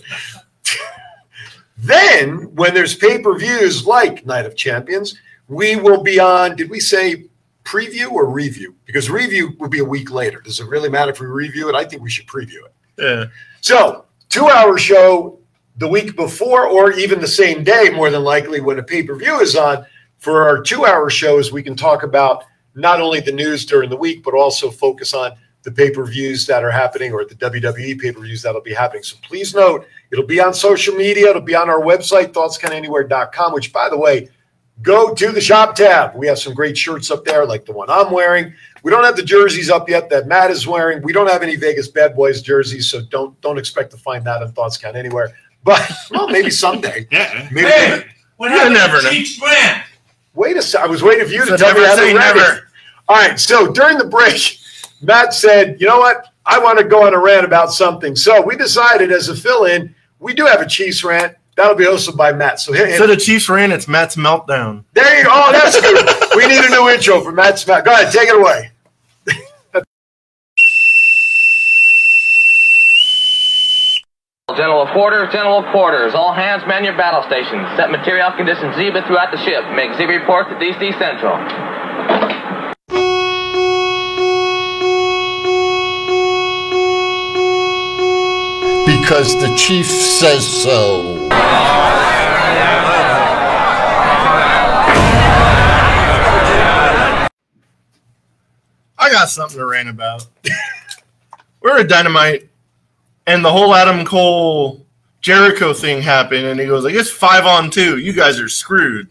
Then, 1.77 2.55
when 2.55 2.75
there's 2.75 2.95
pay 2.95 3.18
per 3.18 3.37
views 3.39 3.87
like 3.87 4.25
Night 4.25 4.47
of 4.47 4.57
Champions, 4.57 5.18
we 5.49 5.77
will 5.77 6.03
be 6.03 6.18
on, 6.20 6.57
did 6.57 6.70
we 6.70 6.81
say 6.81 7.25
preview 7.64 8.11
or 8.12 8.27
review? 8.27 8.75
Because 8.85 9.11
review 9.11 9.55
would 9.59 9.70
be 9.70 9.81
a 9.81 9.85
week 9.85 10.11
later. 10.11 10.41
Does 10.41 10.61
it 10.61 10.68
really 10.68 10.89
matter 10.89 11.11
if 11.11 11.20
we 11.20 11.27
review 11.27 11.68
it? 11.68 11.75
I 11.75 11.85
think 11.85 12.03
we 12.03 12.11
should 12.11 12.27
preview 12.27 12.64
it. 12.64 12.75
Yeah. 12.99 13.25
So, 13.61 14.05
two 14.29 14.49
hour 14.49 14.79
show 14.79 15.39
the 15.77 15.89
week 15.89 16.14
before, 16.14 16.66
or 16.66 16.93
even 16.93 17.20
the 17.20 17.27
same 17.27 17.64
day, 17.64 17.91
more 17.93 18.11
than 18.11 18.22
likely, 18.22 18.61
when 18.61 18.79
a 18.79 18.83
pay 18.83 19.03
per 19.03 19.16
view 19.16 19.41
is 19.41 19.57
on. 19.57 19.85
For 20.18 20.49
our 20.49 20.62
two 20.62 20.87
hour 20.87 21.11
shows, 21.11 21.53
we 21.53 21.62
can 21.62 21.77
talk 21.77 22.03
about 22.03 22.45
not 22.75 23.01
only 23.01 23.20
the 23.20 23.33
news 23.33 23.66
during 23.66 23.91
the 23.91 23.97
week, 23.97 24.22
but 24.22 24.35
also 24.35 24.70
focus 24.70 25.12
on 25.12 25.33
the 25.62 25.72
pay 25.72 25.91
per 25.91 26.05
views 26.05 26.47
that 26.47 26.62
are 26.62 26.70
happening 26.70 27.12
or 27.12 27.25
the 27.25 27.35
WWE 27.35 27.99
pay 27.99 28.12
per 28.12 28.20
views 28.20 28.43
that'll 28.43 28.61
be 28.61 28.75
happening. 28.75 29.03
So, 29.03 29.16
please 29.27 29.55
note 29.55 29.87
it'll 30.15 30.27
be 30.27 30.41
on 30.41 30.55
social 30.55 30.95
media, 30.95 31.29
it'll 31.29 31.43
be 31.43 31.57
on 31.57 31.69
our 31.69 31.81
website, 31.81 32.33
thoughtscountanywhere.com, 32.33 33.53
which, 33.53 33.73
by 33.73 33.89
the 33.89 33.99
way, 33.99 34.31
go 34.81 35.12
to 35.12 35.33
the 35.33 35.41
shop 35.41 35.75
tab. 35.75 36.15
We 36.15 36.29
have 36.29 36.39
some 36.39 36.55
great 36.55 36.79
shirts 36.79 37.11
up 37.11 37.25
there, 37.25 37.45
like 37.45 37.67
the 37.67 37.73
one 37.73 37.91
I'm 37.91 38.12
wearing. 38.12 38.55
We 38.85 38.91
don't 38.91 39.05
have 39.05 39.17
the 39.17 39.23
jerseys 39.25 39.71
up 39.71 39.89
yet 39.89 40.09
that 40.11 40.29
Matt 40.29 40.51
is 40.51 40.67
wearing. 40.67 41.03
We 41.03 41.12
don't 41.12 41.29
have 41.29 41.43
any 41.43 41.57
Vegas 41.57 41.89
Bad 41.89 42.15
Boyz 42.15 42.43
jerseys, 42.45 42.89
so 42.89 43.03
don't 43.11 43.39
don't 43.41 43.59
expect 43.59 43.91
to 43.91 43.97
find 43.97 44.25
that 44.25 44.41
on 44.41 44.53
Thoughts 44.53 44.79
Count 44.79 44.97
anywhere. 44.97 45.35
But 45.65 45.91
well, 46.11 46.29
maybe 46.29 46.51
someday. 46.51 47.09
Yeah. 47.11 47.49
Maybe. 47.51 47.67
Hey, 47.67 48.05
what 48.37 48.51
You 48.53 48.59
happened 48.59 48.75
never 48.75 48.99
to 48.99 49.05
know. 49.05 49.11
Cheech 49.11 49.83
Wait 50.35 50.57
a 50.57 50.62
sec. 50.62 50.81
I 50.83 50.87
was 50.87 51.03
waiting 51.03 51.27
for 51.27 51.33
you 51.33 51.45
to 51.45 51.57
tell 51.57 51.75
me 51.75 51.81
never 51.81 51.87
how 51.87 51.95
to 51.95 52.01
say 52.01 52.15
read 52.15 52.37
never. 52.37 52.69
All 53.09 53.17
right. 53.17 53.39
So 53.39 53.73
during 53.73 53.99
the 53.99 54.05
break, 54.05 54.59
Matt 55.03 55.35
said, 55.35 55.81
"You 55.81 55.87
know 55.87 55.99
what? 55.99 56.27
I 56.47 56.59
want 56.59 56.79
to 56.79 56.85
go 56.85 57.07
on 57.07 57.15
a 57.15 57.19
rant 57.19 57.45
about 57.47 57.73
something." 57.73 58.15
So 58.15 58.43
we 58.43 58.57
decided, 58.57 59.12
as 59.12 59.29
a 59.29 59.37
fill-in, 59.37 59.95
we 60.25 60.33
do 60.33 60.47
have 60.47 60.62
a 60.62 60.66
Chiefs 60.66 61.05
rant. 61.05 61.37
That'll 61.55 61.77
be 61.77 61.85
hosted 61.85 62.16
by 62.16 62.33
Matt. 62.33 62.59
So 62.59 62.72
here, 62.72 62.87
Instead 62.87 63.11
of 63.11 63.18
Chiefs 63.20 63.49
rant, 63.49 63.72
it's 63.75 63.87
Matt's 63.87 64.16
meltdown. 64.16 64.85
there 64.95 65.18
you 65.18 65.25
go. 65.25 65.31
Oh, 65.33 65.53
that's 65.53 65.79
good. 65.79 66.09
we 66.35 66.47
need 66.49 66.64
a 66.64 66.70
new 66.70 66.89
intro 66.89 67.20
for 67.20 67.31
Matt 67.31 67.59
Smack. 67.59 67.85
Go 67.85 67.93
ahead, 67.93 68.11
take 68.12 68.29
it 68.29 68.35
away. 68.35 68.70
General 74.57 74.83
of 74.83 74.91
quarters, 74.93 75.33
general 75.33 75.59
of 75.64 75.72
quarters. 75.72 76.14
All 76.14 76.33
hands 76.33 76.62
man 76.66 76.85
your 76.85 76.97
battle 76.97 77.22
stations. 77.29 77.66
Set 77.77 77.91
material 77.91 78.31
conditions 78.37 78.77
Zebra 78.77 79.05
throughout 79.07 79.31
the 79.33 79.39
ship. 79.45 79.64
Make 79.75 79.95
Zebra 79.97 80.18
report 80.20 80.49
to 80.49 80.55
DC 80.57 80.97
Central. 80.99 81.37
Because 89.05 89.38
the 89.38 89.55
chief 89.55 89.84
says 89.84 90.46
so. 90.62 91.28
I 98.98 99.11
got 99.12 99.28
something 99.28 99.59
to 99.59 99.66
rant 99.66 99.90
about. 99.90 100.26
We're 101.61 101.80
at 101.80 101.88
Dynamite, 101.90 102.48
and 103.26 103.44
the 103.44 103.52
whole 103.52 103.74
Adam 103.74 104.07
Cole 104.07 104.86
Jericho 105.20 105.74
thing 105.74 106.00
happened, 106.00 106.46
and 106.46 106.59
he 106.59 106.64
goes, 106.64 106.86
I 106.86 106.92
guess 106.92 107.11
five 107.11 107.44
on 107.44 107.70
two. 107.70 107.98
You 107.98 108.14
guys 108.14 108.40
are 108.40 108.48
screwed. 108.48 109.09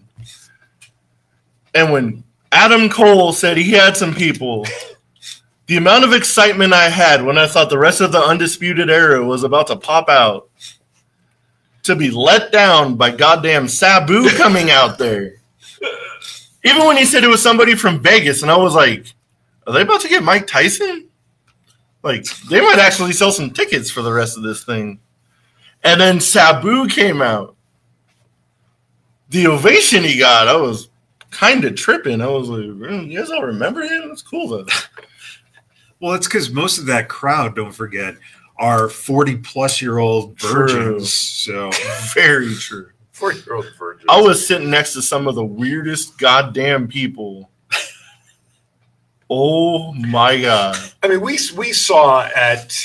And 1.76 1.92
when 1.92 2.24
Adam 2.52 2.90
Cole 2.90 3.32
said 3.32 3.58
he 3.58 3.70
had 3.70 3.96
some 3.96 4.16
people, 4.16 4.66
the 5.68 5.78
amount 5.78 6.04
of 6.04 6.14
excitement 6.14 6.74
I 6.74 6.90
had 6.90 7.24
when 7.24 7.38
I 7.38 7.48
thought 7.48 7.70
the 7.70 7.78
rest 7.78 8.02
of 8.02 8.12
the 8.12 8.20
Undisputed 8.20 8.90
Era 8.90 9.24
was 9.24 9.44
about 9.44 9.68
to 9.68 9.76
pop 9.76 10.10
out 10.10 10.50
to 11.84 11.96
be 11.96 12.10
let 12.10 12.52
down 12.52 12.96
by 12.96 13.12
goddamn 13.12 13.68
Sabu 13.68 14.30
coming 14.38 14.72
out 14.72 14.98
there. 14.98 15.36
Even 16.64 16.86
when 16.86 16.98
he 16.98 17.06
said 17.06 17.24
it 17.24 17.30
was 17.30 17.44
somebody 17.44 17.76
from 17.76 18.02
Vegas, 18.02 18.42
and 18.42 18.52
I 18.52 18.58
was 18.58 18.74
like, 18.74 19.14
are 19.68 19.74
they 19.74 19.82
about 19.82 20.02
to 20.02 20.10
get 20.10 20.24
Mike 20.24 20.48
Tyson? 20.48 21.08
Like, 22.04 22.26
they 22.50 22.62
might 22.62 22.80
actually 22.80 23.14
sell 23.14 23.32
some 23.32 23.52
tickets 23.52 23.90
for 23.90 24.02
the 24.02 24.12
rest 24.12 24.38
of 24.38 24.44
this 24.44 24.64
thing. 24.64 25.00
And 25.84 26.00
then 26.00 26.20
Sabu 26.20 26.88
came 26.88 27.22
out. 27.22 27.56
The 29.30 29.48
ovation 29.48 30.04
he 30.04 30.20
got, 30.20 30.48
I 30.48 30.56
was 30.56 30.90
kind 31.32 31.66
of 31.66 31.76
tripping. 31.76 32.22
I 32.22 32.28
was 32.28 32.50
like, 32.50 32.62
"Mm, 32.62 33.10
you 33.10 33.20
guys 33.20 33.32
all 33.32 33.44
remember 33.44 33.82
him? 33.82 34.10
That's 34.10 34.22
cool, 34.22 34.48
though. 34.48 34.66
Well, 36.04 36.16
it's 36.16 36.28
because 36.28 36.52
most 36.52 36.80
of 36.80 36.86
that 36.88 37.08
crowd, 37.08 37.56
don't 37.56 37.72
forget, 37.72 38.18
are 38.58 38.90
40 38.90 39.38
plus 39.38 39.82
year 39.82 40.00
old 40.00 40.38
virgins. 40.38 41.14
So 41.14 41.72
Very 42.14 42.54
true. 42.56 42.90
Four-year-old 43.14 43.68
virgin. 43.80 44.06
I 44.10 44.20
was 44.20 44.46
sitting 44.46 44.70
next 44.70 44.92
to 44.96 45.02
some 45.02 45.30
of 45.30 45.36
the 45.36 45.46
weirdest 45.46 46.18
goddamn 46.18 46.90
people. 46.90 47.50
Oh 49.30 49.94
my 49.94 50.42
god. 50.42 50.78
I 51.04 51.08
mean, 51.08 51.22
we 51.22 51.40
we 51.56 51.72
saw 51.72 52.26
at 52.36 52.76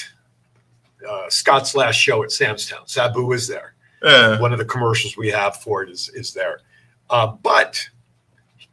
uh, 1.07 1.29
Scott's 1.29 1.75
last 1.75 1.97
show 1.97 2.23
at 2.23 2.31
Sam's 2.31 2.69
Town. 2.69 2.87
Sabu 2.87 3.27
was 3.27 3.49
there. 3.49 3.75
Yeah. 4.01 4.39
One 4.39 4.53
of 4.53 4.61
the 4.61 4.65
commercials 4.65 5.17
we 5.17 5.29
have 5.31 5.57
for 5.57 5.83
it 5.83 5.91
is 5.91 6.09
is 6.11 6.33
there. 6.33 6.61
Uh, 7.11 7.27
but 7.43 7.85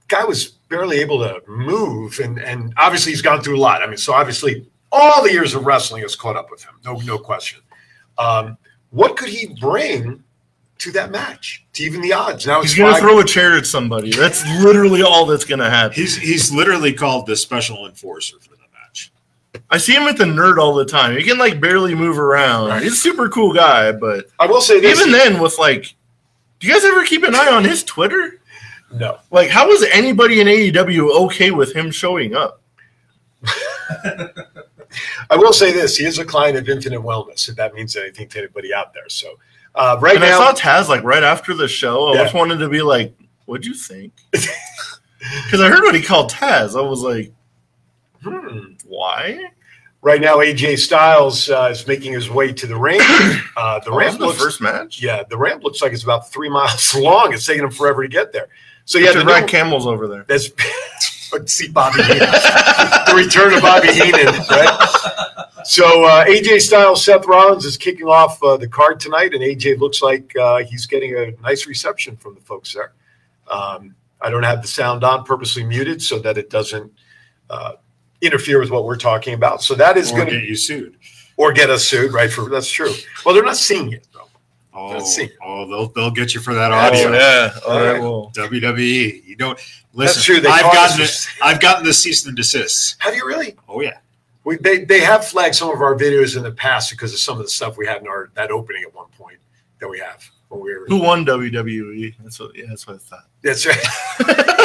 guy 0.08 0.24
was 0.24 0.55
barely 0.70 1.00
able 1.00 1.20
to 1.20 1.42
move, 1.48 2.20
and 2.20 2.40
and 2.40 2.74
obviously 2.78 3.12
he's 3.12 3.22
gone 3.22 3.42
through 3.42 3.58
a 3.58 3.60
lot. 3.62 3.82
I 3.82 3.88
mean, 3.88 3.98
so 3.98 4.14
obviously 4.14 4.66
all 4.92 5.24
the 5.24 5.32
years 5.32 5.54
of 5.56 5.66
wrestling 5.66 6.02
has 6.04 6.16
caught 6.16 6.36
up 6.36 6.50
with 6.52 6.64
him. 6.64 6.74
No 6.86 6.96
no 6.98 7.18
question. 7.18 7.62
Um, 8.18 8.58
what 8.92 9.18
could 9.18 9.30
he 9.30 9.56
bring 9.60 10.24
to 10.78 10.92
that 10.92 11.12
match 11.12 11.66
to 11.74 11.84
even 11.84 12.02
the 12.02 12.14
odds? 12.14 12.46
Now 12.48 12.62
He's 12.62 12.74
gonna 12.76 12.94
five- 12.94 13.02
throw 13.02 13.20
a 13.20 13.26
chair 13.26 13.58
at 13.58 13.66
somebody. 13.66 14.12
That's 14.12 14.44
literally 14.64 15.02
all 15.04 15.26
that's 15.26 15.46
gonna 15.46 15.70
happen. 15.70 15.94
he's 15.96 16.16
he's 16.18 16.52
literally 16.52 16.94
called 16.94 17.26
the 17.28 17.36
special 17.36 17.86
enforcer 17.88 18.38
for 18.40 18.50
the 18.52 18.64
match. 18.74 19.12
I 19.70 19.78
see 19.78 19.94
him 19.94 20.04
at 20.04 20.18
the 20.18 20.26
nerd 20.26 20.58
all 20.58 20.74
the 20.74 20.86
time. 20.86 21.18
He 21.18 21.24
can 21.24 21.38
like 21.38 21.60
barely 21.60 21.96
move 21.96 22.18
around. 22.20 22.70
Right. 22.70 22.84
He's 22.84 22.94
a 22.94 22.98
super 22.98 23.30
cool 23.30 23.54
guy, 23.54 23.92
but 23.92 24.26
I 24.40 24.46
will 24.48 24.62
say 24.62 24.80
this. 24.80 25.00
even 25.00 25.12
then, 25.12 25.42
with 25.42 25.58
like, 25.60 25.96
do 26.60 26.68
you 26.68 26.74
guys 26.74 26.86
ever 26.86 27.04
keep 27.06 27.24
an 27.24 27.36
eye 27.36 27.52
on 27.52 27.64
his 27.66 27.84
Twitter? 27.84 28.40
No. 28.96 29.20
Like, 29.32 29.50
how 29.50 29.68
was 29.68 29.84
anybody 29.92 30.42
in 30.42 30.48
AEW 30.48 31.12
okay 31.26 31.52
with 31.52 31.74
him 31.76 31.92
showing 31.92 32.36
up? 32.36 32.62
I 35.30 35.36
will 35.36 35.54
say 35.54 35.72
this: 35.72 35.98
he 35.98 36.06
is 36.06 36.20
a 36.20 36.26
client 36.26 36.58
of 36.58 36.70
Infinite 36.70 37.02
Wellness, 37.02 37.50
if 37.50 37.56
that 37.56 37.74
means 37.74 37.96
anything 37.96 38.28
to 38.30 38.40
anybody 38.40 38.74
out 38.74 38.94
there. 38.94 39.10
So, 39.10 39.34
uh, 39.76 39.98
right 40.02 40.16
and 40.16 40.24
now, 40.24 40.40
I 40.42 40.54
saw 40.54 40.60
Taz 40.60 40.88
like 40.88 41.04
right 41.04 41.24
after 41.24 41.54
the 41.54 41.68
show. 41.68 42.08
I 42.10 42.14
Yeah. 42.16 42.24
just 42.24 42.34
wanted 42.34 42.58
to 42.60 42.70
be 42.70 42.82
like, 42.82 43.14
"What'd 43.46 43.66
you 43.66 43.74
think?" 43.74 44.14
Because 45.46 45.60
I 45.60 45.70
heard 45.70 45.82
what 45.82 45.96
he 45.96 46.04
called 46.04 46.30
Taz. 46.30 46.78
I 46.78 46.82
was 46.88 47.02
like, 47.02 47.34
hmm, 48.24 48.74
"Why?" 48.86 49.40
right 50.04 50.22
now, 50.22 50.38
AJ 50.38 50.78
Styles 50.78 51.50
uh, 51.50 51.70
is 51.72 51.88
making 51.88 52.14
his 52.14 52.30
way 52.30 52.54
to 52.54 52.68
the 52.68 52.78
ring. 52.78 53.00
Uh, 53.58 53.80
the 53.80 53.90
Oh, 53.90 53.98
ramp 53.98 54.20
this 54.20 54.30
is 54.32 54.38
the 54.38 54.44
first 54.44 54.62
match. 54.62 55.02
yeah, 55.02 55.24
the 55.30 55.38
ramp 55.38 55.64
looks 55.64 55.82
like 55.82 55.94
it's 55.94 56.04
about 56.04 56.30
three 56.30 56.50
miles 56.60 56.94
long. 56.94 57.34
It's 57.34 57.46
taking 57.46 57.64
him 57.64 57.72
forever 57.72 58.04
to 58.04 58.08
get 58.10 58.32
there. 58.34 58.50
So 58.86 58.98
yeah, 59.00 59.12
the 59.12 59.26
ride 59.26 59.42
new- 59.42 59.48
camels 59.48 59.86
over 59.88 60.08
there. 60.08 60.26
That's 60.28 60.50
see 61.48 61.68
Bobby 61.70 62.02
Heenan. 62.04 62.20
the 62.20 63.14
return 63.16 63.54
of 63.54 63.62
Bobby 63.62 63.88
Heenan, 63.92 64.26
right? 64.50 65.50
So 65.66 66.06
uh, 66.06 66.26
AJ 66.26 66.62
Styles, 66.62 67.04
Seth 67.04 67.26
Rollins 67.26 67.66
is 67.66 67.76
kicking 67.76 68.06
off 68.06 68.42
uh, 68.44 68.56
the 68.56 68.68
card 68.68 69.00
tonight, 69.00 69.34
and 69.34 69.42
AJ 69.42 69.80
looks 69.80 70.02
like 70.02 70.34
uh, 70.38 70.60
he's 70.60 70.86
getting 70.86 71.16
a 71.18 71.32
nice 71.42 71.66
reception 71.66 72.16
from 72.16 72.36
the 72.36 72.42
folks 72.42 72.74
there. 72.74 72.94
Um, 73.50 73.96
I 74.22 74.30
don't 74.30 74.44
have 74.44 74.62
the 74.62 74.68
sound 74.68 75.04
on, 75.04 75.24
purposely 75.24 75.64
muted, 75.64 76.02
so 76.02 76.20
that 76.20 76.38
it 76.38 76.50
doesn't 76.50 76.92
uh, 77.50 77.74
interfere 78.22 78.60
with 78.60 78.70
what 78.70 78.86
we're 78.86 78.96
talking 78.96 79.34
about. 79.34 79.62
So 79.64 79.74
that 79.76 79.98
is 79.98 80.12
going 80.12 80.30
get 80.30 80.44
you 80.44 80.56
sued. 80.56 80.98
or 81.36 81.52
get 81.52 81.70
us 81.70 81.86
sued, 81.86 82.14
right? 82.14 82.32
For 82.32 82.48
that's 82.48 82.70
true. 82.70 82.94
Well, 83.26 83.34
they're 83.34 83.44
not 83.44 83.58
seeing 83.58 83.92
it 83.92 84.08
though. 84.14 84.30
Oh, 84.78 84.88
Let's 84.90 85.16
see. 85.16 85.30
oh, 85.44 85.66
they'll 85.68 85.88
they'll 85.88 86.12
get 86.12 86.34
you 86.34 86.42
for 86.42 86.54
that 86.54 86.72
Oh, 86.72 86.76
audio. 86.76 87.12
yeah. 87.14 87.52
Oh, 87.66 87.72
All 87.72 87.80
they 87.80 87.94
right. 87.94 88.02
WWE. 88.52 89.26
You 89.26 89.36
don't 89.38 89.58
listen. 89.94 90.18
That's 90.18 90.24
true, 90.24 90.42
they 90.42 90.50
I've 90.50 90.64
caught 90.64 90.74
gotten 90.74 91.02
us 91.04 91.26
it. 91.28 91.32
I've 91.42 91.62
gotten 91.62 91.86
the 91.86 91.94
cease 91.94 92.26
and 92.26 92.36
desist. 92.36 92.98
Have 93.00 93.16
you 93.16 93.26
really? 93.26 93.56
Oh 93.70 93.80
yeah. 93.82 93.98
We, 94.44 94.58
they, 94.58 94.84
they 94.86 95.00
have 95.00 95.26
flagged 95.26 95.56
some 95.56 95.72
of 95.72 95.82
our 95.82 95.96
videos 95.96 96.36
in 96.38 96.44
the 96.44 96.52
past 96.52 96.92
because 96.92 97.14
of 97.14 97.20
some 97.20 97.38
of 97.38 97.44
the 97.46 97.50
stuff 97.50 97.78
we 97.78 97.88
had 97.88 98.02
in 98.02 98.08
our 98.08 98.30
that 98.36 98.52
opening 98.52 98.84
at 98.84 98.94
one 98.94 99.08
point 99.18 99.40
that 99.80 99.88
we 99.88 99.98
have 100.00 100.30
when 100.50 100.62
we 100.62 100.76
were. 100.78 100.86
Who 100.88 101.02
won 101.02 101.26
WWE? 101.26 102.14
That's 102.22 102.38
what. 102.40 102.54
Yeah, 102.56 102.66
that's 102.68 102.86
what 102.86 102.98
I 102.98 103.00
thought. 103.00 103.26
That's 103.42 103.66
right. 103.66 103.80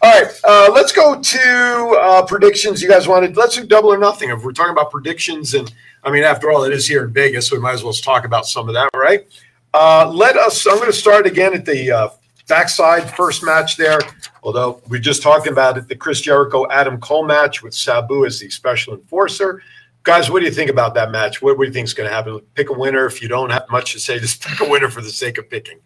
All 0.00 0.22
right, 0.22 0.30
uh, 0.44 0.70
let's 0.72 0.92
go 0.92 1.20
to 1.20 1.98
uh, 2.00 2.22
predictions. 2.24 2.80
You 2.80 2.88
guys 2.88 3.08
wanted? 3.08 3.36
Let's 3.36 3.56
do 3.56 3.66
double 3.66 3.92
or 3.92 3.98
nothing. 3.98 4.30
If 4.30 4.44
we're 4.44 4.52
talking 4.52 4.70
about 4.72 4.92
predictions, 4.92 5.54
and 5.54 5.72
I 6.04 6.10
mean, 6.10 6.24
after 6.24 6.50
all, 6.50 6.64
it 6.64 6.72
is 6.72 6.86
here 6.86 7.04
in 7.04 7.12
Vegas, 7.12 7.48
so 7.48 7.56
we 7.56 7.62
might 7.62 7.74
as 7.74 7.84
well 7.84 7.92
talk 7.92 8.24
about 8.24 8.46
some 8.46 8.68
of 8.68 8.74
that, 8.74 8.90
right? 8.94 9.26
Uh, 9.74 10.10
let 10.12 10.36
us. 10.36 10.66
I'm 10.66 10.76
going 10.76 10.86
to 10.86 10.92
start 10.92 11.26
again 11.26 11.54
at 11.54 11.64
the 11.64 11.90
uh, 11.90 12.08
backside 12.48 13.10
first 13.14 13.44
match 13.44 13.76
there. 13.76 14.00
Although 14.42 14.80
we're 14.88 15.00
just 15.00 15.22
talking 15.22 15.52
about 15.52 15.76
it, 15.76 15.88
the 15.88 15.96
Chris 15.96 16.20
Jericho 16.20 16.66
Adam 16.70 16.98
Cole 17.00 17.24
match 17.24 17.62
with 17.62 17.74
Sabu 17.74 18.24
as 18.24 18.40
the 18.40 18.48
special 18.50 18.94
enforcer. 18.94 19.62
Guys, 20.04 20.30
what 20.30 20.40
do 20.40 20.46
you 20.46 20.52
think 20.52 20.70
about 20.70 20.94
that 20.94 21.10
match? 21.10 21.42
What, 21.42 21.58
what 21.58 21.64
do 21.64 21.68
you 21.68 21.74
think 21.74 21.84
is 21.84 21.94
going 21.94 22.08
to 22.08 22.14
happen? 22.14 22.40
Pick 22.54 22.70
a 22.70 22.72
winner. 22.72 23.04
If 23.06 23.20
you 23.20 23.28
don't 23.28 23.50
have 23.50 23.68
much 23.70 23.92
to 23.92 24.00
say, 24.00 24.18
just 24.18 24.42
pick 24.46 24.60
a 24.60 24.68
winner 24.68 24.88
for 24.88 25.02
the 25.02 25.10
sake 25.10 25.38
of 25.38 25.50
picking. 25.50 25.78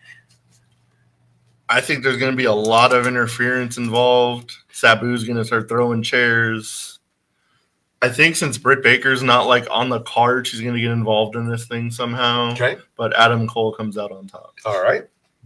I 1.68 1.80
think 1.80 2.04
there's 2.04 2.18
going 2.18 2.32
to 2.32 2.36
be 2.36 2.44
a 2.44 2.52
lot 2.52 2.92
of 2.92 3.06
interference 3.06 3.78
involved. 3.78 4.52
Sabu's 4.72 5.24
going 5.24 5.38
to 5.38 5.44
start 5.44 5.68
throwing 5.68 6.02
chairs. 6.02 6.91
I 8.02 8.08
think 8.08 8.34
since 8.36 8.58
Britt 8.58 8.82
Baker's 8.82 9.22
not 9.22 9.46
like 9.46 9.64
on 9.70 9.88
the 9.88 10.00
card, 10.00 10.46
she's 10.46 10.60
going 10.60 10.74
to 10.74 10.80
get 10.80 10.90
involved 10.90 11.36
in 11.36 11.48
this 11.48 11.66
thing 11.66 11.90
somehow. 11.90 12.50
Okay. 12.52 12.76
But 12.96 13.16
Adam 13.16 13.46
Cole 13.46 13.72
comes 13.72 13.96
out 13.96 14.10
on 14.10 14.26
top. 14.26 14.54
All 14.66 14.82
right. 14.82 15.04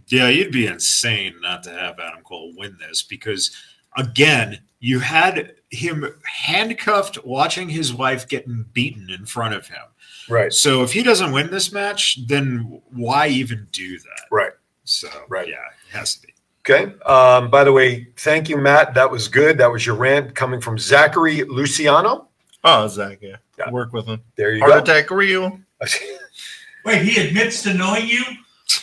Yeah, 0.09 0.29
you'd 0.29 0.53
be 0.53 0.67
insane 0.67 1.35
not 1.43 1.63
to 1.65 1.71
have 1.71 1.99
Adam 2.01 2.23
Cole 2.23 2.53
win 2.57 2.77
this 2.81 3.03
because, 3.03 3.55
again, 3.97 4.59
you 4.81 5.01
had 5.01 5.57
him 5.71 6.07
handcuffed 6.25 7.25
watching 7.25 7.69
his 7.69 7.93
wife 7.93 8.27
getting 8.27 8.65
beaten 8.73 9.11
in 9.11 9.27
front 9.27 9.55
of 9.55 9.67
him. 9.67 9.83
Right. 10.29 10.53
So 10.53 10.83
if 10.83 10.93
he 10.93 11.03
doesn't 11.03 11.33
win 11.33 11.51
this 11.51 11.73
match, 11.73 12.27
then 12.27 12.81
why 12.91 13.29
even 13.29 13.69
do 13.73 13.99
that? 13.99 14.23
Right. 14.31 14.53
So, 14.85 15.09
Right. 15.29 15.49
yeah, 15.49 15.57
it 15.91 15.97
has 15.97 16.15
to 16.15 16.23
be. 16.27 16.33
Okay. 16.69 16.95
Um, 17.05 17.51
by 17.51 17.65
the 17.65 17.73
way, 17.73 18.09
thank 18.17 18.49
you, 18.49 18.57
Matt. 18.57 18.95
That 18.95 19.11
was 19.11 19.29
good. 19.29 19.59
That 19.59 19.71
was 19.71 19.85
your 19.85 19.95
rant 19.97 20.35
coming 20.35 20.61
from 20.61 20.79
Zachary 20.79 21.45
Luciano. 21.45 22.29
Oh, 22.69 22.89
Zach, 22.89 23.19
yeah. 23.23 23.37
Work 23.71 23.93
with 23.93 24.07
him. 24.07 24.21
There 24.37 24.53
you 24.53 24.61
Heart 24.61 24.73
go. 24.73 24.79
attack 24.81 25.11
real. 25.11 25.59
Wait, 26.85 27.03
he 27.03 27.21
admits 27.29 27.63
to 27.63 27.73
knowing 27.73 28.07
you? 28.09 28.23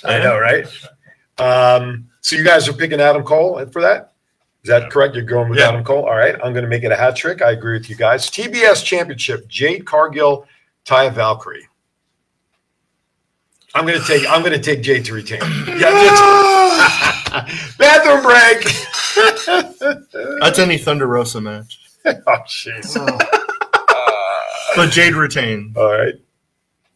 I 0.05 0.19
know, 0.19 0.39
right? 0.39 0.65
Um, 1.37 2.09
so 2.21 2.35
you 2.37 2.43
guys 2.45 2.67
are 2.69 2.73
picking 2.73 2.99
Adam 3.01 3.23
Cole 3.23 3.63
for 3.67 3.81
that? 3.81 4.13
Is 4.63 4.69
that 4.69 4.89
correct? 4.89 5.15
You're 5.15 5.25
going 5.25 5.49
with 5.49 5.59
Yeah. 5.59 5.67
Adam 5.69 5.83
Cole? 5.83 6.05
All 6.05 6.15
right. 6.15 6.35
I'm 6.35 6.53
going 6.53 6.63
to 6.63 6.69
make 6.69 6.83
it 6.83 6.91
a 6.91 6.95
hat 6.95 7.17
trick. 7.17 7.41
I 7.41 7.51
agree 7.51 7.73
with 7.77 7.89
you 7.89 7.97
guys. 7.97 8.29
TBS 8.29 8.83
Championship, 8.85 9.47
Jade 9.49 9.85
Cargill, 9.85 10.47
Taya 10.85 11.11
Valkyrie. 11.13 11.67
I'm 13.75 13.85
going 13.85 13.99
to 13.99 14.05
take 14.05 14.23
I'm 14.29 14.41
going 14.41 14.53
to 14.53 14.59
take 14.61 14.81
Jade 14.81 15.03
to 15.05 15.13
retain. 15.13 15.41
Yeah, 15.67 15.91
just- 15.91 17.77
bathroom 17.77 18.21
break. 18.21 18.63
That's 20.39 20.59
any 20.59 20.77
Thunder 20.77 21.07
Rosa 21.07 21.41
match. 21.41 21.79
oh, 22.05 22.37
jeez. 22.47 22.95
But 24.75 24.91
Jade 24.91 25.15
retains. 25.15 25.75
All 25.77 25.91
right. 25.91 26.15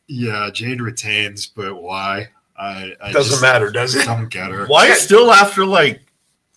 Yeah, 0.08 0.49
Jade 0.54 0.82
retains, 0.82 1.48
but 1.48 1.82
why? 1.82 2.30
I, 2.58 2.94
I 3.02 3.12
Doesn't 3.12 3.32
just 3.32 3.41
matter, 3.41 3.70
does 3.70 3.95
it? 3.95 4.06
Don't 4.06 4.30
get 4.30 4.52
her. 4.52 4.66
Why 4.66 4.91
still 4.94 5.32
after 5.32 5.66
like 5.66 6.02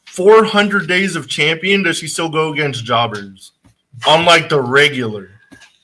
400 0.07 0.89
days 0.89 1.15
of 1.17 1.29
champion 1.29 1.83
does 1.83 1.99
she 1.99 2.09
still 2.09 2.29
go 2.29 2.53
against 2.53 2.85
jobbers 2.85 3.53
Unlike 4.07 4.49
the 4.49 4.61
regular? 4.61 5.31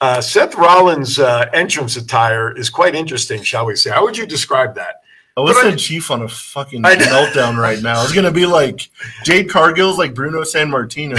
Uh, 0.01 0.21
Seth 0.21 0.55
Rollins' 0.55 1.19
uh, 1.19 1.47
entrance 1.53 1.97
attire 1.97 2.57
is 2.57 2.71
quite 2.71 2.95
interesting, 2.95 3.43
shall 3.43 3.67
we 3.67 3.77
say? 3.77 3.91
How 3.91 4.05
would 4.05 4.17
you 4.17 4.27
describe 4.27 4.75
that? 4.77 5.03
I 5.37 5.43
listen 5.43 5.71
to 5.71 5.77
Chief 5.77 6.11
on 6.11 6.23
a 6.23 6.29
fucking 6.29 6.85
I 6.85 6.97
meltdown 6.97 7.59
right 7.59 7.83
now. 7.83 8.03
It's 8.03 8.13
gonna 8.13 8.31
be 8.31 8.47
like 8.47 8.89
Jade 9.25 9.51
Cargill's 9.51 9.99
like 9.99 10.15
Bruno 10.15 10.43
Sammartino. 10.43 11.19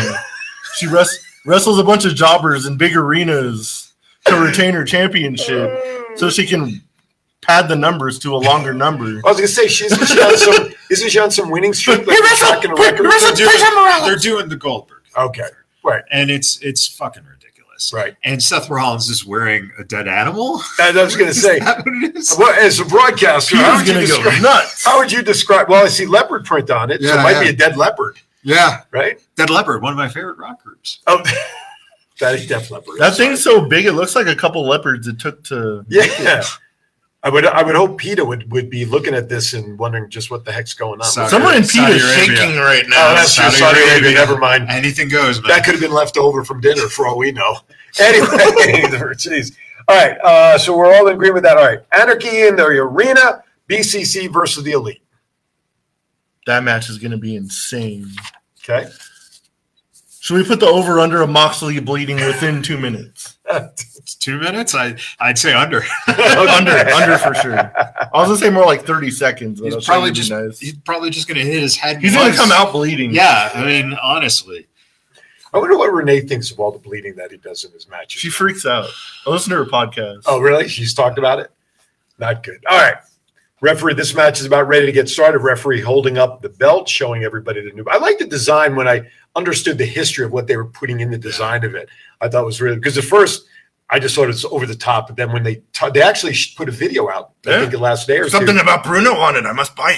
She 0.75 0.87
wrest- 0.87 1.19
wrestles 1.45 1.77
a 1.77 1.83
bunch 1.83 2.05
of 2.05 2.15
jobbers 2.15 2.65
in 2.65 2.77
big 2.77 2.95
arenas 2.95 3.86
to 4.29 4.39
retain 4.39 4.73
her 4.73 4.83
championship, 4.83 5.71
so 6.15 6.29
she 6.29 6.45
can 6.45 6.81
pad 7.41 7.69
the 7.69 7.75
numbers 7.75 8.19
to 8.19 8.35
a 8.35 8.37
longer 8.37 8.73
number. 8.73 9.05
I 9.05 9.29
was 9.29 9.37
gonna 9.37 9.47
say 9.47 9.67
she's 9.67 9.91
she 10.09 10.19
on 10.19 10.37
some 10.37 10.73
isn't 10.91 11.09
she 11.09 11.19
on 11.19 11.31
some 11.31 11.49
winning 11.49 11.73
streak? 11.73 12.05
Like 12.05 12.17
tracking 12.17 12.71
a 12.71 12.75
record? 12.75 13.05
They're 13.05 13.35
doing, 13.35 14.05
they're 14.05 14.15
doing 14.15 14.49
the 14.49 14.57
Goldberg. 14.57 15.03
Okay, 15.17 15.47
right, 15.83 16.03
and 16.11 16.29
it's 16.29 16.59
it's 16.61 16.87
fucking 16.87 17.23
ridiculous. 17.23 17.91
Right, 17.93 18.15
and 18.23 18.41
Seth 18.41 18.69
Rollins 18.69 19.09
is 19.09 19.25
wearing 19.25 19.71
a 19.77 19.83
dead 19.83 20.07
animal. 20.07 20.61
I 20.79 20.91
was 20.91 21.15
gonna 21.15 21.33
say, 21.33 21.59
what 21.59 21.83
it 21.87 22.15
is? 22.15 22.35
well, 22.37 22.53
as 22.59 22.79
a 22.79 22.85
broadcaster, 22.85 23.55
Peter's 23.55 23.67
how 23.67 23.77
would, 23.77 23.87
you 23.87 23.93
gonna 23.93 24.07
go 24.07 24.15
describe, 24.23 24.41
nuts. 24.41 24.85
how 24.85 24.99
would 24.99 25.11
you 25.11 25.21
describe? 25.21 25.69
Well, 25.69 25.85
I 25.85 25.87
see 25.87 26.05
leopard 26.05 26.45
print 26.45 26.69
on 26.71 26.91
it, 26.91 27.01
so 27.01 27.13
it 27.13 27.23
might 27.23 27.41
be 27.41 27.49
a 27.49 27.53
dead 27.53 27.77
leopard, 27.77 28.17
Yeah, 28.43 28.81
right? 28.91 29.19
Dead 29.35 29.49
Leopard, 29.49 29.81
one 29.81 29.93
of 29.93 29.97
my 29.97 30.09
favorite 30.09 30.37
rock 30.37 30.63
groups. 30.63 30.99
Oh, 31.07 31.23
that 32.19 32.35
is 32.35 32.47
Def 32.47 32.71
Leppard. 32.71 32.99
That 32.99 33.15
thing's 33.15 33.43
so 33.43 33.65
big, 33.65 33.85
it 33.85 33.93
looks 33.93 34.15
like 34.15 34.27
a 34.27 34.35
couple 34.35 34.65
leopards 34.65 35.07
it 35.07 35.19
took 35.19 35.43
to. 35.45 35.85
Yeah. 35.87 36.43
I 37.23 37.29
would 37.29 37.45
I 37.45 37.63
would 37.63 37.75
hope 37.75 37.97
PETA 37.97 38.23
would, 38.23 38.49
would 38.51 38.69
be 38.69 38.85
looking 38.85 39.13
at 39.13 39.27
this 39.27 39.53
and 39.53 39.77
wondering 39.77 40.09
just 40.09 40.29
what 40.31 40.45
the 40.45 40.51
heck's 40.51 40.73
going 40.73 41.01
on. 41.01 41.07
Saudi- 41.07 41.29
Someone 41.29 41.55
in 41.55 41.63
Saudi 41.63 41.93
PETA 41.93 42.05
is 42.05 42.13
shaking 42.15 42.57
right 42.57 42.85
now. 42.87 43.09
Oh, 43.11 43.13
that's 43.15 43.35
true. 43.35 43.43
Saudi 43.45 43.57
Saudi 43.57 43.79
Arabia. 43.79 43.93
Arabia. 43.95 44.11
Never 44.13 44.37
mind. 44.37 44.69
Anything 44.69 45.09
goes, 45.09 45.41
man. 45.41 45.49
That 45.49 45.65
could 45.65 45.73
have 45.73 45.81
been 45.81 45.91
left 45.93 46.15
over 46.17 46.45
from 46.45 46.61
dinner 46.61 46.87
for 46.87 47.07
all 47.07 47.17
we 47.17 47.31
know. 47.31 47.57
Anyway, 47.99 48.27
jeez. 49.15 49.55
All 49.87 49.95
right. 49.95 50.19
Uh, 50.19 50.57
so 50.59 50.77
we're 50.77 50.93
all 50.93 51.07
in 51.07 51.15
agreement 51.15 51.35
with 51.35 51.43
that. 51.45 51.57
All 51.57 51.65
right. 51.65 51.79
Anarchy 51.91 52.41
in 52.47 52.55
the 52.55 52.63
arena, 52.65 53.43
BCC 53.67 54.31
versus 54.31 54.63
the 54.63 54.73
elite. 54.73 55.01
That 56.45 56.63
match 56.63 56.89
is 56.89 56.99
gonna 56.99 57.17
be 57.17 57.35
insane. 57.35 58.07
Okay. 58.63 58.87
Should 60.27 60.35
we 60.35 60.43
put 60.43 60.59
the 60.59 60.65
over 60.65 60.99
under 60.99 61.21
of 61.21 61.29
Moxley 61.29 61.79
bleeding 61.79 62.17
within 62.17 62.61
two 62.61 62.77
minutes? 62.77 63.37
It's 63.49 64.13
two 64.19 64.37
minutes. 64.37 64.75
I 64.75 64.97
I'd 65.21 65.37
say 65.37 65.53
under. 65.53 65.77
under, 66.09 66.71
under 66.71 67.17
for 67.17 67.33
sure. 67.33 67.57
I 67.57 68.09
was 68.13 68.27
gonna 68.27 68.35
say 68.35 68.49
more 68.49 68.65
like 68.65 68.81
thirty 68.81 69.09
seconds. 69.09 69.61
He's 69.61 69.73
probably 69.85 69.85
trying 69.85 70.01
to 70.01 70.11
be 70.11 70.15
just 70.17 70.29
nice. 70.31 70.59
he's 70.59 70.77
probably 70.79 71.09
just 71.11 71.29
gonna 71.29 71.39
hit 71.39 71.61
his 71.61 71.77
head. 71.77 72.01
He's 72.01 72.13
gonna 72.13 72.35
come 72.35 72.51
out 72.51 72.73
bleeding. 72.73 73.13
Yeah, 73.13 73.51
I 73.53 73.63
mean, 73.63 73.93
honestly, 74.03 74.67
I 75.53 75.59
wonder 75.59 75.77
what 75.77 75.93
Renee 75.93 76.19
thinks 76.19 76.51
of 76.51 76.59
all 76.59 76.73
the 76.73 76.79
bleeding 76.79 77.15
that 77.15 77.31
he 77.31 77.37
does 77.37 77.63
in 77.63 77.71
his 77.71 77.87
matches. 77.87 78.19
She 78.19 78.29
freaks 78.29 78.65
out. 78.65 78.89
I 79.25 79.29
listen 79.29 79.51
to 79.51 79.63
her 79.63 79.65
podcast. 79.65 80.23
Oh, 80.25 80.41
really? 80.41 80.67
She's 80.67 80.93
talked 80.93 81.17
about 81.17 81.39
it? 81.39 81.51
Not 82.19 82.43
good. 82.43 82.61
All 82.69 82.77
right. 82.77 82.97
Referee, 83.59 83.95
this 83.95 84.13
match 84.13 84.39
is 84.39 84.45
about 84.45 84.67
ready 84.67 84.85
to 84.85 84.91
get 84.91 85.09
started. 85.09 85.39
Referee 85.39 85.81
holding 85.81 86.17
up 86.19 86.41
the 86.43 86.49
belt, 86.49 86.87
showing 86.87 87.23
everybody 87.23 87.61
the 87.61 87.71
new. 87.71 87.83
I 87.89 87.97
like 87.97 88.19
the 88.19 88.27
design 88.27 88.75
when 88.75 88.87
I 88.87 89.01
understood 89.35 89.77
the 89.79 89.85
history 89.85 90.23
of 90.25 90.31
what 90.31 90.45
they 90.47 90.55
were 90.57 90.65
putting 90.67 90.99
in 90.99 91.09
the 91.09 91.17
design 91.17 91.63
of 91.63 91.73
it. 91.73 91.89
I 92.21 92.27
thought 92.29 92.43
it 92.43 92.45
was 92.45 92.61
really 92.61 92.75
because 92.75 92.97
at 92.99 93.03
first 93.03 93.47
I 93.89 93.97
just 93.99 94.13
thought 94.15 94.25
it 94.25 94.27
was 94.27 94.45
over 94.45 94.67
the 94.67 94.75
top, 94.75 95.07
but 95.07 95.15
then 95.15 95.31
when 95.31 95.41
they 95.43 95.63
ta- 95.73 95.89
they 95.89 96.01
actually 96.03 96.35
put 96.55 96.69
a 96.69 96.71
video 96.71 97.09
out, 97.09 97.31
I 97.47 97.49
Yeah. 97.51 97.59
think 97.61 97.71
the 97.71 97.79
last 97.79 98.05
day 98.07 98.19
or 98.19 98.29
Something 98.29 98.55
two, 98.57 98.61
about 98.61 98.83
Bruno 98.83 99.13
on 99.15 99.35
it. 99.35 99.45
I 99.45 99.53
must 99.53 99.75
buy 99.75 99.95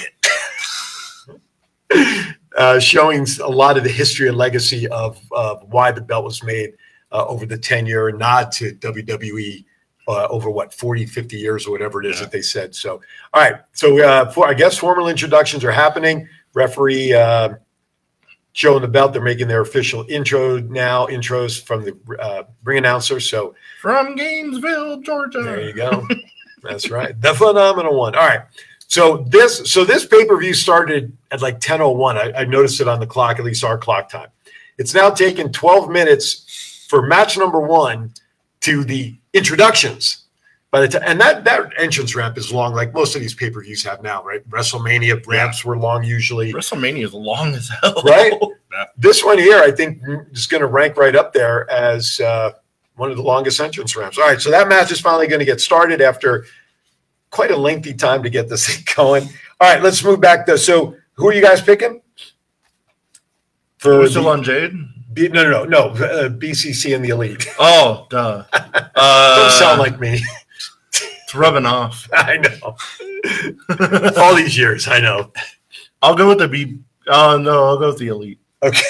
it. 1.89 2.35
uh, 2.57 2.79
showing 2.79 3.25
a 3.43 3.49
lot 3.49 3.77
of 3.77 3.83
the 3.83 3.89
history 3.89 4.27
and 4.29 4.37
legacy 4.37 4.87
of, 4.87 5.19
of 5.31 5.63
why 5.69 5.91
the 5.91 6.01
belt 6.01 6.23
was 6.23 6.43
made 6.43 6.73
uh, 7.11 7.25
over 7.25 7.45
the 7.45 7.57
10 7.57 7.85
year 7.87 8.09
nod 8.11 8.51
to 8.53 8.73
WWE 8.75 9.65
uh, 10.09 10.27
over 10.29 10.49
what 10.49 10.73
40, 10.73 11.05
50 11.05 11.37
years 11.37 11.67
or 11.67 11.71
whatever 11.71 12.03
it 12.03 12.09
is 12.09 12.19
that 12.19 12.31
they 12.31 12.41
said. 12.41 12.73
So, 12.73 12.99
all 13.33 13.41
right. 13.41 13.61
So, 13.73 14.03
uh, 14.03 14.31
for, 14.31 14.47
I 14.47 14.55
guess 14.55 14.77
formal 14.77 15.07
introductions 15.07 15.63
are 15.63 15.71
happening. 15.71 16.27
Referee 16.55 17.13
uh, 17.13 17.49
showing 18.53 18.81
the 18.81 18.87
belt. 18.87 19.13
They're 19.13 19.21
making 19.21 19.47
their 19.47 19.61
official 19.61 20.05
intro 20.09 20.57
now, 20.59 21.05
intros 21.07 21.63
from 21.63 21.85
the 21.85 21.95
uh, 22.19 22.43
ring 22.63 22.79
announcer. 22.79 23.19
So, 23.19 23.53
From 23.81 24.15
Gainesville, 24.15 25.01
Georgia. 25.01 25.43
there 25.43 25.61
you 25.61 25.73
go. 25.73 26.07
That's 26.63 26.89
right. 26.89 27.19
The 27.21 27.35
phenomenal 27.35 27.95
one. 27.95 28.15
All 28.15 28.27
right. 28.27 28.41
So 28.87 29.17
this 29.29 29.71
so 29.71 29.85
this 29.85 30.07
pay-per-view 30.07 30.55
started 30.55 31.15
at 31.29 31.43
like 31.43 31.59
10:01. 31.59 32.17
I, 32.17 32.41
I 32.41 32.45
noticed 32.45 32.81
it 32.81 32.87
on 32.87 32.99
the 32.99 33.05
clock, 33.05 33.37
at 33.37 33.45
least 33.45 33.63
our 33.63 33.77
clock 33.77 34.09
time. 34.09 34.29
It's 34.79 34.95
now 34.95 35.11
taken 35.11 35.51
12 35.51 35.91
minutes 35.91 36.85
for 36.89 37.05
match 37.05 37.37
number 37.37 37.59
one 37.59 38.11
to 38.61 38.83
the 38.83 39.15
introductions. 39.33 40.25
By 40.71 40.81
the 40.81 40.87
time 40.87 41.01
and 41.05 41.19
that 41.19 41.43
that 41.45 41.71
entrance 41.79 42.15
ramp 42.15 42.37
is 42.37 42.53
long, 42.53 42.75
like 42.75 42.93
most 42.93 43.15
of 43.15 43.21
these 43.21 43.33
pay-per-views 43.33 43.83
have 43.85 44.03
now, 44.03 44.23
right? 44.23 44.47
WrestleMania 44.49 45.25
ramps 45.25 45.65
were 45.65 45.77
long 45.77 46.03
usually. 46.03 46.53
WrestleMania 46.53 47.05
is 47.05 47.13
long 47.13 47.55
as 47.55 47.69
hell. 47.81 48.01
Right? 48.03 48.33
This 48.97 49.25
one 49.25 49.39
here, 49.39 49.57
I 49.59 49.71
think, 49.71 49.99
is 50.31 50.45
going 50.45 50.61
to 50.61 50.67
rank 50.67 50.95
right 50.95 51.15
up 51.15 51.33
there 51.33 51.69
as 51.71 52.19
uh, 52.19 52.51
one 52.97 53.09
of 53.09 53.17
the 53.17 53.23
longest 53.23 53.59
entrance 53.59 53.95
ramps. 53.95 54.19
All 54.19 54.27
right, 54.27 54.39
so 54.39 54.51
that 54.51 54.69
match 54.69 54.91
is 54.91 55.01
finally 55.01 55.25
going 55.27 55.39
to 55.39 55.45
get 55.45 55.59
started 55.59 56.01
after 56.01 56.45
quite 57.31 57.49
a 57.49 57.57
lengthy 57.57 57.95
time 57.95 58.21
to 58.21 58.29
get 58.29 58.47
this 58.47 58.67
thing 58.75 58.85
going. 58.95 59.23
All 59.59 59.73
right, 59.73 59.81
let's 59.81 60.03
move 60.03 60.21
back 60.21 60.45
though. 60.45 60.55
So, 60.55 60.95
who 61.15 61.27
are 61.27 61.33
you 61.33 61.41
guys 61.41 61.61
picking? 61.61 61.99
For 63.79 63.99
We're 63.99 64.07
still 64.07 64.23
the- 64.23 64.29
on 64.29 64.43
Jade? 64.43 64.73
B, 65.13 65.27
no, 65.27 65.43
no, 65.43 65.63
no, 65.63 65.93
no. 65.93 66.05
Uh, 66.05 66.29
BCC 66.29 66.95
and 66.95 67.03
the 67.03 67.09
Elite. 67.09 67.47
Oh, 67.59 68.07
duh. 68.09 68.43
Uh, 68.95 69.35
Don't 69.41 69.51
sound 69.51 69.79
like 69.79 69.99
me. 69.99 70.21
It's 70.93 71.35
rubbing 71.35 71.65
off. 71.65 72.07
I 72.13 72.37
know. 72.37 72.75
All 74.21 74.35
these 74.35 74.57
years, 74.57 74.87
I 74.87 74.99
know. 74.99 75.31
I'll 76.01 76.15
go 76.15 76.29
with 76.29 76.37
the 76.39 76.47
B. 76.47 76.79
Oh, 77.07 77.37
no, 77.37 77.65
I'll 77.65 77.77
go 77.77 77.87
with 77.89 77.97
the 77.99 78.07
Elite. 78.07 78.39
Okay. 78.63 78.81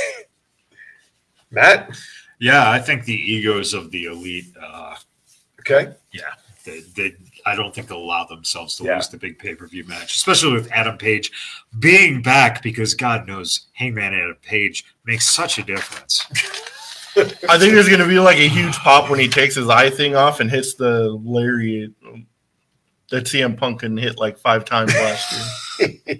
Matt? 1.52 1.90
yeah, 2.40 2.70
I 2.70 2.80
think 2.80 3.06
the 3.06 3.14
egos 3.14 3.74
of 3.74 3.92
the 3.92 4.06
elite. 4.06 4.46
Uh, 4.62 4.96
Okay. 5.62 5.94
yeah, 6.14 6.34
they, 6.66 6.80
they 6.96 7.16
I 7.50 7.56
don't 7.56 7.74
think 7.74 7.88
they'll 7.88 7.98
allow 7.98 8.26
themselves 8.26 8.76
to 8.78 8.84
Yeah. 8.84 8.96
lose 8.96 9.10
the 9.10 9.18
big 9.18 9.40
pay 9.40 9.56
per 9.56 9.66
view 9.68 9.84
match, 9.86 10.16
especially 10.16 10.54
with 10.54 10.72
Adam 10.72 10.98
Page 10.98 11.32
being 11.80 12.22
back 12.22 12.62
because 12.62 12.94
God 12.94 13.28
knows 13.28 13.68
Hangman 13.74 14.14
Adam 14.14 14.38
Page 14.42 14.86
makes 15.06 15.26
such 15.28 15.58
a 15.58 15.64
difference. 15.64 16.26
I 17.50 17.58
think 17.58 17.74
there's 17.74 17.88
going 17.90 18.00
to 18.00 18.08
be 18.08 18.20
like 18.20 18.38
a 18.38 18.48
huge 18.48 18.76
pop 18.78 19.10
when 19.10 19.20
he 19.20 19.28
takes 19.28 19.56
his 19.56 19.68
eye 19.68 19.90
thing 19.90 20.16
off 20.16 20.40
and 20.40 20.50
hits 20.50 20.76
the 20.76 21.10
lariat 21.24 21.92
that 23.10 23.26
CM 23.26 23.58
Punk 23.58 23.80
can 23.80 23.98
hit 23.98 24.20
like 24.20 24.38
five 24.38 24.64
times 24.64 24.94
last 24.94 25.80
year. 25.80 25.98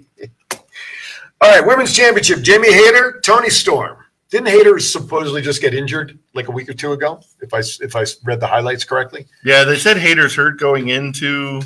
All 1.40 1.48
right, 1.48 1.64
women's 1.66 1.94
championship. 1.96 2.42
Jamie 2.42 2.72
Hayter, 2.72 3.20
Toni 3.24 3.48
Storm. 3.48 3.96
Didn't 4.30 4.48
Hayter 4.48 4.78
supposedly 4.78 5.42
just 5.42 5.60
get 5.60 5.74
injured 5.74 6.18
like 6.34 6.48
a 6.48 6.52
week 6.52 6.68
or 6.68 6.72
two 6.72 6.92
ago? 6.92 7.20
If 7.40 7.52
I 7.52 7.58
if 7.58 7.96
I 7.96 8.04
read 8.24 8.38
the 8.38 8.46
highlights 8.46 8.84
correctly. 8.84 9.26
Yeah, 9.44 9.64
they 9.64 9.76
said 9.76 9.96
Hayter's 9.96 10.34
hurt 10.34 10.58
going 10.58 10.88
into 10.88 11.60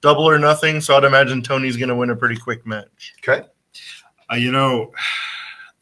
double 0.00 0.24
or 0.24 0.38
nothing, 0.38 0.80
so 0.80 0.96
I'd 0.96 1.04
imagine 1.04 1.42
Toni's 1.42 1.76
going 1.76 1.90
to 1.90 1.94
win 1.94 2.10
a 2.10 2.16
pretty 2.16 2.36
quick 2.36 2.66
match. 2.66 3.14
Okay. 3.18 3.46
Uh, 4.32 4.36
you 4.36 4.50
know, 4.50 4.92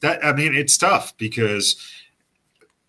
that 0.01 0.25
I 0.25 0.33
mean, 0.33 0.55
it's 0.55 0.77
tough 0.77 1.17
because 1.19 1.77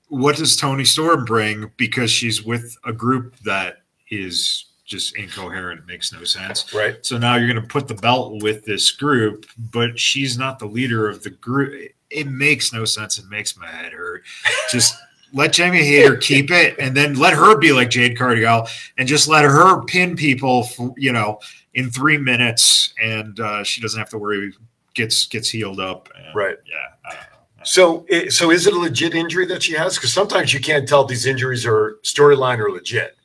what 0.07 0.37
does 0.37 0.55
Toni 0.55 0.85
Storm 0.85 1.23
bring? 1.23 1.71
Because 1.77 2.09
she's 2.09 2.43
with 2.43 2.75
a 2.83 2.91
group 2.91 3.35
that 3.45 3.83
is 4.09 4.65
just 4.85 5.15
incoherent. 5.17 5.81
It 5.81 5.85
makes 5.85 6.11
no 6.11 6.23
sense. 6.23 6.73
Right. 6.73 7.05
So 7.05 7.19
now 7.19 7.35
you're 7.35 7.51
going 7.51 7.61
to 7.61 7.67
put 7.67 7.87
the 7.87 7.93
belt 7.93 8.41
with 8.41 8.65
this 8.65 8.91
group, 8.91 9.45
but 9.71 9.99
she's 9.99 10.35
not 10.35 10.57
the 10.57 10.65
leader 10.65 11.07
of 11.07 11.21
the 11.21 11.29
group. 11.29 11.91
It 12.11 12.27
makes 12.27 12.73
no 12.73 12.85
sense. 12.85 13.17
It 13.19 13.25
makes 13.29 13.55
my 13.57 13.67
head 13.67 13.93
hurt. 13.93 14.23
Just 14.71 14.95
let 15.33 15.53
Jamie 15.53 15.83
Hayter 15.83 16.15
keep 16.29 16.49
it, 16.51 16.75
and 16.79 16.95
then 16.97 17.15
let 17.15 17.33
her 17.33 17.57
be 17.57 17.71
like 17.71 17.89
Jade 17.89 18.17
Cargill, 18.17 18.67
and 18.97 19.07
just 19.07 19.27
let 19.27 19.45
her 19.45 19.83
pin 19.85 20.15
people, 20.15 20.63
for, 20.63 20.93
you 20.97 21.11
know, 21.11 21.39
in 21.75 21.89
three 21.91 22.17
minutes, 22.17 22.93
and 23.01 23.39
uh, 23.39 23.63
she 23.63 23.79
doesn't 23.81 23.99
have 23.99 24.09
to 24.09 24.17
worry. 24.17 24.53
Gets 24.95 25.27
gets 25.27 25.49
healed 25.49 25.79
up. 25.79 26.09
And, 26.17 26.35
Right. 26.35 26.57
Yeah. 26.65 27.15
So, 27.63 28.05
i- 28.11 28.27
so 28.29 28.51
is 28.51 28.65
it 28.67 28.73
a 28.73 28.77
legit 28.79 29.13
injury 29.13 29.45
that 29.45 29.61
she 29.61 29.73
has? 29.73 29.95
Because 29.95 30.11
sometimes 30.13 30.53
you 30.53 30.59
can't 30.59 30.87
tell 30.87 31.03
if 31.03 31.09
these 31.09 31.25
injuries 31.27 31.65
are 31.65 31.99
storyline 32.03 32.57
or 32.57 32.71
legit. 32.71 33.15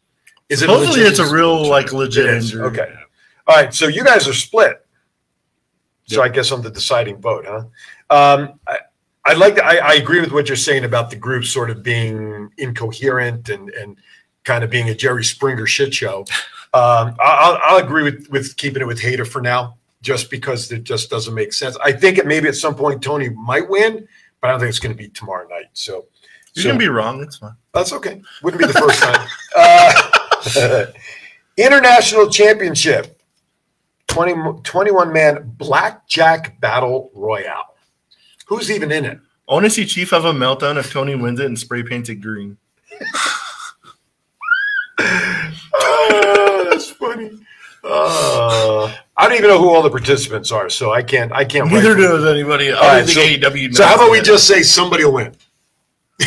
Is 0.50 0.60
it 0.60 0.66
Supposedly 0.66 1.00
legit? 1.04 1.18
it's 1.20 1.30
a 1.30 1.34
real, 1.34 1.66
like, 1.68 1.92
legit 1.92 2.26
injury. 2.26 2.62
Okay. 2.64 2.92
All 3.46 3.56
right. 3.56 3.72
So 3.72 3.86
you 3.86 4.04
guys 4.04 4.28
are 4.28 4.34
split. 4.34 4.84
So 6.06 6.20
I 6.22 6.28
guess 6.28 6.50
I'm 6.50 6.60
the 6.60 6.70
deciding 6.70 7.16
vote, 7.22 7.46
huh? 7.48 7.64
Um, 8.10 8.60
I, 8.68 8.78
I 9.24 9.32
like. 9.34 9.58
I, 9.58 9.78
I 9.78 9.92
agree 9.94 10.20
with 10.20 10.32
what 10.32 10.48
you're 10.48 10.56
saying 10.56 10.84
about 10.84 11.10
the 11.10 11.16
group 11.16 11.44
sort 11.44 11.70
of 11.70 11.82
being 11.82 12.50
incoherent 12.58 13.48
and 13.48 13.70
and 13.70 13.96
kind 14.44 14.62
of 14.62 14.70
being 14.70 14.90
a 14.90 14.94
Jerry 14.94 15.24
Springer 15.24 15.66
shit 15.66 15.94
show. 15.94 16.20
Um, 16.74 17.16
I- 17.18 17.38
I'll, 17.40 17.58
I'll 17.64 17.84
agree 17.84 18.02
with 18.02 18.28
with 18.30 18.56
keeping 18.56 18.82
it 18.82 18.86
with 18.86 19.00
Hayter 19.00 19.24
for 19.24 19.40
now, 19.40 19.76
just 20.02 20.30
because 20.30 20.70
it 20.72 20.84
just 20.84 21.08
doesn't 21.08 21.34
make 21.34 21.52
sense. 21.52 21.76
I 21.82 21.92
think 21.92 22.18
it 22.18 22.26
maybe 22.26 22.48
at 22.48 22.54
some 22.56 22.74
point 22.74 23.02
Toni 23.02 23.30
might 23.30 23.68
win, 23.68 24.06
but 24.40 24.48
I 24.48 24.50
don't 24.50 24.60
think 24.60 24.68
it's 24.70 24.78
going 24.80 24.94
to 24.94 25.02
be 25.02 25.08
tomorrow 25.08 25.48
night. 25.48 25.66
So 25.72 26.06
You 26.54 26.62
so- 26.62 26.68
can 26.70 26.78
be 26.78 26.88
wrong. 26.88 27.22
It's 27.22 27.38
fine. 27.38 27.54
that's 27.72 27.92
okay. 27.94 28.20
Wouldn't 28.42 28.60
be 28.60 28.66
the 28.66 28.78
first 28.78 29.02
time. 29.02 29.26
Uh, 30.58 30.84
International 31.56 32.28
Championship 32.28 33.18
20, 34.08 34.60
21 34.62 35.10
man 35.10 35.54
blackjack 35.56 36.60
battle 36.60 37.10
royale. 37.14 37.73
Who's 38.46 38.70
even 38.70 38.92
in 38.92 39.04
it? 39.04 39.18
I 39.48 39.52
want 39.54 39.64
to 39.64 39.70
see 39.70 39.84
Chief 39.84 40.10
have 40.10 40.24
a 40.24 40.32
meltdown 40.32 40.76
if 40.78 40.92
Tony 40.92 41.14
wins 41.14 41.40
it 41.40 41.46
and 41.46 41.58
spray 41.58 41.82
paints 41.82 42.08
it 42.08 42.16
green. 42.16 42.56
Oh, 45.74 46.66
that's 46.70 46.90
funny. 46.90 47.30
Uh, 47.82 48.94
I 49.16 49.28
don't 49.28 49.36
even 49.36 49.48
know 49.50 49.58
who 49.58 49.68
all 49.68 49.82
the 49.82 49.90
participants 49.90 50.50
are, 50.50 50.70
so 50.70 50.92
I 50.92 51.02
can't. 51.02 51.32
I 51.32 51.44
can't. 51.44 51.70
Neither 51.70 51.94
for 51.94 52.00
does 52.00 52.24
anybody. 52.24 52.72
I 52.72 52.98
right, 52.98 53.04
think 53.04 53.42
so, 53.42 53.50
AEW 53.50 53.74
so 53.74 53.84
how 53.84 53.96
about 53.96 54.10
we 54.10 54.18
that. 54.18 54.24
just 54.24 54.46
say 54.46 54.62
somebody 54.62 55.04
will 55.04 55.12
win? 55.12 55.34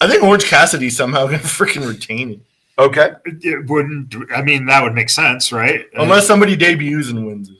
I 0.00 0.08
think 0.08 0.22
Orange 0.22 0.44
Cassidy 0.44 0.90
somehow 0.90 1.26
gonna 1.26 1.38
freaking 1.38 1.88
retain 1.88 2.30
it. 2.30 2.40
Okay. 2.78 3.12
It 3.24 3.68
wouldn't. 3.68 4.14
I 4.34 4.42
mean, 4.42 4.66
that 4.66 4.82
would 4.82 4.94
make 4.94 5.10
sense, 5.10 5.52
right? 5.52 5.86
Unless 5.94 6.26
somebody 6.26 6.56
debuts 6.56 7.08
and 7.10 7.26
wins 7.26 7.48
it. 7.48 7.56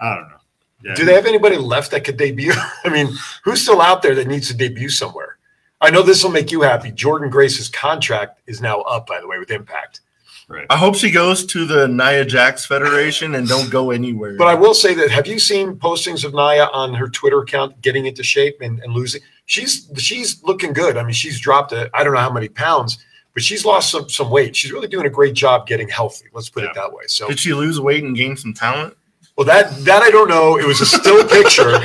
I 0.00 0.16
don't 0.16 0.28
know. 0.28 0.36
Yeah. 0.84 0.94
Do 0.94 1.04
they 1.04 1.14
have 1.14 1.26
anybody 1.26 1.56
left 1.56 1.90
that 1.92 2.04
could 2.04 2.16
debut? 2.16 2.52
I 2.84 2.88
mean, 2.88 3.08
who's 3.44 3.62
still 3.62 3.80
out 3.80 4.02
there 4.02 4.14
that 4.14 4.26
needs 4.26 4.48
to 4.48 4.54
debut 4.54 4.88
somewhere? 4.88 5.38
I 5.80 5.90
know 5.90 6.02
this 6.02 6.22
will 6.22 6.30
make 6.30 6.52
you 6.52 6.62
happy. 6.62 6.92
Jordynne 6.92 7.30
Grace's 7.30 7.68
contract 7.68 8.40
is 8.46 8.60
now 8.60 8.82
up, 8.82 9.06
by 9.06 9.20
the 9.20 9.26
way, 9.26 9.38
with 9.38 9.50
Impact. 9.50 10.00
Right. 10.48 10.66
I 10.70 10.76
hope 10.76 10.96
she 10.96 11.10
goes 11.10 11.46
to 11.46 11.64
the 11.64 11.88
Nia 11.88 12.24
Jax 12.24 12.66
Federation 12.66 13.34
and 13.36 13.48
don't 13.48 13.70
go 13.70 13.90
anywhere. 13.90 14.36
But 14.36 14.48
I 14.48 14.54
will 14.54 14.74
say 14.74 14.92
that 14.94 15.10
have 15.10 15.26
you 15.26 15.38
seen 15.38 15.76
postings 15.76 16.24
of 16.24 16.34
Naya 16.34 16.66
on 16.72 16.94
her 16.94 17.08
Twitter 17.08 17.40
account 17.40 17.80
getting 17.80 18.06
into 18.06 18.22
shape 18.22 18.58
and, 18.60 18.78
and 18.80 18.92
losing? 18.92 19.22
She's 19.46 19.88
she's 19.96 20.42
looking 20.42 20.72
good. 20.72 20.96
I 20.96 21.04
mean, 21.04 21.14
she's 21.14 21.40
dropped 21.40 21.72
a, 21.72 21.90
I 21.94 22.04
don't 22.04 22.12
know 22.12 22.20
how 22.20 22.32
many 22.32 22.48
pounds, 22.48 22.98
but 23.34 23.42
she's 23.42 23.64
lost 23.64 23.90
some 23.90 24.08
some 24.08 24.30
weight. 24.30 24.54
She's 24.54 24.72
really 24.72 24.88
doing 24.88 25.06
a 25.06 25.10
great 25.10 25.34
job 25.34 25.66
getting 25.66 25.88
healthy. 25.88 26.26
Let's 26.32 26.50
put 26.50 26.64
it 26.64 26.74
that 26.74 26.92
way. 26.92 27.04
So 27.06 27.28
Did 27.28 27.38
she 27.38 27.54
lose 27.54 27.80
weight 27.80 28.04
and 28.04 28.14
gain 28.14 28.36
some 28.36 28.52
talent? 28.52 28.96
Well 29.36 29.46
that 29.46 29.70
that 29.84 30.02
I 30.02 30.10
don't 30.10 30.28
know. 30.28 30.58
It 30.58 30.66
was 30.66 30.80
a 30.80 30.86
still 30.86 31.26
picture. 31.28 31.78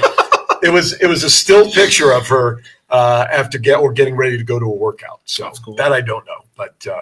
It 0.64 0.72
was 0.72 0.94
it 1.02 1.08
was 1.08 1.24
a 1.24 1.30
still 1.30 1.72
picture 1.72 2.12
of 2.12 2.28
her 2.28 2.62
uh, 2.90 3.28
after 3.32 3.58
get 3.58 3.80
or 3.80 3.92
getting 3.92 4.16
ready 4.16 4.38
to 4.38 4.44
go 4.44 4.60
to 4.60 4.66
a 4.66 4.76
workout. 4.76 5.22
So 5.26 5.52
that 5.78 5.94
I 5.94 6.02
don't 6.02 6.26
know. 6.26 6.44
But 6.56 6.86
uh, 6.88 7.02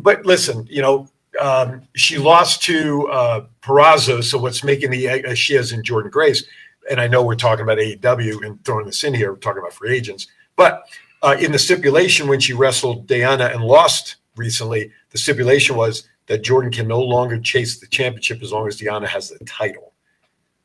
but 0.00 0.24
listen, 0.24 0.66
you 0.70 0.82
know, 0.82 1.08
um, 1.40 1.82
she 1.94 2.18
lost 2.18 2.62
to 2.64 3.08
uh, 3.08 3.46
Purrazzo. 3.62 4.22
So 4.22 4.38
what's 4.38 4.64
making 4.64 4.90
the 4.90 5.08
uh, 5.08 5.34
she 5.34 5.54
has 5.54 5.72
in 5.72 5.82
Jordynne 5.82 6.10
Grace, 6.10 6.44
and 6.90 7.00
I 7.00 7.06
know 7.06 7.22
we're 7.22 7.34
talking 7.34 7.62
about 7.62 7.78
AEW 7.78 8.44
and 8.44 8.62
throwing 8.64 8.86
this 8.86 9.04
in 9.04 9.14
here. 9.14 9.32
We're 9.32 9.38
talking 9.38 9.60
about 9.60 9.72
free 9.72 9.94
agents, 9.94 10.26
but 10.56 10.84
uh, 11.22 11.36
in 11.38 11.52
the 11.52 11.58
stipulation 11.58 12.28
when 12.28 12.40
she 12.40 12.52
wrestled 12.52 13.06
Deonna 13.06 13.52
and 13.54 13.62
lost 13.62 14.16
recently, 14.36 14.90
the 15.10 15.18
stipulation 15.18 15.76
was 15.76 16.08
that 16.30 16.44
Jordynne 16.44 16.72
can 16.72 16.86
no 16.86 17.00
longer 17.00 17.40
chase 17.40 17.80
the 17.80 17.88
championship 17.88 18.40
as 18.40 18.52
long 18.52 18.68
as 18.68 18.80
Deonna 18.80 19.08
has 19.08 19.30
the 19.30 19.44
title. 19.46 19.94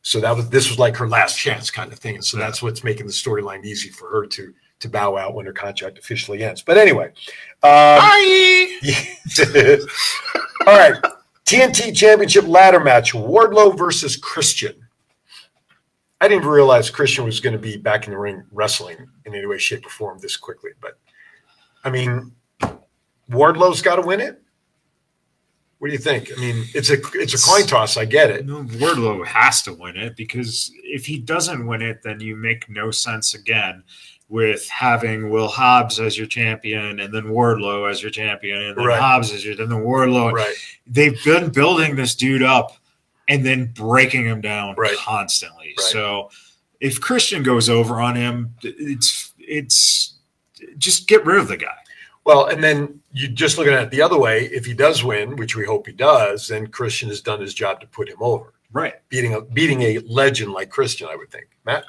So 0.03 0.19
that 0.19 0.35
was 0.35 0.47
this 0.47 0.69
was 0.69 0.77
like 0.77 0.95
her 0.97 1.09
last 1.09 1.39
chance 1.39 1.71
kind 1.71 1.91
of 1.91 1.97
thing, 1.97 2.13
and 2.13 2.23
so 2.23 2.37
that's 2.37 2.61
what's 2.61 2.83
making 2.83 3.07
the 3.07 3.11
storyline 3.11 3.65
easy 3.65 3.89
for 3.89 4.07
her 4.11 4.27
to 4.27 4.53
to 4.81 4.89
bow 4.89 5.17
out 5.17 5.33
when 5.33 5.47
her 5.47 5.51
contract 5.51 5.97
officially 5.97 6.43
ends. 6.43 6.61
But 6.61 6.77
anyway, 6.77 7.07
um, 7.63 7.99
all 10.67 10.77
right, 10.77 11.01
TNT 11.45 11.97
Championship 11.97 12.45
ladder 12.47 12.79
match: 12.79 13.13
Wardlow 13.13 13.75
versus 13.75 14.15
Christian. 14.15 14.75
I 16.21 16.27
didn't 16.27 16.43
even 16.43 16.53
realize 16.53 16.91
Christian 16.91 17.25
was 17.25 17.39
going 17.39 17.53
to 17.53 17.59
be 17.59 17.75
back 17.75 18.05
in 18.05 18.13
the 18.13 18.19
ring 18.19 18.43
wrestling 18.51 18.97
in 19.25 19.33
any 19.33 19.47
way, 19.47 19.57
shape, 19.57 19.83
or 19.87 19.89
form 19.89 20.19
this 20.19 20.37
quickly. 20.37 20.71
But 20.79 20.99
I 21.83 21.89
mean, 21.89 22.31
Wardlow's 23.31 23.81
got 23.81 23.95
to 23.95 24.03
win 24.03 24.21
it. 24.21 24.43
What 25.79 25.89
do 25.89 25.93
you 25.93 25.99
think? 25.99 26.31
I 26.35 26.39
mean, 26.39 26.63
it's 26.73 26.89
a 26.89 26.97
it's 27.15 27.33
a 27.33 27.49
coin 27.49 27.67
toss. 27.67 27.97
I 27.97 28.05
get 28.05 28.29
it. 28.31 28.45
No, 28.45 28.63
Wardlow 28.63 29.25
has 29.25 29.61
to 29.63 29.73
win 29.73 29.97
it 29.97 30.15
because 30.15 30.71
if 30.83 31.05
he 31.05 31.19
doesn't 31.19 31.65
win 31.67 31.81
it, 31.81 32.01
then 32.01 32.19
you 32.19 32.35
make 32.35 32.69
no 32.69 32.91
sense 32.91 33.33
again 33.33 33.83
with 34.29 34.67
having 34.69 35.29
Will 35.29 35.47
Hobbs 35.49 35.99
as 35.99 36.17
your 36.17 36.27
champion 36.27 36.99
and 36.99 37.13
then 37.13 37.23
Wardlow 37.25 37.89
as 37.91 38.01
your 38.01 38.09
champion 38.09 38.59
and 38.59 38.77
then 38.77 38.85
Right. 38.85 38.99
Hobbs 38.99 39.31
as 39.31 39.45
your 39.45 39.55
then 39.55 39.69
the 39.69 39.75
Wardlow. 39.75 40.31
Right. 40.31 40.55
They've 40.87 41.21
been 41.23 41.49
building 41.51 41.95
this 41.95 42.15
dude 42.15 42.41
up 42.41 42.77
and 43.27 43.45
then 43.45 43.65
breaking 43.73 44.25
him 44.25 44.41
down 44.41 44.75
Right. 44.77 44.95
constantly. 44.97 45.75
Right. 45.77 45.87
So 45.87 46.31
if 46.79 46.99
Christian 47.01 47.43
goes 47.43 47.69
over 47.69 48.01
on 48.01 48.15
him, 48.15 48.55
it's 48.63 49.33
it's 49.39 50.13
just 50.77 51.07
get 51.07 51.25
rid 51.25 51.37
of 51.37 51.47
the 51.47 51.57
guy. 51.57 51.77
Well, 52.25 52.47
and 52.47 52.63
then 52.63 52.99
you 53.13 53.27
just 53.27 53.57
looking 53.57 53.73
at 53.73 53.83
it 53.83 53.91
the 53.91 54.01
other 54.01 54.17
way. 54.19 54.45
If 54.45 54.65
he 54.65 54.73
does 54.73 55.03
win, 55.03 55.35
which 55.35 55.55
we 55.55 55.65
hope 55.65 55.85
he 55.87 55.93
does, 55.93 56.47
then 56.47 56.67
Christian 56.67 57.09
has 57.09 57.21
done 57.21 57.39
his 57.39 57.53
job 57.53 57.79
to 57.81 57.87
put 57.87 58.09
him 58.09 58.17
over, 58.19 58.53
Right. 58.73 58.95
beating 59.09 59.33
a 59.35 59.41
beating 59.41 59.81
a 59.83 59.99
legend 59.99 60.51
like 60.51 60.69
Christian. 60.69 61.07
I 61.07 61.15
would 61.15 61.31
think, 61.31 61.47
Matt. 61.65 61.85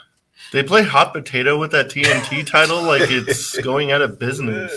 They 0.52 0.62
play 0.62 0.82
hot 0.82 1.12
potato 1.14 1.58
with 1.58 1.72
that 1.72 1.88
TNT 1.88 2.46
title 2.50 2.82
like 2.82 3.10
it's 3.10 3.58
going 3.60 3.90
out 3.92 4.02
of 4.02 4.18
business. 4.18 4.72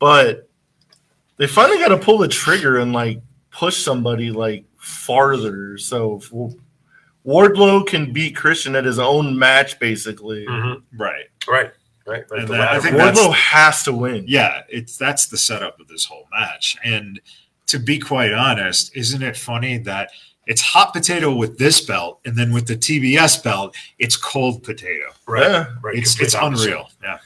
But 0.00 0.48
they 1.36 1.46
finally 1.46 1.78
got 1.78 1.88
to 1.88 1.96
pull 1.96 2.18
the 2.18 2.28
trigger 2.28 2.78
and 2.78 2.92
like 2.92 3.20
push 3.52 3.76
somebody 3.76 4.30
like 4.32 4.64
farther. 4.76 5.78
So 5.78 6.16
if 6.16 6.32
Wardlow 7.24 7.86
can 7.86 8.12
beat 8.12 8.34
Christian 8.36 8.74
at 8.74 8.84
his 8.84 8.98
own 8.98 9.38
match, 9.38 9.78
basically. 9.78 10.44
Mm-hmm. 10.46 11.00
Right. 11.00 11.26
Right. 11.46 11.70
Right. 12.08 12.24
Right. 12.30 12.40
And 12.40 12.48
that- 12.48 12.72
I 12.72 12.80
think 12.80 12.96
match. 12.96 13.14
Wardlow 13.16 13.34
has 13.34 13.82
to 13.84 13.92
win. 13.92 14.24
Yeah, 14.26 14.62
it's 14.68 14.96
that's 14.96 15.26
the 15.26 15.36
setup 15.38 15.78
of 15.78 15.86
this 15.88 16.04
whole 16.04 16.26
match. 16.32 16.76
And 16.84 17.20
to 17.66 17.78
be 17.78 17.98
quite 17.98 18.32
honest, 18.32 18.96
isn't 18.96 19.22
it 19.22 19.36
funny 19.36 19.78
that 19.78 20.10
it's 20.46 20.62
hot 20.62 20.94
potato 20.94 21.34
with 21.34 21.58
this 21.58 21.80
belt, 21.82 22.20
and 22.24 22.34
then 22.34 22.52
with 22.52 22.66
the 22.66 22.74
TBS 22.76 23.42
belt, 23.44 23.76
it's 23.98 24.16
cold 24.16 24.62
potato. 24.62 25.04
Right. 25.26 25.42
Yeah. 25.42 25.66
Right. 25.82 25.96
It's 25.96 26.12
Complete 26.12 26.24
it's 26.26 26.34
opposite. 26.34 26.68
unreal. 26.70 26.90
Yeah. 27.02 27.18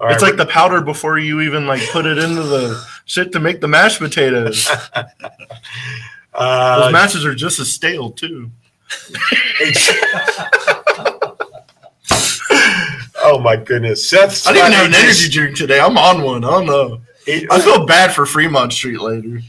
All 0.00 0.06
right, 0.08 0.14
it's 0.14 0.22
like 0.22 0.36
the 0.36 0.46
powder 0.46 0.80
before 0.80 1.18
you 1.18 1.40
even 1.42 1.66
like 1.66 1.80
put 1.90 2.06
it 2.06 2.18
into 2.18 2.42
the 2.42 2.84
shit 3.04 3.30
to 3.32 3.40
make 3.40 3.60
the 3.60 3.68
mashed 3.68 3.98
potatoes. 3.98 4.68
Uh, 6.34 6.84
Those 6.84 6.92
matches 6.92 7.26
are 7.26 7.34
just 7.34 7.60
as 7.60 7.70
stale 7.70 8.10
too. 8.10 8.50
oh 13.22 13.38
my 13.38 13.56
goodness, 13.56 14.08
Seth. 14.08 14.46
I 14.46 14.52
didn't 14.52 14.72
even 14.72 14.72
have 14.72 14.86
an 14.86 14.92
Scott 14.92 15.04
energy 15.04 15.28
drink 15.28 15.56
today. 15.56 15.80
I'm 15.80 15.98
on 15.98 16.22
one. 16.22 16.44
I 16.44 16.50
don't 16.50 16.66
know. 16.66 17.00
I 17.28 17.46
uh, 17.50 17.60
feel 17.60 17.86
bad 17.86 18.12
for 18.12 18.26
Fremont 18.26 18.72
Street 18.72 19.00
later. 19.00 19.40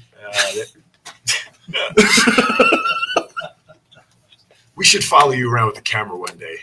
We 4.75 4.85
should 4.85 5.03
follow 5.03 5.31
you 5.31 5.51
around 5.51 5.67
with 5.67 5.75
the 5.75 5.81
camera 5.81 6.17
one 6.17 6.37
day 6.37 6.57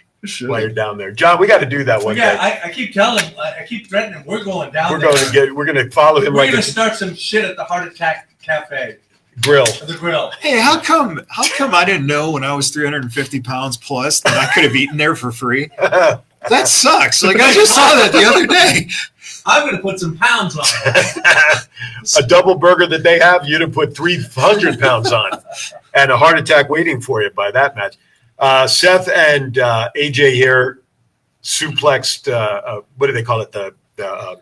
while 0.46 0.60
you're 0.60 0.70
down 0.70 0.98
there, 0.98 1.12
John. 1.12 1.38
We 1.38 1.46
got 1.46 1.58
to 1.60 1.66
do 1.66 1.84
that 1.84 2.02
one 2.02 2.16
yeah, 2.16 2.32
day. 2.32 2.38
I, 2.38 2.68
I 2.68 2.70
keep 2.70 2.92
telling, 2.92 3.24
I 3.38 3.60
I 3.60 3.66
keep 3.66 3.88
threatening, 3.88 4.24
we're 4.26 4.42
going 4.44 4.72
down 4.72 4.90
we're 4.90 4.98
there. 4.98 5.12
going 5.12 5.24
to 5.24 5.32
get. 5.32 5.54
We're 5.54 5.64
going 5.64 5.76
to 5.76 5.90
follow 5.90 6.20
him 6.20 6.34
We're 6.34 6.40
like 6.40 6.50
gonna 6.50 6.62
start 6.62 6.94
some 6.94 7.14
shit 7.14 7.44
at 7.44 7.56
the 7.56 7.64
Heart 7.64 7.88
Attack 7.88 8.28
Cafe, 8.42 8.96
grill. 9.42 9.64
the 9.64 9.96
grill. 9.98 10.32
Hey, 10.40 10.58
how 10.58 10.80
come? 10.80 11.20
How 11.28 11.44
come 11.56 11.74
I 11.74 11.84
didn't 11.84 12.06
know 12.06 12.32
when 12.32 12.42
I 12.42 12.52
was 12.52 12.70
350 12.70 13.40
pounds 13.40 13.76
plus 13.76 14.20
that 14.22 14.36
I 14.36 14.52
could 14.52 14.64
have 14.64 14.74
eaten 14.74 14.96
there 14.96 15.14
for 15.14 15.30
free? 15.30 15.70
That 16.48 16.68
sucks. 16.68 17.22
Like 17.22 17.36
I 17.36 17.52
just 17.52 17.74
saw 17.74 17.94
that 17.96 18.12
the 18.12 18.24
other 18.24 18.46
day. 18.46 18.88
I'm 19.46 19.66
gonna 19.66 19.82
put 19.82 19.98
some 19.98 20.16
pounds 20.16 20.56
on. 20.56 20.64
a 22.24 22.26
double 22.26 22.54
burger 22.54 22.86
that 22.86 23.02
they 23.02 23.18
have, 23.18 23.46
you'd 23.46 23.60
have 23.60 23.72
put 23.72 23.96
300 23.96 24.80
pounds 24.80 25.12
on 25.12 25.30
and 25.94 26.10
a 26.10 26.16
heart 26.16 26.38
attack 26.38 26.68
waiting 26.68 27.00
for 27.00 27.22
you 27.22 27.30
by 27.30 27.50
that 27.50 27.76
match. 27.76 27.96
Uh, 28.38 28.66
Seth 28.66 29.08
and 29.08 29.58
uh, 29.58 29.90
AJ 29.96 30.32
here 30.32 30.82
suplexed, 31.42 32.30
uh, 32.30 32.36
uh, 32.36 32.80
what 32.96 33.08
do 33.08 33.12
they 33.12 33.22
call 33.22 33.40
it? 33.40 33.52
The, 33.52 33.74
the 33.96 34.12
um, 34.12 34.36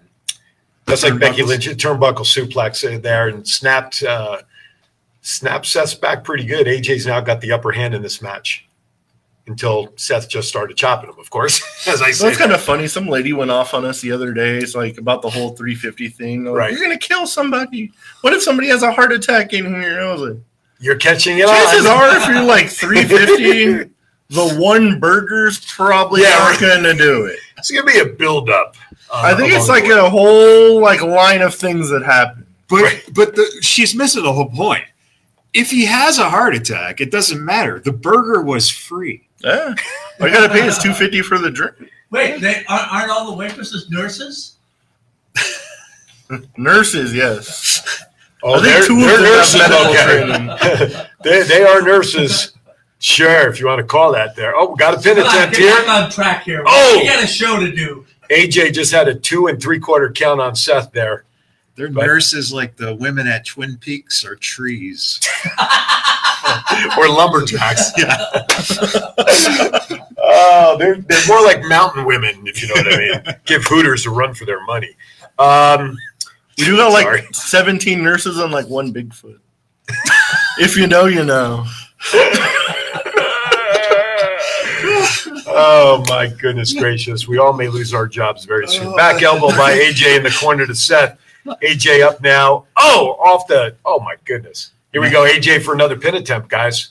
that's 0.86 1.02
like 1.02 1.18
Becky 1.18 1.42
Lynch, 1.42 1.66
turnbuckle 1.66 2.24
suplex 2.24 2.84
uh, 2.84 2.98
there 2.98 3.28
and 3.28 3.46
snapped, 3.46 4.02
uh, 4.02 4.38
snapped 5.20 5.66
Seth's 5.66 5.94
back 5.94 6.24
pretty 6.24 6.44
good. 6.44 6.66
AJ's 6.66 7.06
now 7.06 7.20
got 7.20 7.40
the 7.40 7.52
upper 7.52 7.72
hand 7.72 7.94
in 7.94 8.02
this 8.02 8.22
match 8.22 8.67
until 9.48 9.92
Seth 9.96 10.28
just 10.28 10.48
started 10.48 10.76
chopping 10.76 11.10
them, 11.10 11.18
of 11.18 11.30
course, 11.30 11.62
as 11.88 12.00
I 12.02 12.10
So 12.10 12.24
say. 12.24 12.28
it's 12.28 12.38
kind 12.38 12.52
of 12.52 12.60
funny. 12.60 12.86
Some 12.86 13.06
lady 13.08 13.32
went 13.32 13.50
off 13.50 13.74
on 13.74 13.84
us 13.84 14.00
the 14.00 14.12
other 14.12 14.32
day. 14.32 14.58
It's 14.58 14.74
like 14.74 14.98
about 14.98 15.22
the 15.22 15.30
whole 15.30 15.50
350 15.56 16.08
thing. 16.08 16.44
Like, 16.44 16.54
Right. 16.54 16.72
You're 16.72 16.82
gonna 16.82 16.98
kill 16.98 17.26
somebody. 17.26 17.92
What 18.20 18.32
if 18.32 18.42
somebody 18.42 18.68
has 18.68 18.82
a 18.82 18.92
heart 18.92 19.12
attack 19.12 19.52
in 19.52 19.66
here? 19.66 20.00
I 20.00 20.12
was 20.12 20.20
like, 20.22 20.36
You're 20.80 20.96
catching 20.96 21.38
it 21.38 21.46
chances 21.46 21.86
on. 21.86 21.96
are, 21.96 22.16
if 22.16 22.28
you're 22.28 22.44
like 22.44 22.68
350, 22.70 23.90
the 24.30 24.54
one 24.60 25.00
burger's 25.00 25.58
probably 25.64 26.22
Yeah, 26.22 26.30
not 26.30 26.50
right. 26.50 26.60
gonna 26.60 26.94
do 26.94 27.24
it. 27.26 27.38
It's 27.56 27.70
gonna 27.70 27.84
be 27.86 27.98
a 27.98 28.06
build 28.06 28.50
up. 28.50 28.76
Uh, 29.10 29.22
I 29.24 29.34
think 29.34 29.52
it's 29.52 29.68
like 29.68 29.84
a 29.84 30.08
whole 30.10 30.80
like 30.80 31.00
line 31.02 31.40
of 31.40 31.54
things 31.54 31.88
that 31.90 32.02
happen. 32.04 32.46
But 32.68 33.02
but 33.14 33.34
the, 33.34 33.58
she's 33.62 33.94
missing 33.94 34.22
the 34.22 34.32
whole 34.32 34.50
point. 34.50 34.84
If 35.54 35.70
he 35.70 35.86
has 35.86 36.18
a 36.18 36.28
heart 36.28 36.54
attack, 36.54 37.00
it 37.00 37.10
doesn't 37.10 37.42
matter. 37.42 37.80
The 37.80 37.90
burger 37.92 38.42
was 38.42 38.68
free. 38.68 39.27
Yeah, 39.44 39.74
all 40.20 40.28
you 40.28 40.34
gotta 40.34 40.52
pay 40.52 40.66
is 40.66 40.78
250 40.78 41.22
for 41.22 41.38
the 41.38 41.50
drink. 41.50 41.74
Wait, 42.10 42.40
they 42.40 42.64
aren't, 42.68 42.92
aren't 42.92 43.10
all 43.10 43.30
the 43.30 43.36
waitresses 43.36 43.88
nurses? 43.90 44.56
Nurses, 46.56 47.14
yes. 47.14 48.02
Oh, 48.42 48.54
I 48.54 48.60
think 48.60 48.64
they're, 48.66 48.86
two 48.86 49.00
they're 49.00 49.16
them 49.16 49.22
nurses. 49.24 49.60
Okay. 49.62 51.06
they, 51.24 51.42
they 51.44 51.62
are 51.62 51.80
nurses. 51.82 52.52
Sure, 52.98 53.48
if 53.48 53.58
you 53.60 53.66
want 53.66 53.78
to 53.78 53.84
call 53.86 54.12
that 54.12 54.36
there. 54.36 54.54
Oh, 54.54 54.70
we 54.70 54.76
got 54.76 54.94
a 54.94 55.00
pin 55.00 55.16
Come 55.16 55.24
on, 55.26 55.34
attempt 55.34 55.56
get 55.56 55.62
here. 55.62 55.86
back 55.86 56.04
on 56.04 56.10
track 56.10 56.42
here. 56.44 56.62
Oh! 56.66 56.98
we 57.00 57.06
got 57.06 57.22
a 57.22 57.26
show 57.26 57.58
to 57.60 57.72
do. 57.74 58.04
AJ 58.30 58.72
just 58.74 58.92
had 58.92 59.08
a 59.08 59.14
two 59.14 59.46
and 59.46 59.60
three 59.62 59.78
quarter 59.78 60.10
count 60.12 60.40
on 60.40 60.54
Seth 60.54 60.92
there. 60.92 61.24
They're 61.76 61.88
But- 61.90 62.06
nurses 62.06 62.52
like 62.52 62.76
the 62.76 62.94
women 62.94 63.26
at 63.26 63.46
Twin 63.46 63.78
Peaks 63.78 64.24
or 64.24 64.34
trees. 64.36 65.20
or 66.98 67.08
lumberjacks. 67.08 67.92
Yeah. 67.96 68.16
Oh, 70.20 70.76
they're, 70.78 70.96
they're 70.96 71.26
more 71.26 71.42
like 71.42 71.62
mountain 71.64 72.04
women, 72.04 72.46
if 72.46 72.62
you 72.62 72.68
know 72.68 72.74
what 72.74 72.92
I 72.92 72.96
mean. 72.98 73.36
Give 73.44 73.64
Hooters 73.64 74.06
a 74.06 74.10
run 74.10 74.34
for 74.34 74.44
their 74.44 74.62
money. 74.64 74.96
Um, 75.38 75.96
We 76.58 76.64
do 76.64 76.76
got 76.76 76.92
like 76.92 77.34
17 77.34 78.02
nurses 78.02 78.38
on 78.38 78.50
like 78.50 78.66
one 78.68 78.92
Bigfoot. 78.92 79.38
if 80.58 80.76
you 80.76 80.86
know, 80.86 81.06
you 81.06 81.24
know. 81.24 81.64
oh 85.50 86.04
my 86.08 86.28
goodness 86.40 86.72
gracious. 86.72 87.26
We 87.26 87.38
all 87.38 87.52
may 87.52 87.68
lose 87.68 87.94
our 87.94 88.06
jobs 88.06 88.44
very 88.44 88.66
soon. 88.68 88.94
Back 88.96 89.22
elbow 89.22 89.48
by 89.48 89.78
AJ 89.78 90.18
in 90.18 90.22
the 90.22 90.30
corner 90.30 90.66
to 90.66 90.74
Seth. 90.74 91.18
AJ 91.46 92.02
up 92.02 92.20
now. 92.20 92.66
Oh, 92.76 93.16
off 93.20 93.46
the 93.46 93.74
oh 93.84 94.00
my 94.00 94.16
goodness. 94.24 94.72
Here 94.92 95.02
we 95.02 95.10
go. 95.10 95.24
AJ 95.24 95.62
for 95.62 95.74
another 95.74 95.96
pin 95.96 96.14
attempt, 96.14 96.48
guys. 96.48 96.90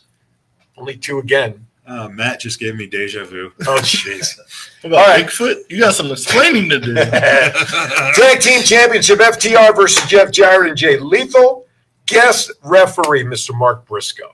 Only 0.78 0.96
two 0.98 1.18
again. 1.18 1.66
Uh, 1.88 2.10
Matt 2.10 2.42
just 2.42 2.60
gave 2.60 2.76
me 2.76 2.86
deja 2.86 3.24
vu. 3.24 3.52
Oh 3.62 3.80
jeez. 3.82 4.38
About 4.84 5.00
All 5.00 5.08
right. 5.08 5.26
Bigfoot? 5.26 5.64
You 5.70 5.80
got 5.80 5.96
some 5.96 6.12
explaining 6.12 6.70
to 6.70 6.80
do. 6.80 6.94
Tag 6.96 8.42
team 8.42 8.62
championship 8.62 9.20
FTR 9.20 9.76
versus 9.76 10.08
Jeff 10.10 10.32
Jarrett 10.32 10.70
and 10.70 10.78
Jay 10.78 11.00
Lethal. 11.00 11.66
Guest 12.06 12.52
referee, 12.62 13.24
Mr. 13.24 13.58
Mark 13.58 13.86
Briscoe. 13.86 14.32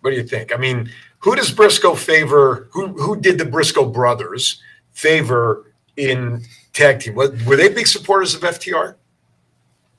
What 0.00 0.10
do 0.10 0.16
you 0.16 0.22
think? 0.22 0.54
I 0.54 0.56
mean, 0.56 0.88
who 1.18 1.34
does 1.34 1.50
Briscoe 1.50 1.96
favor? 1.96 2.68
Who 2.72 2.88
who 2.88 3.20
did 3.20 3.38
the 3.38 3.44
Briscoe 3.44 3.86
brothers 3.86 4.62
favor 4.92 5.72
in 5.96 6.44
tag 6.72 7.00
team? 7.00 7.16
Were 7.16 7.28
they 7.28 7.68
big 7.68 7.88
supporters 7.88 8.34
of 8.34 8.42
FTR? 8.42 8.94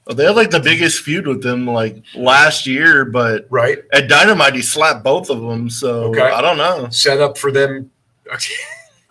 Well, 0.07 0.15
they 0.15 0.25
had 0.25 0.35
like 0.35 0.51
the 0.51 0.59
biggest 0.59 1.01
feud 1.03 1.27
with 1.27 1.43
them 1.43 1.67
like 1.67 2.01
last 2.15 2.65
year, 2.65 3.03
but 3.05 3.45
Right. 3.49 3.79
at 3.91 4.07
Dynamite 4.07 4.55
he 4.55 4.61
slapped 4.61 5.03
both 5.03 5.29
of 5.29 5.41
them. 5.41 5.69
So 5.69 6.05
Okay. 6.05 6.21
I 6.21 6.41
don't 6.41 6.57
know. 6.57 6.87
Set 6.89 7.19
up 7.19 7.37
for 7.37 7.51
them. 7.51 7.91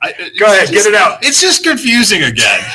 I, 0.00 0.12
Go 0.38 0.46
ahead, 0.46 0.62
it's 0.64 0.70
get 0.70 0.86
it 0.86 0.94
out. 0.94 1.22
It's 1.24 1.40
just 1.40 1.62
confusing 1.64 2.22
again. 2.22 2.60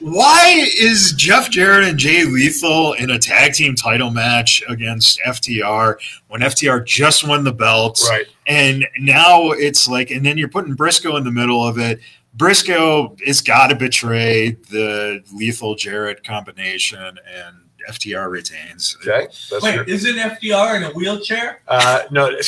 Why 0.00 0.66
is 0.78 1.12
Jeff 1.16 1.48
Jarrett 1.50 1.88
and 1.88 1.96
Jay 1.98 2.24
Lethal 2.24 2.92
in 2.94 3.10
a 3.10 3.18
tag 3.18 3.54
team 3.54 3.74
title 3.74 4.10
match 4.10 4.62
against 4.68 5.18
FTR 5.26 5.96
when 6.28 6.42
FTR 6.42 6.84
just 6.84 7.26
won 7.26 7.42
the 7.44 7.52
belts? 7.52 8.06
Right. 8.10 8.26
And 8.46 8.86
now 8.98 9.52
it's 9.52 9.88
like, 9.88 10.10
and 10.10 10.26
then 10.26 10.36
you're 10.36 10.48
putting 10.48 10.74
Briscoe 10.74 11.16
in 11.16 11.24
the 11.24 11.30
middle 11.30 11.66
of 11.66 11.78
it. 11.78 12.00
Briscoe 12.34 13.16
has 13.24 13.40
got 13.40 13.68
to 13.68 13.76
betray 13.76 14.52
the 14.70 15.22
Lethal 15.32 15.74
Jarrett 15.74 16.24
combination, 16.24 16.98
and 17.00 17.56
FTR 17.88 18.30
retains. 18.30 18.96
Okay. 19.00 19.26
That's 19.50 19.62
Wait, 19.62 19.74
your, 19.74 19.84
isn't 19.84 20.16
FDR 20.16 20.76
in 20.76 20.82
a 20.84 20.90
wheelchair? 20.90 21.60
uh, 21.68 22.02
no. 22.10 22.30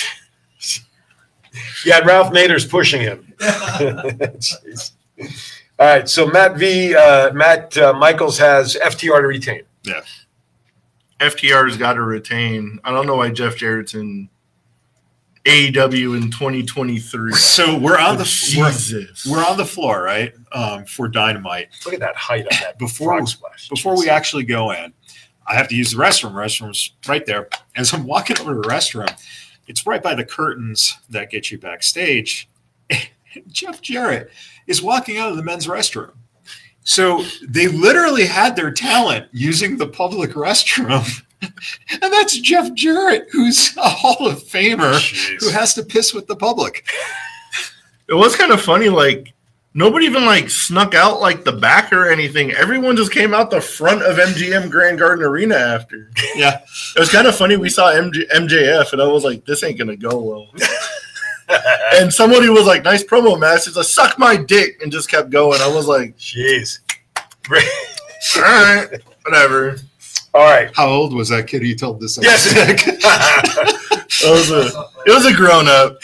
Yeah, 1.86 2.00
Ralph 2.00 2.34
Nader's 2.34 2.66
pushing 2.66 3.00
him. 3.00 3.32
Jeez. 3.38 4.90
All 5.78 5.86
right, 5.86 6.06
so 6.06 6.26
Matt 6.26 6.56
V, 6.58 6.94
uh, 6.94 7.32
Matt 7.32 7.74
uh, 7.78 7.94
Michaels 7.94 8.36
has 8.38 8.76
FTR 8.76 9.22
to 9.22 9.26
retain. 9.26 9.62
Yeah. 9.82 10.02
FTR's 11.20 11.78
got 11.78 11.94
to 11.94 12.02
retain. 12.02 12.78
I 12.84 12.90
don't 12.90 13.06
know 13.06 13.16
why 13.16 13.30
Jeff 13.30 13.56
Jarrett's 13.56 13.94
in 13.94 14.28
AEW 15.46 16.16
in 16.20 16.30
2023. 16.30 17.32
So 17.32 17.78
we're 17.78 17.98
on 17.98 18.18
the 18.18 18.24
Jesus. 18.24 19.24
we're, 19.24 19.36
we're 19.38 19.44
on 19.44 19.56
the 19.56 19.64
floor, 19.64 20.02
right? 20.02 20.34
Um, 20.52 20.84
for 20.86 21.06
Dynamite. 21.06 21.68
Look 21.84 21.94
at 21.94 22.00
that 22.00 22.16
height 22.16 22.42
on 22.52 22.58
that 22.62 22.78
Before 22.80 23.16
frog 23.16 23.28
splash. 23.28 23.68
before 23.68 23.96
we 23.96 24.08
actually 24.10 24.42
go 24.44 24.72
in, 24.72 24.92
I 25.46 25.54
have 25.54 25.68
to 25.68 25.76
use 25.76 25.92
the 25.92 25.98
restroom. 25.98 26.32
Restroom's 26.32 26.92
right 27.06 27.24
there. 27.24 27.48
As 27.76 27.92
I'm 27.94 28.04
walking 28.04 28.38
over 28.40 28.54
to 28.54 28.60
the 28.60 28.68
restroom, 28.68 29.08
it's 29.68 29.86
right 29.86 30.02
by 30.02 30.14
the 30.16 30.24
curtains 30.24 30.98
that 31.10 31.30
get 31.30 31.50
you 31.52 31.58
backstage. 31.58 32.48
Jeff 33.48 33.80
Jarrett 33.80 34.30
is 34.66 34.82
walking 34.82 35.18
out 35.18 35.30
of 35.30 35.36
the 35.36 35.42
men's 35.44 35.68
restroom. 35.68 36.10
So 36.82 37.24
they 37.48 37.68
literally 37.68 38.26
had 38.26 38.56
their 38.56 38.70
talent 38.72 39.26
using 39.32 39.76
the 39.76 39.86
public 39.88 40.30
restroom. 40.32 41.22
And 41.42 42.12
that's 42.12 42.38
Jeff 42.38 42.72
Jarrett, 42.74 43.28
who's 43.30 43.76
a 43.76 43.88
Hall 43.88 44.26
of 44.26 44.42
Famer 44.42 44.98
who 45.40 45.50
has 45.50 45.74
to 45.74 45.82
piss 45.82 46.14
with 46.14 46.26
the 46.26 46.36
public. 46.36 46.86
It 48.08 48.14
was 48.14 48.36
kind 48.36 48.52
of 48.52 48.60
funny. 48.60 48.88
Like 48.88 49.32
nobody 49.74 50.06
even 50.06 50.24
like 50.24 50.48
snuck 50.48 50.94
out 50.94 51.20
like 51.20 51.44
the 51.44 51.52
back 51.52 51.92
or 51.92 52.08
anything. 52.08 52.52
Everyone 52.52 52.96
just 52.96 53.12
came 53.12 53.34
out 53.34 53.50
the 53.50 53.60
front 53.60 54.02
of 54.02 54.16
MGM 54.16 54.70
Grand 54.70 54.98
Garden 54.98 55.24
Arena 55.24 55.54
after. 55.54 56.10
Yeah. 56.34 56.60
It 56.96 57.00
was 57.00 57.10
kind 57.10 57.26
of 57.26 57.36
funny. 57.36 57.56
We 57.56 57.68
saw 57.68 57.92
MJ, 57.92 58.28
MJF, 58.30 58.92
and 58.92 59.02
I 59.02 59.06
was 59.06 59.24
like, 59.24 59.44
"This 59.44 59.62
ain't 59.62 59.78
gonna 59.78 59.96
go 59.96 60.18
well." 60.18 60.48
and 61.94 62.12
somebody 62.12 62.48
was 62.48 62.66
like, 62.66 62.82
"Nice 62.82 63.04
promo, 63.04 63.38
Matt." 63.38 63.64
He's 63.64 63.76
like, 63.76 63.86
"Suck 63.86 64.18
my 64.18 64.36
dick," 64.36 64.80
and 64.82 64.90
just 64.90 65.08
kept 65.08 65.30
going. 65.30 65.60
I 65.60 65.68
was 65.68 65.86
like, 65.86 66.16
Jeez. 66.16 66.80
"All 68.36 68.42
right, 68.42 69.00
whatever." 69.24 69.76
All 70.36 70.44
right. 70.44 70.70
How 70.74 70.88
old 70.88 71.14
was 71.14 71.30
that 71.30 71.46
kid 71.46 71.62
you 71.62 71.74
told 71.74 71.98
this? 72.00 72.18
Yes. 72.20 72.52
It 74.18 74.30
was 74.30 74.50
a, 74.50 74.64
it 75.04 75.10
was 75.10 75.26
a 75.26 75.34
grown 75.34 75.68
up. 75.68 75.98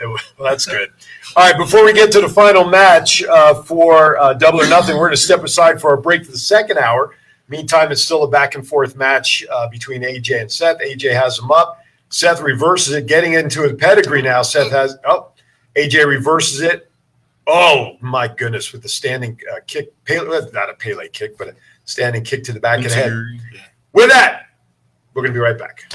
Well, 0.00 0.18
that's 0.50 0.64
good. 0.66 0.90
All 1.36 1.48
right, 1.48 1.56
before 1.56 1.84
we 1.84 1.92
get 1.92 2.10
to 2.12 2.20
the 2.20 2.28
final 2.28 2.64
match 2.64 3.22
uh, 3.24 3.62
for 3.62 4.18
uh, 4.18 4.34
Double 4.34 4.62
or 4.62 4.68
Nothing, 4.68 4.96
we're 4.96 5.08
going 5.08 5.16
to 5.16 5.22
step 5.22 5.44
aside 5.44 5.80
for 5.80 5.90
our 5.90 5.96
break 5.96 6.24
for 6.24 6.32
the 6.32 6.38
second 6.38 6.78
hour. 6.78 7.14
Meantime, 7.48 7.92
it's 7.92 8.02
still 8.02 8.24
a 8.24 8.28
back 8.28 8.54
and 8.54 8.66
forth 8.66 8.96
match 8.96 9.44
uh, 9.52 9.68
between 9.68 10.02
AJ 10.02 10.40
and 10.40 10.50
Seth. 10.50 10.78
AJ 10.80 11.12
has 11.12 11.38
him 11.38 11.50
up. 11.50 11.80
Seth 12.08 12.40
reverses 12.40 12.94
it, 12.94 13.06
getting 13.06 13.34
into 13.34 13.64
a 13.64 13.74
pedigree 13.74 14.22
now. 14.22 14.42
Seth 14.42 14.70
has, 14.70 14.96
oh, 15.04 15.32
AJ 15.76 16.06
reverses 16.06 16.60
it. 16.60 16.90
Oh, 17.46 17.96
my 18.00 18.26
goodness, 18.26 18.72
with 18.72 18.82
the 18.82 18.88
standing 18.88 19.38
uh, 19.52 19.60
kick, 19.66 19.92
Pele, 20.06 20.50
not 20.52 20.70
a 20.70 20.74
Pele 20.74 21.08
kick, 21.08 21.36
but 21.36 21.48
a 21.48 21.54
standing 21.84 22.24
kick 22.24 22.44
to 22.44 22.52
the 22.52 22.60
back 22.60 22.78
of 22.78 22.84
the 22.84 22.94
head. 22.94 23.12
With 23.92 24.10
that, 24.10 24.46
we're 25.12 25.22
going 25.22 25.32
to 25.32 25.38
be 25.38 25.42
right 25.42 25.58
back. 25.58 25.92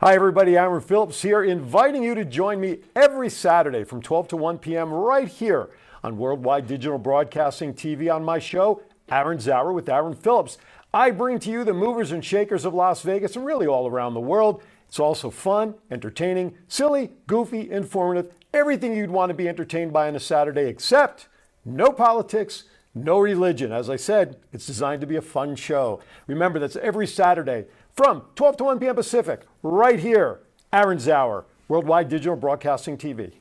Hi, 0.00 0.14
everybody. 0.14 0.56
Aaron 0.56 0.80
Phillips 0.80 1.22
here, 1.22 1.42
inviting 1.42 2.02
you 2.02 2.14
to 2.14 2.24
join 2.24 2.60
me 2.60 2.78
every 2.94 3.30
Saturday 3.30 3.84
from 3.84 4.02
12 4.02 4.28
to 4.28 4.36
1 4.36 4.58
p.m. 4.58 4.92
right 4.92 5.28
here 5.28 5.70
on 6.02 6.18
Worldwide 6.18 6.66
Digital 6.66 6.98
Broadcasting 6.98 7.72
TV 7.72 8.14
on 8.14 8.24
my 8.24 8.38
show, 8.38 8.82
Aaron's 9.08 9.48
Hour 9.48 9.72
with 9.72 9.88
Aaron 9.88 10.14
Phillips. 10.14 10.58
I 10.92 11.10
bring 11.10 11.38
to 11.40 11.50
you 11.50 11.64
the 11.64 11.72
movers 11.72 12.12
and 12.12 12.24
shakers 12.24 12.64
of 12.64 12.74
Las 12.74 13.02
Vegas 13.02 13.36
and 13.36 13.46
really 13.46 13.66
all 13.66 13.86
around 13.86 14.14
the 14.14 14.20
world. 14.20 14.62
It's 14.88 15.00
also 15.00 15.30
fun, 15.30 15.74
entertaining, 15.90 16.56
silly, 16.68 17.10
goofy, 17.26 17.70
informative, 17.70 18.32
everything 18.52 18.94
you'd 18.94 19.10
want 19.10 19.30
to 19.30 19.34
be 19.34 19.48
entertained 19.48 19.92
by 19.92 20.06
on 20.06 20.16
a 20.16 20.20
Saturday, 20.20 20.68
except 20.68 21.28
no 21.64 21.90
politics, 21.90 22.64
no 22.94 23.18
religion. 23.18 23.72
As 23.72 23.90
I 23.90 23.96
said, 23.96 24.36
it's 24.52 24.66
designed 24.66 25.00
to 25.00 25.06
be 25.06 25.16
a 25.16 25.22
fun 25.22 25.56
show. 25.56 26.00
Remember, 26.26 26.58
that's 26.58 26.76
every 26.76 27.06
Saturday 27.06 27.66
from 27.92 28.22
12 28.36 28.56
to 28.58 28.64
1 28.64 28.78
p.m. 28.78 28.94
Pacific, 28.94 29.42
right 29.62 29.98
here, 29.98 30.40
Aaron's 30.72 31.08
Hour, 31.08 31.44
Worldwide 31.68 32.08
Digital 32.08 32.36
Broadcasting 32.36 32.96
TV. 32.96 33.34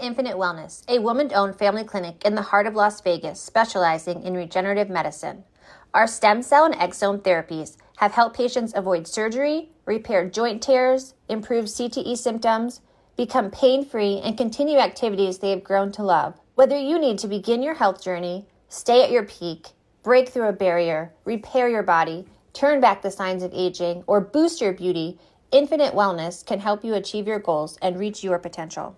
Infinite 0.00 0.36
Wellness, 0.36 0.82
a 0.88 0.98
woman 0.98 1.30
owned 1.34 1.56
family 1.56 1.84
clinic 1.84 2.22
in 2.24 2.34
the 2.34 2.42
heart 2.42 2.66
of 2.66 2.74
Las 2.74 3.00
Vegas 3.00 3.40
specializing 3.40 4.22
in 4.22 4.34
regenerative 4.34 4.90
medicine. 4.90 5.44
Our 5.94 6.06
stem 6.06 6.42
cell 6.42 6.66
and 6.66 6.74
exosome 6.74 7.20
therapies 7.20 7.76
have 7.96 8.12
helped 8.12 8.36
patients 8.36 8.74
avoid 8.76 9.08
surgery, 9.08 9.70
repair 9.86 10.28
joint 10.28 10.62
tears, 10.62 11.14
improve 11.28 11.64
CTE 11.64 12.18
symptoms, 12.18 12.82
become 13.16 13.50
pain 13.50 13.84
free, 13.84 14.20
and 14.22 14.36
continue 14.36 14.78
activities 14.78 15.38
they 15.38 15.50
have 15.50 15.64
grown 15.64 15.90
to 15.92 16.02
love. 16.02 16.38
Whether 16.56 16.78
you 16.78 16.98
need 16.98 17.18
to 17.18 17.28
begin 17.28 17.62
your 17.62 17.74
health 17.74 18.02
journey, 18.02 18.46
stay 18.70 19.02
at 19.04 19.10
your 19.10 19.24
peak, 19.24 19.68
break 20.02 20.30
through 20.30 20.48
a 20.48 20.54
barrier, 20.54 21.12
repair 21.26 21.68
your 21.68 21.82
body, 21.82 22.24
turn 22.54 22.80
back 22.80 23.02
the 23.02 23.10
signs 23.10 23.42
of 23.42 23.52
aging, 23.52 24.04
or 24.06 24.22
boost 24.22 24.62
your 24.62 24.72
beauty, 24.72 25.18
Infinite 25.52 25.92
Wellness 25.92 26.46
can 26.46 26.60
help 26.60 26.82
you 26.82 26.94
achieve 26.94 27.26
your 27.26 27.38
goals 27.40 27.76
and 27.82 27.98
reach 27.98 28.24
your 28.24 28.38
potential. 28.38 28.96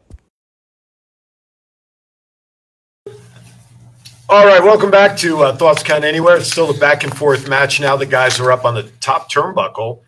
All 4.29 4.47
right, 4.47 4.63
welcome 4.63 4.93
back 4.93 5.17
to 5.17 5.43
uh, 5.43 5.57
Thoughts 5.57 5.83
Count 5.83 6.05
Anywhere. 6.05 6.37
It's 6.37 6.53
still 6.53 6.73
the 6.73 6.79
back 6.79 7.03
and 7.03 7.13
forth 7.19 7.49
match 7.49 7.81
now. 7.81 7.97
The 7.97 8.07
guys 8.07 8.39
are 8.39 8.53
up 8.53 8.65
on 8.65 8.77
the 8.77 8.85
top 9.01 9.33
turnbuckle, 9.33 9.99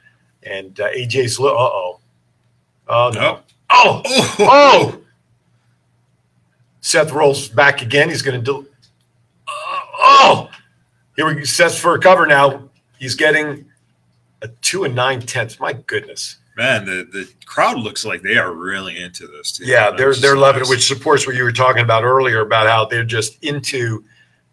and 0.45 0.79
uh, 0.79 0.89
AJ's. 0.93 1.41
Li- 1.41 1.49
uh 1.49 1.53
oh. 1.53 2.01
Oh, 2.87 3.11
no. 3.13 3.41
Oh, 3.71 4.03
oh. 4.39 5.00
Seth 6.81 7.13
rolls 7.13 7.49
back 7.49 7.83
again. 7.83 8.09
He's 8.09 8.23
going 8.23 8.43
to 8.43 8.45
do. 8.45 8.69
oh, 9.49 10.51
here 11.17 11.27
we 11.27 11.35
go. 11.35 11.45
Seth's 11.45 11.79
for 11.79 11.95
a 11.95 12.01
cover 12.01 12.27
now. 12.27 12.69
He's 12.99 13.15
getting 13.15 13.67
a 14.43 14.49
two 14.49 14.85
and 14.85 14.95
nine 14.95 15.21
tenths. 15.21 15.61
My 15.61 15.73
goodness. 15.73 16.37
Man, 16.57 16.85
the, 16.85 17.09
the 17.11 17.29
crowd 17.47 17.79
looks 17.79 18.05
like 18.05 18.23
they 18.23 18.37
are 18.37 18.53
really 18.53 19.01
into 19.01 19.27
this. 19.27 19.53
Too. 19.53 19.65
Yeah, 19.65 19.91
they're 19.91 20.15
they're 20.15 20.33
just 20.33 20.37
loving 20.37 20.61
nice. 20.61 20.71
it, 20.71 20.75
which 20.75 20.87
supports 20.87 21.27
what 21.27 21.37
you 21.37 21.43
were 21.43 21.53
talking 21.53 21.83
about 21.83 22.05
earlier 22.05 22.41
about 22.41 22.67
how 22.67 22.85
they're 22.85 23.05
just 23.05 23.43
into 23.43 24.05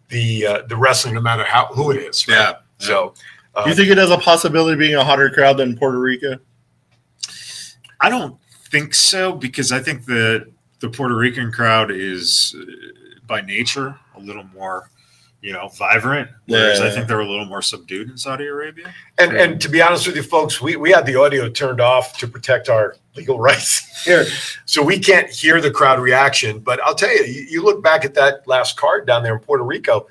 the 0.08 0.46
uh, 0.46 0.62
the 0.68 0.76
wrestling, 0.76 1.14
no 1.14 1.20
matter 1.20 1.44
how 1.44 1.66
who 1.66 1.90
it 1.90 1.98
is. 1.98 2.26
Right? 2.26 2.36
Yeah. 2.36 2.52
So, 2.78 3.14
uh, 3.54 3.64
you 3.66 3.74
think 3.74 3.90
it 3.90 3.98
has 3.98 4.10
a 4.10 4.18
possibility 4.18 4.74
of 4.74 4.78
being 4.78 4.94
a 4.94 5.04
hotter 5.04 5.28
crowd 5.30 5.56
than 5.56 5.76
Puerto 5.76 5.98
Rico? 5.98 6.38
I 8.00 8.08
don't 8.08 8.38
think 8.70 8.94
so 8.94 9.32
because 9.32 9.72
I 9.72 9.80
think 9.80 10.06
the 10.06 10.50
the 10.80 10.88
Puerto 10.88 11.16
Rican 11.16 11.50
crowd 11.52 11.90
is 11.90 12.54
uh, 12.58 12.64
by 13.26 13.40
nature 13.40 13.98
a 14.16 14.20
little 14.20 14.44
more, 14.54 14.90
you 15.42 15.52
know, 15.52 15.68
vibrant. 15.68 16.28
Whereas 16.46 16.80
I 16.80 16.90
think 16.90 17.08
they're 17.08 17.20
a 17.20 17.28
little 17.28 17.46
more 17.46 17.62
subdued 17.62 18.10
in 18.10 18.16
Saudi 18.16 18.46
Arabia. 18.46 18.92
And 19.18 19.36
and 19.36 19.60
to 19.60 19.68
be 19.68 19.82
honest 19.82 20.06
with 20.06 20.16
you, 20.16 20.22
folks, 20.22 20.60
we, 20.60 20.76
we 20.76 20.90
had 20.90 21.06
the 21.06 21.16
audio 21.16 21.48
turned 21.48 21.80
off 21.80 22.16
to 22.18 22.28
protect 22.28 22.68
our 22.68 22.96
legal 23.16 23.38
rights 23.48 24.04
here, 24.04 24.24
so 24.64 24.82
we 24.82 24.98
can't 24.98 25.28
hear 25.30 25.60
the 25.60 25.70
crowd 25.70 25.98
reaction. 26.00 26.60
But 26.60 26.80
I'll 26.84 26.94
tell 26.94 27.10
you, 27.14 27.24
you, 27.24 27.42
you 27.42 27.62
look 27.64 27.82
back 27.82 28.04
at 28.04 28.14
that 28.14 28.46
last 28.46 28.76
card 28.76 29.06
down 29.06 29.22
there 29.22 29.34
in 29.34 29.40
Puerto 29.40 29.64
Rico, 29.64 30.06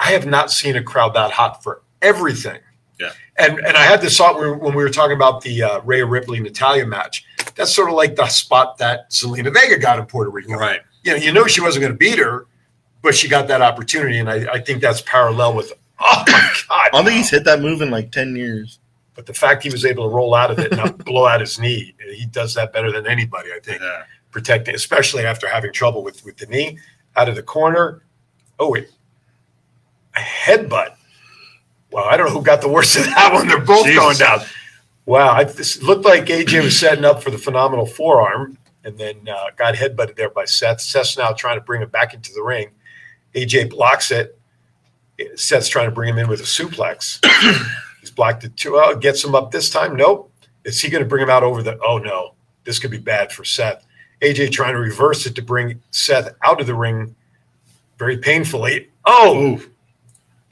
I 0.00 0.12
have 0.12 0.26
not 0.26 0.50
seen 0.50 0.76
a 0.76 0.82
crowd 0.82 1.14
that 1.14 1.30
hot 1.30 1.62
for 1.62 1.82
everything. 2.02 2.60
Yeah. 2.98 3.12
And 3.38 3.58
and 3.58 3.76
I 3.76 3.82
had 3.82 4.00
this 4.00 4.16
thought 4.16 4.38
when 4.38 4.74
we- 4.74 4.82
were 4.82 4.88
talking 4.88 5.14
about 5.16 5.42
the 5.42 5.62
uh, 5.62 5.80
Rhea 5.82 6.06
Ripley 6.06 6.40
Natalya 6.40 6.86
match. 6.86 7.25
That's 7.56 7.74
sort 7.74 7.88
of 7.88 7.94
like 7.94 8.16
the 8.16 8.28
spot 8.28 8.78
that 8.78 9.10
Zelina 9.10 9.52
Vega 9.52 9.78
got 9.78 9.98
in 9.98 10.06
Puerto 10.06 10.30
Rico. 10.30 10.54
Right. 10.54 10.80
You 11.02 11.12
know, 11.12 11.16
you 11.18 11.32
know 11.32 11.46
she 11.46 11.60
wasn't 11.60 11.82
going 11.82 11.92
to 11.92 11.98
beat 11.98 12.18
her, 12.18 12.46
but 13.02 13.14
she 13.14 13.28
got 13.28 13.48
that 13.48 13.62
opportunity, 13.62 14.18
and 14.18 14.28
I, 14.28 14.52
I 14.52 14.60
think 14.60 14.80
that's 14.80 15.00
parallel 15.02 15.54
with. 15.54 15.72
Oh 15.98 16.24
my 16.26 16.52
God! 16.68 16.76
I 16.76 16.88
don't 16.92 17.04
think 17.06 17.16
he's 17.16 17.30
hit 17.30 17.44
that 17.44 17.60
move 17.60 17.80
in 17.80 17.90
like 17.90 18.12
10 18.12 18.36
years. 18.36 18.80
But 19.16 19.24
the 19.24 19.32
fact 19.32 19.62
he 19.62 19.70
was 19.70 19.86
able 19.86 20.08
to 20.08 20.14
roll 20.14 20.34
out 20.34 20.50
of 20.50 20.58
it 20.58 20.72
and 20.72 20.76
not 20.76 20.98
blow 21.04 21.26
out 21.26 21.40
his 21.40 21.58
knee, 21.58 21.94
he 22.14 22.26
does 22.26 22.52
that 22.54 22.72
better 22.74 22.92
than 22.92 23.06
anybody, 23.06 23.48
I 23.50 23.60
think. 23.60 23.80
Protecting, 24.30 24.74
especially 24.74 25.24
after 25.24 25.48
having 25.48 25.72
trouble 25.72 26.04
with, 26.04 26.22
with 26.22 26.36
the 26.36 26.44
knee 26.46 26.78
out 27.16 27.28
of 27.28 27.34
the 27.34 27.42
corner. 27.42 28.02
Oh, 28.58 28.70
wait. 28.70 28.88
A 30.14 30.20
headbutt. 30.20 30.96
Well, 31.90 32.04
I 32.04 32.18
don't 32.18 32.26
know 32.26 32.34
who 32.34 32.42
got 32.42 32.60
the 32.60 32.68
worst 32.68 32.96
of 32.96 33.04
that 33.04 33.32
one. 33.32 33.48
They're 33.48 33.58
both 33.58 33.86
Jesus. 33.86 33.98
going 33.98 34.18
down. 34.18 34.40
Wow, 35.06 35.30
I, 35.30 35.44
this 35.44 35.80
looked 35.82 36.04
like 36.04 36.26
AJ 36.26 36.64
was 36.64 36.78
setting 36.78 37.04
up 37.04 37.22
for 37.22 37.30
the 37.30 37.38
phenomenal 37.38 37.86
forearm 37.86 38.58
and 38.84 38.98
then 38.98 39.28
uh, 39.28 39.46
got 39.56 39.74
headbutted 39.74 40.16
there 40.16 40.30
by 40.30 40.44
Seth. 40.44 40.80
Seth's 40.80 41.16
now 41.16 41.32
trying 41.32 41.56
to 41.56 41.64
bring 41.64 41.80
him 41.80 41.88
back 41.88 42.12
into 42.12 42.32
the 42.32 42.42
ring. 42.42 42.70
AJ 43.34 43.70
blocks 43.70 44.10
it. 44.10 44.38
Seth's 45.36 45.68
trying 45.68 45.86
to 45.88 45.94
bring 45.94 46.08
him 46.08 46.18
in 46.18 46.28
with 46.28 46.40
a 46.40 46.44
suplex. 46.44 47.24
He's 48.00 48.10
blocked 48.10 48.44
it 48.44 48.56
too. 48.56 48.76
Oh, 48.76 48.96
gets 48.96 49.24
him 49.24 49.34
up 49.34 49.50
this 49.52 49.70
time. 49.70 49.96
Nope. 49.96 50.32
Is 50.64 50.80
he 50.80 50.90
going 50.90 51.02
to 51.02 51.08
bring 51.08 51.22
him 51.22 51.30
out 51.30 51.44
over 51.44 51.62
the? 51.62 51.78
Oh 51.84 51.98
no, 51.98 52.34
this 52.64 52.78
could 52.80 52.90
be 52.90 52.98
bad 52.98 53.32
for 53.32 53.44
Seth. 53.44 53.86
AJ 54.22 54.50
trying 54.50 54.72
to 54.72 54.80
reverse 54.80 55.24
it 55.26 55.34
to 55.36 55.42
bring 55.42 55.80
Seth 55.92 56.34
out 56.42 56.60
of 56.60 56.66
the 56.66 56.74
ring, 56.74 57.14
very 57.98 58.18
painfully. 58.18 58.90
Oh, 59.04 59.62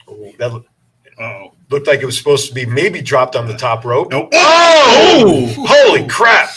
oh 0.07 0.31
that 0.39 0.53
look- 0.53 0.67
oh 1.19 1.54
looked 1.69 1.87
like 1.87 2.01
it 2.01 2.05
was 2.05 2.17
supposed 2.17 2.47
to 2.47 2.53
be 2.53 2.65
maybe 2.65 3.01
dropped 3.01 3.35
on 3.35 3.47
the 3.47 3.57
top 3.57 3.85
rope. 3.85 4.11
Nope. 4.11 4.29
Oh, 4.33 5.53
holy 5.57 6.07
crap! 6.07 6.49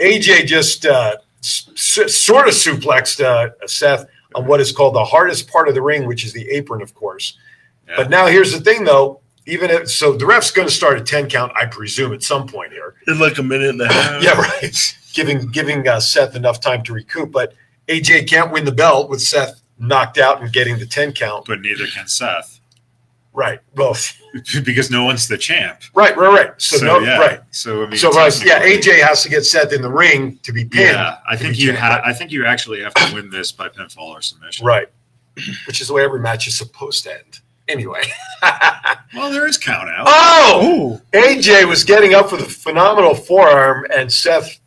AJ 0.00 0.46
just 0.46 0.86
uh, 0.86 1.16
sort 1.40 2.48
of 2.48 2.54
suplexed 2.54 3.22
uh, 3.22 3.50
Seth 3.66 4.06
on 4.34 4.46
what 4.46 4.60
is 4.60 4.72
called 4.72 4.94
the 4.94 5.04
hardest 5.04 5.50
part 5.50 5.68
of 5.68 5.74
the 5.74 5.82
ring, 5.82 6.06
which 6.06 6.24
is 6.24 6.32
the 6.32 6.48
apron, 6.50 6.82
of 6.82 6.94
course. 6.94 7.38
But 7.96 8.08
now 8.08 8.26
here's 8.26 8.52
the 8.52 8.60
thing, 8.60 8.84
though. 8.84 9.20
Even 9.44 9.70
if 9.70 9.90
so, 9.90 10.12
the 10.12 10.24
ref's 10.24 10.50
going 10.50 10.68
to 10.68 10.72
start 10.72 10.98
a 10.98 11.02
ten 11.02 11.28
count, 11.28 11.52
I 11.56 11.66
presume, 11.66 12.12
at 12.12 12.22
some 12.22 12.46
point 12.46 12.72
here. 12.72 12.94
In 13.08 13.18
like 13.18 13.38
a 13.38 13.42
minute 13.42 13.70
and 13.70 13.80
a 13.82 13.92
half. 13.92 14.22
yeah, 14.22 14.32
right. 14.40 14.96
Giving 15.12 15.48
giving 15.48 15.86
uh, 15.86 16.00
Seth 16.00 16.36
enough 16.36 16.60
time 16.60 16.82
to 16.84 16.92
recoup, 16.92 17.32
but 17.32 17.52
AJ 17.88 18.28
can't 18.30 18.50
win 18.52 18.64
the 18.64 18.72
belt 18.72 19.10
with 19.10 19.20
Seth 19.20 19.60
knocked 19.78 20.16
out 20.16 20.40
and 20.40 20.52
getting 20.52 20.78
the 20.78 20.86
ten 20.86 21.12
count. 21.12 21.46
But 21.46 21.60
neither 21.60 21.86
can 21.86 22.06
Seth. 22.06 22.60
Right, 23.32 23.60
both. 23.74 24.18
because 24.64 24.90
no 24.90 25.04
one's 25.04 25.28
the 25.28 25.36
champ. 25.38 25.80
Right, 25.94 26.16
right, 26.16 26.32
right. 26.32 26.62
So, 26.62 26.76
So, 26.78 26.84
no, 26.86 26.98
yeah. 27.00 27.18
right. 27.18 27.40
So, 27.50 27.84
I 27.84 27.86
mean, 27.88 27.98
so 27.98 28.10
right, 28.12 28.44
yeah, 28.44 28.62
AJ 28.62 29.00
has 29.02 29.22
to 29.22 29.28
get 29.28 29.44
Seth 29.44 29.72
in 29.72 29.82
the 29.82 29.90
ring 29.90 30.38
to 30.42 30.52
be 30.52 30.64
pinned. 30.64 30.96
Yeah, 30.96 31.18
I 31.28 31.36
think 31.36 31.58
you 31.58 31.68
champ. 31.72 31.78
ha- 31.78 32.02
I 32.04 32.12
think 32.12 32.30
you 32.32 32.44
actually 32.46 32.80
have 32.82 32.94
to 32.94 33.14
win 33.14 33.30
this 33.30 33.52
by 33.52 33.68
pinfall 33.68 34.08
or 34.08 34.22
submission. 34.22 34.64
Right. 34.66 34.88
Which 35.66 35.80
is 35.80 35.88
the 35.88 35.94
way 35.94 36.04
every 36.04 36.20
match 36.20 36.46
is 36.46 36.56
supposed 36.56 37.04
to 37.04 37.12
end. 37.14 37.40
Anyway. 37.68 38.02
Well, 39.14 39.30
there 39.30 39.46
is 39.46 39.58
count 39.58 39.90
out. 39.90 40.06
Oh! 40.08 40.98
AJ 41.12 41.68
was 41.68 41.84
getting 41.84 42.14
up 42.14 42.32
with 42.32 42.40
a 42.40 42.44
phenomenal 42.46 43.14
forearm, 43.14 43.86
and 43.94 44.10
Seth 44.10 44.58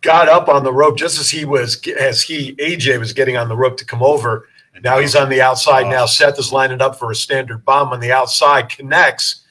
got 0.00 0.28
up 0.28 0.48
on 0.48 0.62
the 0.62 0.72
rope 0.72 0.96
just 0.96 1.18
as 1.18 1.28
he 1.28 1.44
was, 1.44 1.84
as 1.98 2.22
he, 2.22 2.54
AJ 2.54 3.00
was 3.00 3.12
getting 3.12 3.36
on 3.36 3.48
the 3.48 3.56
rope 3.56 3.76
to 3.78 3.84
come 3.84 4.00
over. 4.00 4.46
Now 4.82 4.98
he's 4.98 5.14
on 5.14 5.28
the 5.28 5.42
outside. 5.42 5.86
Now 5.86 6.06
Seth 6.06 6.38
is 6.38 6.52
lining 6.52 6.80
up 6.80 6.98
for 6.98 7.10
a 7.10 7.14
standard 7.14 7.64
bomb 7.64 7.92
on 7.92 8.00
the 8.00 8.12
outside, 8.12 8.68
connects. 8.68 9.44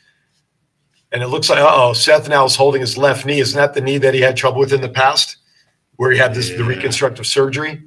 And 1.12 1.24
it 1.24 1.28
looks 1.28 1.50
like, 1.50 1.60
uh 1.60 1.70
oh, 1.70 1.94
Seth 1.94 2.30
now 2.30 2.46
is 2.46 2.56
holding 2.56 2.82
his 2.82 2.98
left 2.98 3.26
knee. 3.26 3.40
Isn't 3.40 3.58
that 3.58 3.74
the 3.74 3.82
knee 3.82 3.98
that 3.98 4.14
he 4.14 4.22
had 4.22 4.38
trouble 4.38 4.60
with 4.60 4.74
in 4.74 4.82
the 4.82 4.90
past, 4.90 5.38
where 5.96 6.12
he 6.12 6.18
had 6.18 6.34
this 6.34 6.50
the 6.50 6.64
reconstructive 6.64 7.26
surgery? 7.26 7.84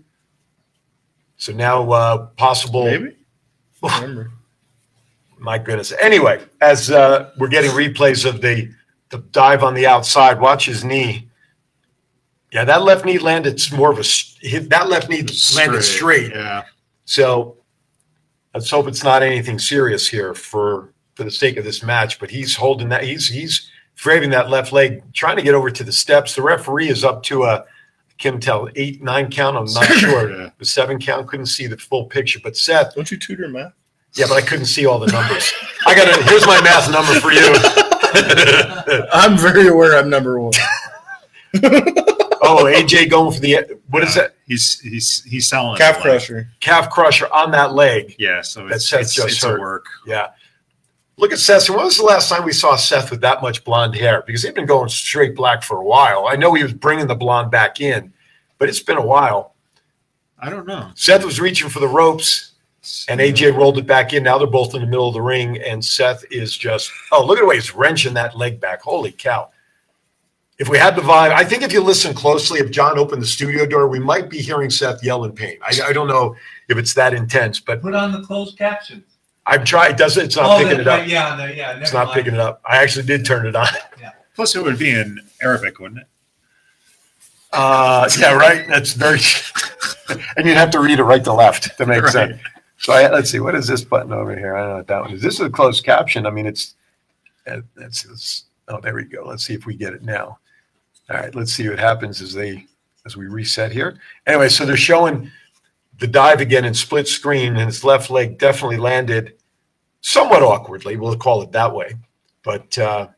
So 1.36 1.52
now, 1.52 1.90
uh, 1.90 2.26
possible. 2.36 2.84
Maybe. 2.84 3.16
My 5.38 5.58
goodness. 5.58 5.92
Anyway, 6.00 6.40
as 6.60 6.90
uh, 6.90 7.30
we're 7.36 7.48
getting 7.48 7.72
replays 7.72 8.24
of 8.24 8.40
the 8.40 8.70
the 9.10 9.18
dive 9.18 9.62
on 9.62 9.74
the 9.74 9.86
outside, 9.86 10.40
watch 10.40 10.66
his 10.66 10.84
knee. 10.84 11.28
Yeah, 12.52 12.64
that 12.64 12.82
left 12.82 13.04
knee 13.04 13.18
landed 13.18 13.60
more 13.72 13.90
of 13.90 13.98
a 13.98 14.04
hit- 14.46 14.70
that 14.70 14.88
left 14.88 15.08
knee 15.08 15.24
landed 15.56 15.82
straight. 15.82 16.30
Yeah. 16.30 16.62
So 17.04 17.56
let's 18.54 18.70
hope 18.70 18.88
it's 18.88 19.04
not 19.04 19.22
anything 19.22 19.58
serious 19.58 20.08
here 20.08 20.34
for 20.34 20.92
for 21.14 21.24
the 21.24 21.30
sake 21.30 21.56
of 21.56 21.64
this 21.64 21.82
match. 21.82 22.18
But 22.18 22.30
he's 22.30 22.56
holding 22.56 22.88
that. 22.90 23.04
He's 23.04 23.28
he's 23.28 23.70
framing 23.94 24.30
that 24.30 24.50
left 24.50 24.72
leg, 24.72 25.02
trying 25.12 25.36
to 25.36 25.42
get 25.42 25.54
over 25.54 25.70
to 25.70 25.84
the 25.84 25.92
steps. 25.92 26.34
The 26.34 26.42
referee 26.42 26.88
is 26.88 27.04
up 27.04 27.22
to 27.24 27.44
a 27.44 27.64
can 28.18 28.40
tell 28.40 28.68
eight 28.76 29.02
nine 29.02 29.30
count. 29.30 29.56
I'm 29.56 29.72
not 29.72 29.84
sure 29.98 30.52
the 30.58 30.64
seven 30.64 30.98
count. 30.98 31.28
Couldn't 31.28 31.46
see 31.46 31.66
the 31.66 31.76
full 31.76 32.06
picture. 32.06 32.40
But 32.42 32.56
Seth, 32.56 32.94
don't 32.94 33.10
you 33.10 33.18
tutor 33.18 33.48
math? 33.48 33.72
Yeah, 34.14 34.26
but 34.28 34.36
I 34.36 34.42
couldn't 34.42 34.66
see 34.66 34.86
all 34.86 34.98
the 34.98 35.10
numbers. 35.10 35.52
I 35.86 35.94
got 35.94 36.14
to. 36.14 36.22
Here's 36.24 36.46
my 36.46 36.60
math 36.60 36.90
number 36.90 37.18
for 37.18 37.32
you. 37.32 37.54
I'm 39.12 39.38
very 39.38 39.68
aware 39.68 39.96
I'm 39.96 40.10
number 40.10 40.38
one. 40.38 40.52
oh, 42.42 42.64
AJ 42.64 43.10
going 43.10 43.32
for 43.32 43.40
the 43.40 43.78
what 43.88 44.02
is 44.02 44.14
that? 44.14 44.34
He's 44.52 44.80
he's 44.80 45.24
he's 45.24 45.46
selling 45.46 45.78
Calf 45.78 46.00
crusher. 46.00 46.50
Calf 46.60 46.90
crusher 46.90 47.26
on 47.32 47.50
that 47.52 47.72
leg. 47.72 48.14
Yeah, 48.18 48.42
so 48.42 48.68
That 48.68 48.76
it's, 48.76 48.88
Seth 48.88 49.00
it's, 49.00 49.14
just 49.14 49.28
it's 49.28 49.42
hurt. 49.42 49.56
a 49.56 49.60
work. 49.60 49.86
Yeah. 50.06 50.28
Look 51.16 51.32
at 51.32 51.38
Seth. 51.38 51.70
When 51.70 51.78
was 51.84 51.96
the 51.96 52.04
last 52.04 52.28
time 52.28 52.44
we 52.44 52.52
saw 52.52 52.76
Seth 52.76 53.10
with 53.10 53.22
that 53.22 53.40
much 53.40 53.64
blonde 53.64 53.94
hair? 53.94 54.22
Because 54.26 54.42
they've 54.42 54.54
been 54.54 54.66
going 54.66 54.90
straight 54.90 55.34
black 55.34 55.62
for 55.62 55.78
a 55.78 55.84
while. 55.84 56.26
I 56.28 56.36
know 56.36 56.52
he 56.52 56.62
was 56.62 56.74
bringing 56.74 57.06
the 57.06 57.14
blonde 57.14 57.50
back 57.50 57.80
in, 57.80 58.12
but 58.58 58.68
it's 58.68 58.80
been 58.82 58.98
a 58.98 59.06
while. 59.06 59.54
I 60.38 60.50
don't 60.50 60.66
know. 60.66 60.90
Seth 60.96 61.24
was 61.24 61.40
reaching 61.40 61.68
for 61.70 61.80
the 61.80 61.88
ropes, 61.88 62.52
and 63.08 63.20
AJ 63.20 63.56
rolled 63.56 63.78
it 63.78 63.86
back 63.86 64.12
in. 64.12 64.22
Now 64.24 64.36
they're 64.36 64.46
both 64.46 64.74
in 64.74 64.80
the 64.80 64.86
middle 64.86 65.08
of 65.08 65.14
the 65.14 65.22
ring, 65.22 65.58
and 65.62 65.82
Seth 65.84 66.24
is 66.30 66.56
just 66.56 66.90
oh, 67.12 67.24
look 67.24 67.38
at 67.38 67.42
the 67.42 67.46
way 67.46 67.54
he's 67.54 67.74
wrenching 67.74 68.14
that 68.14 68.36
leg 68.36 68.60
back. 68.60 68.82
Holy 68.82 69.12
cow! 69.12 69.50
If 70.58 70.68
we 70.68 70.78
had 70.78 70.94
the 70.94 71.02
vibe, 71.02 71.32
I 71.32 71.44
think 71.44 71.62
if 71.62 71.72
you 71.72 71.80
listen 71.82 72.14
closely, 72.14 72.60
if 72.60 72.70
John 72.70 72.98
opened 72.98 73.20
the 73.22 73.26
studio 73.26 73.66
door, 73.66 73.88
we 73.88 73.98
might 73.98 74.28
be 74.30 74.38
hearing 74.38 74.70
Seth 74.70 75.02
yell 75.02 75.24
in 75.24 75.32
pain. 75.32 75.58
I, 75.62 75.88
I 75.88 75.92
don't 75.92 76.06
know 76.08 76.36
if 76.68 76.78
it's 76.78 76.94
that 76.94 77.14
intense, 77.14 77.58
but 77.58 77.80
Put 77.82 77.94
on 77.94 78.12
the 78.12 78.22
closed 78.22 78.56
captions. 78.58 79.04
I've 79.46 79.64
tried. 79.64 79.92
It 79.92 79.96
doesn't. 79.96 80.26
It's 80.26 80.36
not 80.36 80.44
Oh, 80.46 80.58
picking 80.62 80.84
that- 80.84 81.00
it 81.00 81.02
up. 81.02 81.08
yeah, 81.08 81.34
no, 81.36 81.46
yeah, 81.46 81.78
It's 81.80 81.92
not 81.92 82.06
mind. 82.08 82.14
picking 82.18 82.34
it 82.34 82.40
up. 82.40 82.60
I 82.64 82.76
actually 82.82 83.06
did 83.06 83.24
turn 83.26 83.46
it 83.46 83.56
on. 83.56 83.66
Plus, 84.36 84.54
it 84.54 84.62
would 84.62 84.78
be 84.78 84.90
in 84.90 85.18
Arabic, 85.42 85.78
wouldn't 85.80 86.00
it? 86.02 86.06
Uh, 87.52 88.08
yeah, 88.18 88.34
right. 88.34 88.66
That's 88.68 88.92
very. 88.92 89.18
and 90.36 90.46
you'd 90.46 90.56
have 90.56 90.70
to 90.70 90.80
read 90.80 90.98
it 91.00 91.04
right 91.04 91.22
to 91.24 91.32
left 91.32 91.76
to 91.76 91.86
make 91.86 92.02
Right. 92.02 92.12
sense. 92.12 92.40
So 92.78 92.92
I, 92.92 93.10
let's 93.10 93.30
see. 93.30 93.40
What 93.40 93.54
is 93.54 93.66
this 93.66 93.82
button 93.84 94.12
over 94.12 94.34
here? 94.36 94.56
I 94.56 94.60
don't 94.60 94.68
know 94.70 94.76
what 94.76 94.86
that 94.88 95.00
one 95.02 95.10
is. 95.12 95.22
This 95.22 95.34
is 95.34 95.40
a 95.40 95.50
closed 95.50 95.84
caption. 95.84 96.24
I 96.26 96.30
mean, 96.30 96.46
it's. 96.46 96.74
uh, 97.46 97.58
That's. 97.76 98.04
it's- 98.04 98.44
oh, 98.68 98.80
there 98.80 98.94
we 98.94 99.04
go. 99.04 99.24
Let's 99.26 99.44
see 99.44 99.54
if 99.54 99.66
we 99.66 99.74
get 99.74 99.92
it 99.92 100.02
now. 100.02 100.38
All 101.10 101.16
right. 101.16 101.34
Let's 101.34 101.52
see 101.52 101.68
what 101.68 101.78
happens 101.78 102.20
as 102.20 102.32
they 102.32 102.66
as 103.04 103.16
we 103.16 103.26
reset 103.26 103.72
here. 103.72 103.98
Anyway, 104.26 104.48
so 104.48 104.64
they're 104.64 104.76
showing 104.76 105.30
the 105.98 106.06
dive 106.06 106.40
again 106.40 106.64
in 106.64 106.74
split 106.74 107.08
screen, 107.08 107.56
and 107.56 107.66
his 107.66 107.84
left 107.84 108.10
leg 108.10 108.38
definitely 108.38 108.76
landed 108.76 109.34
somewhat 110.00 110.42
awkwardly. 110.42 110.96
We'll 110.96 111.16
call 111.16 111.42
it 111.42 111.52
that 111.52 111.74
way. 111.74 111.94
But 112.42 112.76
uh, 112.78 113.08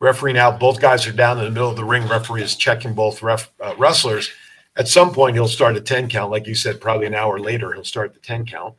referee 0.00 0.32
now, 0.32 0.56
both 0.56 0.80
guys 0.80 1.06
are 1.06 1.12
down 1.12 1.38
in 1.38 1.44
the 1.44 1.50
middle 1.50 1.70
of 1.70 1.76
the 1.76 1.84
ring. 1.84 2.06
Referee 2.08 2.42
is 2.42 2.56
checking 2.56 2.94
both 2.94 3.22
ref, 3.22 3.50
uh, 3.60 3.74
wrestlers. 3.78 4.30
At 4.76 4.86
some 4.86 5.12
point, 5.12 5.34
he'll 5.34 5.48
start 5.48 5.76
a 5.76 5.80
10 5.80 6.08
count. 6.08 6.30
Like 6.30 6.46
you 6.46 6.54
said, 6.54 6.80
probably 6.80 7.06
an 7.06 7.14
hour 7.14 7.40
later, 7.40 7.72
he'll 7.72 7.84
start 7.84 8.14
the 8.14 8.20
10 8.20 8.46
count. 8.46 8.74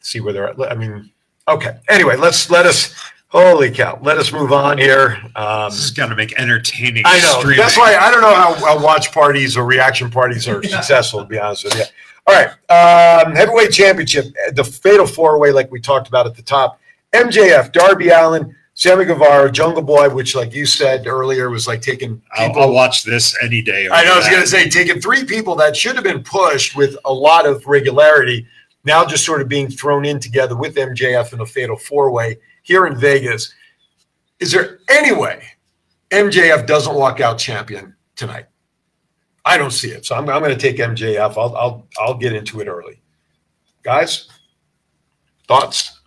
See 0.00 0.20
where 0.20 0.34
they're 0.34 0.48
at. 0.48 0.70
I 0.70 0.74
mean, 0.74 1.10
okay. 1.48 1.78
Anyway, 1.88 2.16
let's 2.16 2.50
let 2.50 2.66
us, 2.66 2.94
holy 3.42 3.70
cow, 3.70 3.98
let 4.02 4.16
us 4.18 4.32
move 4.32 4.52
on 4.52 4.78
here. 4.78 5.18
Um, 5.34 5.70
This 5.70 5.84
is 5.84 5.90
going 5.90 6.10
to 6.10 6.16
make 6.16 6.38
entertaining. 6.38 7.02
I 7.04 7.20
know. 7.20 7.40
streaming. 7.40 7.58
That's 7.58 7.76
why 7.76 7.96
I 7.96 8.10
don't 8.10 8.20
know 8.20 8.34
how, 8.34 8.54
how 8.54 8.82
watch 8.82 9.12
parties 9.12 9.56
or 9.56 9.64
reaction 9.64 10.10
parties 10.10 10.46
are 10.48 10.62
successful, 10.62 11.20
to 11.20 11.26
be 11.26 11.38
honest 11.38 11.64
with 11.64 11.76
you. 11.76 11.84
All 12.26 12.34
right. 12.34 12.48
Um, 13.26 13.34
heavyweight 13.34 13.72
championship, 13.72 14.26
the 14.52 14.64
fatal 14.64 15.06
four 15.06 15.38
way, 15.38 15.52
like 15.52 15.70
we 15.70 15.80
talked 15.80 16.08
about 16.08 16.26
at 16.26 16.34
the 16.34 16.42
top 16.42 16.80
MJF, 17.12 17.72
Darby 17.72 18.08
Allin, 18.08 18.54
Sammy 18.74 19.04
Guevara, 19.04 19.52
Jungle 19.52 19.82
Boy, 19.82 20.08
which, 20.08 20.34
like 20.34 20.52
you 20.52 20.66
said 20.66 21.06
earlier, 21.06 21.50
was 21.50 21.66
like 21.68 21.80
taking 21.80 22.20
I'll, 22.32 22.48
people. 22.48 22.62
I'll 22.62 22.72
watch 22.72 23.04
this 23.04 23.36
any 23.42 23.62
day. 23.62 23.88
I 23.88 24.04
know. 24.04 24.14
I 24.14 24.16
was 24.16 24.28
going 24.28 24.42
to 24.42 24.48
say 24.48 24.68
taking 24.68 25.00
three 25.00 25.24
people 25.24 25.54
that 25.56 25.76
should 25.76 25.94
have 25.94 26.04
been 26.04 26.22
pushed 26.24 26.74
with 26.74 26.96
a 27.04 27.12
lot 27.12 27.46
of 27.46 27.66
regularity, 27.66 28.46
now 28.84 29.04
just 29.04 29.24
sort 29.24 29.40
of 29.42 29.48
being 29.48 29.68
thrown 29.68 30.04
in 30.04 30.18
together 30.18 30.56
with 30.56 30.74
MJF 30.74 31.32
in 31.32 31.40
a 31.40 31.46
fatal 31.46 31.76
four 31.76 32.10
way 32.10 32.38
here 32.64 32.86
in 32.86 32.98
Vegas. 32.98 33.54
Is 34.40 34.50
there 34.50 34.80
any 34.90 35.12
way 35.12 35.44
MJF 36.10 36.66
doesn't 36.66 36.94
walk 36.94 37.20
out 37.20 37.38
champion 37.38 37.94
tonight? 38.16 38.46
I 39.44 39.56
don't 39.56 39.70
see 39.70 39.90
it, 39.90 40.04
so 40.04 40.16
I'm, 40.16 40.28
I'm 40.28 40.42
going 40.42 40.56
to 40.56 40.60
take 40.60 40.78
MJF. 40.78 41.36
I'll, 41.38 41.56
I'll 41.56 41.86
I'll 41.98 42.14
get 42.14 42.32
into 42.32 42.60
it 42.60 42.66
early, 42.66 43.00
guys. 43.82 44.28
Thoughts? 45.46 46.00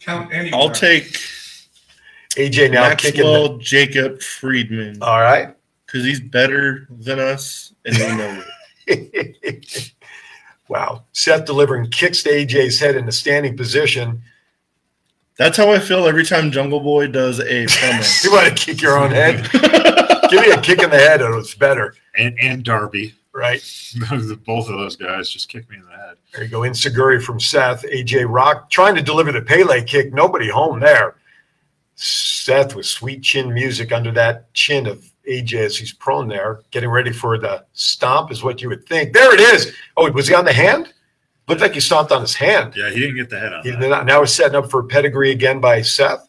Count 0.00 0.32
anywhere. 0.32 0.60
I'll 0.60 0.70
take 0.70 1.18
AJ 2.36 2.72
now 2.72 2.94
kicking. 2.94 3.22
Maxwell 3.22 3.58
The, 3.58 3.62
Jacob 3.62 4.22
Friedman 4.22 5.02
all 5.02 5.20
right. 5.20 5.54
because 5.84 6.04
he's 6.04 6.20
better 6.20 6.86
than 6.90 7.18
us, 7.18 7.74
and 7.84 7.96
we 7.96 8.16
know 8.16 8.42
it. 8.86 9.92
wow. 10.68 11.04
Seth 11.12 11.44
delivering 11.44 11.90
kicks 11.90 12.22
to 12.22 12.30
AJ's 12.30 12.78
head 12.80 12.96
in 12.96 13.06
a 13.06 13.12
standing 13.12 13.56
position. 13.56 14.22
That's 15.38 15.56
how 15.56 15.70
I 15.70 15.78
feel 15.78 16.06
every 16.06 16.24
time 16.24 16.50
Jungle 16.50 16.80
Boy 16.80 17.08
does 17.08 17.40
a 17.40 17.60
You 17.62 17.66
promo. 17.66 18.32
want 18.32 18.56
to 18.56 18.64
kick 18.64 18.80
your 18.80 18.98
own 18.98 19.10
head? 19.10 19.48
Give 20.30 20.40
me 20.40 20.50
a 20.50 20.60
kick 20.60 20.82
in 20.82 20.90
the 20.90 20.98
head, 20.98 21.22
and 21.22 21.34
it's 21.36 21.54
better, 21.54 21.94
And 22.16 22.36
and 22.40 22.64
Darby, 22.64 23.14
right? 23.32 23.60
both 24.46 24.68
of 24.68 24.76
those 24.78 24.96
guys 24.96 25.28
just 25.30 25.48
kicked 25.48 25.70
me 25.70 25.76
in 25.76 25.84
the 25.84 25.90
head. 25.96 26.16
There 26.34 26.44
you 26.44 26.50
go. 26.50 26.60
enziguri 26.60 27.22
from 27.22 27.38
Seth. 27.38 27.82
AJ 27.84 28.26
Rock 28.28 28.70
trying 28.70 28.94
to 28.96 29.02
deliver 29.02 29.30
the 29.32 29.42
Pele 29.42 29.82
kick. 29.84 30.12
Nobody 30.12 30.48
home 30.48 30.80
there. 30.80 31.16
Seth 31.94 32.74
with 32.74 32.86
sweet 32.86 33.22
chin 33.22 33.52
music 33.54 33.92
under 33.92 34.10
that 34.12 34.52
chin 34.54 34.86
of 34.86 35.04
AJ 35.28 35.54
as 35.64 35.76
he's 35.76 35.92
prone 35.92 36.28
there, 36.28 36.60
getting 36.70 36.90
ready 36.90 37.12
for 37.12 37.38
the 37.38 37.64
stomp, 37.72 38.30
is 38.30 38.42
what 38.42 38.60
you 38.62 38.68
would 38.68 38.86
think. 38.86 39.12
There 39.12 39.32
it 39.34 39.40
is. 39.40 39.72
Oh, 39.96 40.10
was 40.12 40.28
he 40.28 40.34
on 40.34 40.44
the 40.44 40.52
hand? 40.52 40.92
Looked 41.48 41.60
like 41.60 41.74
he 41.74 41.80
stomped 41.80 42.10
on 42.10 42.22
his 42.22 42.34
hand. 42.34 42.74
Yeah, 42.76 42.90
he 42.90 43.00
didn't 43.00 43.16
get 43.16 43.30
the 43.30 43.38
head 43.38 43.52
on 43.52 43.62
He- 43.62 43.70
that. 43.70 44.04
now 44.06 44.20
he's 44.20 44.32
setting 44.32 44.56
up 44.56 44.68
for 44.70 44.80
a 44.80 44.84
pedigree 44.84 45.30
again 45.30 45.60
by 45.60 45.82
Seth. 45.82 46.26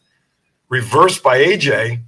Reversed 0.68 1.22
by 1.22 1.38
AJ. 1.38 2.00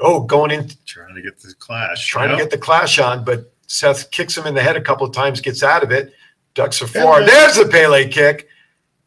Oh, 0.00 0.20
going 0.20 0.50
in, 0.50 0.68
Trying 0.86 1.14
to 1.14 1.22
get 1.22 1.38
the 1.40 1.54
clash. 1.58 2.06
trying 2.08 2.30
you 2.30 2.36
to 2.36 2.42
get 2.42 2.50
the 2.50 2.58
clash 2.58 2.98
on, 2.98 3.24
but 3.24 3.52
Seth 3.68 4.10
kicks 4.10 4.36
him 4.36 4.46
in 4.46 4.54
the 4.54 4.62
head 4.62 4.76
a 4.76 4.80
couple 4.80 5.06
of 5.06 5.12
times, 5.12 5.40
gets 5.40 5.62
out 5.62 5.84
of 5.84 5.92
it, 5.92 6.12
ducks 6.54 6.82
a 6.82 6.86
Yeah. 6.92 7.20
There's 7.24 7.56
the 7.56 7.66
Pele 7.66 8.08
kick 8.08 8.48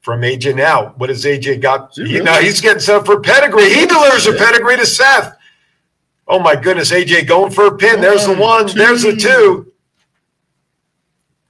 from 0.01 0.21
AJ. 0.23 0.53
Now, 0.55 0.93
what 0.97 1.09
has 1.09 1.25
AJ 1.25 1.57
got? 1.57 1.91
He 1.95 2.03
He- 2.03 2.13
really? 2.13 2.23
now 2.25 2.35
he's 2.39 2.61
getting 2.61 2.79
set 2.79 2.95
up 2.95 3.05
for 3.05 3.19
pedigree. 3.19 3.73
He 3.73 3.85
delivers 3.85 4.25
a 4.27 4.33
pedigree 4.33 4.77
to 4.77 4.85
Seth. 4.85 5.35
Oh 6.29 6.39
my 6.39 6.55
goodness, 6.55 6.91
AJ 6.91 7.23
going 7.23 7.51
for 7.51 7.65
a 7.65 7.75
pin. 7.77 7.99
There's 7.99 8.25
the 8.25 8.33
one. 8.35 8.67
There's 8.73 9.01
the 9.03 9.15
two. 9.15 9.66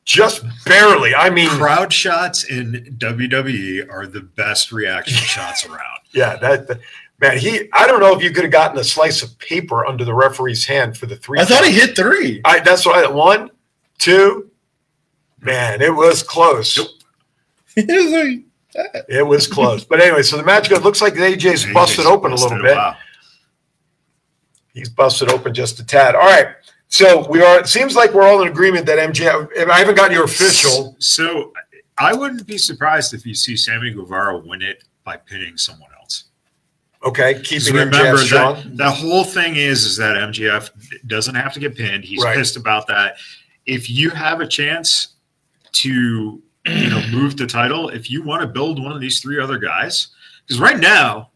Just 0.07 0.45
barely. 0.65 1.13
I 1.13 1.29
mean, 1.29 1.49
crowd 1.49 1.91
shots 1.91 2.45
in 2.45 2.95
WWE 2.97 3.91
are 3.91 4.07
the 4.07 4.21
best 4.21 4.71
reaction 4.71 5.17
shots 5.27 5.65
around. 5.65 5.99
yeah, 6.13 6.37
that, 6.37 6.65
that- 6.69 6.79
man. 7.19 7.37
He. 7.37 7.67
I 7.73 7.85
don't 7.87 7.99
know 7.99 8.15
if 8.15 8.23
you 8.23 8.31
could 8.31 8.45
have 8.45 8.51
gotten 8.53 8.77
a 8.79 8.85
slice 8.85 9.21
of 9.21 9.37
paper 9.37 9.85
under 9.85 10.05
the 10.05 10.13
referee's 10.13 10.65
hand 10.65 10.97
for 10.97 11.07
the 11.07 11.17
three. 11.17 11.39
I 11.41 11.45
thought 11.45 11.65
he 11.65 11.73
hit 11.73 11.97
three. 11.97 12.39
I, 12.45 12.61
that's 12.61 12.85
what 12.85 12.95
I 13.05 13.11
one, 13.11 13.51
two. 13.99 14.49
Man, 15.41 15.81
it 15.81 15.93
was 15.93 16.23
close. 16.23 16.79
It 17.75 19.25
was 19.25 19.47
close. 19.47 19.83
But 19.83 20.01
anyway, 20.01 20.21
so 20.21 20.37
the 20.37 20.43
match 20.43 20.69
goes. 20.69 20.83
Looks 20.83 21.01
like 21.01 21.15
AJ's 21.15 21.65
AJ's 21.65 21.73
busted 21.73 22.05
open 22.05 22.31
a 22.31 22.35
little 22.35 22.61
bit. 22.61 22.75
wow. 22.75 22.95
He's 24.73 24.89
busted 24.89 25.29
open 25.31 25.53
just 25.53 25.79
a 25.79 25.85
tad. 25.85 26.13
All 26.15 26.21
right. 26.21 26.47
So 26.89 27.27
we 27.29 27.41
are. 27.41 27.59
It 27.59 27.67
seems 27.67 27.95
like 27.95 28.13
we're 28.13 28.27
all 28.27 28.41
in 28.41 28.47
agreement 28.47 28.85
that 28.85 28.97
MJ. 28.97 29.27
I 29.69 29.77
haven't 29.79 29.95
gotten 29.95 30.13
your 30.13 30.23
official. 30.23 30.95
So 30.99 31.53
I 31.97 32.13
wouldn't 32.13 32.45
be 32.47 32.57
surprised 32.57 33.13
if 33.13 33.25
you 33.25 33.33
see 33.33 33.57
Sammy 33.57 33.91
Guevara 33.91 34.37
win 34.39 34.61
it 34.61 34.83
by 35.03 35.17
pinning 35.17 35.57
someone 35.57 35.89
else. 35.99 36.25
Okay, 37.03 37.41
keeping 37.41 37.73
remember 37.73 38.17
that 38.17 38.71
the 38.75 38.89
whole 38.89 39.23
thing 39.23 39.55
is 39.55 39.83
is 39.85 39.97
that 39.97 40.15
MJF 40.17 40.69
doesn't 41.07 41.35
have 41.35 41.53
to 41.53 41.59
get 41.59 41.75
pinned. 41.75 42.03
He's 42.03 42.23
Right. 42.23 42.35
pissed 42.35 42.57
about 42.57 42.87
that. 42.87 43.17
If 43.65 43.89
you 43.89 44.09
have 44.09 44.41
a 44.41 44.47
chance 44.47 45.09
to 45.73 46.41
you 46.65 46.89
know 46.89 47.01
move 47.11 47.37
the 47.37 47.45
title, 47.47 47.89
if 47.89 48.09
you 48.09 48.23
want 48.23 48.41
to 48.41 48.47
build 48.47 48.81
one 48.81 48.91
of 48.91 48.99
these 48.99 49.19
three 49.19 49.39
other 49.39 49.57
guys, 49.57 50.07
because 50.45 50.59
right 50.59 50.79
now, 50.79 51.29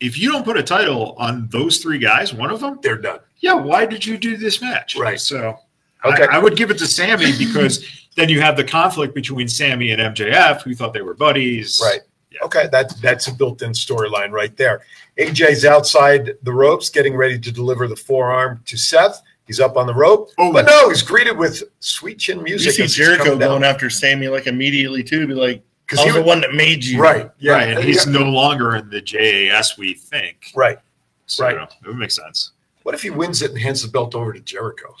if 0.00 0.18
you 0.18 0.30
don't 0.30 0.44
put 0.44 0.56
a 0.56 0.62
title 0.62 1.14
on 1.18 1.48
those 1.48 1.78
three 1.78 1.98
guys, 1.98 2.32
one 2.32 2.50
of 2.50 2.60
them, 2.60 2.78
They're 2.82 2.96
done. 2.96 3.20
Yeah, 3.44 3.54
why 3.54 3.84
did 3.86 4.04
you 4.06 4.16
do 4.16 4.36
this 4.36 4.60
match? 4.62 4.96
Right. 4.96 5.20
So 5.20 5.58
Okay. 6.04 6.24
I, 6.30 6.36
I 6.36 6.38
would 6.38 6.56
give 6.56 6.70
it 6.70 6.78
to 6.78 6.86
Sammy 6.86 7.32
because 7.38 7.84
then 8.16 8.28
you 8.28 8.40
have 8.40 8.56
the 8.56 8.64
conflict 8.64 9.14
between 9.14 9.48
Sammy 9.48 9.90
and 9.92 10.00
MJF, 10.14 10.62
who 10.62 10.74
thought 10.74 10.92
they 10.92 11.00
were 11.02 11.14
buddies. 11.14 11.80
Right. 11.82 12.00
Okay, 12.42 12.68
that's 12.72 12.94
that's 13.00 13.26
a 13.28 13.32
built-in 13.32 13.70
storyline 13.72 14.30
right 14.32 14.54
there. 14.56 14.82
AJ's 15.18 15.64
outside 15.64 16.32
the 16.42 16.52
ropes, 16.52 16.90
getting 16.90 17.14
ready 17.16 17.38
to 17.38 17.52
deliver 17.52 17.86
the 17.86 17.96
forearm 17.96 18.60
to 18.66 18.76
Seth. 18.76 19.22
He's 19.46 19.60
up 19.60 19.76
on 19.76 19.86
the 19.86 19.94
rope, 19.94 20.30
Oh. 20.38 20.52
but 20.52 20.66
no, 20.66 20.88
he's 20.88 21.02
greeted 21.02 21.36
with 21.38 21.62
sweet 21.80 22.18
chin 22.18 22.42
music. 22.42 22.76
You 22.76 22.82
music. 22.82 22.96
see 22.96 23.02
he's 23.02 23.06
Jericho 23.06 23.24
coming 23.24 23.38
down. 23.38 23.48
going 23.60 23.64
after 23.64 23.88
Sammy 23.88 24.28
like 24.28 24.46
immediately 24.46 25.02
too, 25.04 25.26
be 25.26 25.34
like, 25.34 25.62
'Cause 25.86 26.00
"I 26.00 26.04
he 26.04 26.08
was 26.08 26.16
the 26.16 26.22
one 26.22 26.40
that 26.40 26.52
made 26.54 26.82
you." 26.84 26.98
Right. 27.00 27.30
Yeah. 27.38 27.52
right. 27.52 27.68
And 27.68 27.84
he's 27.84 28.04
Yeah. 28.06 28.12
no 28.18 28.24
longer 28.30 28.74
in 28.76 28.90
the 28.90 29.00
JAS, 29.00 29.78
we 29.78 29.94
think. 29.94 30.50
right. 30.56 30.78
So 31.26 31.44
Right. 31.44 31.56
it 31.56 31.86
would 31.86 31.96
make 31.96 32.10
sense. 32.10 32.50
What 32.84 32.94
if 32.94 33.02
he 33.02 33.08
wins 33.10 33.40
it 33.42 33.50
and 33.50 33.58
hands 33.58 33.82
the 33.82 33.88
belt 33.88 34.14
over 34.14 34.32
to 34.32 34.40
Jericho? 34.40 34.94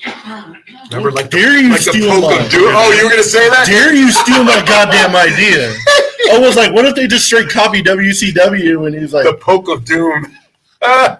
Remember, 0.90 1.12
like 1.12 1.30
the, 1.30 1.38
Dare 1.38 1.58
you 1.58 1.68
like 1.70 1.84
the 1.84 1.92
steal 1.92 2.10
Poke 2.10 2.30
mine. 2.30 2.44
of 2.46 2.50
Doom. 2.50 2.72
Oh, 2.74 2.90
you 2.92 3.04
were 3.04 3.10
going 3.10 3.22
to 3.22 3.28
say 3.28 3.48
that? 3.50 3.66
Dare 3.66 3.94
you 3.94 4.10
steal 4.10 4.42
my 4.42 4.64
goddamn 4.66 5.14
idea? 5.14 5.68
I 6.32 6.38
was 6.38 6.56
like, 6.56 6.72
what 6.72 6.86
if 6.86 6.94
they 6.94 7.06
just 7.06 7.26
straight 7.26 7.50
copy 7.50 7.82
WCW? 7.82 8.86
And 8.86 8.94
he's 8.96 9.12
like, 9.12 9.24
the 9.26 9.34
poke 9.34 9.68
of 9.68 9.84
doom. 9.84 10.34
Uh, 10.80 11.16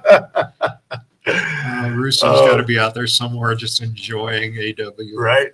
Russo's 1.27 2.23
Oh. 2.41 2.47
got 2.51 2.57
to 2.57 2.63
be 2.65 2.79
out 2.79 2.95
there 2.95 3.07
somewhere 3.07 3.55
just 3.55 3.83
enjoying 3.83 4.57
AW. 4.59 4.93
Right. 5.15 5.53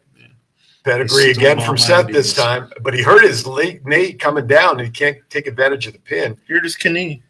Pedigree 0.85 1.35
Still 1.35 1.43
again 1.53 1.61
from 1.61 1.77
Seth 1.77 2.07
this 2.07 2.33
time, 2.35 2.71
but 2.83 2.95
he 2.95 3.03
hurt 3.03 3.23
his 3.23 3.47
late 3.47 3.85
Nate 3.85 4.19
coming 4.19 4.47
down 4.47 4.79
and 4.79 4.87
he 4.87 4.91
can't 4.91 5.19
take 5.29 5.47
advantage 5.47 5.87
of 5.87 5.93
the 5.93 5.99
pin. 5.99 6.39
You're 6.47 6.61
just 6.63 6.83
knee. 6.85 7.23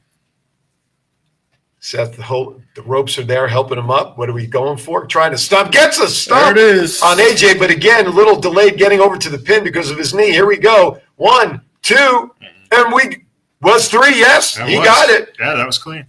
Seth, 1.83 2.15
the 2.17 2.23
whole 2.23 2.61
the 2.75 2.83
ropes 2.83 3.19
are 3.19 3.25
there 3.25 3.49
helping 3.49 3.79
him 3.79 3.91
up. 3.91 4.19
What 4.19 4.29
are 4.29 4.35
we 4.35 4.47
going 4.47 4.77
for? 4.77 5.07
Trying 5.07 5.31
to 5.33 5.39
stop. 5.39 5.73
Gets 5.73 5.99
a 5.99 6.09
stop 6.09 6.55
There 6.55 6.73
it 6.73 6.77
is. 6.83 7.01
on 7.03 7.17
AJ, 7.19 7.59
but 7.59 7.71
again, 7.71 8.07
a 8.07 8.11
little 8.11 8.39
delayed 8.39 8.77
getting 8.77 9.01
over 9.01 9.17
to 9.17 9.31
the 9.31 9.39
pin 9.39 9.65
because 9.65 9.91
of 9.91 9.97
his 9.97 10.13
knee. 10.13 10.31
Here 10.31 10.47
we 10.47 10.59
go. 10.59 11.01
One, 11.17 11.63
two, 11.81 12.35
and 12.73 12.93
we 12.93 13.25
was 13.63 13.89
three. 13.89 14.19
Yes, 14.19 14.57
That 14.57 14.69
he 14.69 14.79
was- 14.79 14.87
got 14.87 15.09
it. 15.09 15.35
Yeah, 15.41 15.55
that 15.55 15.67
was 15.67 15.79
clean. 15.79 16.05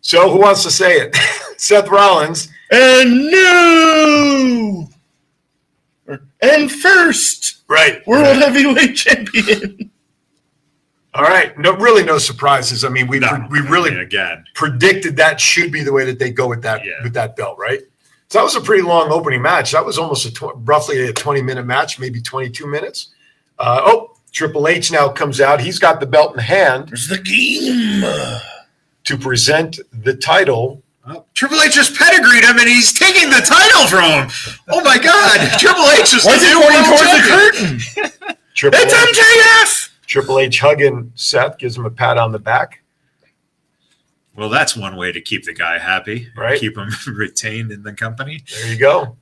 So 0.00 0.30
who 0.30 0.38
wants 0.38 0.62
to 0.62 0.70
say 0.70 0.92
it? 1.00 1.16
Seth 1.56 1.88
Rollins. 1.88 2.48
And 2.70 3.26
new 3.26 4.88
and 6.40 6.70
first 6.70 7.62
Right. 7.68 8.04
world 8.06 8.36
heavyweight 8.36 8.94
champion. 8.96 9.90
All 11.20 11.26
right. 11.26 11.56
No, 11.58 11.76
really, 11.76 12.02
no 12.02 12.16
surprises. 12.16 12.82
I 12.82 12.88
mean, 12.88 13.06
we 13.06 13.20
we 13.50 13.60
really 13.60 13.94
again 13.94 14.42
predicted 14.54 15.16
that 15.16 15.38
should 15.38 15.70
be 15.70 15.82
the 15.82 15.92
way 15.92 16.06
that 16.06 16.18
they 16.18 16.30
go 16.30 16.48
with 16.48 16.62
that 16.62 16.80
with 17.02 17.12
that 17.12 17.36
belt, 17.36 17.58
right? 17.58 17.80
So 18.30 18.38
that 18.38 18.42
was 18.42 18.56
a 18.56 18.60
pretty 18.62 18.82
long 18.82 19.12
opening 19.12 19.42
match. 19.42 19.72
That 19.72 19.84
was 19.84 19.98
almost 19.98 20.24
a 20.24 20.32
tw- 20.32 20.54
roughly 20.66 21.06
a 21.08 21.12
twenty 21.12 21.42
minute 21.42 21.66
match, 21.66 21.98
maybe 21.98 22.22
twenty 22.22 22.48
two 22.48 22.66
minutes. 22.66 23.08
Uh, 23.58 23.82
oh, 23.84 24.16
Triple 24.32 24.66
H 24.66 24.90
now 24.90 25.10
comes 25.10 25.42
out. 25.42 25.60
He's 25.60 25.78
got 25.78 26.00
the 26.00 26.06
belt 26.06 26.32
in 26.32 26.38
hand. 26.38 26.88
There's 26.88 27.08
the 27.08 27.18
game 27.18 28.00
to 29.04 29.18
present 29.18 29.78
the 29.92 30.16
title. 30.16 30.82
Triple 31.34 31.60
H 31.60 31.74
just 31.74 31.96
pedigreed 31.96 32.44
him 32.44 32.58
and 32.58 32.68
he's 32.68 32.94
taking 32.94 33.28
the 33.28 33.44
title 33.44 33.86
from 33.88 34.04
him. 34.04 34.30
Oh 34.70 34.82
my 34.82 34.96
God. 34.96 35.58
Triple 35.58 35.84
H 35.90 36.14
is 36.14 36.24
Why 36.24 36.34
is 36.36 36.40
the 36.40 36.46
he 36.46 36.54
new 36.54 36.60
pointing 36.62 36.90
world 36.90 36.98
towards 36.98 37.12
the 37.12 38.08
curtain? 38.08 38.30
Triple 38.54 38.78
It's 38.80 38.94
H, 38.94 39.18
MJF. 39.18 39.89
Triple 40.10 40.40
H 40.40 40.58
hugging 40.58 41.12
Seth, 41.14 41.56
gives 41.56 41.78
him 41.78 41.86
a 41.86 41.90
pat 41.90 42.18
on 42.18 42.32
the 42.32 42.38
back. 42.40 42.82
Well, 44.36 44.48
that's 44.48 44.76
one 44.76 44.96
way 44.96 45.12
to 45.12 45.20
keep 45.20 45.44
the 45.44 45.54
guy 45.54 45.78
happy, 45.78 46.28
Right. 46.36 46.58
Keep 46.58 46.76
him 46.76 46.90
retained 47.14 47.70
in 47.70 47.84
the 47.84 47.92
company. 47.92 48.42
There 48.50 48.72
you 48.72 48.78
go. 48.78 49.16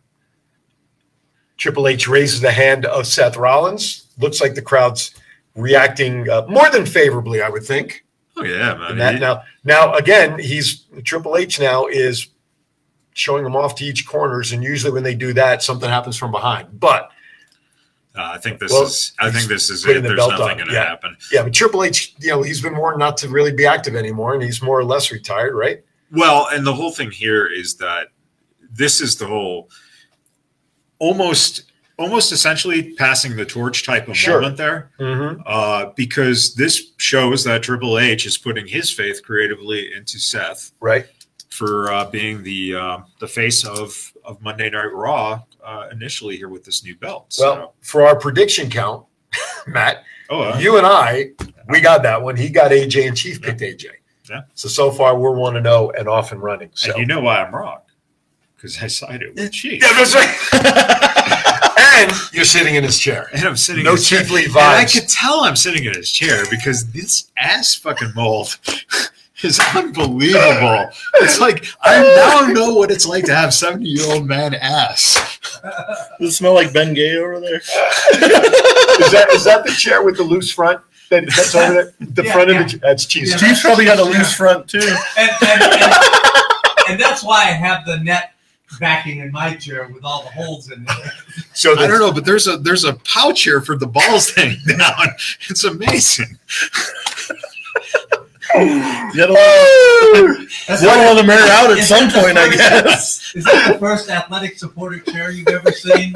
Triple 1.59 1.89
H 1.89 2.09
raises 2.09 2.40
the 2.40 2.52
hand 2.52 2.86
of 2.86 3.06
Seth 3.06 3.36
Rollins. 3.36 4.06
Looks 4.16 4.40
like 4.40 4.55
the 4.55 4.62
crowd's 4.62 5.15
reacting 5.55 6.27
uh, 6.31 6.47
more 6.48 6.70
than 6.70 6.86
favorably, 6.86 7.43
I 7.43 7.51
would 7.51 7.65
think. 7.65 8.06
Oh 8.36 8.44
yeah, 8.44 8.74
man. 8.74 8.97
That 8.97 9.20
now, 9.20 9.43
now 9.65 9.93
again, 9.94 10.39
he's 10.39 10.86
Triple 11.05 11.36
H 11.36 11.60
now 11.60 11.86
is 11.86 12.28
showing 13.12 13.44
them 13.44 13.56
off 13.56 13.74
to 13.74 13.85
each 13.85 14.06
corners, 14.06 14.52
and 14.52 14.62
usually 14.62 14.93
when 14.93 15.02
they 15.02 15.15
do 15.15 15.35
that, 15.35 15.62
something 15.62 15.90
happens 15.90 16.16
from 16.16 16.31
behind. 16.31 16.81
But 16.81 17.10
uh, 18.19 18.32
I 18.35 18.39
think 18.39 18.59
this 18.59 18.73
Well, 18.73 18.85
is. 18.85 19.12
I 19.19 19.31
think 19.31 19.47
this 19.49 19.70
is 19.70 19.86
it. 19.86 19.95
the 20.03 20.09
There's 20.09 20.19
nothing 20.19 20.57
going 20.57 20.66
to 20.69 20.73
yeah. 20.74 20.85
happen. 20.85 21.16
yeah, 21.32 21.43
but 21.45 21.55
Triple 21.55 21.85
H, 21.85 22.15
you 22.19 22.31
know, 22.31 22.43
he's 22.43 22.61
been 22.61 22.77
warned 22.77 22.99
not 22.99 23.16
to 23.19 23.28
really 23.28 23.53
be 23.53 23.65
active 23.66 23.95
anymore, 23.97 24.35
and 24.35 24.43
he's 24.43 24.61
more 24.62 24.78
or 24.78 24.85
less 24.85 25.12
retired, 25.12 25.55
right? 25.55 25.82
Well, 26.11 26.49
and 26.53 26.66
the 26.66 26.74
whole 26.74 26.90
thing 26.90 27.11
here 27.11 27.47
is 27.47 27.77
that 27.77 28.09
this 28.70 29.01
is 29.01 29.16
the 29.16 29.27
whole 29.27 29.70
almost 30.99 31.65
almost 31.99 32.31
essentially 32.31 32.95
passing 32.95 33.35
the 33.35 33.45
torch 33.45 33.85
type 33.85 34.07
of 34.07 34.16
Sure. 34.16 34.40
moment 34.40 34.57
there. 34.57 34.90
Mm-hmm. 35.01 35.43
Uh, 35.45 35.86
because 35.97 36.55
this 36.55 36.93
shows 36.99 37.43
that 37.45 37.65
Triple 37.65 37.99
H 37.99 38.24
is 38.24 38.39
putting 38.39 38.69
his 38.69 38.89
faith 38.90 39.20
creatively 39.24 39.93
into 39.97 40.19
Seth, 40.20 40.70
right? 40.81 41.07
For 41.51 41.91
uh, 41.93 42.05
being 42.11 42.43
the 42.43 42.75
uh, 42.75 42.99
the 43.20 43.27
face 43.29 43.65
of 43.66 44.12
of 44.25 44.41
Monday 44.43 44.70
Night 44.70 44.93
Raw 44.93 45.43
uh, 45.65 45.89
initially 45.91 46.37
here 46.37 46.49
with 46.49 46.65
this 46.65 46.85
new 46.85 46.95
belt. 46.97 47.33
So, 47.33 47.55
Well, 47.55 47.75
for 47.81 48.07
our 48.07 48.16
prediction 48.19 48.70
count, 48.70 49.07
Matt, 49.66 50.05
Oh, 50.31 50.43
uh, 50.43 50.59
you 50.59 50.77
and 50.77 50.87
I, 50.87 51.31
we 51.69 51.81
got 51.81 52.03
that 52.03 52.20
one. 52.20 52.37
He 52.37 52.51
got 52.51 52.70
AJ, 52.70 53.09
and 53.09 53.16
Chief 53.16 53.41
picked 53.41 53.61
AJ. 53.61 53.87
Yeah. 54.29 54.43
So 54.55 54.69
so 54.69 54.91
far, 54.91 55.19
we're 55.19 55.35
one 55.35 55.55
to 55.55 55.62
zero 55.62 55.91
and 55.99 56.07
off 56.07 56.33
and 56.33 56.43
running. 56.43 56.70
So 56.75 56.91
and 56.93 57.01
you 57.01 57.07
know 57.07 57.20
why 57.20 57.43
I'm 57.43 57.55
wrong? 57.55 57.79
Because 58.57 58.83
I 58.83 58.89
sided 58.89 59.35
with 59.35 59.53
Chief. 59.53 59.83
Yeah, 59.83 59.93
that's 59.95 60.15
right. 60.15 61.09
and 61.99 62.12
you're 62.33 62.45
sitting 62.45 62.75
in 62.75 62.85
his 62.85 62.99
chair. 62.99 63.29
And 63.33 63.45
I'm 63.45 63.57
sitting 63.57 63.85
No 63.85 63.93
in 63.93 63.97
his 63.97 64.09
chair. 64.09 64.20
Chief 64.20 64.31
Lee 64.31 64.45
And 64.47 64.57
I 64.59 64.85
could 64.85 65.09
tell 65.09 65.41
I'm 65.41 65.57
sitting 65.57 65.85
in 65.85 65.95
his 65.95 66.11
chair 66.11 66.45
because 66.51 66.91
this 66.93 67.31
ass 67.37 67.75
fucking 67.75 68.12
mold 68.15 68.59
is 69.43 69.60
unbelievable. 69.74 70.90
It's 71.16 71.40
like 71.40 71.66
I 71.82 72.02
now 72.47 72.52
know 72.52 72.74
what 72.74 72.90
it's 72.90 73.06
like 73.06 73.24
to 73.27 73.35
have 73.35 73.55
70 73.55 73.89
year 73.89 74.06
old 74.12 74.27
man 74.27 74.55
ass. 74.55 75.39
Does 76.20 76.31
it 76.31 76.32
smell 76.32 76.55
like 76.55 76.73
Ben 76.73 76.94
Gay 76.94 77.16
over 77.16 77.40
there? 77.40 77.56
is 77.60 79.12
that 79.12 79.28
is 79.32 79.44
that 79.44 79.62
the 79.65 79.73
chair 79.73 80.02
with 80.02 80.16
the 80.16 80.23
loose 80.24 80.51
front? 80.51 80.81
That, 81.10 81.24
that's 81.27 81.55
over 81.55 81.73
there. 81.74 81.93
The 82.01 82.24
Yeah, 82.24 82.32
front 82.32 82.51
yeah. 82.51 82.60
of 82.60 82.70
the 82.73 82.78
that's 82.78 83.06
Chief's. 83.06 83.31
Yeah. 83.31 83.36
Chief's 83.48 83.62
probably 83.62 83.85
got 83.86 83.98
a 83.98 84.05
loose 84.05 84.35
front 84.35 84.69
too. 84.69 84.78
and, 84.78 85.31
and, 85.43 85.62
and, 85.62 85.93
and 86.90 87.01
that's 87.01 87.23
why 87.24 87.43
I 87.44 87.52
have 87.52 87.86
the 87.86 87.98
net 87.98 88.32
backing 88.78 89.20
in 89.20 89.32
my 89.32 89.55
chair 89.55 89.89
with 89.93 90.05
all 90.05 90.24
the 90.24 90.28
holes 90.31 90.70
in 90.70 90.85
it. 90.86 91.12
So 91.55 91.73
I 91.78 91.86
don't 91.86 91.98
know, 92.01 92.12
but 92.12 92.24
there's 92.27 92.47
a 92.47 92.59
there's 92.59 92.85
a 92.85 92.93
pouch 92.94 93.43
here 93.44 93.60
for 93.62 93.77
the 93.77 93.86
balls 93.86 94.31
hanging 94.35 94.59
down. 94.78 95.09
It's 95.48 95.65
amazing. 95.65 96.39
You 98.55 99.12
gotta 99.15 99.35
That's 100.69 100.83
one 100.83 100.99
not- 100.99 101.11
of 101.12 101.16
them 101.19 101.31
air 101.31 101.39
out 101.53 101.70
at 101.77 101.85
some 101.85 102.09
that 102.09 102.23
point, 102.23 102.39
I 102.39 102.49
guess. 102.49 103.35
Is 103.35 103.45
that 103.45 103.73
the 103.73 103.79
first 103.79 104.09
athletic 104.11 104.59
supporter 104.59 105.01
chair 105.01 105.31
you've 105.31 105.49
ever 105.49 105.73
seen? 105.73 106.15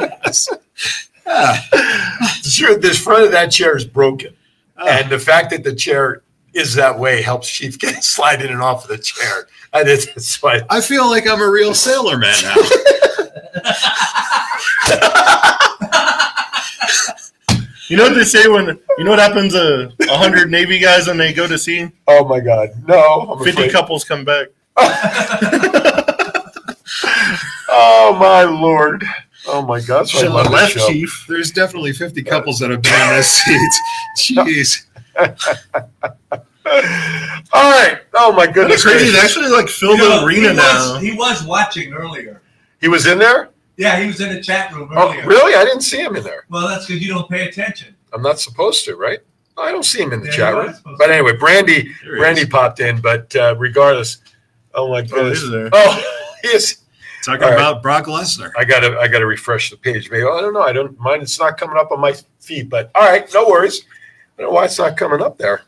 Sure, 2.43 2.79
this 2.79 2.99
front 2.99 3.25
of 3.25 3.33
that 3.33 3.51
chair 3.51 3.77
is 3.77 3.85
broken, 3.85 4.35
ah. 4.77 4.87
and 4.87 5.11
the 5.11 5.19
fact 5.19 5.51
that 5.51 5.65
the 5.65 5.75
chair 5.75 6.23
is 6.55 6.75
that 6.75 6.99
way 6.99 7.23
helps 7.23 7.51
Chief 7.51 7.79
get 7.79 8.05
slide 8.05 8.43
in 8.43 8.51
and 8.51 8.63
off 8.63 8.85
of 8.85 8.91
the 8.91 8.99
chair. 8.99 9.49
And 9.73 9.89
it's, 9.89 10.07
it's 10.09 10.43
why 10.43 10.61
I 10.69 10.81
feel 10.83 11.09
like 11.09 11.27
I'm 11.27 11.41
a 11.41 11.51
real 11.51 11.75
sailor 11.75 12.19
man 12.19 12.35
now. 12.43 12.55
You 17.93 17.99
know 17.99 18.05
what 18.05 18.15
they 18.15 18.25
say 18.25 18.49
when 18.49 18.79
you 18.97 19.05
know 19.05 19.11
what 19.11 19.19
happens 19.19 19.55
uh, 19.55 19.91
to 20.01 20.17
hundred 20.17 20.51
Navy 20.51 20.79
guys 20.79 21.09
when 21.09 21.19
they 21.19 21.31
go 21.35 21.47
to 21.47 21.59
sea? 21.59 21.91
Oh 22.09 22.25
my 22.25 22.41
God, 22.41 22.71
no! 22.89 22.97
I'm 23.33 23.45
Fifty 23.45 23.65
afraid. 23.65 23.73
couples 23.73 24.03
come 24.03 24.25
back. 24.25 24.49
Oh 27.75 28.17
my 28.19 28.45
lord! 28.45 29.05
Oh 29.47 29.61
my 29.61 29.79
God! 29.81 30.09
So 30.09 30.27
I 30.27 30.29
love 30.29 30.45
this 30.47 30.53
left, 30.55 30.73
show. 30.73 30.89
Chief. 30.89 31.27
There's 31.29 31.51
definitely 31.51 31.93
50 31.93 32.23
couples 32.23 32.59
that 32.61 32.71
have 32.71 32.81
been 32.81 32.93
in 32.93 33.09
this 33.17 33.31
seat. 33.31 33.73
Jeez. 34.19 34.85
All 37.53 37.71
right. 37.73 38.01
Oh 38.15 38.33
my 38.33 38.47
goodness! 38.47 38.85
That's 38.85 38.97
crazy. 38.97 39.13
They 39.13 39.19
actually 39.19 39.49
like 39.49 39.69
fill 39.69 39.93
You 39.93 39.99
know, 39.99 40.21
the 40.21 40.27
arena 40.27 40.51
he 40.51 40.57
now. 40.57 40.99
He 40.99 41.13
was 41.13 41.45
watching 41.45 41.93
earlier. 41.93 42.41
He 42.81 42.89
was 42.89 43.07
in 43.07 43.19
there. 43.19 43.51
Yeah, 43.83 43.99
he 43.99 44.07
was 44.07 44.21
in 44.21 44.33
the 44.33 44.41
chat 44.41 44.73
room 44.73 44.89
Oh, 44.95 45.09
earlier. 45.11 45.27
really? 45.27 45.57
I 45.57 45.65
didn't 45.65 45.81
see 45.81 45.99
him 46.01 46.15
in 46.15 46.23
there. 46.23 46.45
Well, 46.49 46.69
that's 46.69 46.87
because 46.87 47.03
you 47.03 47.13
don't 47.13 47.29
pay 47.29 47.49
attention. 47.49 47.97
I'm 48.13 48.23
not 48.23 48.39
supposed 48.39 48.85
to, 48.85 48.95
right? 48.95 49.19
I 49.59 49.73
don't 49.73 49.85
see 49.85 50.01
him 50.01 50.13
in 50.13 50.21
the 50.21 50.27
Yeah, 50.27 50.33
chat 50.33 50.51
you 50.53 50.57
are 50.59 50.65
room. 50.67 50.75
supposed 50.75 50.99
But 50.99 51.07
to. 51.09 51.15
anyway, 51.15 51.37
Brandy, 51.37 51.93
There 52.05 52.15
he 52.15 52.21
Brandy 52.21 52.47
popped 52.47 52.79
in. 52.79 53.01
But 53.01 53.35
uh, 53.35 53.57
regardless, 53.59 54.19
oh 54.75 54.89
my 54.89 55.03
goodness! 55.03 55.41
he's 55.41 55.51
there. 55.51 55.69
Oh, 55.73 56.01
he 56.43 56.49
is. 56.51 56.79
Talking 57.25 57.43
All 57.43 57.49
right. 57.51 57.55
about 57.59 57.83
Brock 57.83 58.05
Lesnar. 58.07 58.53
I 58.57 58.65
gotta, 58.65 58.97
I 59.01 59.09
gotta 59.09 59.27
refresh 59.27 59.71
the 59.71 59.77
page. 59.77 60.11
Maybe 60.13 60.23
I 60.23 60.41
don't 60.41 60.55
know. 60.55 60.63
I 60.63 60.73
don't 60.73 60.97
mind. 61.01 61.23
It's 61.23 61.41
not 61.41 61.59
coming 61.59 61.77
up 61.77 61.91
on 61.91 61.99
my 61.99 62.15
feed. 62.39 62.71
But 62.71 62.93
all 62.95 63.03
right, 63.03 63.29
no 63.35 63.49
worries. 63.49 63.83
I 64.39 64.43
don't 64.43 64.51
know 64.51 64.55
why 64.55 64.67
it's 64.67 64.79
not 64.79 64.97
coming 64.97 65.21
up 65.21 65.39
there. 65.39 65.63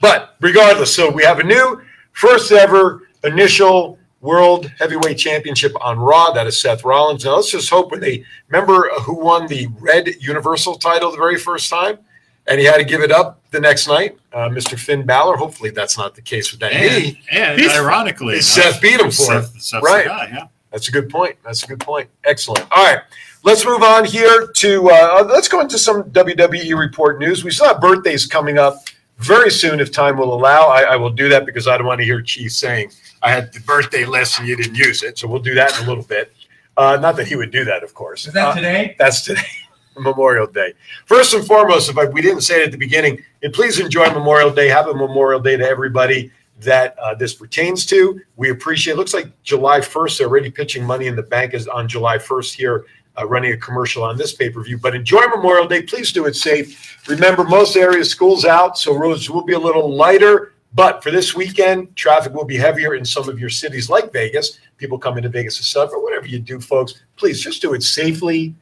But 0.00 0.36
regardless, 0.40 0.94
so 0.94 1.10
we 1.10 1.24
have 1.24 1.40
a 1.40 1.44
new 1.44 1.82
first 2.12 2.52
ever 2.52 3.08
initial 3.24 3.98
World 4.24 4.72
Heavyweight 4.78 5.18
Championship 5.18 5.72
on 5.80 5.98
Raw. 5.98 6.30
That 6.32 6.46
is 6.46 6.58
Seth 6.60 6.82
Rollins. 6.84 7.24
Now 7.24 7.36
let's 7.36 7.50
just 7.50 7.68
hope 7.68 7.90
when 7.90 8.00
they 8.00 8.24
remember 8.48 8.88
who 9.02 9.14
won 9.14 9.46
the 9.46 9.68
Red 9.78 10.08
Universal 10.20 10.76
title 10.76 11.10
the 11.10 11.18
very 11.18 11.38
first 11.38 11.68
time, 11.68 11.98
and 12.46 12.58
he 12.58 12.64
had 12.66 12.78
to 12.78 12.84
give 12.84 13.02
it 13.02 13.12
up 13.12 13.42
the 13.50 13.60
next 13.60 13.86
night, 13.86 14.16
uh, 14.32 14.48
Mr. 14.48 14.78
Finn 14.78 15.04
Balor. 15.04 15.36
Hopefully 15.36 15.68
that's 15.70 15.98
not 15.98 16.14
the 16.14 16.22
case 16.22 16.50
with 16.50 16.60
that 16.60 16.72
And, 16.72 17.16
and 17.30 17.60
He's- 17.60 17.76
ironically, 17.78 18.40
Seth 18.40 18.80
beat 18.80 18.98
him 18.98 19.06
for 19.06 19.12
Seth, 19.12 19.54
it. 19.56 19.62
Seth's 19.62 19.84
Right. 19.84 20.06
guy, 20.06 20.30
yeah. 20.32 20.44
That's 20.72 20.88
a 20.88 20.92
good 20.92 21.08
point. 21.10 21.36
That's 21.44 21.62
a 21.62 21.66
good 21.68 21.80
point. 21.80 22.08
Excellent. 22.24 22.66
All 22.74 22.82
right. 22.84 23.02
Let's 23.44 23.64
move 23.66 23.82
on 23.82 24.06
here 24.06 24.48
to 24.56 24.90
uh, 24.90 25.26
let's 25.30 25.48
go 25.48 25.60
into 25.60 25.78
some 25.78 26.04
WWE 26.10 26.76
report 26.78 27.18
news. 27.20 27.44
We 27.44 27.50
still 27.50 27.68
have 27.68 27.80
birthdays 27.80 28.24
coming 28.26 28.58
up 28.58 28.76
very 29.18 29.50
soon 29.50 29.80
if 29.80 29.92
time 29.92 30.16
will 30.16 30.34
allow. 30.34 30.66
I, 30.68 30.82
I 30.82 30.96
will 30.96 31.10
do 31.10 31.28
that 31.28 31.46
because 31.46 31.66
I 31.68 31.76
don't 31.78 31.86
want 31.86 32.00
to 32.00 32.04
hear 32.04 32.20
Chief 32.20 32.52
saying 32.52 32.90
I 33.22 33.30
had 33.30 33.52
the 33.52 33.60
birthday 33.60 34.04
list 34.04 34.38
and 34.38 34.48
you 34.48 34.56
didn't 34.56 34.74
use 34.76 35.02
it. 35.02 35.18
So 35.18 35.28
we'll 35.28 35.42
do 35.42 35.54
that 35.54 35.78
in 35.78 35.84
a 35.84 35.88
little 35.88 36.04
bit. 36.04 36.32
Uh, 36.76 36.98
not 37.00 37.16
that 37.16 37.26
he 37.28 37.36
would 37.36 37.50
do 37.52 37.64
that, 37.64 37.82
of 37.84 37.94
course. 37.94 38.26
Is 38.26 38.34
that 38.34 38.48
Uh, 38.48 38.54
today? 38.54 38.96
That's 38.98 39.22
today. 39.22 39.42
Memorial 39.96 40.48
Day. 40.48 40.72
First 41.06 41.34
and 41.34 41.46
foremost, 41.46 41.88
if 41.88 41.96
I, 41.96 42.06
we 42.06 42.20
didn't 42.20 42.40
say 42.40 42.60
it 42.62 42.64
at 42.66 42.72
the 42.72 42.78
beginning, 42.78 43.22
and 43.44 43.52
please 43.52 43.78
enjoy 43.78 44.10
Memorial 44.10 44.50
Day. 44.50 44.68
Have 44.68 44.88
a 44.88 44.94
Memorial 44.94 45.38
Day 45.38 45.56
to 45.56 45.64
everybody 45.64 46.32
that 46.60 46.98
uh, 46.98 47.14
this 47.14 47.32
pertains 47.34 47.86
to. 47.86 48.20
We 48.36 48.50
appreciate. 48.50 48.94
It 48.94 48.96
looks 48.96 49.14
like 49.14 49.26
July 49.44 49.78
1st. 49.78 50.18
They're 50.18 50.26
already 50.26 50.50
pitching 50.50 50.84
money 50.84 51.06
in 51.06 51.14
the 51.14 51.22
bank 51.22 51.54
is 51.54 51.68
on 51.68 51.86
July 51.86 52.18
1st 52.18 52.54
here, 52.54 52.86
uh, 53.18 53.26
running 53.26 53.52
a 53.52 53.56
commercial 53.56 54.02
on 54.02 54.16
this 54.16 54.32
pay 54.32 54.50
per 54.50 54.62
view. 54.62 54.78
But 54.78 54.94
enjoy 54.94 55.22
Memorial 55.28 55.66
Day. 55.66 55.82
Please 55.82 56.12
do 56.12 56.26
it 56.26 56.34
safe. 56.36 56.98
Remember, 57.08 57.44
most 57.44 57.76
areas 57.76 58.10
schools 58.10 58.44
out, 58.44 58.76
so 58.78 58.94
roads 58.96 59.28
will 59.30 59.44
be 59.44 59.52
a 59.54 59.58
little 59.58 59.94
lighter. 59.94 60.52
But 60.74 61.02
for 61.04 61.12
this 61.12 61.36
weekend, 61.36 61.94
traffic 61.94 62.34
will 62.34 62.44
be 62.44 62.56
heavier 62.56 62.94
in 62.96 63.04
some 63.04 63.28
of 63.28 63.38
your 63.38 63.50
cities 63.50 63.88
like 63.88 64.12
Vegas. 64.12 64.58
People 64.76 64.98
come 64.98 65.16
into 65.16 65.28
Vegas 65.28 65.56
to 65.58 65.62
celebrate. 65.62 66.02
Whatever 66.02 66.26
you 66.26 66.40
do, 66.40 66.60
folks, 66.60 67.02
please 67.16 67.40
just 67.40 67.62
do 67.62 67.74
it 67.74 67.82
safely 67.84 68.54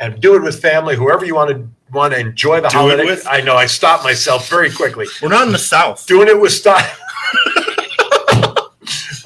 and 0.00 0.20
do 0.20 0.34
it 0.34 0.42
with 0.42 0.60
family. 0.60 0.96
Whoever 0.96 1.24
you 1.24 1.36
want 1.36 1.50
to 1.50 1.68
want 1.92 2.12
to 2.14 2.18
enjoy 2.20 2.60
the 2.60 2.68
Do 2.68 2.78
it 2.78 2.80
holiday. 2.80 3.04
with? 3.04 3.26
I 3.28 3.40
know 3.40 3.54
I 3.56 3.66
stopped 3.66 4.02
myself 4.04 4.48
very 4.48 4.70
quickly. 4.70 5.06
We're 5.22 5.28
not 5.28 5.46
in 5.46 5.52
the 5.52 5.58
South. 5.58 6.06
Doing 6.06 6.28
it 6.28 6.40
with 6.40 6.52
style. 6.52 6.88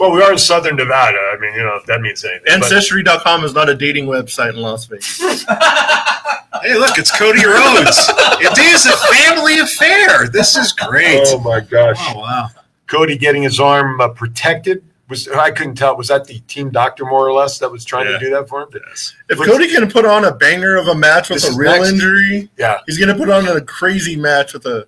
Well, 0.09 0.17
we 0.17 0.23
are 0.23 0.33
in 0.33 0.39
Southern 0.39 0.77
Nevada. 0.77 1.19
I 1.19 1.37
mean, 1.41 1.55
you 1.55 1.63
know, 1.63 1.77
if 1.77 1.87
that 1.87 2.01
means 2.01 2.25
anything. 2.25 2.43
but- 2.45 2.53
Ancestry.com 2.65 3.45
is 3.45 3.55
not 3.55 3.69
a 3.69 3.75
dating 3.75 4.07
website 4.07 4.51
in 4.51 4.57
Las 4.61 4.87
Vegas. 4.87 5.45
Hey, 6.63 6.77
look, 6.79 6.97
it's 6.97 7.11
Cody 7.19 7.45
Rhodes. 7.45 8.09
it 8.41 8.59
is 8.59 8.87
a 8.87 8.97
family 9.13 9.59
affair. 9.59 10.29
This 10.29 10.57
is 10.57 10.73
great. 10.73 11.21
Oh 11.27 11.39
my 11.41 11.61
gosh! 11.61 11.97
Oh 12.15 12.21
wow! 12.21 12.49
Cody 12.87 13.19
getting 13.19 13.43
his 13.43 13.59
arm 13.61 14.01
uh, 14.01 14.09
protected 14.09 14.83
was 15.11 15.29
I 15.29 15.51
couldn't 15.51 15.75
tell. 15.75 15.95
Was 15.97 16.09
that 16.09 16.27
the 16.27 16.39
team 16.47 16.71
doctor 16.71 17.05
more 17.05 17.27
or 17.29 17.33
less 17.33 17.59
that 17.59 17.71
was 17.71 17.85
trying 17.85 18.07
Yeah. 18.07 18.13
to 18.13 18.19
do 18.19 18.31
that 18.31 18.49
for 18.49 18.63
him? 18.63 18.69
Yes. 18.87 19.15
If 19.29 19.39
Cody 19.39 19.69
can 19.69 19.91
put 19.91 20.07
on 20.07 20.25
a 20.25 20.33
banger 20.33 20.77
of 20.77 20.87
a 20.87 20.95
match 20.95 21.29
with 21.29 21.45
a 21.45 21.55
real 21.55 21.73
next. 21.73 21.91
injury, 21.91 22.49
Yeah. 22.57 22.79
he's 22.87 22.99
gonna 22.99 23.17
put 23.17 23.29
on 23.29 23.47
a 23.49 23.61
crazy 23.61 24.17
match 24.17 24.55
with 24.55 24.65
a 24.65 24.87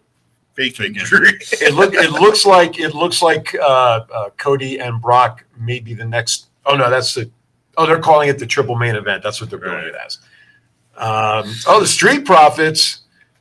fake 0.57 0.81
injury. 0.81 1.39
it 1.53 1.75
look 1.75 1.95
it 1.95 2.11
looks 2.13 2.45
like 2.47 2.79
it 2.81 2.95
looks 2.95 3.23
like 3.23 3.55
uh, 3.57 4.01
uh, 4.13 4.31
Cody 4.39 4.79
and 4.81 5.01
Brock 5.01 5.45
may 5.59 5.79
be 5.81 5.95
the 5.95 6.05
next. 6.05 6.47
Oh 6.65 6.75
no, 6.77 6.91
that's 6.91 7.15
the. 7.15 7.31
Oh, 7.77 7.87
they're 7.87 7.99
calling 8.01 8.29
it 8.31 8.39
the 8.39 8.47
triple 8.47 8.75
main 8.75 8.95
event. 8.97 9.23
That's 9.23 9.41
what 9.41 9.51
they're 9.51 9.59
billing 9.59 9.85
it 9.85 9.95
as. 10.05 10.19
Um, 10.97 11.55
oh, 11.67 11.79
the 11.81 11.87
Street 11.87 12.25
Profits 12.25 13.01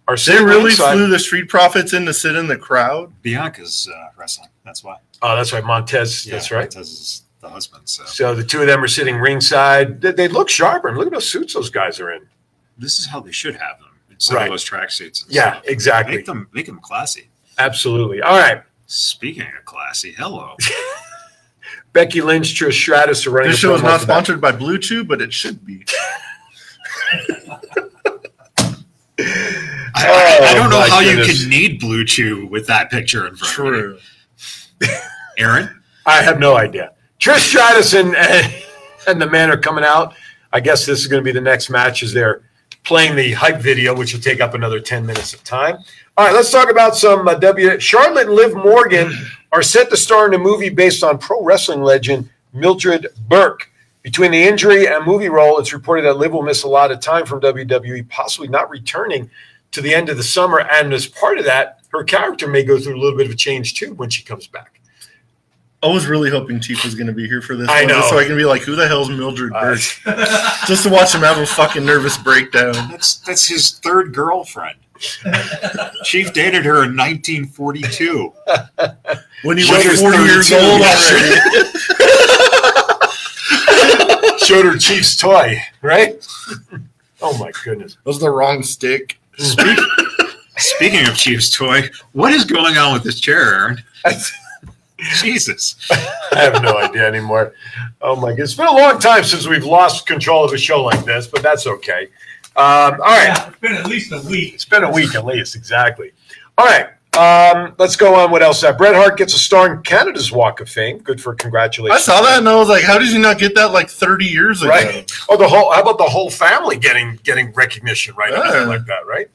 are 0.09 0.17
They 0.17 0.43
really 0.43 0.65
ringside. 0.65 0.93
flew 0.93 1.07
the 1.07 1.17
Street 1.19 1.47
Profits 1.47 1.93
in 1.93 2.05
to 2.05 2.13
sit 2.13 2.35
in 2.35 2.47
the 2.47 2.57
crowd. 2.57 3.13
Bianca's 3.23 3.89
uh, 3.93 4.09
wrestling. 4.17 4.49
That's 4.65 4.83
why. 4.83 4.97
Oh, 5.21 5.35
that's 5.37 5.53
right, 5.53 5.63
Montez. 5.63 6.25
that's 6.25 6.51
right. 6.51 6.63
Montez 6.63 6.89
is 6.91 7.21
the 7.39 7.49
husband. 7.49 7.87
So 7.87 8.03
So 8.05 8.35
the 8.35 8.43
two 8.43 8.59
of 8.61 8.67
them 8.67 8.83
are 8.83 8.87
sitting 8.89 9.15
ringside. 9.15 10.01
They, 10.01 10.11
they 10.11 10.27
look 10.27 10.49
sharper. 10.49 10.89
And 10.89 10.97
look 10.97 11.07
at 11.07 11.13
those 11.13 11.29
suits 11.29 11.53
those 11.53 11.69
guys 11.69 11.99
are 12.01 12.11
in. 12.11 12.27
this 12.77 12.99
is 12.99 13.07
how 13.07 13.21
they 13.21 13.31
should 13.31 13.55
have 13.55 13.79
them 13.79 13.84
instead 14.15 14.35
Right. 14.35 14.43
of 14.47 14.51
those 14.51 14.65
tracksuits. 14.67 15.23
and 15.25 15.33
Yeah, 15.33 15.53
stuff. 15.53 15.63
exactly. 15.67 16.15
Make 16.17 16.25
them 16.25 16.47
make 16.53 16.65
them 16.65 16.79
classy. 16.81 17.29
Absolutely. 17.57 18.21
All 18.21 18.37
right. 18.37 18.61
Speaking 18.87 19.43
of 19.43 19.65
classy, 19.65 20.11
hello. 20.17 20.55
Becky 21.93 22.21
Lynch, 22.21 22.53
Trish 22.59 22.73
Stratus 22.73 23.25
are 23.25 23.31
running. 23.31 23.51
This 23.51 23.59
show 23.59 23.73
is 23.75 23.81
not 23.81 24.01
sponsored 24.01 24.41
by 24.41 24.51
BlueChew, 24.51 25.07
but 25.07 25.21
it 25.21 25.31
should 25.31 25.65
be. 25.65 25.85
I, 29.17 29.21
I, 29.95 30.39
I 30.43 30.51
oh 30.51 30.55
don't 30.55 30.69
know 30.69 30.75
Oh, 30.77 30.79
my 30.81 30.89
how 30.89 30.99
you 30.99 31.23
can 31.23 31.49
need 31.49 31.79
BlueChew 31.81 32.49
with 32.49 32.67
that 32.67 32.91
picture 32.91 33.27
in 33.27 33.35
front 33.35 33.75
of 33.75 33.81
you. 33.81 33.97
True. 34.81 34.87
Aaron? 35.37 35.81
I 36.05 36.21
have 36.21 36.37
no 36.39 36.57
idea. 36.57 36.91
Trish 37.19 37.39
Stratus 37.49 37.93
and, 37.93 38.13
and 39.07 39.21
the 39.21 39.25
man 39.29 39.49
are 39.49 39.57
coming 39.57 39.83
out. 39.85 40.13
I 40.51 40.59
guess 40.59 40.85
this 40.85 40.99
is 40.99 41.07
going 41.07 41.21
to 41.21 41.25
be 41.25 41.31
the 41.31 41.41
next 41.41 41.69
match 41.69 42.03
as 42.03 42.11
they're 42.13 42.43
playing 42.85 43.15
the 43.15 43.33
hype 43.33 43.59
video, 43.59 43.95
which 43.95 44.13
will 44.13 44.21
take 44.21 44.39
up 44.39 44.53
another 44.53 44.79
10 44.79 45.05
minutes 45.05 45.33
of 45.33 45.43
time. 45.43 45.77
All 46.17 46.25
right, 46.25 46.33
let's 46.33 46.51
talk 46.51 46.69
about 46.69 46.95
some 46.95 47.27
uh, 47.27 47.33
W. 47.33 47.79
Charlotte 47.79 48.27
and 48.27 48.35
Liv 48.35 48.55
Morgan 48.55 49.11
are 49.51 49.63
set 49.63 49.89
to 49.89 49.97
star 49.97 50.27
in 50.27 50.33
a 50.33 50.37
movie 50.37 50.69
based 50.69 51.03
on 51.03 51.17
pro 51.17 51.43
wrestling 51.43 51.81
legend 51.81 52.29
Mildred 52.53 53.07
Burke. 53.27 53.69
Between 54.01 54.31
the 54.31 54.43
injury 54.43 54.87
and 54.87 55.03
movie 55.03 55.29
role, 55.29 55.57
it's 55.59 55.73
reported 55.73 56.03
that 56.03 56.17
Liv 56.17 56.31
will 56.31 56.43
miss 56.43 56.63
a 56.63 56.67
lot 56.67 56.91
of 56.91 56.99
time 56.99 57.25
from 57.25 57.41
WWE, 57.41 58.07
possibly 58.07 58.47
not 58.47 58.69
returning 58.69 59.29
to 59.71 59.81
the 59.81 59.93
end 59.93 60.09
of 60.09 60.17
the 60.17 60.23
summer. 60.23 60.61
And 60.61 60.93
as 60.93 61.07
part 61.07 61.39
of 61.39 61.45
that, 61.45 61.79
her 61.91 62.03
character 62.03 62.47
may 62.47 62.63
go 62.63 62.79
through 62.79 62.95
a 62.95 63.01
little 63.01 63.17
bit 63.17 63.25
of 63.25 63.33
a 63.33 63.35
change 63.35 63.73
too 63.73 63.95
when 63.95 64.11
she 64.11 64.23
comes 64.23 64.45
back. 64.45 64.74
I 65.85 65.93
was 65.93 66.07
really 66.07 66.31
hoping 66.31 66.59
Chief 66.59 66.83
was 66.83 66.95
going 66.95 67.05
to 67.05 67.13
be 67.13 67.27
here 67.27 67.43
for 67.43 67.55
this. 67.55 67.69
I 67.69 67.81
one, 67.81 67.89
just 67.89 68.09
so 68.09 68.17
I 68.17 68.25
can 68.25 68.35
be 68.35 68.43
like, 68.43 68.63
"Who 68.63 68.75
the 68.75 68.87
hell's 68.87 69.07
Mildred 69.07 69.53
Burke?" 69.53 69.79
just 70.67 70.81
to 70.81 70.89
watch 70.89 71.13
him 71.13 71.21
have 71.21 71.37
a 71.37 71.45
fucking 71.45 71.85
nervous 71.85 72.17
breakdown. 72.17 72.73
That's 72.89 73.17
that's 73.17 73.47
his 73.47 73.77
third 73.79 74.11
girlfriend. 74.11 74.79
Chief 76.03 76.33
dated 76.33 76.65
her 76.65 76.85
in 76.85 76.97
1942. 76.97 78.33
When 79.43 79.57
he 79.59 79.71
was 79.71 79.83
her 79.83 79.95
40 79.95 80.17
years 80.23 80.49
32. 80.49 80.65
old 80.65 80.81
already. 80.81 81.35
Showed 84.45 84.65
her 84.65 84.77
Chief's 84.79 85.15
toy, 85.15 85.61
right? 85.83 86.25
oh 87.21 87.37
my 87.37 87.51
goodness. 87.63 87.93
That 87.93 88.05
was 88.05 88.19
the 88.19 88.31
wrong 88.31 88.63
stick. 88.63 89.19
Speak, 89.37 89.77
speaking 90.57 91.07
of 91.07 91.15
Chief's 91.15 91.51
toy, 91.51 91.91
what 92.13 92.33
is 92.33 92.43
going 92.43 92.77
on 92.77 92.93
with 92.93 93.03
this 93.03 93.19
chair, 93.19 93.53
Aaron? 93.53 93.83
Jesus. 95.21 95.75
I 95.91 96.39
have 96.39 96.61
no 96.63 96.77
idea 96.77 97.07
anymore. 97.07 97.53
Oh 98.01 98.15
my 98.15 98.29
goodness. 98.29 98.51
It's 98.51 98.57
been 98.57 98.67
a 98.67 98.71
long 98.71 98.99
time 98.99 99.23
since 99.23 99.47
we've 99.47 99.65
lost 99.65 100.05
control 100.07 100.45
of 100.45 100.53
a 100.53 100.57
show 100.57 100.83
like 100.83 101.03
this, 101.05 101.27
but 101.27 101.41
that's 101.43 101.67
okay. 101.67 102.03
Um, 102.55 102.93
all 102.93 102.97
right. 102.99 103.27
Yeah, 103.27 103.47
it's 103.49 103.59
been 103.59 103.73
at 103.73 103.87
least 103.87 104.11
a 104.13 104.21
week. 104.29 104.53
It's 104.53 104.65
been 104.65 104.83
a 104.83 104.91
week 104.91 105.13
at 105.15 105.25
least, 105.25 105.55
exactly. 105.55 106.11
All 106.57 106.65
right. 106.65 106.87
Um, 107.17 107.73
let's 107.77 107.95
go 107.95 108.13
on. 108.15 108.29
What 108.31 108.43
else? 108.43 108.61
Uh, 108.63 108.73
Bret 108.73 108.93
Hart 108.95 109.17
gets 109.17 109.33
a 109.33 109.37
star 109.39 109.73
in 109.73 109.81
Canada's 109.83 110.31
Walk 110.33 110.59
of 110.59 110.67
Fame. 110.69 110.97
Good 110.99 111.21
for 111.21 111.33
congratulations. 111.33 112.01
I 112.01 112.13
saw 112.13 112.21
that 112.21 112.39
and 112.39 112.49
I 112.49 112.55
was 112.55 112.67
like, 112.67 112.83
"How 112.83 112.97
did 112.99 113.09
you 113.09 113.19
not 113.19 113.37
get 113.37 113.55
that 113.55 113.71
like 113.71 113.89
30 113.89 114.25
years 114.25 114.61
ago?" 114.61 114.69
Right. 114.71 115.09
Oh, 115.29 115.37
the 115.37 115.47
whole. 115.47 115.71
How 115.71 115.81
about 115.81 115.97
the 115.97 116.03
whole 116.03 116.29
family 116.29 116.77
getting 116.77 117.17
getting 117.23 117.53
recognition 117.53 118.15
right 118.15 118.31
Yeah. 118.33 118.65
like 118.65 118.85
that? 118.87 119.05
Right. 119.07 119.29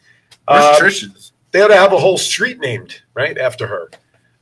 Where's 0.46 0.64
Um, 0.64 0.74
Trish's? 0.74 1.32
They 1.52 1.62
ought 1.62 1.68
to 1.68 1.76
have 1.76 1.94
a 1.94 1.98
whole 1.98 2.18
street 2.18 2.60
named 2.60 3.00
right 3.14 3.38
after 3.38 3.66
her 3.66 3.90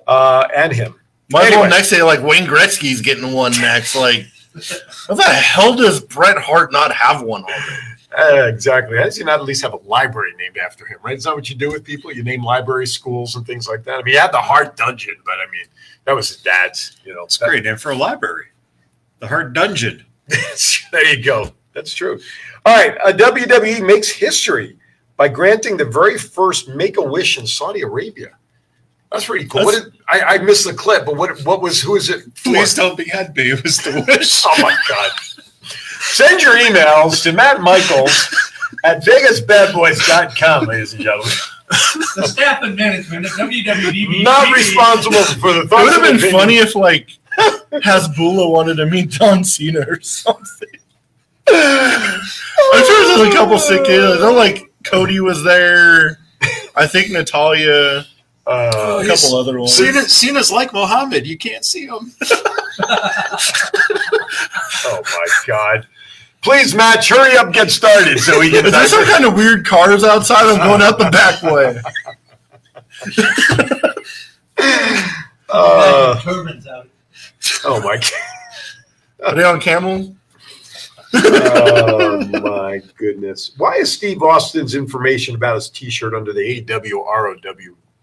uh, 0.08 0.48
and 0.54 0.72
him. 0.72 0.96
Might 1.30 1.52
as 1.52 1.56
well 1.56 1.68
next 1.68 1.90
day, 1.90 2.02
like 2.02 2.22
Wayne 2.22 2.46
Gretzky's 2.46 3.02
getting 3.02 3.32
one 3.32 3.52
next. 3.52 3.94
Like, 3.94 4.26
how 5.08 5.14
the 5.14 5.22
hell 5.24 5.74
does 5.74 6.00
Bret 6.00 6.38
Hart 6.38 6.72
not 6.72 6.92
have 6.92 7.22
one 7.22 7.44
already? 7.44 7.82
Uh, 8.18 8.46
exactly. 8.46 8.96
How 8.96 9.04
does 9.04 9.16
he 9.16 9.24
not 9.24 9.38
at 9.38 9.44
least 9.44 9.62
have 9.62 9.74
a 9.74 9.78
library 9.78 10.32
named 10.38 10.56
after 10.56 10.86
him? 10.86 10.98
Right? 11.02 11.18
Is 11.18 11.24
that 11.24 11.34
what 11.34 11.50
you 11.50 11.56
do 11.56 11.70
with 11.70 11.84
people? 11.84 12.12
You 12.12 12.22
name 12.22 12.42
libraries, 12.42 12.92
schools, 12.92 13.36
and 13.36 13.46
things 13.46 13.68
like 13.68 13.84
that. 13.84 13.94
I 13.94 13.96
mean, 13.98 14.14
he 14.14 14.14
had 14.14 14.32
the 14.32 14.38
Hart 14.38 14.76
Dungeon, 14.76 15.16
but 15.24 15.34
I 15.34 15.50
mean, 15.52 15.66
that 16.04 16.14
was 16.14 16.28
his 16.28 16.38
dad's. 16.38 16.96
You 17.04 17.14
know, 17.14 17.24
It's 17.24 17.40
a 17.40 17.44
great 17.44 17.64
name 17.64 17.76
for 17.76 17.92
a 17.92 17.94
library. 17.94 18.46
The 19.18 19.28
Heart 19.28 19.52
Dungeon. 19.52 20.06
there 20.92 21.14
you 21.14 21.22
go. 21.22 21.52
That's 21.74 21.92
true. 21.92 22.18
All 22.64 22.74
right. 22.74 22.96
Uh, 23.04 23.12
WWE 23.12 23.86
makes 23.86 24.08
history 24.08 24.78
by 25.16 25.28
granting 25.28 25.76
the 25.76 25.84
very 25.84 26.16
first 26.16 26.68
Make 26.68 26.96
a 26.96 27.02
Wish 27.02 27.38
in 27.38 27.46
Saudi 27.46 27.82
Arabia. 27.82 28.30
That's 29.10 29.24
pretty 29.24 29.46
cool. 29.48 29.64
What 29.64 29.74
did, 29.82 29.92
I, 30.08 30.20
I 30.34 30.38
missed 30.38 30.66
the 30.66 30.74
clip, 30.74 31.06
but 31.06 31.16
what 31.16 31.42
what 31.44 31.62
was 31.62 31.80
who 31.80 31.96
is 31.96 32.10
it? 32.10 32.24
for? 32.34 32.50
Please 32.52 32.74
don't 32.74 32.96
be 32.96 33.08
had 33.08 33.34
me. 33.36 33.50
It 33.52 33.62
was 33.62 33.78
the 33.78 34.04
wish. 34.06 34.42
Oh 34.46 34.54
my 34.62 34.76
god. 34.88 35.10
Send 36.00 36.40
your 36.42 36.56
emails 36.58 37.22
to 37.24 37.32
Matt 37.32 37.60
Michaels 37.60 38.34
at 38.84 39.02
VegasBadBoyz.com, 39.04 40.66
ladies 40.66 40.92
and 40.94 41.02
gentlemen. 41.02 41.32
The 42.16 42.26
staff 42.26 42.62
and 42.62 42.76
management 42.76 43.26
of 43.26 43.32
WWE. 43.32 44.22
Not 44.22 44.54
responsible 44.54 45.22
for 45.40 45.52
the 45.52 45.60
It 45.62 45.70
would 45.70 45.92
have 45.92 46.02
been 46.02 46.16
opinions. 46.16 46.32
funny 46.32 46.56
if 46.58 46.74
like 46.74 47.08
Hasbulla 47.72 48.50
wanted 48.50 48.76
to 48.76 48.86
meet 48.86 49.08
John 49.10 49.44
Cena 49.44 49.80
or 49.88 50.00
something. 50.00 50.68
I'm 51.50 52.84
sure 52.84 53.16
there's 53.18 53.28
a 53.28 53.36
couple 53.36 53.58
sick 53.58 53.84
kids. 53.84 54.02
I 54.04 54.18
know 54.20 54.32
like 54.32 54.70
Cody 54.84 55.20
was 55.20 55.42
there. 55.44 56.18
I 56.76 56.86
think 56.86 57.10
Natalya. 57.10 58.04
Uh, 58.48 59.02
a 59.04 59.06
couple 59.06 59.36
other 59.36 59.58
ones. 59.58 59.74
Cena, 59.74 60.02
Cena's 60.02 60.50
like 60.50 60.72
Mohammed. 60.72 61.26
You 61.26 61.36
can't 61.36 61.64
see 61.64 61.86
him. 61.86 62.12
Oh 64.84 65.02
my 65.04 65.26
god. 65.46 65.86
Please, 66.42 66.74
Match, 66.74 67.08
hurry 67.08 67.36
up, 67.36 67.52
get 67.52 67.70
started 67.70 68.18
so 68.18 68.38
we 68.38 68.50
can. 68.50 68.64
Is 68.64 68.72
there 68.72 68.86
some 68.86 69.04
kind 69.04 69.24
of 69.24 69.34
weird 69.34 69.66
cars 69.66 70.04
outside? 70.04 70.44
I'm 70.44 70.58
going 70.58 70.80
out 70.82 70.98
the 70.98 71.10
back 71.10 71.42
way. 71.42 71.80
Uh, 75.50 76.20
turbines 76.20 76.66
out. 76.66 76.86
oh 77.64 77.80
my 77.80 77.96
god! 77.96 78.12
Are 79.24 79.34
they 79.34 79.44
on 79.44 79.60
camels? 79.60 80.10
oh 81.14 82.26
my 82.42 82.82
goodness. 82.98 83.52
Why 83.56 83.76
is 83.76 83.90
Steve 83.90 84.22
Austin's 84.22 84.74
information 84.74 85.34
about 85.36 85.54
his 85.54 85.70
T-shirt 85.70 86.12
under 86.12 86.34
the 86.34 86.66
AW 86.70 87.02
ROW 87.02 87.34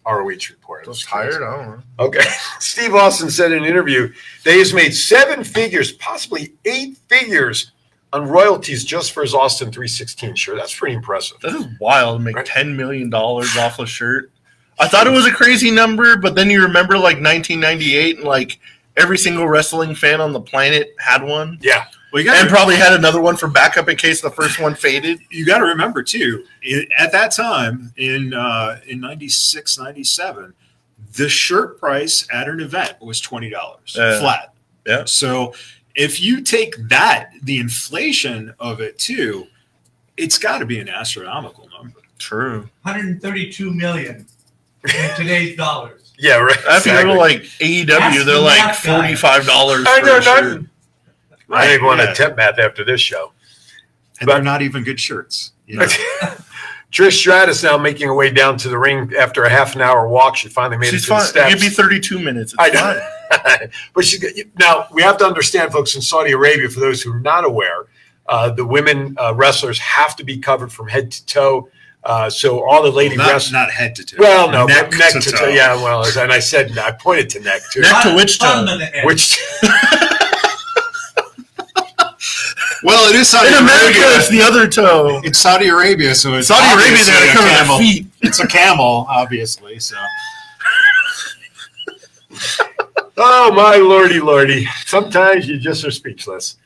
ROH 0.06 0.49
report? 0.49 0.86
Just 0.86 1.07
tired. 1.07 1.44
I 1.44 1.57
don't 1.57 1.69
know. 1.69 1.84
Okay. 1.99 2.23
Steve 2.60 2.94
Austin 2.95 3.30
said 3.30 3.52
in 3.52 3.60
an 3.60 3.65
interview 3.65 4.14
that 4.44 4.53
he's 4.53 4.73
made 4.73 4.91
seven 4.91 5.44
figures, 5.44 5.91
possibly 5.94 6.53
eight 6.65 6.98
figures, 7.10 7.72
on 8.14 8.27
royalties 8.27 8.86
just 8.86 9.11
for 9.11 9.23
his 9.23 9.34
Austin 9.34 9.72
316 9.72 10.36
shirt. 10.36 10.57
That's 10.57 10.73
pretty 10.73 10.95
impressive. 10.95 11.38
That 11.41 11.53
is 11.53 11.65
wild. 11.82 12.22
Make 12.22 12.38
ten 12.45 12.76
million 12.76 13.10
dollars 13.10 13.56
off 13.57 13.80
a 13.80 13.86
shirt. 13.86 14.32
I 14.80 14.88
thought 14.88 15.07
it 15.07 15.11
was 15.11 15.26
a 15.26 15.32
crazy 15.32 15.69
number, 15.69 16.18
but 16.18 16.36
then 16.36 16.49
you 16.49 16.61
remember 16.61 16.95
like 16.95 17.18
1998 17.18 18.18
and 18.18 18.26
like 18.26 18.60
every 18.98 19.18
single 19.18 19.48
wrestling 19.48 19.95
fan 19.95 20.22
on 20.22 20.32
the 20.32 20.40
planet 20.40 20.94
had 20.98 21.23
one. 21.23 21.57
Yeah. 21.61 21.86
Well, 22.15 22.23
you 22.23 22.29
gotta- 22.29 22.39
and 22.43 22.49
probably 22.49 22.77
had 22.77 22.93
another 22.93 23.19
one 23.19 23.35
for 23.35 23.49
backup 23.49 23.89
in 23.89 23.97
case 23.97 24.21
the 24.21 24.29
first 24.31 24.57
one 24.57 24.73
faded. 24.73 25.19
You 25.31 25.45
got 25.45 25.57
to 25.57 25.65
remember 25.65 26.01
too, 26.01 26.45
i- 26.65 26.87
at 26.97 27.11
that 27.11 27.33
time 27.33 27.91
in 27.97 28.33
uh, 28.33 28.79
in 28.87 29.01
96, 29.01 29.77
97, 29.77 30.53
the 31.17 31.27
shirt 31.27 31.77
price 31.77 32.25
at 32.31 32.47
an 32.47 32.61
event 32.61 32.93
was 33.01 33.19
twenty 33.19 33.49
dollars 33.49 33.97
Uh, 33.99 34.17
flat. 34.21 34.53
Yeah. 34.87 35.03
So 35.03 35.55
if 35.93 36.21
you 36.21 36.39
take 36.41 36.77
that, 36.87 37.31
the 37.43 37.59
inflation 37.59 38.53
of 38.61 38.79
it 38.79 38.97
too, 38.97 39.47
it's 40.15 40.37
got 40.37 40.59
to 40.59 40.65
be 40.65 40.79
an 40.79 40.87
astronomical 40.87 41.67
number. 41.77 41.99
True. 42.17 42.69
132 42.83 43.71
million 43.73 44.25
in 44.85 45.15
today's 45.17 45.57
dollars. 45.57 46.01
Yeah, 46.17 46.37
right. 46.37 46.55
If 46.65 46.85
you 46.85 46.93
go 46.93 47.03
to 47.07 47.13
like 47.15 47.41
AEW, 47.59 47.89
Ask 47.89 48.15
they're 48.15 48.23
the 48.35 48.39
like 48.39 48.73
forty 48.75 49.15
five 49.15 49.45
dollars. 49.45 49.83
I 49.85 49.99
know 49.99 50.21
for 50.21 50.65
a 51.49 51.51
shirt. 51.51 51.59
nothing. 51.61 51.69
I 51.69 51.73
ain't 51.73 51.81
going 51.81 51.99
yeah. 51.99 52.05
to 52.07 52.13
tip 52.13 52.38
math 52.38 52.59
after 52.59 52.84
this 52.84 53.01
show. 53.01 53.31
And 54.19 54.30
they're 54.30 54.41
not 54.41 54.61
even 54.61 54.84
good 54.84 54.99
shirts. 54.99 55.51
You 55.67 55.80
know? 55.80 55.85
Trish 56.91 57.17
Stratus 57.17 57.61
now 57.61 57.77
making 57.77 58.07
her 58.07 58.15
way 58.15 58.31
down 58.31 58.57
to 58.59 58.69
the 58.69 58.77
ring 58.77 59.11
after 59.19 59.43
a 59.43 59.49
half 59.49 59.76
an 59.76 59.81
hour 59.81 60.07
walk. 60.07 60.38
She 60.38 60.47
finally 60.47 60.77
made 60.77 60.91
She's 60.91 61.03
it 61.03 61.07
to 61.07 61.09
the 61.09 61.19
fine. 61.19 61.26
steps. 61.27 61.51
It'd 61.51 61.61
be 61.61 61.67
thirty 61.67 61.99
two 61.99 62.19
minutes. 62.19 62.53
It's 62.53 62.61
I 62.61 62.69
fine. 62.69 62.95
know. 62.95 63.67
but 63.93 64.05
she 64.05 64.45
now 64.57 64.88
we 64.93 65.01
have 65.01 65.17
to 65.17 65.26
understand, 65.26 65.73
folks, 65.73 65.95
in 65.95 66.01
Saudi 66.01 66.31
Arabia, 66.31 66.69
for 66.69 66.80
those 66.80 67.01
who 67.01 67.11
are 67.11 67.19
not 67.19 67.43
aware, 67.43 67.88
uh, 68.27 68.49
the 68.49 68.65
women 68.65 69.17
uh, 69.19 69.34
wrestlers 69.35 69.77
have 69.80 70.15
to 70.15 70.23
be 70.23 70.38
covered 70.38 70.72
from 70.72 70.88
head 70.88 71.11
to 71.11 71.26
toe. 71.26 71.69
Uh, 72.05 72.30
so 72.30 72.65
all 72.65 72.84
the 72.84 72.91
lady 72.91 73.17
not, 73.17 73.30
wrestlers. 73.30 73.51
not 73.51 73.72
head 73.72 73.95
to 73.95 74.05
toe. 74.05 74.17
Well, 74.19 74.49
no, 74.49 74.65
neck, 74.65 74.91
but 74.91 74.99
neck 74.99 75.13
to, 75.13 75.19
to, 75.19 75.31
toe. 75.31 75.38
toe. 75.38 75.47
Yeah, 75.49 75.76
well, 75.76 76.05
and 76.17 76.31
I 76.31 76.39
said 76.39 76.77
I 76.77 76.91
pointed 76.91 77.30
to 77.31 77.39
neck 77.41 77.61
too. 77.72 77.81
Neck 77.81 78.03
to 78.03 78.15
which 78.15 78.39
toe? 78.39 78.45
Thumb 78.45 78.67
in 78.69 78.80
the 78.80 78.85
head. 78.85 79.05
Which 79.05 79.38
Well, 82.86 83.10
it 83.10 83.16
is 83.16 83.28
Saudi 83.30 83.48
In 83.48 83.56
America, 83.56 83.98
Arabia. 83.98 84.18
it's 84.18 84.30
the 84.30 84.41
other 84.44 84.68
toe. 84.68 85.20
It's 85.24 85.40
Saudi 85.40 85.70
Arabia, 85.70 86.14
so 86.14 86.36
it's 86.36 86.49
Saudi 86.49 86.68
Arabia, 86.72 87.03
they 87.03 87.12
gotta 87.12 87.26
a 87.26 87.34
cover 87.34 87.48
their 87.48 87.57
camel. 87.57 87.78
feet. 87.80 88.07
It's 88.22 88.40
a 88.40 88.48
camel, 88.48 89.07
obviously. 89.10 89.80
So 89.80 89.95
Oh 93.18 93.52
my 93.56 93.78
lordy, 93.78 94.20
lordy! 94.20 94.68
Sometimes 94.86 95.48
you 95.48 95.57
just 95.57 95.84
are 95.84 95.90
speechless. 95.90 96.57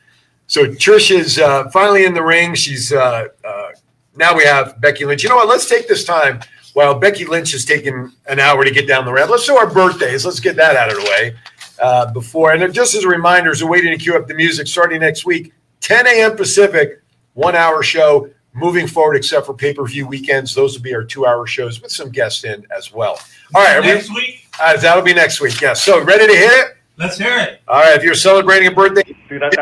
So 0.46 0.66
Trish 0.66 1.10
is 1.10 1.38
uh, 1.38 1.70
finally 1.70 2.04
in 2.04 2.12
the 2.12 2.22
ring. 2.22 2.54
She's 2.54 2.92
uh, 2.92 3.28
uh, 3.42 3.68
now 4.14 4.36
we 4.36 4.44
have 4.44 4.78
Becky 4.80 5.06
Lynch. 5.06 5.22
You 5.22 5.30
know 5.30 5.36
what? 5.36 5.48
Let's 5.48 5.68
take 5.70 5.88
this 5.88 6.04
time 6.04 6.40
while 6.74 6.98
Becky 6.98 7.24
Lynch 7.24 7.54
is 7.54 7.64
taking 7.64 8.12
an 8.26 8.40
hour 8.40 8.62
to 8.64 8.70
get 8.70 8.86
down 8.86 9.06
the 9.06 9.12
ramp. 9.12 9.30
Let's 9.30 9.46
do 9.46 9.56
our 9.56 9.72
birthdays. 9.72 10.26
Let's 10.26 10.40
get 10.40 10.56
that 10.56 10.76
out 10.76 10.90
of 10.90 10.96
the 10.96 11.04
way 11.04 11.34
uh, 11.80 12.12
before. 12.12 12.52
And 12.52 12.74
just 12.74 12.94
as 12.94 13.04
a 13.04 13.08
reminder, 13.08 13.52
as 13.52 13.64
we're 13.64 13.70
waiting 13.70 13.96
to 13.96 14.02
cue 14.04 14.16
up 14.16 14.26
the 14.26 14.34
music, 14.34 14.66
starting 14.66 15.00
next 15.00 15.24
week, 15.24 15.52
10 15.80 16.06
a.m. 16.06 16.36
Pacific, 16.36 17.02
one 17.34 17.56
hour 17.56 17.82
show. 17.82 18.30
Moving 18.52 18.88
forward, 18.88 19.14
except 19.14 19.46
for 19.46 19.54
pay 19.54 19.72
per 19.72 19.84
view 19.86 20.08
weekends, 20.08 20.52
those 20.56 20.74
will 20.74 20.82
be 20.82 20.92
our 20.92 21.04
two 21.04 21.24
hour 21.24 21.46
shows 21.46 21.80
with 21.80 21.92
some 21.92 22.10
guests 22.10 22.42
in 22.42 22.66
as 22.76 22.92
well. 22.92 23.20
All 23.54 23.62
right, 23.62 23.76
are 23.76 23.80
we- 23.80 23.86
Next 23.86 24.10
week, 24.12 24.44
uh, 24.60 24.76
that'll 24.76 25.04
be 25.04 25.14
next 25.14 25.40
week. 25.40 25.60
Yes. 25.60 25.84
So 25.84 26.02
ready 26.02 26.26
to 26.26 26.34
hit 26.34 26.50
it? 26.52 26.76
let's 26.96 27.16
hear 27.16 27.38
it. 27.38 27.60
All 27.68 27.78
right. 27.80 27.94
If 27.96 28.02
you're 28.02 28.12
celebrating 28.14 28.66
a 28.66 28.72
birthday 28.72 29.02
on 29.30 29.38
the 29.38 29.56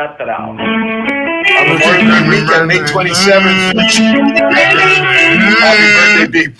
Memorial 1.67 2.03
Day 2.03 2.27
weekend, 2.29 2.67
May 2.67 2.79
27th, 2.79 3.75
happy 5.59 6.25
birthday, 6.25 6.47
be 6.47 6.53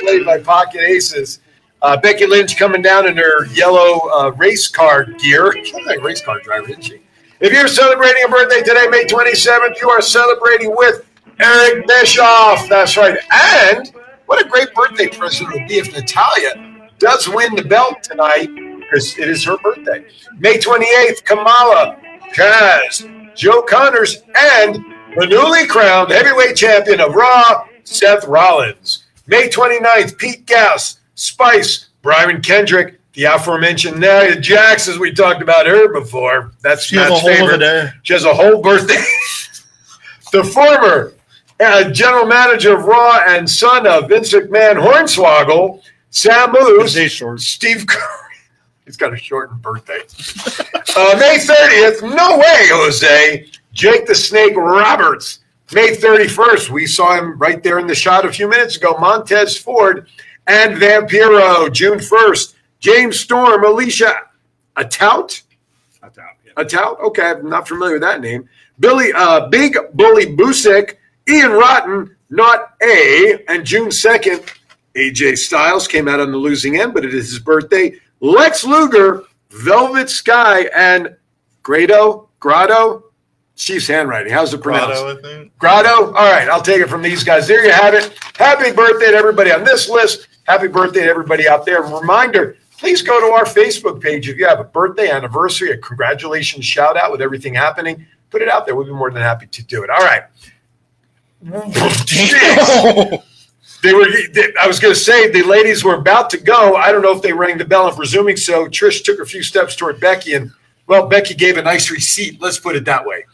played 0.00 0.24
by 0.24 0.38
Pocket 0.38 0.80
Aces. 0.82 1.40
Uh, 1.82 1.96
Becky 1.96 2.26
Lynch 2.26 2.56
coming 2.56 2.80
down 2.80 3.08
in 3.08 3.16
her 3.16 3.46
yellow 3.46 4.08
uh, 4.14 4.30
race 4.36 4.68
car 4.68 5.04
gear. 5.04 5.52
She 5.64 5.72
looked 5.72 5.86
like 5.86 5.98
a 5.98 6.02
race 6.02 6.22
car 6.22 6.38
driver, 6.40 6.68
didn't 6.68 6.84
she? 6.84 7.00
If 7.42 7.52
you're 7.52 7.66
celebrating 7.66 8.22
a 8.24 8.28
birthday 8.28 8.62
today, 8.62 8.86
May 8.88 9.04
27th, 9.04 9.80
you 9.80 9.90
are 9.90 10.00
celebrating 10.00 10.76
with 10.76 11.04
Eric 11.40 11.88
Bischoff. 11.88 12.68
That's 12.68 12.96
right. 12.96 13.18
And 13.32 13.92
what 14.26 14.46
a 14.46 14.48
great 14.48 14.72
birthday 14.74 15.08
present 15.08 15.50
it 15.50 15.58
would 15.58 15.68
be 15.68 15.78
if 15.78 15.92
Natalya 15.92 16.88
does 17.00 17.28
win 17.28 17.56
the 17.56 17.64
belt 17.64 18.00
tonight 18.04 18.46
because 18.78 19.18
it 19.18 19.28
is 19.28 19.44
her 19.44 19.58
birthday. 19.58 20.04
May 20.38 20.58
28th, 20.58 21.24
Kamala, 21.24 21.96
Kaz, 22.32 23.34
Joe 23.34 23.62
Connors, 23.62 24.22
and 24.36 24.76
the 25.18 25.26
newly 25.26 25.66
crowned 25.66 26.12
heavyweight 26.12 26.54
champion 26.54 27.00
of 27.00 27.12
Raw, 27.12 27.66
Seth 27.82 28.24
Rollins. 28.28 29.02
May 29.26 29.48
29th, 29.48 30.16
Pete 30.16 30.46
Gas, 30.46 31.00
Spice, 31.16 31.88
Brian 32.02 32.40
Kendrick, 32.40 33.00
the 33.14 33.24
aforementioned 33.24 34.00
Nia 34.00 34.40
Jax, 34.40 34.88
as 34.88 34.98
we 34.98 35.12
talked 35.12 35.42
about 35.42 35.66
her 35.66 35.92
before. 35.92 36.52
That's 36.62 36.84
She 36.84 36.96
has 36.96 37.10
Matt's 37.10 37.24
a 37.24 37.36
whole 37.36 37.48
favorite. 37.48 37.92
She 38.02 38.12
has 38.12 38.24
a 38.24 38.34
whole 38.34 38.62
birthday. 38.62 39.02
the 40.32 40.44
former 40.44 41.14
uh, 41.60 41.90
general 41.90 42.26
manager 42.26 42.76
of 42.76 42.84
Raw 42.84 43.20
and 43.26 43.48
son 43.48 43.86
of 43.86 44.08
Vince 44.08 44.32
McMahon 44.32 44.82
Hornswoggle, 44.82 45.82
Sam 46.10 46.52
Moose, 46.52 47.44
Steve 47.44 47.86
Curry. 47.86 48.02
He's 48.84 48.96
got 48.96 49.12
a 49.12 49.16
shortened 49.16 49.62
birthday. 49.62 50.00
uh, 50.96 51.16
May 51.18 51.38
30th, 51.38 52.02
no 52.02 52.38
way, 52.38 52.68
Jose. 52.70 53.46
Jake 53.72 54.06
the 54.06 54.14
Snake 54.14 54.56
Roberts. 54.56 55.38
May 55.72 55.96
31st, 55.96 56.68
we 56.68 56.86
saw 56.86 57.16
him 57.16 57.38
right 57.38 57.62
there 57.62 57.78
in 57.78 57.86
the 57.86 57.94
shot 57.94 58.26
a 58.26 58.32
few 58.32 58.48
minutes 58.48 58.76
ago. 58.76 58.96
Montez 58.98 59.56
Ford 59.56 60.06
and 60.46 60.76
Vampiro. 60.76 61.72
June 61.72 61.98
1st, 61.98 62.51
James 62.82 63.18
Storm, 63.20 63.64
Alicia 63.64 64.12
Atout. 64.76 65.42
A 66.02 66.10
tout? 66.10 66.24
a 66.56 66.64
tout. 66.64 66.98
Okay, 67.00 67.30
I'm 67.30 67.48
not 67.48 67.68
familiar 67.68 67.94
with 67.94 68.02
that 68.02 68.20
name. 68.20 68.48
Billy, 68.80 69.12
uh, 69.14 69.46
Big 69.48 69.76
Bully 69.94 70.26
Busick, 70.26 70.96
Ian 71.28 71.52
Rotten, 71.52 72.16
not 72.28 72.74
A, 72.82 73.44
and 73.48 73.64
June 73.64 73.88
2nd, 73.88 74.52
AJ 74.96 75.38
Styles 75.38 75.86
came 75.86 76.08
out 76.08 76.18
on 76.18 76.32
the 76.32 76.36
losing 76.36 76.80
end, 76.80 76.92
but 76.92 77.04
it 77.04 77.14
is 77.14 77.30
his 77.30 77.38
birthday. 77.38 77.94
Lex 78.20 78.64
Luger, 78.64 79.22
Velvet 79.50 80.10
Sky, 80.10 80.62
and 80.74 81.14
Grado, 81.62 82.28
Grotto, 82.40 83.04
Chief's 83.54 83.86
handwriting. 83.86 84.32
How's 84.32 84.52
it 84.52 84.60
pronounced? 84.60 85.00
Grotto. 85.00 85.50
Grotto? 85.58 86.06
All 86.06 86.32
right, 86.32 86.48
I'll 86.48 86.60
take 86.60 86.80
it 86.80 86.88
from 86.88 87.02
these 87.02 87.22
guys. 87.22 87.46
There 87.46 87.64
you 87.64 87.70
have 87.70 87.94
it. 87.94 88.18
Happy 88.36 88.72
birthday 88.72 89.12
to 89.12 89.16
everybody 89.16 89.52
on 89.52 89.62
this 89.62 89.88
list. 89.88 90.26
Happy 90.44 90.66
birthday 90.66 91.04
to 91.04 91.08
everybody 91.08 91.46
out 91.46 91.64
there. 91.64 91.82
Reminder 91.82 92.56
please 92.82 93.00
go 93.00 93.20
to 93.20 93.32
our 93.32 93.44
Facebook 93.44 94.00
page 94.00 94.28
if 94.28 94.36
you 94.36 94.44
have 94.44 94.58
a 94.58 94.64
birthday, 94.64 95.08
anniversary, 95.08 95.70
a 95.70 95.78
congratulations 95.78 96.64
shout 96.64 96.96
out 96.96 97.12
with 97.12 97.22
everything 97.22 97.54
happening. 97.54 98.04
Put 98.28 98.42
it 98.42 98.48
out 98.48 98.66
there. 98.66 98.74
We'll 98.74 98.86
be 98.86 98.92
more 98.92 99.12
than 99.12 99.22
happy 99.22 99.46
to 99.46 99.62
do 99.62 99.84
it. 99.84 99.90
All 99.90 99.98
right. 99.98 100.24
They 103.82 103.92
were. 103.92 104.06
They, 104.32 104.52
I 104.60 104.68
was 104.68 104.78
going 104.78 104.94
to 104.94 105.00
say 105.00 105.28
the 105.28 105.42
ladies 105.42 105.82
were 105.82 105.96
about 105.96 106.30
to 106.30 106.38
go. 106.38 106.76
I 106.76 106.92
don't 106.92 107.02
know 107.02 107.10
if 107.10 107.20
they 107.20 107.32
rang 107.32 107.58
the 107.58 107.64
bell. 107.64 107.88
I'm 107.88 107.96
so. 107.96 108.68
Trish 108.68 109.02
took 109.02 109.18
a 109.18 109.26
few 109.26 109.42
steps 109.42 109.74
toward 109.74 109.98
Becky, 109.98 110.34
and 110.34 110.52
well, 110.86 111.08
Becky 111.08 111.34
gave 111.34 111.56
a 111.56 111.62
nice 111.62 111.90
receipt. 111.90 112.40
Let's 112.40 112.60
put 112.60 112.76
it 112.76 112.84
that 112.84 113.04
way. 113.04 113.24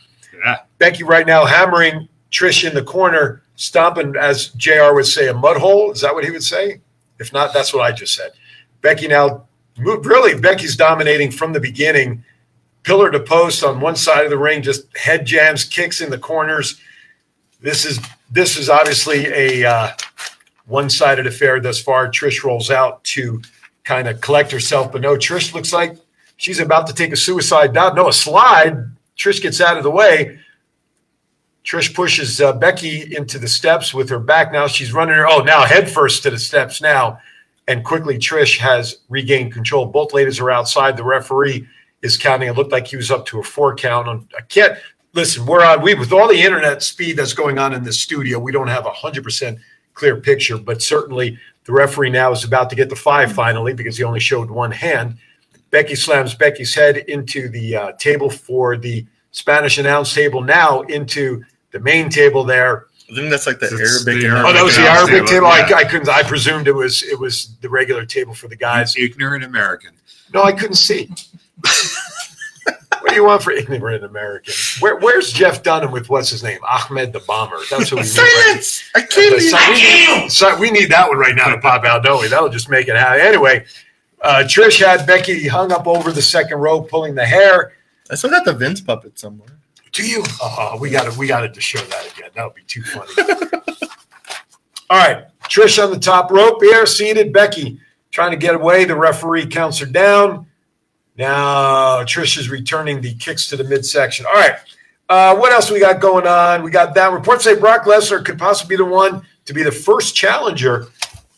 Yeah. 0.43 0.61
Becky 0.79 1.05
right 1.05 1.27
now 1.27 1.45
hammering 1.45 2.09
Trish 2.31 2.66
in 2.66 2.75
the 2.75 2.83
corner, 2.83 3.43
stomping, 3.57 4.16
as 4.16 4.49
JR 4.53 4.95
would 4.95 5.05
say, 5.05 5.29
a 5.29 5.35
mud 5.35 5.59
hole. 5.59 5.93
Is 5.93 6.01
that 6.01 6.15
what 6.15 6.25
he 6.25 6.31
would 6.31 6.43
say? 6.43 6.81
If 7.19 7.31
not, 7.35 7.53
that's 7.53 7.75
what 7.75 7.83
I 7.83 7.93
just 7.93 8.15
said. 8.15 8.31
Becky 8.81 9.09
now, 9.09 9.47
really, 9.77 10.39
Becky's 10.39 10.77
dominating 10.77 11.31
from 11.31 11.53
the 11.53 11.61
beginning, 11.61 12.25
pillar 12.83 13.11
to 13.11 13.21
post 13.21 13.65
on 13.65 13.81
one 13.81 13.97
side 13.97 14.25
of 14.25 14.31
the 14.31 14.39
ring, 14.39 14.63
just 14.63 14.97
head 14.97 15.27
jams, 15.27 15.65
kicks 15.65 16.01
in 16.01 16.11
the 16.11 16.19
corners. 16.19 16.81
This 17.61 17.85
is 17.85 18.01
this 18.31 18.57
is 18.57 18.69
obviously 18.69 19.27
a 19.27 19.65
uh, 19.65 19.93
one-sided 20.67 21.27
affair 21.27 21.61
thus 21.61 21.81
far. 21.81 22.09
Trish 22.09 22.45
rolls 22.45 22.71
out 22.71 23.03
to 23.05 23.43
kind 23.85 24.07
of 24.07 24.21
collect 24.21 24.53
herself, 24.53 24.93
but 24.93 25.01
no, 25.01 25.17
Trish 25.17 25.55
looks 25.55 25.73
like 25.73 25.97
she's 26.37 26.61
about 26.61 26.87
to 26.87 26.95
take 26.95 27.13
a 27.13 27.17
suicide 27.17 27.73
dive. 27.73 27.95
No, 27.95 28.09
a 28.09 28.13
slide. 28.13 28.85
Trish 29.17 29.43
gets 29.43 29.61
out 29.61 29.77
of 29.77 29.83
the 29.83 29.91
way. 29.91 30.39
Trish 31.65 31.95
pushes 31.95 32.41
uh, 32.41 32.53
Becky 32.53 33.15
into 33.15 33.39
the 33.39 33.49
steps 33.49 33.93
with 33.93 34.09
her 34.09 34.21
back. 34.21 34.53
Now 34.53 34.67
she's 34.67 34.93
running 34.93 35.17
her. 35.17 35.27
Oh, 35.27 35.41
now 35.41 35.65
head 35.65 35.91
first 35.91 36.23
to 36.23 36.31
the 36.31 36.39
steps 36.39 36.81
now. 36.81 37.19
And 37.69 37.85
quickly, 37.85 38.19
Trish 38.19 38.57
has 38.59 39.01
regained 39.11 39.53
control. 39.53 39.85
Both 39.86 40.15
ladies 40.15 40.40
are 40.40 40.51
outside. 40.51 40.97
The 40.97 41.05
referee 41.05 41.69
is 42.03 42.16
counting. 42.16 42.49
It 42.49 42.57
looked 42.57 42.73
like 42.73 42.86
he 42.86 42.97
was 42.97 43.11
up 43.11 43.27
to 43.27 43.40
a 43.40 43.43
four 43.43 43.77
count. 43.77 44.09
On 44.09 44.27
I 44.36 44.40
can't 44.40 44.77
listen. 45.12 45.45
We're 45.45 45.65
on. 45.65 45.82
We 45.82 45.95
with 45.95 46.12
all 46.12 46.28
the 46.28 46.40
internet 46.40 46.82
speed 46.82 47.19
that's 47.19 47.35
going 47.35 47.59
on 47.59 47.74
in 47.74 47.85
this 47.85 48.01
studio, 48.01 48.39
we 48.39 48.53
don't 48.53 48.69
have 48.69 48.86
a 48.86 48.90
hundred 48.90 49.23
percent 49.23 49.59
clear 49.93 50.16
picture. 50.16 50.57
But 50.57 50.81
certainly, 50.81 51.39
the 51.65 51.73
referee 51.73 52.09
now 52.09 52.32
is 52.32 52.43
about 52.43 52.70
to 52.70 52.77
get 52.77 52.89
the 52.89 52.97
five 52.97 53.32
finally 53.32 53.74
because 53.74 53.99
he 53.99 54.05
only 54.05 54.20
showed 54.20 54.51
one 54.51 54.73
hand. 54.73 55.19
Becky 55.70 55.95
slams 55.95 56.35
Becky's 56.35 56.74
head 56.74 56.97
into 56.97 57.51
the 57.51 57.77
uh, 57.77 57.93
table 57.99 58.31
for 58.31 58.78
the 58.78 59.07
Spanish 59.32 59.77
announce 59.77 60.15
table 60.15 60.40
now 60.40 60.81
into 60.82 61.45
the 61.73 61.81
main 61.81 62.09
table 62.09 62.45
there. 62.45 62.86
I 63.11 63.15
think 63.15 63.31
that's 63.31 63.47
like 63.47 63.59
the 63.59 63.67
It's 63.67 64.07
Arabic. 64.07 64.23
the 64.23 64.29
announce- 64.29 64.49
Oh, 64.49 64.53
that 64.53 64.65
was 64.65 64.77
the 64.77 64.83
Arabic 64.83 65.15
table, 65.15 65.27
table. 65.29 65.47
I, 65.47 65.67
yeah. 65.69 65.77
I 65.77 65.85
couldn't. 65.85 66.09
I 66.11 66.23
presumed 66.23 66.69
it 66.69 66.73
was 66.75 67.03
it 67.03 67.19
was 67.19 67.51
the 67.63 67.69
regular 67.71 68.05
table 68.05 68.35
for 68.35 68.49
the 68.49 68.57
guys. 68.57 68.97
Ignorant 68.97 69.45
American. 69.45 69.93
No, 70.35 70.43
I 70.43 70.53
couldn't 70.53 70.75
see. 70.77 71.09
what 73.01 73.09
do 73.11 73.15
you 73.15 73.25
want 73.25 73.43
for 73.43 73.53
ignorant 73.53 74.05
American? 74.05 74.53
Where, 74.81 74.97
where's 74.97 75.33
Jeff 75.33 75.63
Dunham 75.63 75.91
with 75.91 76.09
what's 76.11 76.29
his 76.31 76.43
name? 76.43 76.59
Ahmed 76.69 77.13
the 77.13 77.21
Bomber. 77.21 77.57
That's 77.71 77.91
what 77.93 77.99
we 77.99 78.03
need. 78.03 78.09
Silence! 78.09 78.83
I 78.95 78.99
Right? 79.01 79.11
can't 79.11 79.41
So 79.41 79.59
we, 79.71 79.75
need, 80.23 80.31
so 80.31 80.57
we 80.59 80.71
need 80.71 80.91
that 80.91 81.09
one 81.09 81.17
right 81.19 81.35
now 81.35 81.49
to 81.49 81.59
pop 81.59 81.85
out, 81.85 82.03
don't 82.03 82.21
we? 82.21 82.29
That'll 82.29 82.49
just 82.51 82.69
make 82.69 82.89
it 82.89 82.97
happen. 82.97 83.21
Anyway, 83.23 83.65
uh, 84.23 84.43
Trish 84.47 84.85
had 84.85 85.07
Becky 85.07 85.47
hung 85.49 85.73
up 85.73 85.87
over 85.87 86.13
the 86.13 86.21
second 86.23 86.59
row, 86.59 86.81
pulling 86.83 87.15
the 87.15 87.25
hair. 87.25 87.73
I 88.11 88.17
still 88.17 88.31
got 88.31 88.45
the 88.45 88.53
Vince 88.53 88.81
puppet 88.81 89.19
somewhere. 89.19 89.49
Do 89.93 90.06
you? 90.06 90.23
Oh, 90.40 90.77
we 90.81 90.90
got 90.90 91.10
to 91.10 91.19
we 91.19 91.27
got 91.27 91.44
it 91.44 91.55
to 91.55 91.60
show 91.60 91.78
that 91.78 92.12
again. 92.12 92.31
That 92.35 92.44
would 92.44 92.55
be 92.55 92.62
too 92.62 92.82
funny. 92.82 93.10
All 94.90 94.97
right, 94.97 95.27
Trish 95.44 95.82
on 95.82 95.90
the 95.90 95.98
top 95.98 96.31
rope 96.31 96.62
here, 96.62 96.86
seated. 96.86 97.32
Becky 97.32 97.78
trying 98.10 98.31
to 98.31 98.39
get 98.39 98.55
away. 98.55 98.85
The 98.85 98.97
referee 98.97 99.47
counts 99.47 99.78
her 99.78 99.86
down. 99.86 100.47
Now 101.16 102.02
Trish 102.05 102.39
is 102.39 102.48
returning 102.48 103.01
the 103.01 103.15
kicks 103.15 103.47
to 103.48 103.56
the 103.56 103.65
midsection. 103.65 104.24
All 104.27 104.32
right, 104.32 104.56
uh, 105.09 105.36
what 105.36 105.52
else 105.52 105.70
we 105.70 105.81
got 105.81 106.01
going 106.01 106.27
on? 106.27 106.62
We 106.62 106.70
got 106.70 106.94
that. 106.94 107.12
Reports 107.12 107.44
say 107.44 107.59
Brock 107.59 107.85
Lesnar 107.85 108.24
could 108.24 108.39
possibly 108.39 108.77
be 108.77 108.82
the 108.82 108.89
one 108.89 109.23
to 109.44 109.52
be 109.52 109.62
the 109.62 109.73
first 109.73 110.15
challenger 110.15 110.86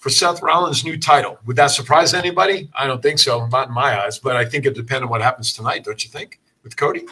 for 0.00 0.10
Seth 0.10 0.42
Rollins' 0.42 0.84
new 0.84 0.98
title. 0.98 1.38
Would 1.46 1.56
that 1.56 1.68
surprise 1.68 2.14
anybody? 2.14 2.70
I 2.74 2.86
don't 2.86 3.02
think 3.02 3.18
so, 3.18 3.46
not 3.46 3.68
in 3.68 3.74
my 3.74 4.02
eyes. 4.02 4.18
But 4.18 4.34
I 4.34 4.44
think 4.44 4.64
it 4.66 4.74
depends 4.74 5.04
on 5.04 5.10
what 5.10 5.20
happens 5.20 5.52
tonight. 5.52 5.84
Don't 5.84 6.02
you 6.02 6.10
think? 6.10 6.40
With 6.64 6.76
Cody. 6.76 7.06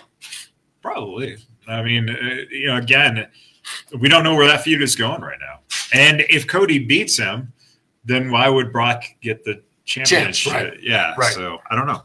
Probably. 0.93 1.37
I 1.67 1.83
mean, 1.83 2.09
uh, 2.09 2.45
you 2.51 2.69
know, 2.69 2.77
again, 2.77 3.27
we 4.01 4.09
don't 4.09 4.25
know 4.25 4.35
where 4.35 4.47
that 4.47 4.63
feud 4.63 4.83
is 4.83 4.97
going 4.97 5.21
right 5.21 5.39
now. 5.39 5.61
And 5.93 6.25
if 6.31 6.47
Cody 6.47 6.79
beats 6.79 7.19
him, 7.19 7.53
then 8.05 8.31
why 8.31 8.49
would 8.49 8.73
Brock 8.73 9.05
get 9.21 9.45
the 9.45 9.63
championship? 9.85 10.53
right. 10.53 10.83
Yeah. 10.83 11.15
Right. 11.19 11.33
So 11.35 11.59
I 11.71 11.77
don't 11.77 11.87
know. 11.87 12.03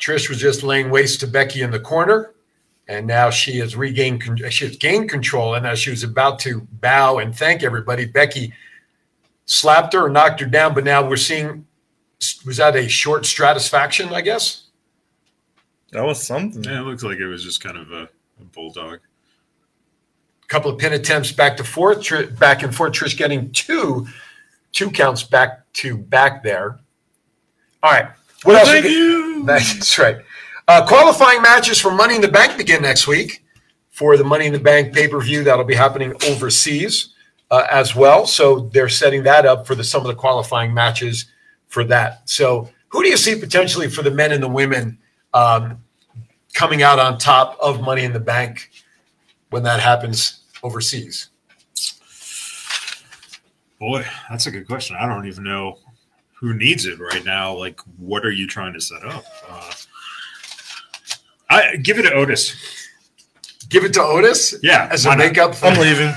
Trish 0.00 0.28
was 0.28 0.38
just 0.38 0.64
laying 0.64 0.90
waste 0.90 1.20
to 1.20 1.28
Becky 1.28 1.62
in 1.62 1.70
the 1.70 1.78
corner, 1.78 2.34
and 2.88 3.06
now 3.06 3.30
she 3.30 3.58
has 3.58 3.76
regained 3.76 4.24
she 4.50 4.66
has 4.66 4.76
gained 4.76 5.08
control. 5.08 5.54
And 5.54 5.64
as 5.64 5.78
she 5.78 5.90
was 5.90 6.02
about 6.02 6.40
to 6.40 6.66
bow 6.80 7.18
and 7.18 7.36
thank 7.36 7.62
everybody, 7.62 8.06
Becky 8.06 8.52
slapped 9.44 9.92
her 9.92 10.06
or 10.06 10.08
knocked 10.08 10.40
her 10.40 10.46
down. 10.46 10.74
But 10.74 10.82
now 10.82 11.08
we're 11.08 11.16
seeing 11.16 11.64
was 12.44 12.56
that 12.56 12.74
a 12.74 12.88
short 12.88 13.24
stratisfaction? 13.24 14.08
I 14.12 14.22
guess. 14.22 14.64
That 15.92 16.04
was 16.04 16.26
something. 16.26 16.64
Yeah, 16.64 16.80
it 16.80 16.84
looks 16.84 17.02
like 17.02 17.18
it 17.18 17.26
was 17.26 17.44
just 17.44 17.62
kind 17.62 17.76
of 17.76 17.92
a, 17.92 18.08
a 18.40 18.44
bulldog. 18.52 19.00
couple 20.48 20.70
of 20.70 20.78
pin 20.78 20.94
attempts 20.94 21.32
back 21.32 21.56
to 21.58 21.64
forth, 21.64 22.02
Tr- 22.02 22.24
back 22.38 22.62
and 22.62 22.74
forth. 22.74 22.92
Trish 22.92 23.16
getting 23.16 23.52
two, 23.52 24.06
two 24.72 24.90
counts 24.90 25.22
back 25.22 25.70
to 25.74 25.96
back 25.96 26.42
there. 26.42 26.80
All 27.82 27.92
right. 27.92 28.08
What 28.44 28.56
else? 28.56 28.68
Thank 28.68 28.86
you. 28.86 29.42
That's 29.46 29.98
right. 29.98 30.16
Uh, 30.66 30.86
qualifying 30.86 31.42
matches 31.42 31.78
for 31.80 31.90
Money 31.90 32.14
in 32.14 32.20
the 32.20 32.28
Bank 32.28 32.56
begin 32.56 32.82
next 32.82 33.06
week 33.06 33.44
for 33.90 34.16
the 34.16 34.24
Money 34.24 34.46
in 34.46 34.52
the 34.52 34.58
Bank 34.58 34.94
pay 34.94 35.08
per 35.08 35.20
view 35.20 35.44
that'll 35.44 35.64
be 35.64 35.74
happening 35.74 36.14
overseas 36.26 37.14
uh, 37.50 37.66
as 37.70 37.94
well. 37.94 38.26
So 38.26 38.70
they're 38.72 38.88
setting 38.88 39.22
that 39.24 39.44
up 39.44 39.66
for 39.66 39.74
the 39.74 39.84
some 39.84 40.00
of 40.00 40.06
the 40.06 40.14
qualifying 40.14 40.72
matches 40.72 41.26
for 41.66 41.84
that. 41.84 42.28
So 42.30 42.70
who 42.88 43.02
do 43.02 43.10
you 43.10 43.16
see 43.18 43.38
potentially 43.38 43.88
for 43.88 44.02
the 44.02 44.10
men 44.10 44.32
and 44.32 44.42
the 44.42 44.48
women 44.48 44.98
um, 45.34 45.82
coming 46.54 46.82
out 46.82 46.98
on 46.98 47.18
top 47.18 47.56
of 47.60 47.80
Money 47.80 48.04
in 48.04 48.12
the 48.12 48.20
Bank 48.20 48.70
when 49.50 49.62
that 49.64 49.80
happens 49.80 50.40
overseas? 50.62 51.28
Boy, 53.78 54.04
that's 54.30 54.46
a 54.46 54.50
good 54.50 54.66
question. 54.66 54.96
I 54.98 55.06
don't 55.06 55.26
even 55.26 55.44
know 55.44 55.78
who 56.34 56.54
needs 56.54 56.86
it 56.86 56.98
right 57.00 57.24
now. 57.24 57.54
Like, 57.56 57.80
what 57.98 58.24
are 58.24 58.30
you 58.30 58.46
trying 58.46 58.72
to 58.74 58.80
set 58.80 59.04
up? 59.04 59.24
Uh, 59.48 59.72
I 61.50 61.76
give 61.76 61.98
it 61.98 62.02
to 62.02 62.12
Otis. 62.12 62.56
Give 63.68 63.84
it 63.84 63.92
to 63.94 64.02
Otis? 64.02 64.54
Yeah, 64.62 64.88
As 64.90 65.04
a 65.04 65.08
why 65.08 65.14
not? 65.16 65.26
makeup 65.26 65.54
I'm 65.62 65.78
leaving. 65.80 66.12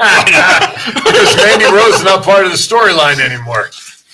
because 0.00 1.36
Mandy 1.36 1.64
Rose 1.66 1.96
is 1.96 2.04
not 2.04 2.22
part 2.24 2.44
of 2.44 2.52
the 2.52 2.56
storyline 2.56 3.18
anymore. 3.20 3.70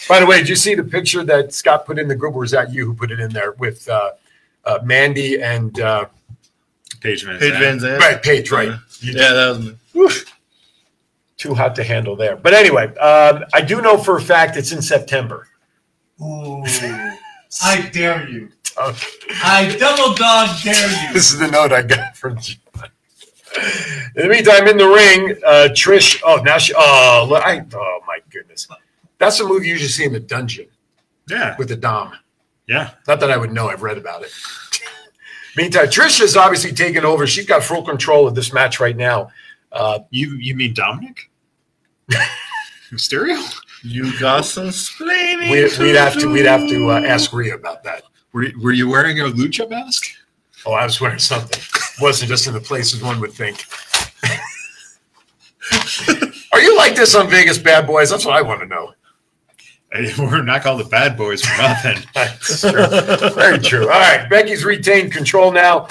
By 0.08 0.20
the 0.20 0.26
way, 0.26 0.38
did 0.38 0.48
you 0.48 0.56
see 0.56 0.74
the 0.74 0.84
picture 0.84 1.22
that 1.24 1.52
Scott 1.52 1.84
put 1.86 1.98
in 1.98 2.08
the 2.08 2.14
group, 2.14 2.34
or 2.34 2.40
was 2.40 2.50
that 2.52 2.72
you 2.72 2.86
who 2.86 2.94
put 2.94 3.10
it 3.10 3.20
in 3.20 3.30
there 3.32 3.52
with 3.52 3.88
uh, 3.88 4.12
uh, 4.66 4.78
Mandy 4.84 5.40
and 5.40 5.78
uh, 5.80 6.06
Paige 7.00 7.24
Van 7.24 7.38
Paige 7.38 7.52
Zandt. 7.52 7.64
Van 7.64 7.80
Zandt. 7.80 8.02
right 8.02 8.22
Paige? 8.22 8.50
Right, 8.50 8.68
You- 9.00 9.12
Yeah, 9.12 9.32
that 9.32 9.48
was 9.48 9.60
me. 9.60 9.76
Oof. 9.96 10.24
too 11.36 11.54
hot 11.54 11.74
to 11.76 11.84
handle 11.84 12.16
there. 12.16 12.36
But 12.36 12.52
anyway, 12.54 12.94
um, 12.96 13.44
I 13.54 13.60
do 13.62 13.80
know 13.80 13.96
for 13.98 14.16
a 14.16 14.20
fact 14.20 14.56
it's 14.56 14.72
in 14.72 14.82
September. 14.82 15.48
Ooh, 16.22 16.62
I 17.62 17.88
dare 17.92 18.28
you. 18.28 18.50
Okay. 18.78 19.06
I 19.42 19.74
double 19.78 20.14
dog 20.14 20.48
dare 20.62 20.74
you. 21.08 21.12
This 21.14 21.30
is 21.32 21.38
the 21.38 21.48
note 21.48 21.72
I 21.72 21.82
got 21.82 22.16
from 22.16 22.38
John. 22.38 22.56
In 24.16 24.22
the 24.22 24.28
meantime, 24.28 24.66
in 24.68 24.76
the 24.76 24.86
ring, 24.86 25.34
uh, 25.46 25.68
Trish. 25.72 26.20
Oh, 26.24 26.36
now 26.44 26.58
she. 26.58 26.74
Oh, 26.76 27.26
look, 27.28 27.42
I. 27.42 27.64
Oh 27.74 28.00
my 28.06 28.18
goodness, 28.30 28.66
that's 29.18 29.40
a 29.40 29.46
move 29.46 29.64
you 29.64 29.72
usually 29.72 29.88
see 29.88 30.04
in 30.04 30.12
the 30.12 30.20
dungeon 30.20 30.66
Yeah. 31.28 31.56
with 31.58 31.68
the 31.68 31.76
dom. 31.76 32.12
Yeah. 32.68 32.90
Not 33.06 33.20
that 33.20 33.30
I 33.30 33.36
would 33.36 33.52
know. 33.52 33.68
I've 33.68 33.82
read 33.82 33.98
about 33.98 34.22
it. 34.22 34.32
Meantime, 35.56 35.86
Trish 35.86 36.20
has 36.20 36.36
obviously 36.36 36.72
taken 36.72 37.04
over. 37.04 37.26
She's 37.26 37.46
got 37.46 37.62
full 37.62 37.82
control 37.82 38.26
of 38.26 38.34
this 38.34 38.52
match 38.52 38.80
right 38.80 38.96
now. 38.96 39.30
Uh, 39.72 40.00
You 40.10 40.36
you 40.36 40.54
mean 40.54 40.74
Dominic? 40.74 41.30
Mysterio? 42.92 43.42
You 43.82 44.18
got 44.18 44.44
some 44.44 44.68
splaining. 44.68 45.50
we, 45.50 45.68
to 45.70 45.82
we'd 45.82 45.96
have 45.96 46.18
to. 46.18 46.30
We'd 46.30 46.46
have 46.46 46.68
to 46.68 46.90
uh, 46.90 47.00
ask 47.00 47.32
Rhea 47.32 47.54
about 47.54 47.82
that. 47.84 48.02
Were 48.32 48.44
you, 48.44 48.60
were 48.60 48.72
you 48.72 48.88
wearing 48.88 49.20
a 49.20 49.24
lucha 49.24 49.68
mask? 49.68 50.04
Oh, 50.66 50.72
I 50.72 50.84
was 50.84 51.00
wearing 51.00 51.18
something. 51.18 51.62
Wasn't 52.00 52.28
just 52.28 52.46
in 52.46 52.54
the 52.54 52.60
places 52.60 53.02
one 53.02 53.20
would 53.20 53.32
think. 53.32 53.64
Are 56.52 56.60
you 56.60 56.76
like 56.76 56.94
this 56.94 57.14
on 57.14 57.28
Vegas 57.28 57.58
Bad 57.58 57.86
Boys? 57.86 58.10
That's 58.10 58.24
what 58.24 58.36
I 58.36 58.42
want 58.42 58.60
to 58.60 58.66
know. 58.66 58.92
Hey, 59.96 60.12
We're 60.18 60.42
not 60.42 60.62
called 60.62 60.80
the 60.80 60.84
bad 60.84 61.16
boys 61.16 61.42
for 61.42 61.60
nothing. 61.62 61.98
That's 62.14 62.60
true. 62.60 63.30
Very 63.30 63.58
true. 63.58 63.84
All 63.84 63.88
right, 64.00 64.28
Becky's 64.28 64.64
retained 64.64 65.12
control 65.12 65.52
now. 65.52 65.88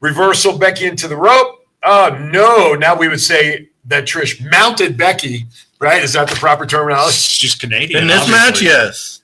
Reversal, 0.00 0.58
Becky 0.58 0.86
into 0.86 1.08
the 1.08 1.16
rope. 1.16 1.66
Oh 1.82 2.16
no! 2.32 2.74
Now 2.74 2.96
we 2.96 3.08
would 3.08 3.20
say 3.20 3.68
that 3.86 4.04
Trish 4.04 4.40
mounted 4.50 4.96
Becky. 4.96 5.46
Right? 5.80 6.02
Is 6.02 6.14
that 6.14 6.28
the 6.28 6.36
proper 6.36 6.66
terminology? 6.66 7.08
It's 7.10 7.36
just 7.38 7.60
Canadian. 7.60 8.02
In 8.02 8.08
this 8.08 8.28
match, 8.28 8.62
obviously. 8.62 8.66
yes. 8.66 9.20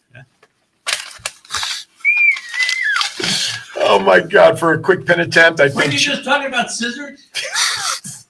Oh 3.77 3.99
my 3.99 4.21
God! 4.21 4.59
For 4.59 4.75
a 4.75 4.79
quick 4.79 5.07
pin 5.07 5.21
attempt, 5.21 5.59
I 5.61 5.65
Were 5.65 5.71
think. 5.71 5.93
you 5.95 5.99
just 5.99 6.23
talking 6.25 6.49
about 6.49 6.71
scissors? 6.71 7.27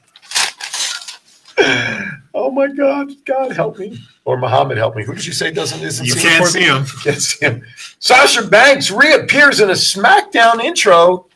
Oh 2.33 2.51
my 2.51 2.69
God! 2.69 3.11
God 3.27 3.53
help 3.53 3.79
me, 3.79 3.99
or 4.25 4.37
Muhammad 4.39 4.77
help 4.79 4.97
me. 4.97 5.05
Who 5.05 5.15
did 5.15 5.27
you 5.27 5.33
say 5.33 5.51
doesn't? 5.51 5.81
Isn't 5.83 6.07
You 6.07 6.15
can't 6.15 6.47
see 6.47 6.63
him. 6.63 6.85
Can't 7.03 7.21
see 7.21 7.45
him. 7.47 7.63
Sasha 7.99 8.47
Banks 8.47 8.91
reappears 8.91 9.61
in 9.61 9.71
a 9.71 9.75
SmackDown 9.75 10.63
intro 10.63 11.27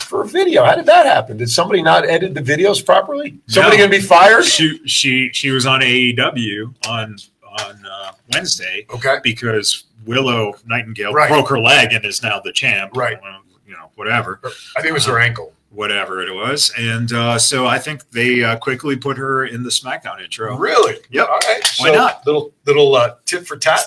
for 0.00 0.22
a 0.22 0.26
video. 0.26 0.64
How 0.64 0.74
did 0.74 0.86
that 0.86 1.06
happen? 1.06 1.36
Did 1.36 1.48
somebody 1.50 1.80
not 1.82 2.04
edit 2.06 2.34
the 2.34 2.42
videos 2.42 2.84
properly? 2.84 3.38
Somebody 3.46 3.76
No. 3.76 3.82
going 3.86 3.90
to 3.92 3.98
be 3.98 4.02
fired? 4.04 4.44
She 4.44 4.80
she 4.86 5.30
she 5.32 5.50
was 5.50 5.64
on 5.66 5.80
AEW 5.80 6.74
on 6.88 7.16
on 7.60 7.82
uh, 7.90 8.12
Wednesday 8.32 8.84
Okay. 8.92 9.18
because 9.22 9.84
Willow 10.04 10.54
Nightingale 10.66 11.12
Right. 11.12 11.28
broke 11.30 11.48
her 11.48 11.58
leg 11.58 11.92
and 11.92 12.04
is 12.04 12.22
now 12.22 12.40
the 12.40 12.52
champ. 12.52 12.90
Right. 12.96 13.18
Well, 13.22 13.40
You 13.66 13.72
know, 13.72 13.90
whatever, 13.94 14.40
I 14.76 14.80
think 14.82 14.90
it 14.90 14.92
was 14.92 15.06
her 15.06 15.18
ankle. 15.18 15.53
Whatever 15.74 16.22
it 16.22 16.32
was, 16.32 16.72
and 16.78 17.12
uh, 17.12 17.38
so 17.38 17.66
I 17.66 17.78
think 17.78 18.08
they 18.10 18.42
uh, 18.44 18.56
quickly 18.56 18.96
put 18.96 19.16
her 19.18 19.46
in 19.46 19.62
the 19.62 19.70
SmackDown 19.70 20.22
intro. 20.22 20.56
Really? 20.56 20.96
Yep. 21.10 21.28
All 21.28 21.38
right. 21.46 21.70
Why 21.78 21.90
not? 21.90 22.26
Little 22.26 22.52
little 22.66 22.94
uh, 22.94 23.16
tit 23.24 23.46
for 23.46 23.56
tat. 23.56 23.80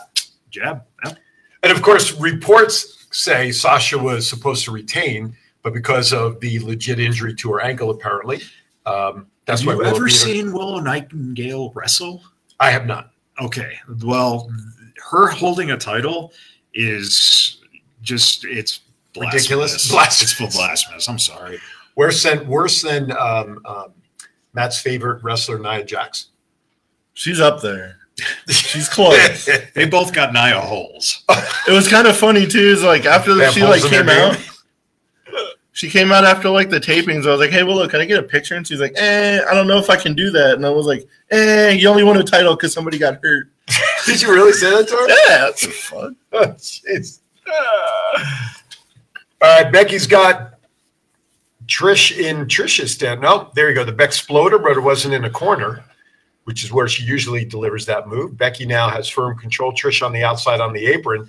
Jab. 0.49 0.83
Yep. 1.05 1.17
And 1.63 1.71
of 1.71 1.81
course, 1.81 2.13
reports 2.19 3.07
say 3.11 3.51
Sasha 3.51 3.97
was 3.97 4.29
supposed 4.29 4.65
to 4.65 4.71
retain, 4.71 5.35
but 5.63 5.73
because 5.73 6.13
of 6.13 6.39
the 6.39 6.59
legit 6.59 6.99
injury 6.99 7.33
to 7.35 7.51
her 7.53 7.61
ankle, 7.61 7.89
apparently, 7.89 8.41
um, 8.85 9.27
that's 9.45 9.61
Have 9.61 9.67
why 9.67 9.73
you 9.73 9.79
Willow 9.79 9.95
ever 9.95 10.09
seen 10.09 10.53
Willow 10.53 10.79
Nightingale 10.79 11.71
wrestle? 11.73 12.23
I 12.59 12.71
have 12.71 12.85
not. 12.85 13.11
Okay. 13.41 13.77
Well, 14.03 14.51
her 15.09 15.27
holding 15.27 15.71
a 15.71 15.77
title 15.77 16.33
is 16.73 17.61
just 18.01 18.45
it's 18.45 18.81
Ridiculous? 19.19 19.89
blasphemous. 19.89 20.21
It's 20.21 20.33
full 20.33 20.47
blasphemous. 20.49 21.09
I'm 21.09 21.19
sorry. 21.19 21.59
Worse 21.97 22.21
than 22.21 22.47
worse 22.47 22.83
than 22.83 23.11
um, 23.11 23.59
um, 23.65 23.91
Matt's 24.53 24.79
favorite 24.79 25.23
wrestler, 25.23 25.57
Nia 25.57 25.83
Jax. 25.83 26.27
She's 27.13 27.39
up 27.39 27.59
there. 27.61 27.97
She's 28.47 28.87
close. 28.87 29.49
They 29.73 29.87
both 29.87 30.13
got 30.13 30.31
Nia 30.31 30.61
holes. 30.61 31.23
it 31.67 31.71
was 31.71 31.87
kind 31.87 32.07
of 32.07 32.15
funny 32.15 32.45
too. 32.45 32.59
Is 32.59 32.83
like 32.83 33.05
after 33.05 33.35
have 33.41 33.53
she 33.53 33.63
like 33.63 33.83
came 33.83 34.07
out. 34.09 34.37
She 35.71 35.89
came 35.89 36.11
out 36.11 36.23
after 36.23 36.49
like 36.49 36.69
the 36.69 36.79
tapings. 36.79 37.27
I 37.27 37.31
was 37.31 37.39
like, 37.39 37.49
"Hey, 37.49 37.63
well, 37.63 37.75
look, 37.75 37.91
can 37.91 37.99
I 38.01 38.05
get 38.05 38.19
a 38.19 38.23
picture?" 38.23 38.55
And 38.55 38.65
she's 38.65 38.79
like, 38.79 38.93
"Eh, 38.95 39.41
I 39.47 39.53
don't 39.55 39.67
know 39.67 39.77
if 39.77 39.89
I 39.89 39.95
can 39.95 40.13
do 40.15 40.29
that." 40.31 40.53
And 40.55 40.65
I 40.65 40.69
was 40.69 40.85
like, 40.85 41.07
"Eh, 41.31 41.71
you 41.71 41.87
only 41.87 42.03
won 42.03 42.17
a 42.17 42.23
title 42.23 42.55
because 42.55 42.73
somebody 42.73 42.97
got 42.97 43.19
hurt." 43.23 43.49
Did 44.05 44.21
you 44.21 44.33
really 44.33 44.53
say 44.53 44.69
that 44.71 44.87
to 44.87 44.95
her? 44.95 45.07
Yeah, 45.07 45.37
that's 45.45 45.65
fun. 45.65 46.15
Oh, 46.33 46.45
jeez. 46.57 47.19
All 49.41 49.63
right, 49.63 49.71
Becky's 49.71 50.07
got 50.07 50.56
Trish 51.67 52.17
in 52.17 52.45
Trish's 52.45 52.93
stand. 52.93 53.21
No, 53.21 53.51
there 53.53 53.69
you 53.69 53.75
go. 53.75 53.83
The 53.83 53.91
Beck 53.91 54.09
exploder, 54.09 54.57
but 54.57 54.77
it 54.77 54.81
wasn't 54.81 55.13
in 55.13 55.25
a 55.25 55.29
corner, 55.29 55.83
which 56.45 56.63
is 56.63 56.71
where 56.71 56.87
she 56.87 57.03
usually 57.03 57.43
delivers 57.45 57.85
that 57.85 58.07
move. 58.07 58.37
Becky 58.37 58.65
now 58.65 58.89
has 58.89 59.09
firm 59.09 59.37
control. 59.37 59.73
Trish 59.73 60.05
on 60.05 60.13
the 60.13 60.23
outside 60.23 60.61
on 60.61 60.73
the 60.73 60.85
apron. 60.85 61.27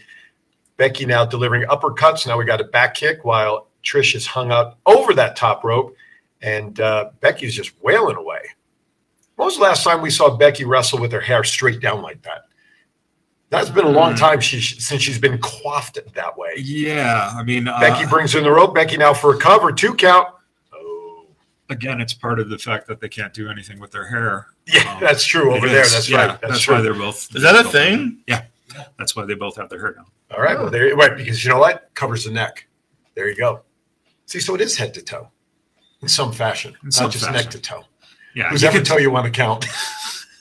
Becky 0.77 1.07
now 1.07 1.25
delivering 1.25 1.69
uppercuts. 1.69 2.27
Now 2.27 2.39
we 2.39 2.45
got 2.45 2.61
a 2.61 2.65
back 2.65 2.95
kick 2.95 3.25
while 3.25 3.69
Trish 3.83 4.15
is 4.15 4.27
hung 4.27 4.53
up 4.53 4.79
over 4.87 5.13
that 5.15 5.35
top 5.35 5.65
rope, 5.65 5.97
and 6.41 6.79
uh, 6.79 7.11
Becky's 7.21 7.55
just 7.55 7.73
wailing 7.83 8.17
away. 8.17 8.41
When 9.37 9.47
was 9.47 9.57
the 9.57 9.63
last 9.63 9.85
time 9.85 10.03
we 10.03 10.11
saw 10.11 10.37
Becky 10.37 10.65
wrestle 10.65 11.01
with 11.01 11.13
her 11.13 11.21
hair 11.21 11.45
straight 11.45 11.81
down 11.81 12.03
like 12.03 12.23
that? 12.23 12.43
That's 13.51 13.71
been 13.71 13.87
a 13.87 13.91
long 13.91 14.13
Mm. 14.15 14.19
time 14.19 14.41
she, 14.41 14.61
since 14.61 15.01
she's 15.03 15.19
been 15.19 15.39
coiffed 15.39 15.99
that 16.15 16.37
way. 16.37 16.51
Yeah, 16.59 17.33
I 17.35 17.43
mean, 17.43 17.67
uh, 17.67 17.81
Becky 17.81 18.05
brings 18.07 18.35
in 18.35 18.43
the 18.45 18.51
rope. 18.51 18.75
Becky 18.75 18.97
now 18.99 19.15
for 19.15 19.35
a 19.35 19.39
cover, 19.39 19.73
two 19.73 19.95
count. 19.95 20.29
again, 21.71 22.01
it's 22.01 22.15
part 22.15 22.41
of 22.41 22.49
the 22.49 22.57
fact 22.59 22.87
that 22.89 22.99
they 23.01 23.09
can't 23.11 23.35
do 23.35 23.51
anything 23.51 23.79
with 23.79 23.91
their 23.91 24.07
hair. 24.09 24.47
Yeah, 24.67 24.99
that's 25.01 25.25
true 25.25 25.55
over 25.55 25.67
It 25.67 25.71
there. 25.71 25.83
is. 25.83 25.93
That's 25.93 26.09
Yeah, 26.09 26.17
right. 26.19 26.41
That's, 26.41 26.53
That's 26.55 26.61
true. 26.63 26.75
why 26.77 26.81
they're 26.81 26.95
both. 26.95 27.35
Is 27.37 27.43
that 27.43 27.55
a 27.59 27.63
both- 27.63 27.73
thing? 27.73 28.19
Yeah, 28.27 28.45
that's 28.99 29.15
why 29.15 29.25
they 29.27 29.35
both 29.35 29.57
have 29.57 29.69
their 29.69 29.79
hair 29.81 29.93
down. 29.93 30.07
All 30.35 30.43
right. 30.43 30.59
Well, 30.59 30.71
there. 30.71 30.95
Right, 30.97 31.15
because 31.17 31.45
you 31.45 31.51
know 31.51 31.59
what 31.59 31.91
covers 31.95 32.25
the 32.25 32.31
neck. 32.31 32.67
There 33.15 33.29
you 33.29 33.35
go. 33.37 33.63
See, 34.27 34.41
so 34.41 34.55
it 34.55 34.61
is 34.63 34.77
head 34.77 34.95
to 34.95 35.03
toe, 35.03 35.31
in 36.03 36.09
some 36.09 36.33
fashion, 36.33 36.73
In 36.83 36.87
not 36.89 36.93
some 36.95 37.11
just 37.11 37.25
fashion. 37.25 37.37
neck 37.43 37.51
to 37.51 37.59
toe. 37.61 37.85
Yeah, 38.35 38.51
Whose 38.51 38.63
you 38.63 38.69
ever 38.69 38.81
toe 38.83 38.99
you 38.99 39.11
want 39.11 39.25
to 39.27 39.31
count? 39.31 39.67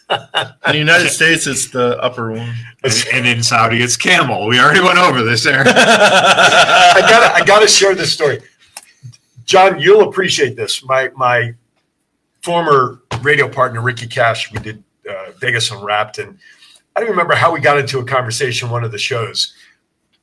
In 0.10 0.72
the 0.72 0.78
United 0.78 1.10
States, 1.10 1.48
it's 1.48 1.70
the 1.70 2.02
upper 2.02 2.32
one. 2.32 2.56
And, 2.84 3.06
and 3.14 3.28
in 3.28 3.44
Saudi, 3.44 3.82
it's 3.82 3.98
camel. 3.98 4.48
We 4.48 4.60
already 4.60 4.80
went 4.80 4.98
over 4.98 5.22
this 5.24 5.44
there. 5.44 5.62
I 5.68 7.02
gotta, 7.02 7.36
I 7.36 7.46
gotta 7.46 7.68
share 7.68 7.94
this 7.94 8.14
story. 8.14 8.40
John, 9.44 9.80
you'll 9.80 10.08
appreciate 10.08 10.56
this. 10.56 10.84
My 10.84 11.10
my 11.16 11.54
former 12.42 13.02
radio 13.22 13.50
partner 13.50 13.82
Ricky 13.82 14.08
Cash, 14.08 14.52
we 14.52 14.60
did 14.60 14.84
uh, 15.10 15.32
Vegas 15.40 15.72
Unwrapped, 15.72 16.20
and 16.20 16.38
I 16.96 17.02
don't 17.02 17.10
remember 17.10 17.36
how 17.36 17.52
we 17.54 17.60
got 17.60 17.78
into 17.78 18.00
a 18.00 18.06
conversation 18.06 18.70
one 18.70 18.84
of 18.84 18.92
the 18.92 18.98
shows, 18.98 19.54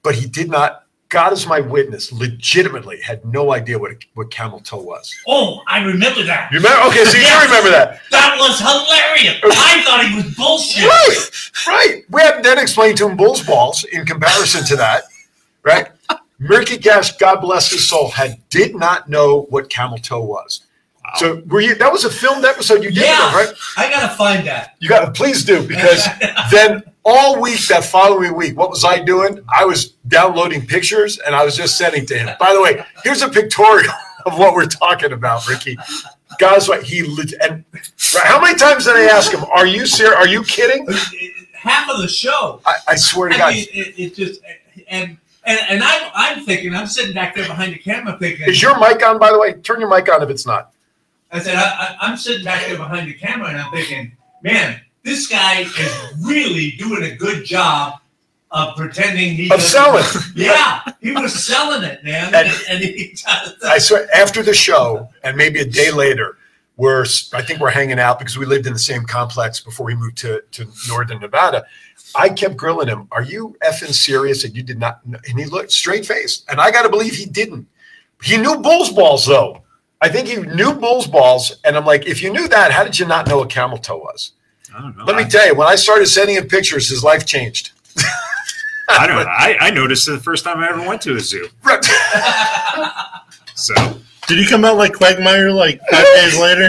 but 0.03 0.15
he 0.15 0.27
did 0.27 0.51
not. 0.51 0.84
God 1.15 1.33
is 1.33 1.47
my 1.47 1.61
witness. 1.61 2.11
Legitimately, 2.13 3.01
had 3.01 3.25
no 3.25 3.53
idea 3.53 3.79
what 3.79 3.93
what 4.15 4.31
camel 4.33 4.59
toe 4.59 4.83
was. 4.83 5.15
Oh, 5.29 5.63
I 5.69 5.79
remember 5.85 6.25
that. 6.25 6.51
You 6.53 6.59
remember? 6.59 6.83
Okay, 6.89 7.05
so 7.05 7.17
you 7.17 7.23
Yes. 7.23 7.45
remember 7.47 7.71
that. 7.71 8.01
That 8.11 8.37
was 8.37 8.59
hilarious. 8.59 9.39
I 9.45 9.83
thought 9.85 10.05
he 10.07 10.17
was 10.17 10.35
bullshit. 10.35 10.85
Right, 10.85 11.31
right. 11.69 12.03
We 12.11 12.21
have 12.23 12.43
then 12.43 12.59
explained 12.59 12.99
to 12.99 13.09
him 13.09 13.17
bull's 13.17 13.43
balls 13.45 13.85
in 13.85 14.05
comparison 14.05 14.65
to 14.67 14.77
that, 14.77 15.05
right? 15.63 15.87
Murky 16.41 16.79
Cash, 16.79 17.17
God 17.17 17.41
bless 17.41 17.71
his 17.71 17.89
soul, 17.89 18.11
had 18.11 18.37
did 18.51 18.75
not 18.75 19.09
know 19.09 19.43
what 19.51 19.71
camel 19.71 19.99
toe 19.99 20.21
was. 20.23 20.63
So 21.17 21.43
were 21.47 21.61
you? 21.61 21.77
That 21.77 21.93
was 21.93 22.05
a 22.05 22.11
filmed 22.11 22.45
episode 22.45 22.83
you 22.83 22.91
did, 22.91 23.05
Yeah. 23.05 23.33
right? 23.37 23.53
I 23.77 23.89
gotta 23.89 24.13
find 24.17 24.45
that. 24.49 24.75
You 24.81 24.89
got 24.89 25.05
to 25.05 25.13
please 25.13 25.45
do 25.45 25.63
because 25.67 26.05
then 26.51 26.83
all 27.05 27.41
week 27.41 27.67
that 27.69 27.85
following 27.85 28.35
week, 28.35 28.57
what 28.57 28.71
was 28.71 28.85
I 28.85 28.99
doing? 28.99 29.45
I 29.55 29.65
was 29.65 29.91
downloading 30.09 30.67
pictures 30.67 31.19
and 31.19 31.35
I 31.35 31.45
was 31.45 31.57
just 31.57 31.77
sending 31.77 32.07
to 32.07 32.19
him. 32.19 32.37
By 32.41 32.53
the 32.53 32.63
way, 32.63 32.85
here's 33.03 33.23
a 33.23 33.29
pictorial 33.29 33.93
of 34.27 34.39
what 34.39 34.55
we're 34.55 34.67
talking 34.67 35.13
about, 35.13 35.47
Ricky. 35.49 35.77
Guys, 36.39 36.69
what 36.69 36.83
he 36.83 37.01
and 37.43 37.65
how 38.11 38.41
many 38.41 38.59
times 38.59 38.87
did 38.87 38.97
I 38.97 39.05
ask 39.05 39.33
him? 39.33 39.45
Are 39.55 39.67
you 39.67 39.87
serious? 39.87 40.17
Are 40.17 40.27
you 40.27 40.43
kidding? 40.43 40.87
Half 41.53 41.89
of 41.91 42.01
the 42.01 42.09
show. 42.09 42.61
I, 42.67 42.75
I 42.89 42.97
swear 42.97 43.29
to 43.29 43.35
I 43.35 43.39
God. 43.39 43.55
mean, 43.55 43.67
it, 43.73 43.95
it 43.99 44.15
just 44.15 44.41
and 44.89 45.17
and 45.45 45.61
and 45.69 45.83
I'm 45.83 46.11
I'm 46.15 46.45
thinking 46.45 46.75
I'm 46.75 46.89
sitting 46.89 47.15
back 47.15 47.37
there 47.37 47.47
behind 47.47 47.73
the 47.73 47.79
camera 47.79 48.17
thinking. 48.19 48.49
Is 48.49 48.61
your 48.61 48.79
mic 48.81 49.05
on, 49.07 49.19
by 49.19 49.31
the 49.31 49.39
way? 49.39 49.53
Turn 49.53 49.79
your 49.79 49.89
mic 49.89 50.11
on 50.13 50.23
if 50.23 50.31
it's 50.31 50.47
not. 50.47 50.73
I 51.31 51.39
said 51.39 51.55
I, 51.55 51.63
I, 51.63 51.97
I'm 52.01 52.17
sitting 52.17 52.45
back 52.45 52.67
there 52.67 52.77
behind 52.77 53.09
the 53.09 53.15
camera 53.15 53.49
and 53.49 53.59
I'm 53.59 53.71
thinking, 53.71 54.17
man, 54.43 54.81
this 55.05 55.27
guy 55.29 55.61
is 55.61 56.15
really 56.21 56.73
doing 56.73 57.05
a 57.05 57.15
good 57.15 57.45
job 57.45 58.01
of 58.51 58.77
pretending 58.77 59.35
he 59.35 59.51
Of 59.53 59.61
selling. 59.63 60.05
Yeah, 60.35 60.81
he 61.01 61.13
was 61.13 61.45
selling 61.45 61.83
it, 61.85 62.03
man, 62.05 62.35
And- 62.35 62.53
and, 62.69 62.85
he 62.85 63.17
I 63.65 63.79
swear, 63.79 64.09
after 64.15 64.43
the 64.43 64.55
show, 64.55 65.09
and 65.23 65.37
maybe 65.37 65.61
a 65.61 65.65
day 65.65 65.91
later, 65.91 66.39
we're 66.77 67.05
I 67.33 67.43
think 67.43 67.61
we're 67.61 67.71
hanging 67.71 68.01
out 68.01 68.19
because 68.19 68.37
we 68.37 68.47
lived 68.47 68.67
in 68.67 68.73
the 68.73 68.79
same 68.79 69.05
complex 69.05 69.61
before 69.61 69.87
we 69.87 69.95
moved 69.95 70.19
to, 70.19 70.43
to 70.53 70.67
northern 70.89 71.21
Nevada. 71.21 71.65
I 72.17 72.29
kept 72.29 72.57
grilling 72.57 72.89
him. 72.89 73.07
Are 73.13 73.23
you 73.23 73.57
effing 73.65 73.93
serious? 73.93 74.45
And 74.45 74.57
you 74.57 74.63
did 74.63 74.79
not. 74.79 75.01
kn-" 75.05 75.21
And 75.29 75.39
he 75.39 75.45
looked 75.47 75.71
straight 75.73 76.05
faced, 76.07 76.45
and 76.49 76.61
I 76.61 76.71
got 76.73 76.83
to 76.83 76.89
believe 76.89 77.15
he 77.15 77.27
didn't. 77.27 77.67
He 78.23 78.37
knew 78.37 78.57
Bulls 78.57 78.91
balls 78.91 79.27
though. 79.27 79.63
I 80.01 80.09
think 80.09 80.27
he 80.29 80.37
knew 80.37 80.75
Bulls 80.75 81.07
balls, 81.07 81.57
and 81.65 81.77
I'm 81.77 81.85
like, 81.87 82.07
if 82.07 82.23
you 82.23 82.33
knew 82.33 82.47
that, 82.49 82.73
how 82.73 82.83
did 82.85 82.99
you 82.99 83.07
not 83.07 83.27
know 83.29 83.39
what 83.39 83.51
camel 83.51 83.79
toe 83.79 83.99
was? 83.99 84.33
I 84.75 84.81
don't 84.81 84.97
know. 84.97 85.05
Let 85.05 85.17
me 85.17 85.25
tell 85.29 85.47
you, 85.47 85.55
when 85.55 85.69
I 85.69 85.77
started 85.77 86.07
sending 86.07 86.37
him 86.37 86.49
pictures, 86.49 86.89
his 86.89 87.05
life 87.05 87.25
changed. 87.27 87.71
I 88.89 89.07
don't 89.07 89.17
know. 89.17 89.23
I, 89.31 89.57
I 89.61 89.71
noticed 89.71 90.09
it 90.09 90.13
the 90.13 90.19
first 90.19 90.45
time 90.45 90.59
I 90.59 90.69
ever 90.69 90.87
went 90.87 91.01
to 91.03 91.17
a 91.17 91.21
zoo. 91.21 91.49
So 93.57 93.73
Did 94.27 94.39
he 94.39 94.47
come 94.49 94.65
out 94.65 94.77
like 94.77 94.93
Quagmire 94.95 95.51
like 95.53 95.81
five 95.91 96.05
days 96.17 96.37
later? 96.39 96.69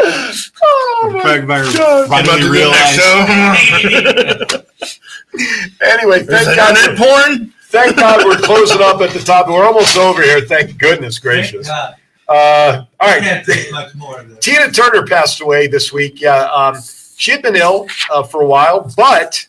Oh 0.00 1.10
my 1.12 1.20
Quagmire 1.20 1.64
God. 1.64 2.08
finally 2.08 2.48
realized. 2.48 3.00
Anyway, 5.82 6.18
thank 6.24 6.28
that 6.28 6.56
God, 6.56 6.76
internet 6.76 6.98
we're, 7.00 7.06
porn? 7.06 7.52
thank 7.66 7.96
God 7.96 8.24
we're 8.24 8.36
closing 8.38 8.80
up 8.82 9.00
at 9.00 9.10
the 9.10 9.18
top. 9.20 9.48
We're 9.48 9.64
almost 9.64 9.96
over 9.96 10.22
here. 10.22 10.40
Thank 10.42 10.78
goodness 10.78 11.18
gracious. 11.18 11.66
God. 11.68 11.96
Uh, 12.32 12.84
all 13.00 13.08
right. 13.10 13.22
can't 13.22 13.46
take 13.46 13.70
much 13.72 13.94
more 13.94 14.20
of 14.20 14.28
this. 14.28 14.38
Tina 14.44 14.70
Turner 14.70 15.04
passed 15.06 15.40
away 15.40 15.66
this 15.66 15.92
week. 15.92 16.20
Yeah, 16.20 16.44
um, 16.52 16.76
she 17.16 17.30
had 17.30 17.42
been 17.42 17.56
ill 17.56 17.86
uh, 18.10 18.22
for 18.22 18.42
a 18.42 18.46
while, 18.46 18.90
but 18.96 19.46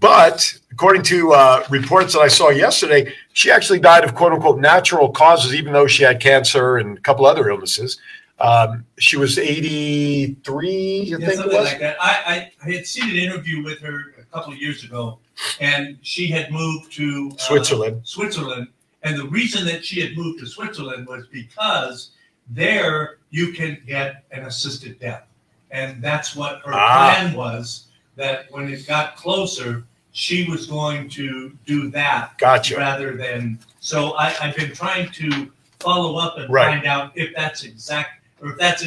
but 0.00 0.58
according 0.72 1.02
to 1.04 1.32
uh, 1.32 1.64
reports 1.70 2.12
that 2.14 2.20
I 2.20 2.28
saw 2.28 2.50
yesterday, 2.50 3.12
she 3.32 3.50
actually 3.50 3.78
died 3.80 4.04
of 4.04 4.14
quote 4.14 4.32
unquote 4.32 4.58
natural 4.58 5.10
causes, 5.10 5.54
even 5.54 5.72
though 5.72 5.86
she 5.86 6.02
had 6.02 6.20
cancer 6.20 6.78
and 6.78 6.98
a 6.98 7.00
couple 7.00 7.26
other 7.26 7.48
illnesses. 7.48 7.98
Um, 8.38 8.84
she 8.98 9.16
was 9.16 9.38
83, 9.38 11.00
I 11.00 11.04
Yeah, 11.04 11.16
think 11.16 11.22
it 11.30 11.36
something 11.36 11.58
was. 11.58 11.64
like 11.66 11.80
that. 11.80 11.96
I, 11.98 12.50
I, 12.62 12.66
I 12.68 12.72
had 12.74 12.86
seen 12.86 13.08
an 13.10 13.16
interview 13.16 13.64
with 13.64 13.80
her 13.80 14.14
a 14.20 14.24
couple 14.24 14.52
of 14.52 14.58
years 14.58 14.84
ago, 14.84 15.18
and 15.58 15.96
she 16.02 16.26
had 16.26 16.50
moved 16.52 16.92
to 16.92 17.30
uh, 17.32 17.36
Switzerland. 17.38 18.00
Switzerland, 18.04 18.68
and 19.06 19.16
the 19.16 19.26
reason 19.28 19.64
that 19.66 19.84
she 19.84 20.00
had 20.00 20.16
moved 20.16 20.40
to 20.40 20.46
Switzerland 20.46 21.06
was 21.06 21.26
because 21.28 22.10
there 22.50 23.18
you 23.30 23.52
can 23.52 23.78
get 23.86 24.24
an 24.32 24.44
assisted 24.44 24.98
death, 24.98 25.24
and 25.70 26.02
that's 26.02 26.34
what 26.34 26.60
her 26.64 26.72
Ah. 26.74 27.14
plan 27.14 27.34
was. 27.34 27.86
That 28.16 28.46
when 28.50 28.68
it 28.72 28.86
got 28.86 29.14
closer, 29.16 29.84
she 30.12 30.48
was 30.48 30.66
going 30.66 31.08
to 31.10 31.56
do 31.66 31.90
that 31.90 32.38
Gotcha. 32.38 32.76
rather 32.76 33.16
than. 33.16 33.58
So 33.80 34.12
I, 34.16 34.34
I've 34.40 34.56
been 34.56 34.72
trying 34.72 35.10
to 35.10 35.52
follow 35.80 36.16
up 36.16 36.38
and 36.38 36.48
Right. 36.50 36.74
find 36.74 36.86
out 36.86 37.12
if 37.14 37.34
that's 37.36 37.62
exact 37.64 38.22
or 38.40 38.52
if 38.52 38.58
that's 38.58 38.84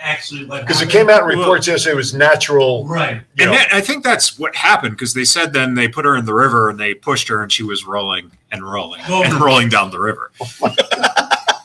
actually 0.00 0.44
what 0.46 0.62
Because 0.62 0.76
it 0.82 0.86
happened. 0.86 0.92
came 0.92 1.10
out 1.10 1.22
in 1.30 1.38
reports 1.38 1.66
yesterday 1.66 1.92
it 1.92 1.96
was 1.96 2.14
natural. 2.14 2.86
Right. 2.86 3.16
You 3.36 3.44
and 3.44 3.50
know, 3.52 3.52
that, 3.58 3.68
I 3.72 3.80
think 3.80 4.02
that's 4.04 4.38
what 4.38 4.54
happened 4.56 4.92
because 4.96 5.14
they 5.14 5.24
said 5.24 5.52
then 5.52 5.74
they 5.74 5.88
put 5.88 6.04
her 6.04 6.16
in 6.16 6.24
the 6.24 6.34
river 6.34 6.68
and 6.70 6.78
they 6.78 6.94
pushed 6.94 7.28
her 7.28 7.42
and 7.42 7.50
she 7.52 7.62
was 7.62 7.84
rolling 7.86 8.30
and 8.50 8.62
rolling 8.62 9.00
Oh. 9.08 9.22
and 9.22 9.34
rolling 9.34 9.68
down 9.68 9.90
the 9.90 10.00
river. 10.00 10.30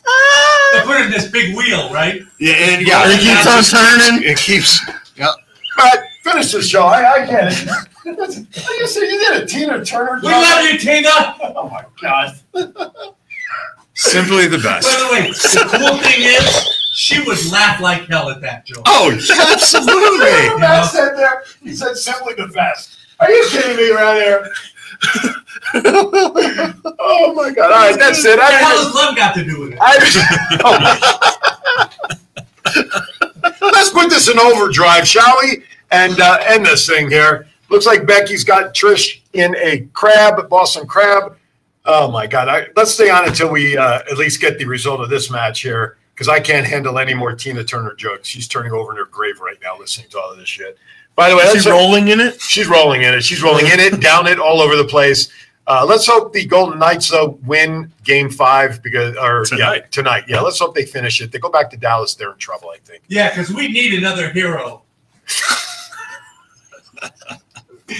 Oh 0.07 0.79
they 0.81 0.85
put 0.85 0.99
it 1.01 1.05
in 1.05 1.11
this 1.11 1.29
big 1.31 1.55
wheel, 1.55 1.91
right? 1.93 2.21
Yeah, 2.39 2.53
and 2.53 2.85
yeah, 2.85 3.03
It 3.05 3.19
keeps 3.21 3.47
on 3.47 3.63
turning. 3.63 4.23
It 4.29 4.37
keeps. 4.37 4.81
Yeah. 5.15 5.27
But 5.77 6.03
finish 6.21 6.51
the 6.51 6.61
show. 6.61 6.83
I, 6.83 7.11
I 7.13 7.25
get 7.25 7.53
it. 7.53 7.69
What 8.05 8.35
you 8.37 8.85
say? 8.87 9.09
You 9.09 9.17
did 9.19 9.43
a 9.43 9.45
Tina 9.47 9.83
Turner. 9.83 10.19
We 10.21 10.27
love 10.29 10.63
you, 10.71 10.77
Tina. 10.77 11.09
Oh 11.41 11.69
my 11.69 11.85
God. 11.99 12.35
Simply 13.95 14.47
the 14.47 14.57
best. 14.57 14.87
By 14.91 14.99
the 14.99 15.11
way, 15.11 15.31
the 15.31 15.67
cool 15.71 15.97
thing 15.99 16.21
is, 16.21 16.69
she 16.95 17.19
would 17.23 17.45
laugh 17.51 17.79
like 17.81 18.07
hell 18.07 18.29
at 18.29 18.41
that 18.41 18.65
joke. 18.65 18.83
Oh, 18.85 19.11
absolutely. 19.11 20.45
You 20.45 20.59
know? 20.59 20.83
said 20.91 21.15
there. 21.15 21.43
He 21.63 21.73
said 21.73 21.95
simply 21.95 22.33
the 22.35 22.47
best. 22.47 22.97
Are 23.19 23.31
you 23.31 23.45
kidding 23.49 23.77
me 23.77 23.91
right 23.91 24.21
here? 24.21 24.49
oh 25.73 27.33
my 27.35 27.51
God! 27.51 27.71
All 27.71 27.89
right, 27.89 27.97
that's 27.97 28.23
it. 28.25 28.37
What 28.37 28.49
the 28.49 28.57
hell 28.57 28.77
has 28.85 28.93
love 28.93 29.15
got 29.15 29.33
to 29.35 29.43
do 29.43 29.61
with 29.61 29.73
it? 29.73 29.79
I, 29.81 29.97
Let's 33.61 33.89
put 33.91 34.09
this 34.09 34.29
in 34.29 34.37
overdrive, 34.39 35.07
shall 35.07 35.37
we? 35.41 35.63
And 35.91 36.19
uh, 36.19 36.39
end 36.45 36.65
this 36.65 36.87
thing 36.87 37.09
here. 37.09 37.47
Looks 37.69 37.85
like 37.85 38.05
Becky's 38.05 38.43
got 38.43 38.73
Trish 38.73 39.21
in 39.33 39.55
a 39.57 39.87
crab, 39.93 40.49
Boston 40.49 40.85
crab. 40.85 41.37
Oh 41.85 42.09
my 42.09 42.25
God! 42.25 42.47
I, 42.47 42.67
let's 42.75 42.91
stay 42.91 43.09
on 43.09 43.27
until 43.27 43.51
we 43.51 43.77
uh, 43.77 43.99
at 43.99 44.17
least 44.17 44.41
get 44.41 44.57
the 44.57 44.65
result 44.65 45.01
of 45.01 45.09
this 45.09 45.29
match 45.29 45.61
here, 45.61 45.97
because 46.13 46.27
I 46.27 46.39
can't 46.39 46.65
handle 46.65 46.97
any 46.97 47.13
more 47.13 47.35
Tina 47.35 47.63
Turner 47.63 47.93
jokes. 47.93 48.27
She's 48.27 48.47
turning 48.47 48.71
over 48.71 48.91
in 48.91 48.97
her 48.97 49.05
grave 49.05 49.39
right 49.39 49.57
now, 49.61 49.77
listening 49.77 50.09
to 50.09 50.19
all 50.19 50.31
of 50.31 50.37
this 50.37 50.49
shit. 50.49 50.77
By 51.15 51.29
the 51.29 51.37
way, 51.37 51.45
she's 51.53 51.67
rolling 51.67 52.09
in 52.09 52.19
it? 52.19 52.41
She's 52.41 52.67
rolling 52.67 53.03
in 53.03 53.13
it. 53.13 53.23
She's 53.23 53.41
rolling 53.41 53.67
in 53.67 53.79
it, 53.79 53.99
down 54.01 54.27
it, 54.27 54.39
all 54.39 54.61
over 54.61 54.75
the 54.75 54.85
place. 54.85 55.29
Uh, 55.67 55.85
let's 55.87 56.05
hope 56.05 56.33
the 56.33 56.45
Golden 56.45 56.77
Knights 56.77 57.09
though 57.09 57.39
win 57.43 57.91
Game 58.03 58.29
Five 58.29 58.83
because 58.83 59.15
or 59.17 59.45
Tonight. 59.45 59.81
yeah 59.83 59.87
tonight. 59.91 60.23
Yeah, 60.27 60.41
let's 60.41 60.59
hope 60.59 60.75
they 60.75 60.85
finish 60.85 61.21
it. 61.21 61.31
They 61.31 61.39
go 61.39 61.49
back 61.49 61.69
to 61.71 61.77
Dallas, 61.77 62.15
they're 62.15 62.31
in 62.31 62.37
trouble. 62.37 62.69
I 62.69 62.77
think. 62.79 63.03
Yeah, 63.07 63.29
because 63.29 63.51
we 63.51 63.67
need 63.67 63.93
another 63.93 64.31
hero. 64.31 64.83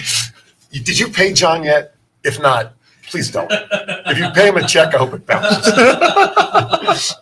Did 0.72 1.00
you 1.00 1.08
pay 1.08 1.34
John 1.34 1.64
yet? 1.64 1.96
If 2.24 2.40
not, 2.40 2.74
please 3.16 3.32
don't. 3.32 3.50
if 3.50 4.18
you 4.18 4.30
pay 4.32 4.50
him 4.50 4.58
a 4.58 4.68
check, 4.68 4.94
I 4.94 4.98
hope 4.98 5.14
it 5.14 5.26
bounces. 5.26 5.74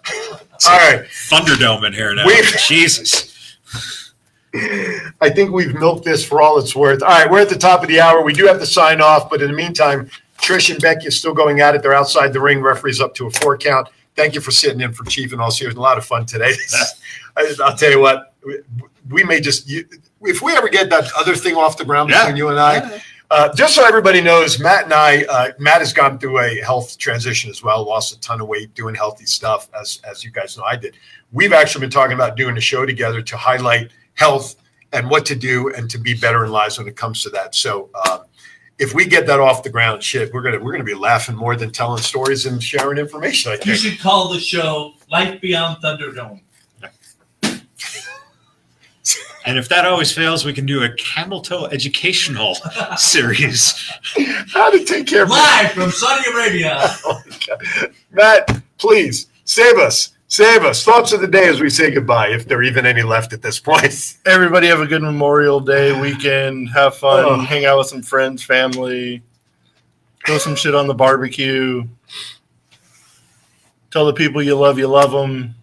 All 0.66 0.78
right. 0.78 1.06
Thunderdome 1.30 1.86
in 1.86 1.94
here 1.94 2.16
now. 2.16 2.26
We've- 2.26 2.48
Jesus. 2.58 3.32
I 4.56 5.30
think 5.30 5.52
we've 5.52 5.74
milked 5.76 6.06
this 6.06 6.24
for 6.24 6.40
all 6.40 6.60
it's 6.60 6.76
worth. 6.76 7.02
All 7.02 7.10
right, 7.10 7.30
we're 7.30 7.40
at 7.42 7.50
the 7.50 7.58
top 7.58 7.82
of 7.82 7.88
the 7.88 8.00
hour. 8.00 8.22
We 8.22 8.34
do 8.34 8.46
have 8.46 8.60
to 8.60 8.68
sign 8.68 9.02
off, 9.02 9.28
but 9.28 9.42
in 9.42 9.48
the 9.48 9.58
meantime, 9.58 10.12
Trish 10.38 10.70
and 10.72 10.80
Becky 10.80 11.08
are 11.08 11.12
still 11.12 11.34
going 11.34 11.60
at 11.60 11.74
it. 11.74 11.82
They're 11.82 11.96
outside 11.96 12.34
the 12.34 12.40
ring. 12.40 12.62
Referee's 12.62 13.02
up 13.02 13.16
to 13.16 13.26
a 13.26 13.32
four 13.32 13.58
count. 13.58 13.88
Thank 14.16 14.36
you 14.36 14.42
for 14.42 14.52
sitting 14.52 14.80
in 14.82 14.94
for 14.94 15.06
Chief 15.06 15.32
and 15.34 15.42
all 15.42 15.50
serious. 15.50 15.76
A 15.76 15.82
lot 15.82 15.98
of 15.98 16.06
fun 16.06 16.28
today. 16.28 16.54
I, 17.36 17.52
I'll 17.64 17.76
tell 17.76 17.90
you 17.90 18.00
what, 18.00 18.36
we, 18.46 18.60
we 19.10 19.24
may 19.24 19.42
just 19.42 19.68
you, 19.68 19.86
if 20.22 20.44
we 20.44 20.56
ever 20.56 20.70
get 20.70 20.92
that 20.92 21.12
other 21.18 21.34
thing 21.36 21.56
off 21.56 21.76
the 21.78 21.86
ground 21.86 22.10
between 22.10 22.36
you 22.36 22.50
and 22.50 22.60
I. 22.60 23.02
Uh, 23.32 23.54
just 23.56 23.74
so 23.74 23.84
everybody 23.84 24.22
knows, 24.22 24.60
Matt 24.60 24.84
and 24.84 24.94
I, 24.94 25.24
uh, 25.24 25.52
Matt 25.58 25.80
has 25.80 25.92
gone 25.92 26.20
through 26.20 26.40
a 26.40 26.62
health 26.62 26.98
transition 26.98 27.50
as 27.50 27.64
well, 27.64 27.84
lost 27.84 28.16
a 28.16 28.20
ton 28.20 28.42
of 28.42 28.48
weight, 28.48 28.74
doing 28.76 28.94
healthy 28.94 29.26
stuff, 29.26 29.70
as 29.80 30.00
as 30.04 30.24
you 30.24 30.30
guys 30.32 30.58
know 30.58 30.64
I 30.64 30.76
did. 30.76 30.98
We've 31.32 31.54
actually 31.54 31.82
been 31.82 31.90
talking 31.90 32.14
about 32.14 32.38
doing 32.38 32.58
a 32.58 32.62
show 32.62 32.86
together 32.86 33.22
to 33.24 33.38
highlight 33.38 33.92
health 34.14 34.56
and 34.92 35.10
what 35.10 35.26
to 35.26 35.36
do 35.36 35.74
and 35.74 35.90
to 35.90 35.98
be 35.98 36.14
better 36.14 36.46
in 36.46 36.52
lives 36.52 36.78
when 36.78 36.88
it 36.88 36.96
comes 36.96 37.24
to 37.24 37.30
that. 37.32 37.56
So 37.56 37.90
um, 38.08 38.22
if 38.78 38.94
we 38.94 39.06
get 39.06 39.26
that 39.28 39.40
off 39.40 39.64
the 39.64 39.70
ground, 39.70 40.04
shit, 40.04 40.32
we're 40.34 40.44
gonna 40.44 40.60
we're 40.60 40.72
gonna 40.72 40.84
be 40.84 40.94
laughing 40.94 41.36
more 41.36 41.56
than 41.56 41.72
telling 41.72 42.02
stories 42.02 42.46
and 42.46 42.62
sharing 42.62 43.00
information. 43.00 43.52
I 43.52 43.58
You 43.66 43.76
should 43.76 44.00
call 44.00 44.32
the 44.32 44.40
show 44.40 44.94
Life 45.10 45.42
Beyond 45.42 45.82
Thunderdome. 45.84 46.43
And 49.46 49.58
if 49.58 49.68
that 49.70 49.86
always 49.86 50.12
fails, 50.12 50.46
we 50.46 50.54
can 50.54 50.66
do 50.66 50.84
a 50.84 50.90
camel 50.94 51.42
toe 51.42 51.66
educational 51.66 52.56
series. 52.98 53.74
How 54.54 54.72
to 54.72 54.84
take 54.86 55.08
care 55.08 55.24
of 55.24 55.30
Live 55.30 55.72
from 55.72 55.92
Saudi 55.92 56.30
Arabia. 56.32 56.80
Oh 57.06 57.22
Matt, 58.12 58.62
please 58.78 59.28
save 59.44 59.78
us. 59.78 60.14
Save 60.28 60.64
us. 60.64 60.84
Thoughts 60.84 61.12
of 61.12 61.22
the 61.22 61.28
day 61.28 61.48
as 61.48 61.62
we 61.62 61.70
say 61.70 61.92
goodbye, 61.92 62.30
if 62.30 62.48
there 62.48 62.58
are 62.58 62.64
even 62.64 62.86
any 62.86 63.04
left 63.04 63.34
at 63.34 63.42
this 63.42 63.60
point. 63.60 64.18
Everybody 64.26 64.68
have 64.68 64.80
a 64.80 64.88
good 64.88 65.04
Memorial 65.04 65.60
Day 65.60 66.00
weekend. 66.00 66.70
Have 66.70 66.96
fun. 66.96 67.26
Oh. 67.26 67.40
Hang 67.40 67.66
out 67.66 67.78
with 67.78 67.88
some 67.88 68.02
friends, 68.02 68.44
family. 68.44 69.22
Throw 70.26 70.38
some 70.38 70.56
shit 70.56 70.74
on 70.74 70.88
the 70.88 70.94
barbecue. 70.94 71.84
Tell 73.92 74.08
the 74.08 74.14
people 74.14 74.42
you 74.42 74.56
love 74.56 74.80
you 74.80 74.88
love 74.88 75.12
them. 75.12 75.54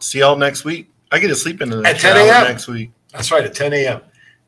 See 0.00 0.18
y'all 0.18 0.36
next 0.36 0.64
week. 0.64 0.89
I 1.12 1.18
get 1.18 1.28
to 1.28 1.36
sleep 1.36 1.60
into 1.60 1.76
the 1.76 1.88
At 1.88 1.98
10 1.98 2.16
a.m. 2.16 2.44
next 2.44 2.68
week. 2.68 2.90
That's 3.12 3.30
right, 3.32 3.44
at 3.44 3.54
10 3.54 3.72
a.m. 3.72 4.00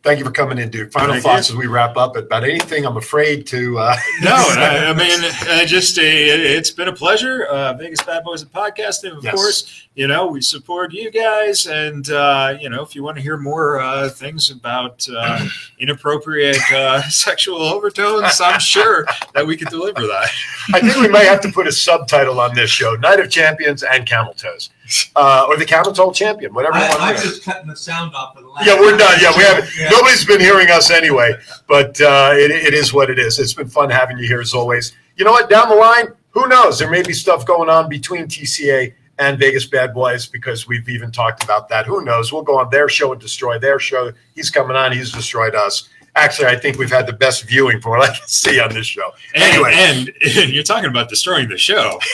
Thank 0.05 0.19
you 0.19 0.25
for 0.25 0.33
coming 0.33 0.59
in, 0.59 0.69
Duke. 0.69 0.91
Final 0.91 1.13
Thank 1.13 1.23
thoughts 1.23 1.49
you. 1.49 1.55
as 1.55 1.59
we 1.61 1.69
wrap 1.69 1.97
up 1.97 2.17
about 2.17 2.43
anything 2.43 2.85
I'm 2.85 2.97
afraid 2.97 3.47
to. 3.49 3.79
Uh, 3.79 3.95
No, 4.23 4.33
I, 4.35 4.87
I 4.89 4.93
mean, 4.95 5.21
uh, 5.49 5.65
just 5.65 5.97
a, 5.97 6.03
it's 6.03 6.73
been 6.73 6.89
a 6.89 6.93
pleasure. 6.93 7.45
Uh, 7.45 7.75
Vegas 7.75 8.03
Bad 8.03 8.25
Boyz 8.25 8.43
of 8.43 8.51
Podcasting, 8.51 9.17
of 9.17 9.23
Yes. 9.23 9.33
course. 9.33 9.89
You 9.95 10.09
know, 10.09 10.27
we 10.27 10.41
support 10.41 10.93
you 10.93 11.09
guys, 11.13 11.67
and 11.69 12.11
uh, 12.11 12.57
you 12.61 12.69
know, 12.69 12.83
if 12.83 12.97
you 12.97 13.05
want 13.05 13.17
to 13.19 13.23
hear 13.23 13.37
more 13.37 13.81
uh, 13.81 14.09
things 14.09 14.51
about 14.51 15.07
uh, 15.17 15.47
inappropriate 15.79 16.59
uh, 16.73 17.03
sexual 17.09 17.63
overtones, 17.63 18.41
I'm 18.41 18.59
sure 18.59 19.07
that 19.35 19.47
we 19.47 19.57
could 19.57 19.69
deliver 19.69 20.01
that. 20.01 20.31
I 20.75 20.81
think 20.81 20.97
we 20.97 21.09
might 21.11 21.27
have 21.27 21.41
to 21.43 21.53
put 21.53 21.69
a 21.69 21.73
subtitle 21.73 22.41
on 22.41 22.55
this 22.57 22.71
show 22.71 22.95
Night 22.97 23.21
of 23.21 23.31
Champions 23.31 23.85
and 23.85 24.05
Camel 24.05 24.35
Toes. 24.35 24.71
Uh, 25.15 25.47
or 25.49 25.57
the 25.57 25.65
Camel 25.65 25.93
Toe 25.93 26.13
Champion, 26.13 26.53
whatever 26.55 26.75
I, 26.77 26.89
I'm 26.89 27.17
just 27.17 27.45
cutting 27.45 27.69
the 27.69 27.77
sound 27.77 28.15
off 28.15 28.35
for 28.35 28.43
the 28.43 28.49
last. 28.49 28.67
Yeah, 28.67 28.81
we're 28.81 28.97
done. 28.97 29.19
Yeah, 29.21 29.33
we 29.37 29.43
haven't. 29.43 29.69
Yeah. 29.79 29.91
Nobody's 29.91 30.25
been 30.25 30.41
hearing 30.41 30.71
us 30.71 30.91
anyway, 30.91 31.35
but 31.69 32.01
uh, 32.01 32.33
it, 32.35 32.51
it 32.51 32.75
is 32.75 32.93
what 32.93 33.11
it 33.11 33.19
is. 33.19 33.39
It's 33.39 33.55
been 33.55 33.69
fun 33.69 33.91
having 33.91 34.19
you 34.19 34.27
here 34.27 34.41
as 34.41 34.55
always. 34.55 34.93
You 35.17 35.25
know 35.25 35.33
what? 35.33 35.49
Down 35.51 35.69
the 35.69 35.75
line, 35.77 36.09
who 36.31 36.49
knows? 36.49 36.79
There 36.79 36.91
may 36.91 37.03
be 37.03 37.13
stuff 37.13 37.45
going 37.47 37.69
on 37.69 37.89
between 37.89 38.25
TCA 38.25 38.95
and 39.19 39.39
Vegas 39.39 39.67
Bad 39.67 39.95
Boyz 39.95 40.31
because 40.31 40.67
we've 40.67 40.89
even 40.89 41.13
talked 41.13 41.45
about 41.45 41.69
that. 41.69 41.87
Who 41.87 42.05
knows? 42.05 42.33
We'll 42.33 42.43
go 42.43 42.59
on 42.59 42.71
their 42.71 42.89
show 42.89 43.13
and 43.13 43.21
destroy 43.21 43.59
their 43.59 43.79
show. 43.79 44.13
He's 44.35 44.51
coming 44.51 44.77
on. 44.77 44.93
He's 44.93 45.13
destroyed 45.13 45.55
us. 45.55 45.89
Actually, 46.15 46.49
I 46.49 46.57
think 46.57 46.79
we've 46.79 46.91
had 46.91 47.07
the 47.07 47.13
best 47.13 47.45
viewing 47.45 47.81
for 47.81 47.91
what 47.91 48.03
I 48.03 48.13
can 48.13 48.27
see 48.27 48.61
on 48.61 48.73
this 48.75 48.87
show. 48.87 49.13
And, 49.35 49.43
Anyway, 49.45 49.73
and 49.75 50.13
you're 50.53 50.63
talking 50.65 50.91
about 50.91 51.09
destroying 51.09 51.49
the 51.49 51.59
show. 51.59 51.99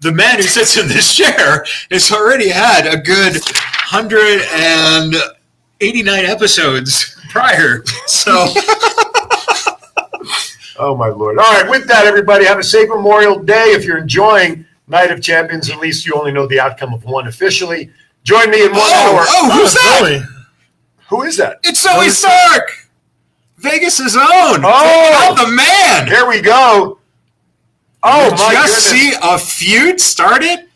The 0.00 0.12
man 0.12 0.36
who 0.36 0.42
sits 0.42 0.76
in 0.76 0.86
this 0.88 1.14
chair 1.14 1.64
has 1.90 2.10
already 2.12 2.48
had 2.48 2.86
a 2.86 2.96
good 2.96 3.34
189 3.90 6.24
episodes 6.26 7.16
prior. 7.30 7.82
So, 8.06 8.46
Oh 10.76 10.96
my 10.96 11.06
lord! 11.08 11.38
All 11.38 11.44
right, 11.52 11.70
with 11.70 11.86
that, 11.86 12.04
everybody 12.04 12.44
have 12.44 12.58
a 12.58 12.62
safe 12.64 12.88
Memorial 12.88 13.38
Day. 13.38 13.66
If 13.74 13.84
you're 13.84 13.98
enjoying 13.98 14.66
Night 14.88 15.12
of 15.12 15.22
Champions, 15.22 15.70
at 15.70 15.78
least 15.78 16.04
you 16.04 16.14
only 16.14 16.32
know 16.32 16.48
the 16.48 16.58
outcome 16.58 16.92
of 16.92 17.04
one 17.04 17.28
officially. 17.28 17.90
Join 18.24 18.50
me 18.50 18.64
in 18.64 18.72
one 18.72 18.80
Oh, 18.82 19.16
hour. 19.16 19.24
oh, 19.28 19.50
who's 19.52 19.72
that? 19.74 20.28
Who 21.10 21.22
is 21.22 21.36
that? 21.36 21.60
it's 21.62 21.86
Zoey 21.86 22.10
Stark, 22.10 22.72
Vegas' 23.58 24.00
own. 24.16 24.62
Oh! 24.64 25.34
the 25.38 25.46
man. 25.54 26.08
Here 26.08 26.26
we 26.28 26.40
go. 26.40 26.98
Oh 28.04 28.30
Did 28.30 28.38
my 28.38 28.52
you 28.52 28.58
goodness! 28.58 28.84
see 28.84 29.14
a 29.22 29.38
feud 29.38 30.00
started? 30.00 30.68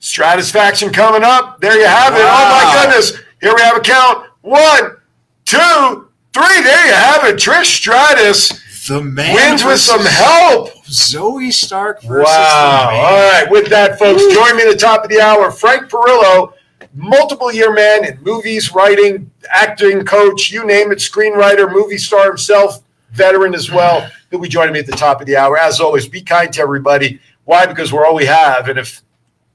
Stratusfaction 0.00 0.92
coming 0.94 1.22
up. 1.24 1.60
There 1.60 1.76
you 1.78 1.86
have 1.86 2.14
it. 2.14 2.20
Oh 2.22 2.24
my 2.24 2.82
goodness! 2.82 3.18
Here 3.40 3.54
we 3.54 3.60
have 3.60 3.76
a 3.76 3.80
count. 3.80 4.28
One, 4.42 4.96
two, 5.44 6.08
three. 6.32 6.62
There 6.62 6.86
you 6.86 6.94
have 6.94 7.24
it. 7.24 7.36
Trish 7.36 7.66
Stratus 7.66 8.60
The 8.86 9.02
man 9.02 9.34
wins 9.34 9.64
with 9.64 9.80
some 9.80 10.04
help. 10.04 10.70
Zoey 10.84 11.52
Stark 11.52 12.00
versus 12.02 12.24
Wow. 12.26 12.90
All 12.92 13.30
right. 13.32 13.50
With 13.50 13.68
that, 13.70 13.98
folks, 13.98 14.22
join 14.32 14.56
me 14.56 14.62
at 14.62 14.70
the 14.72 14.78
top 14.78 15.04
of 15.04 15.10
the 15.10 15.20
hour. 15.20 15.50
Frank 15.50 15.90
Perillo, 15.90 16.54
multiple 16.94 17.52
year 17.52 17.72
man 17.72 18.04
in 18.06 18.22
movies, 18.22 18.72
writing, 18.74 19.30
acting, 19.50 20.04
coach, 20.04 20.50
you 20.50 20.64
name 20.66 20.90
it, 20.92 20.98
screenwriter, 20.98 21.70
movie 21.70 21.98
star 21.98 22.26
himself, 22.26 22.82
veteran 23.12 23.54
as 23.54 23.70
well. 23.70 24.08
He'll 24.30 24.40
be 24.40 24.48
joining 24.48 24.72
me 24.72 24.80
at 24.80 24.86
the 24.86 24.92
top 24.92 25.20
of 25.20 25.26
the 25.26 25.36
hour. 25.36 25.58
As 25.58 25.80
always, 25.80 26.08
be 26.08 26.22
kind 26.22 26.52
to 26.52 26.60
everybody. 26.60 27.20
Why? 27.44 27.66
Because 27.66 27.92
we're 27.92 28.06
all 28.06 28.14
we 28.14 28.26
have. 28.26 28.68
And 28.68 28.78
if 28.78 29.02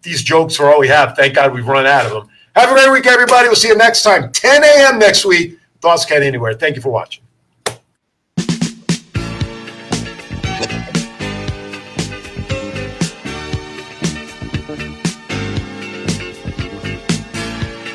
these 0.01 0.23
jokes 0.23 0.59
are 0.59 0.71
all 0.71 0.79
we 0.79 0.87
have, 0.87 1.15
thank 1.15 1.35
God 1.35 1.53
we've 1.53 1.67
run 1.67 1.85
out 1.85 2.05
of 2.05 2.11
them. 2.11 2.29
Have 2.55 2.69
a 2.69 2.73
great 2.73 2.91
week, 2.91 3.05
everybody. 3.05 3.47
We'll 3.47 3.55
see 3.55 3.67
you 3.67 3.77
next 3.77 4.03
time, 4.03 4.31
10 4.31 4.63
a.m. 4.63 4.99
next 4.99 5.25
week. 5.25 5.59
Thoughts 5.81 6.05
Count 6.05 6.23
Anywhere. 6.23 6.53
Thank 6.53 6.75
you 6.75 6.81
for 6.81 6.89
watching. 6.89 7.24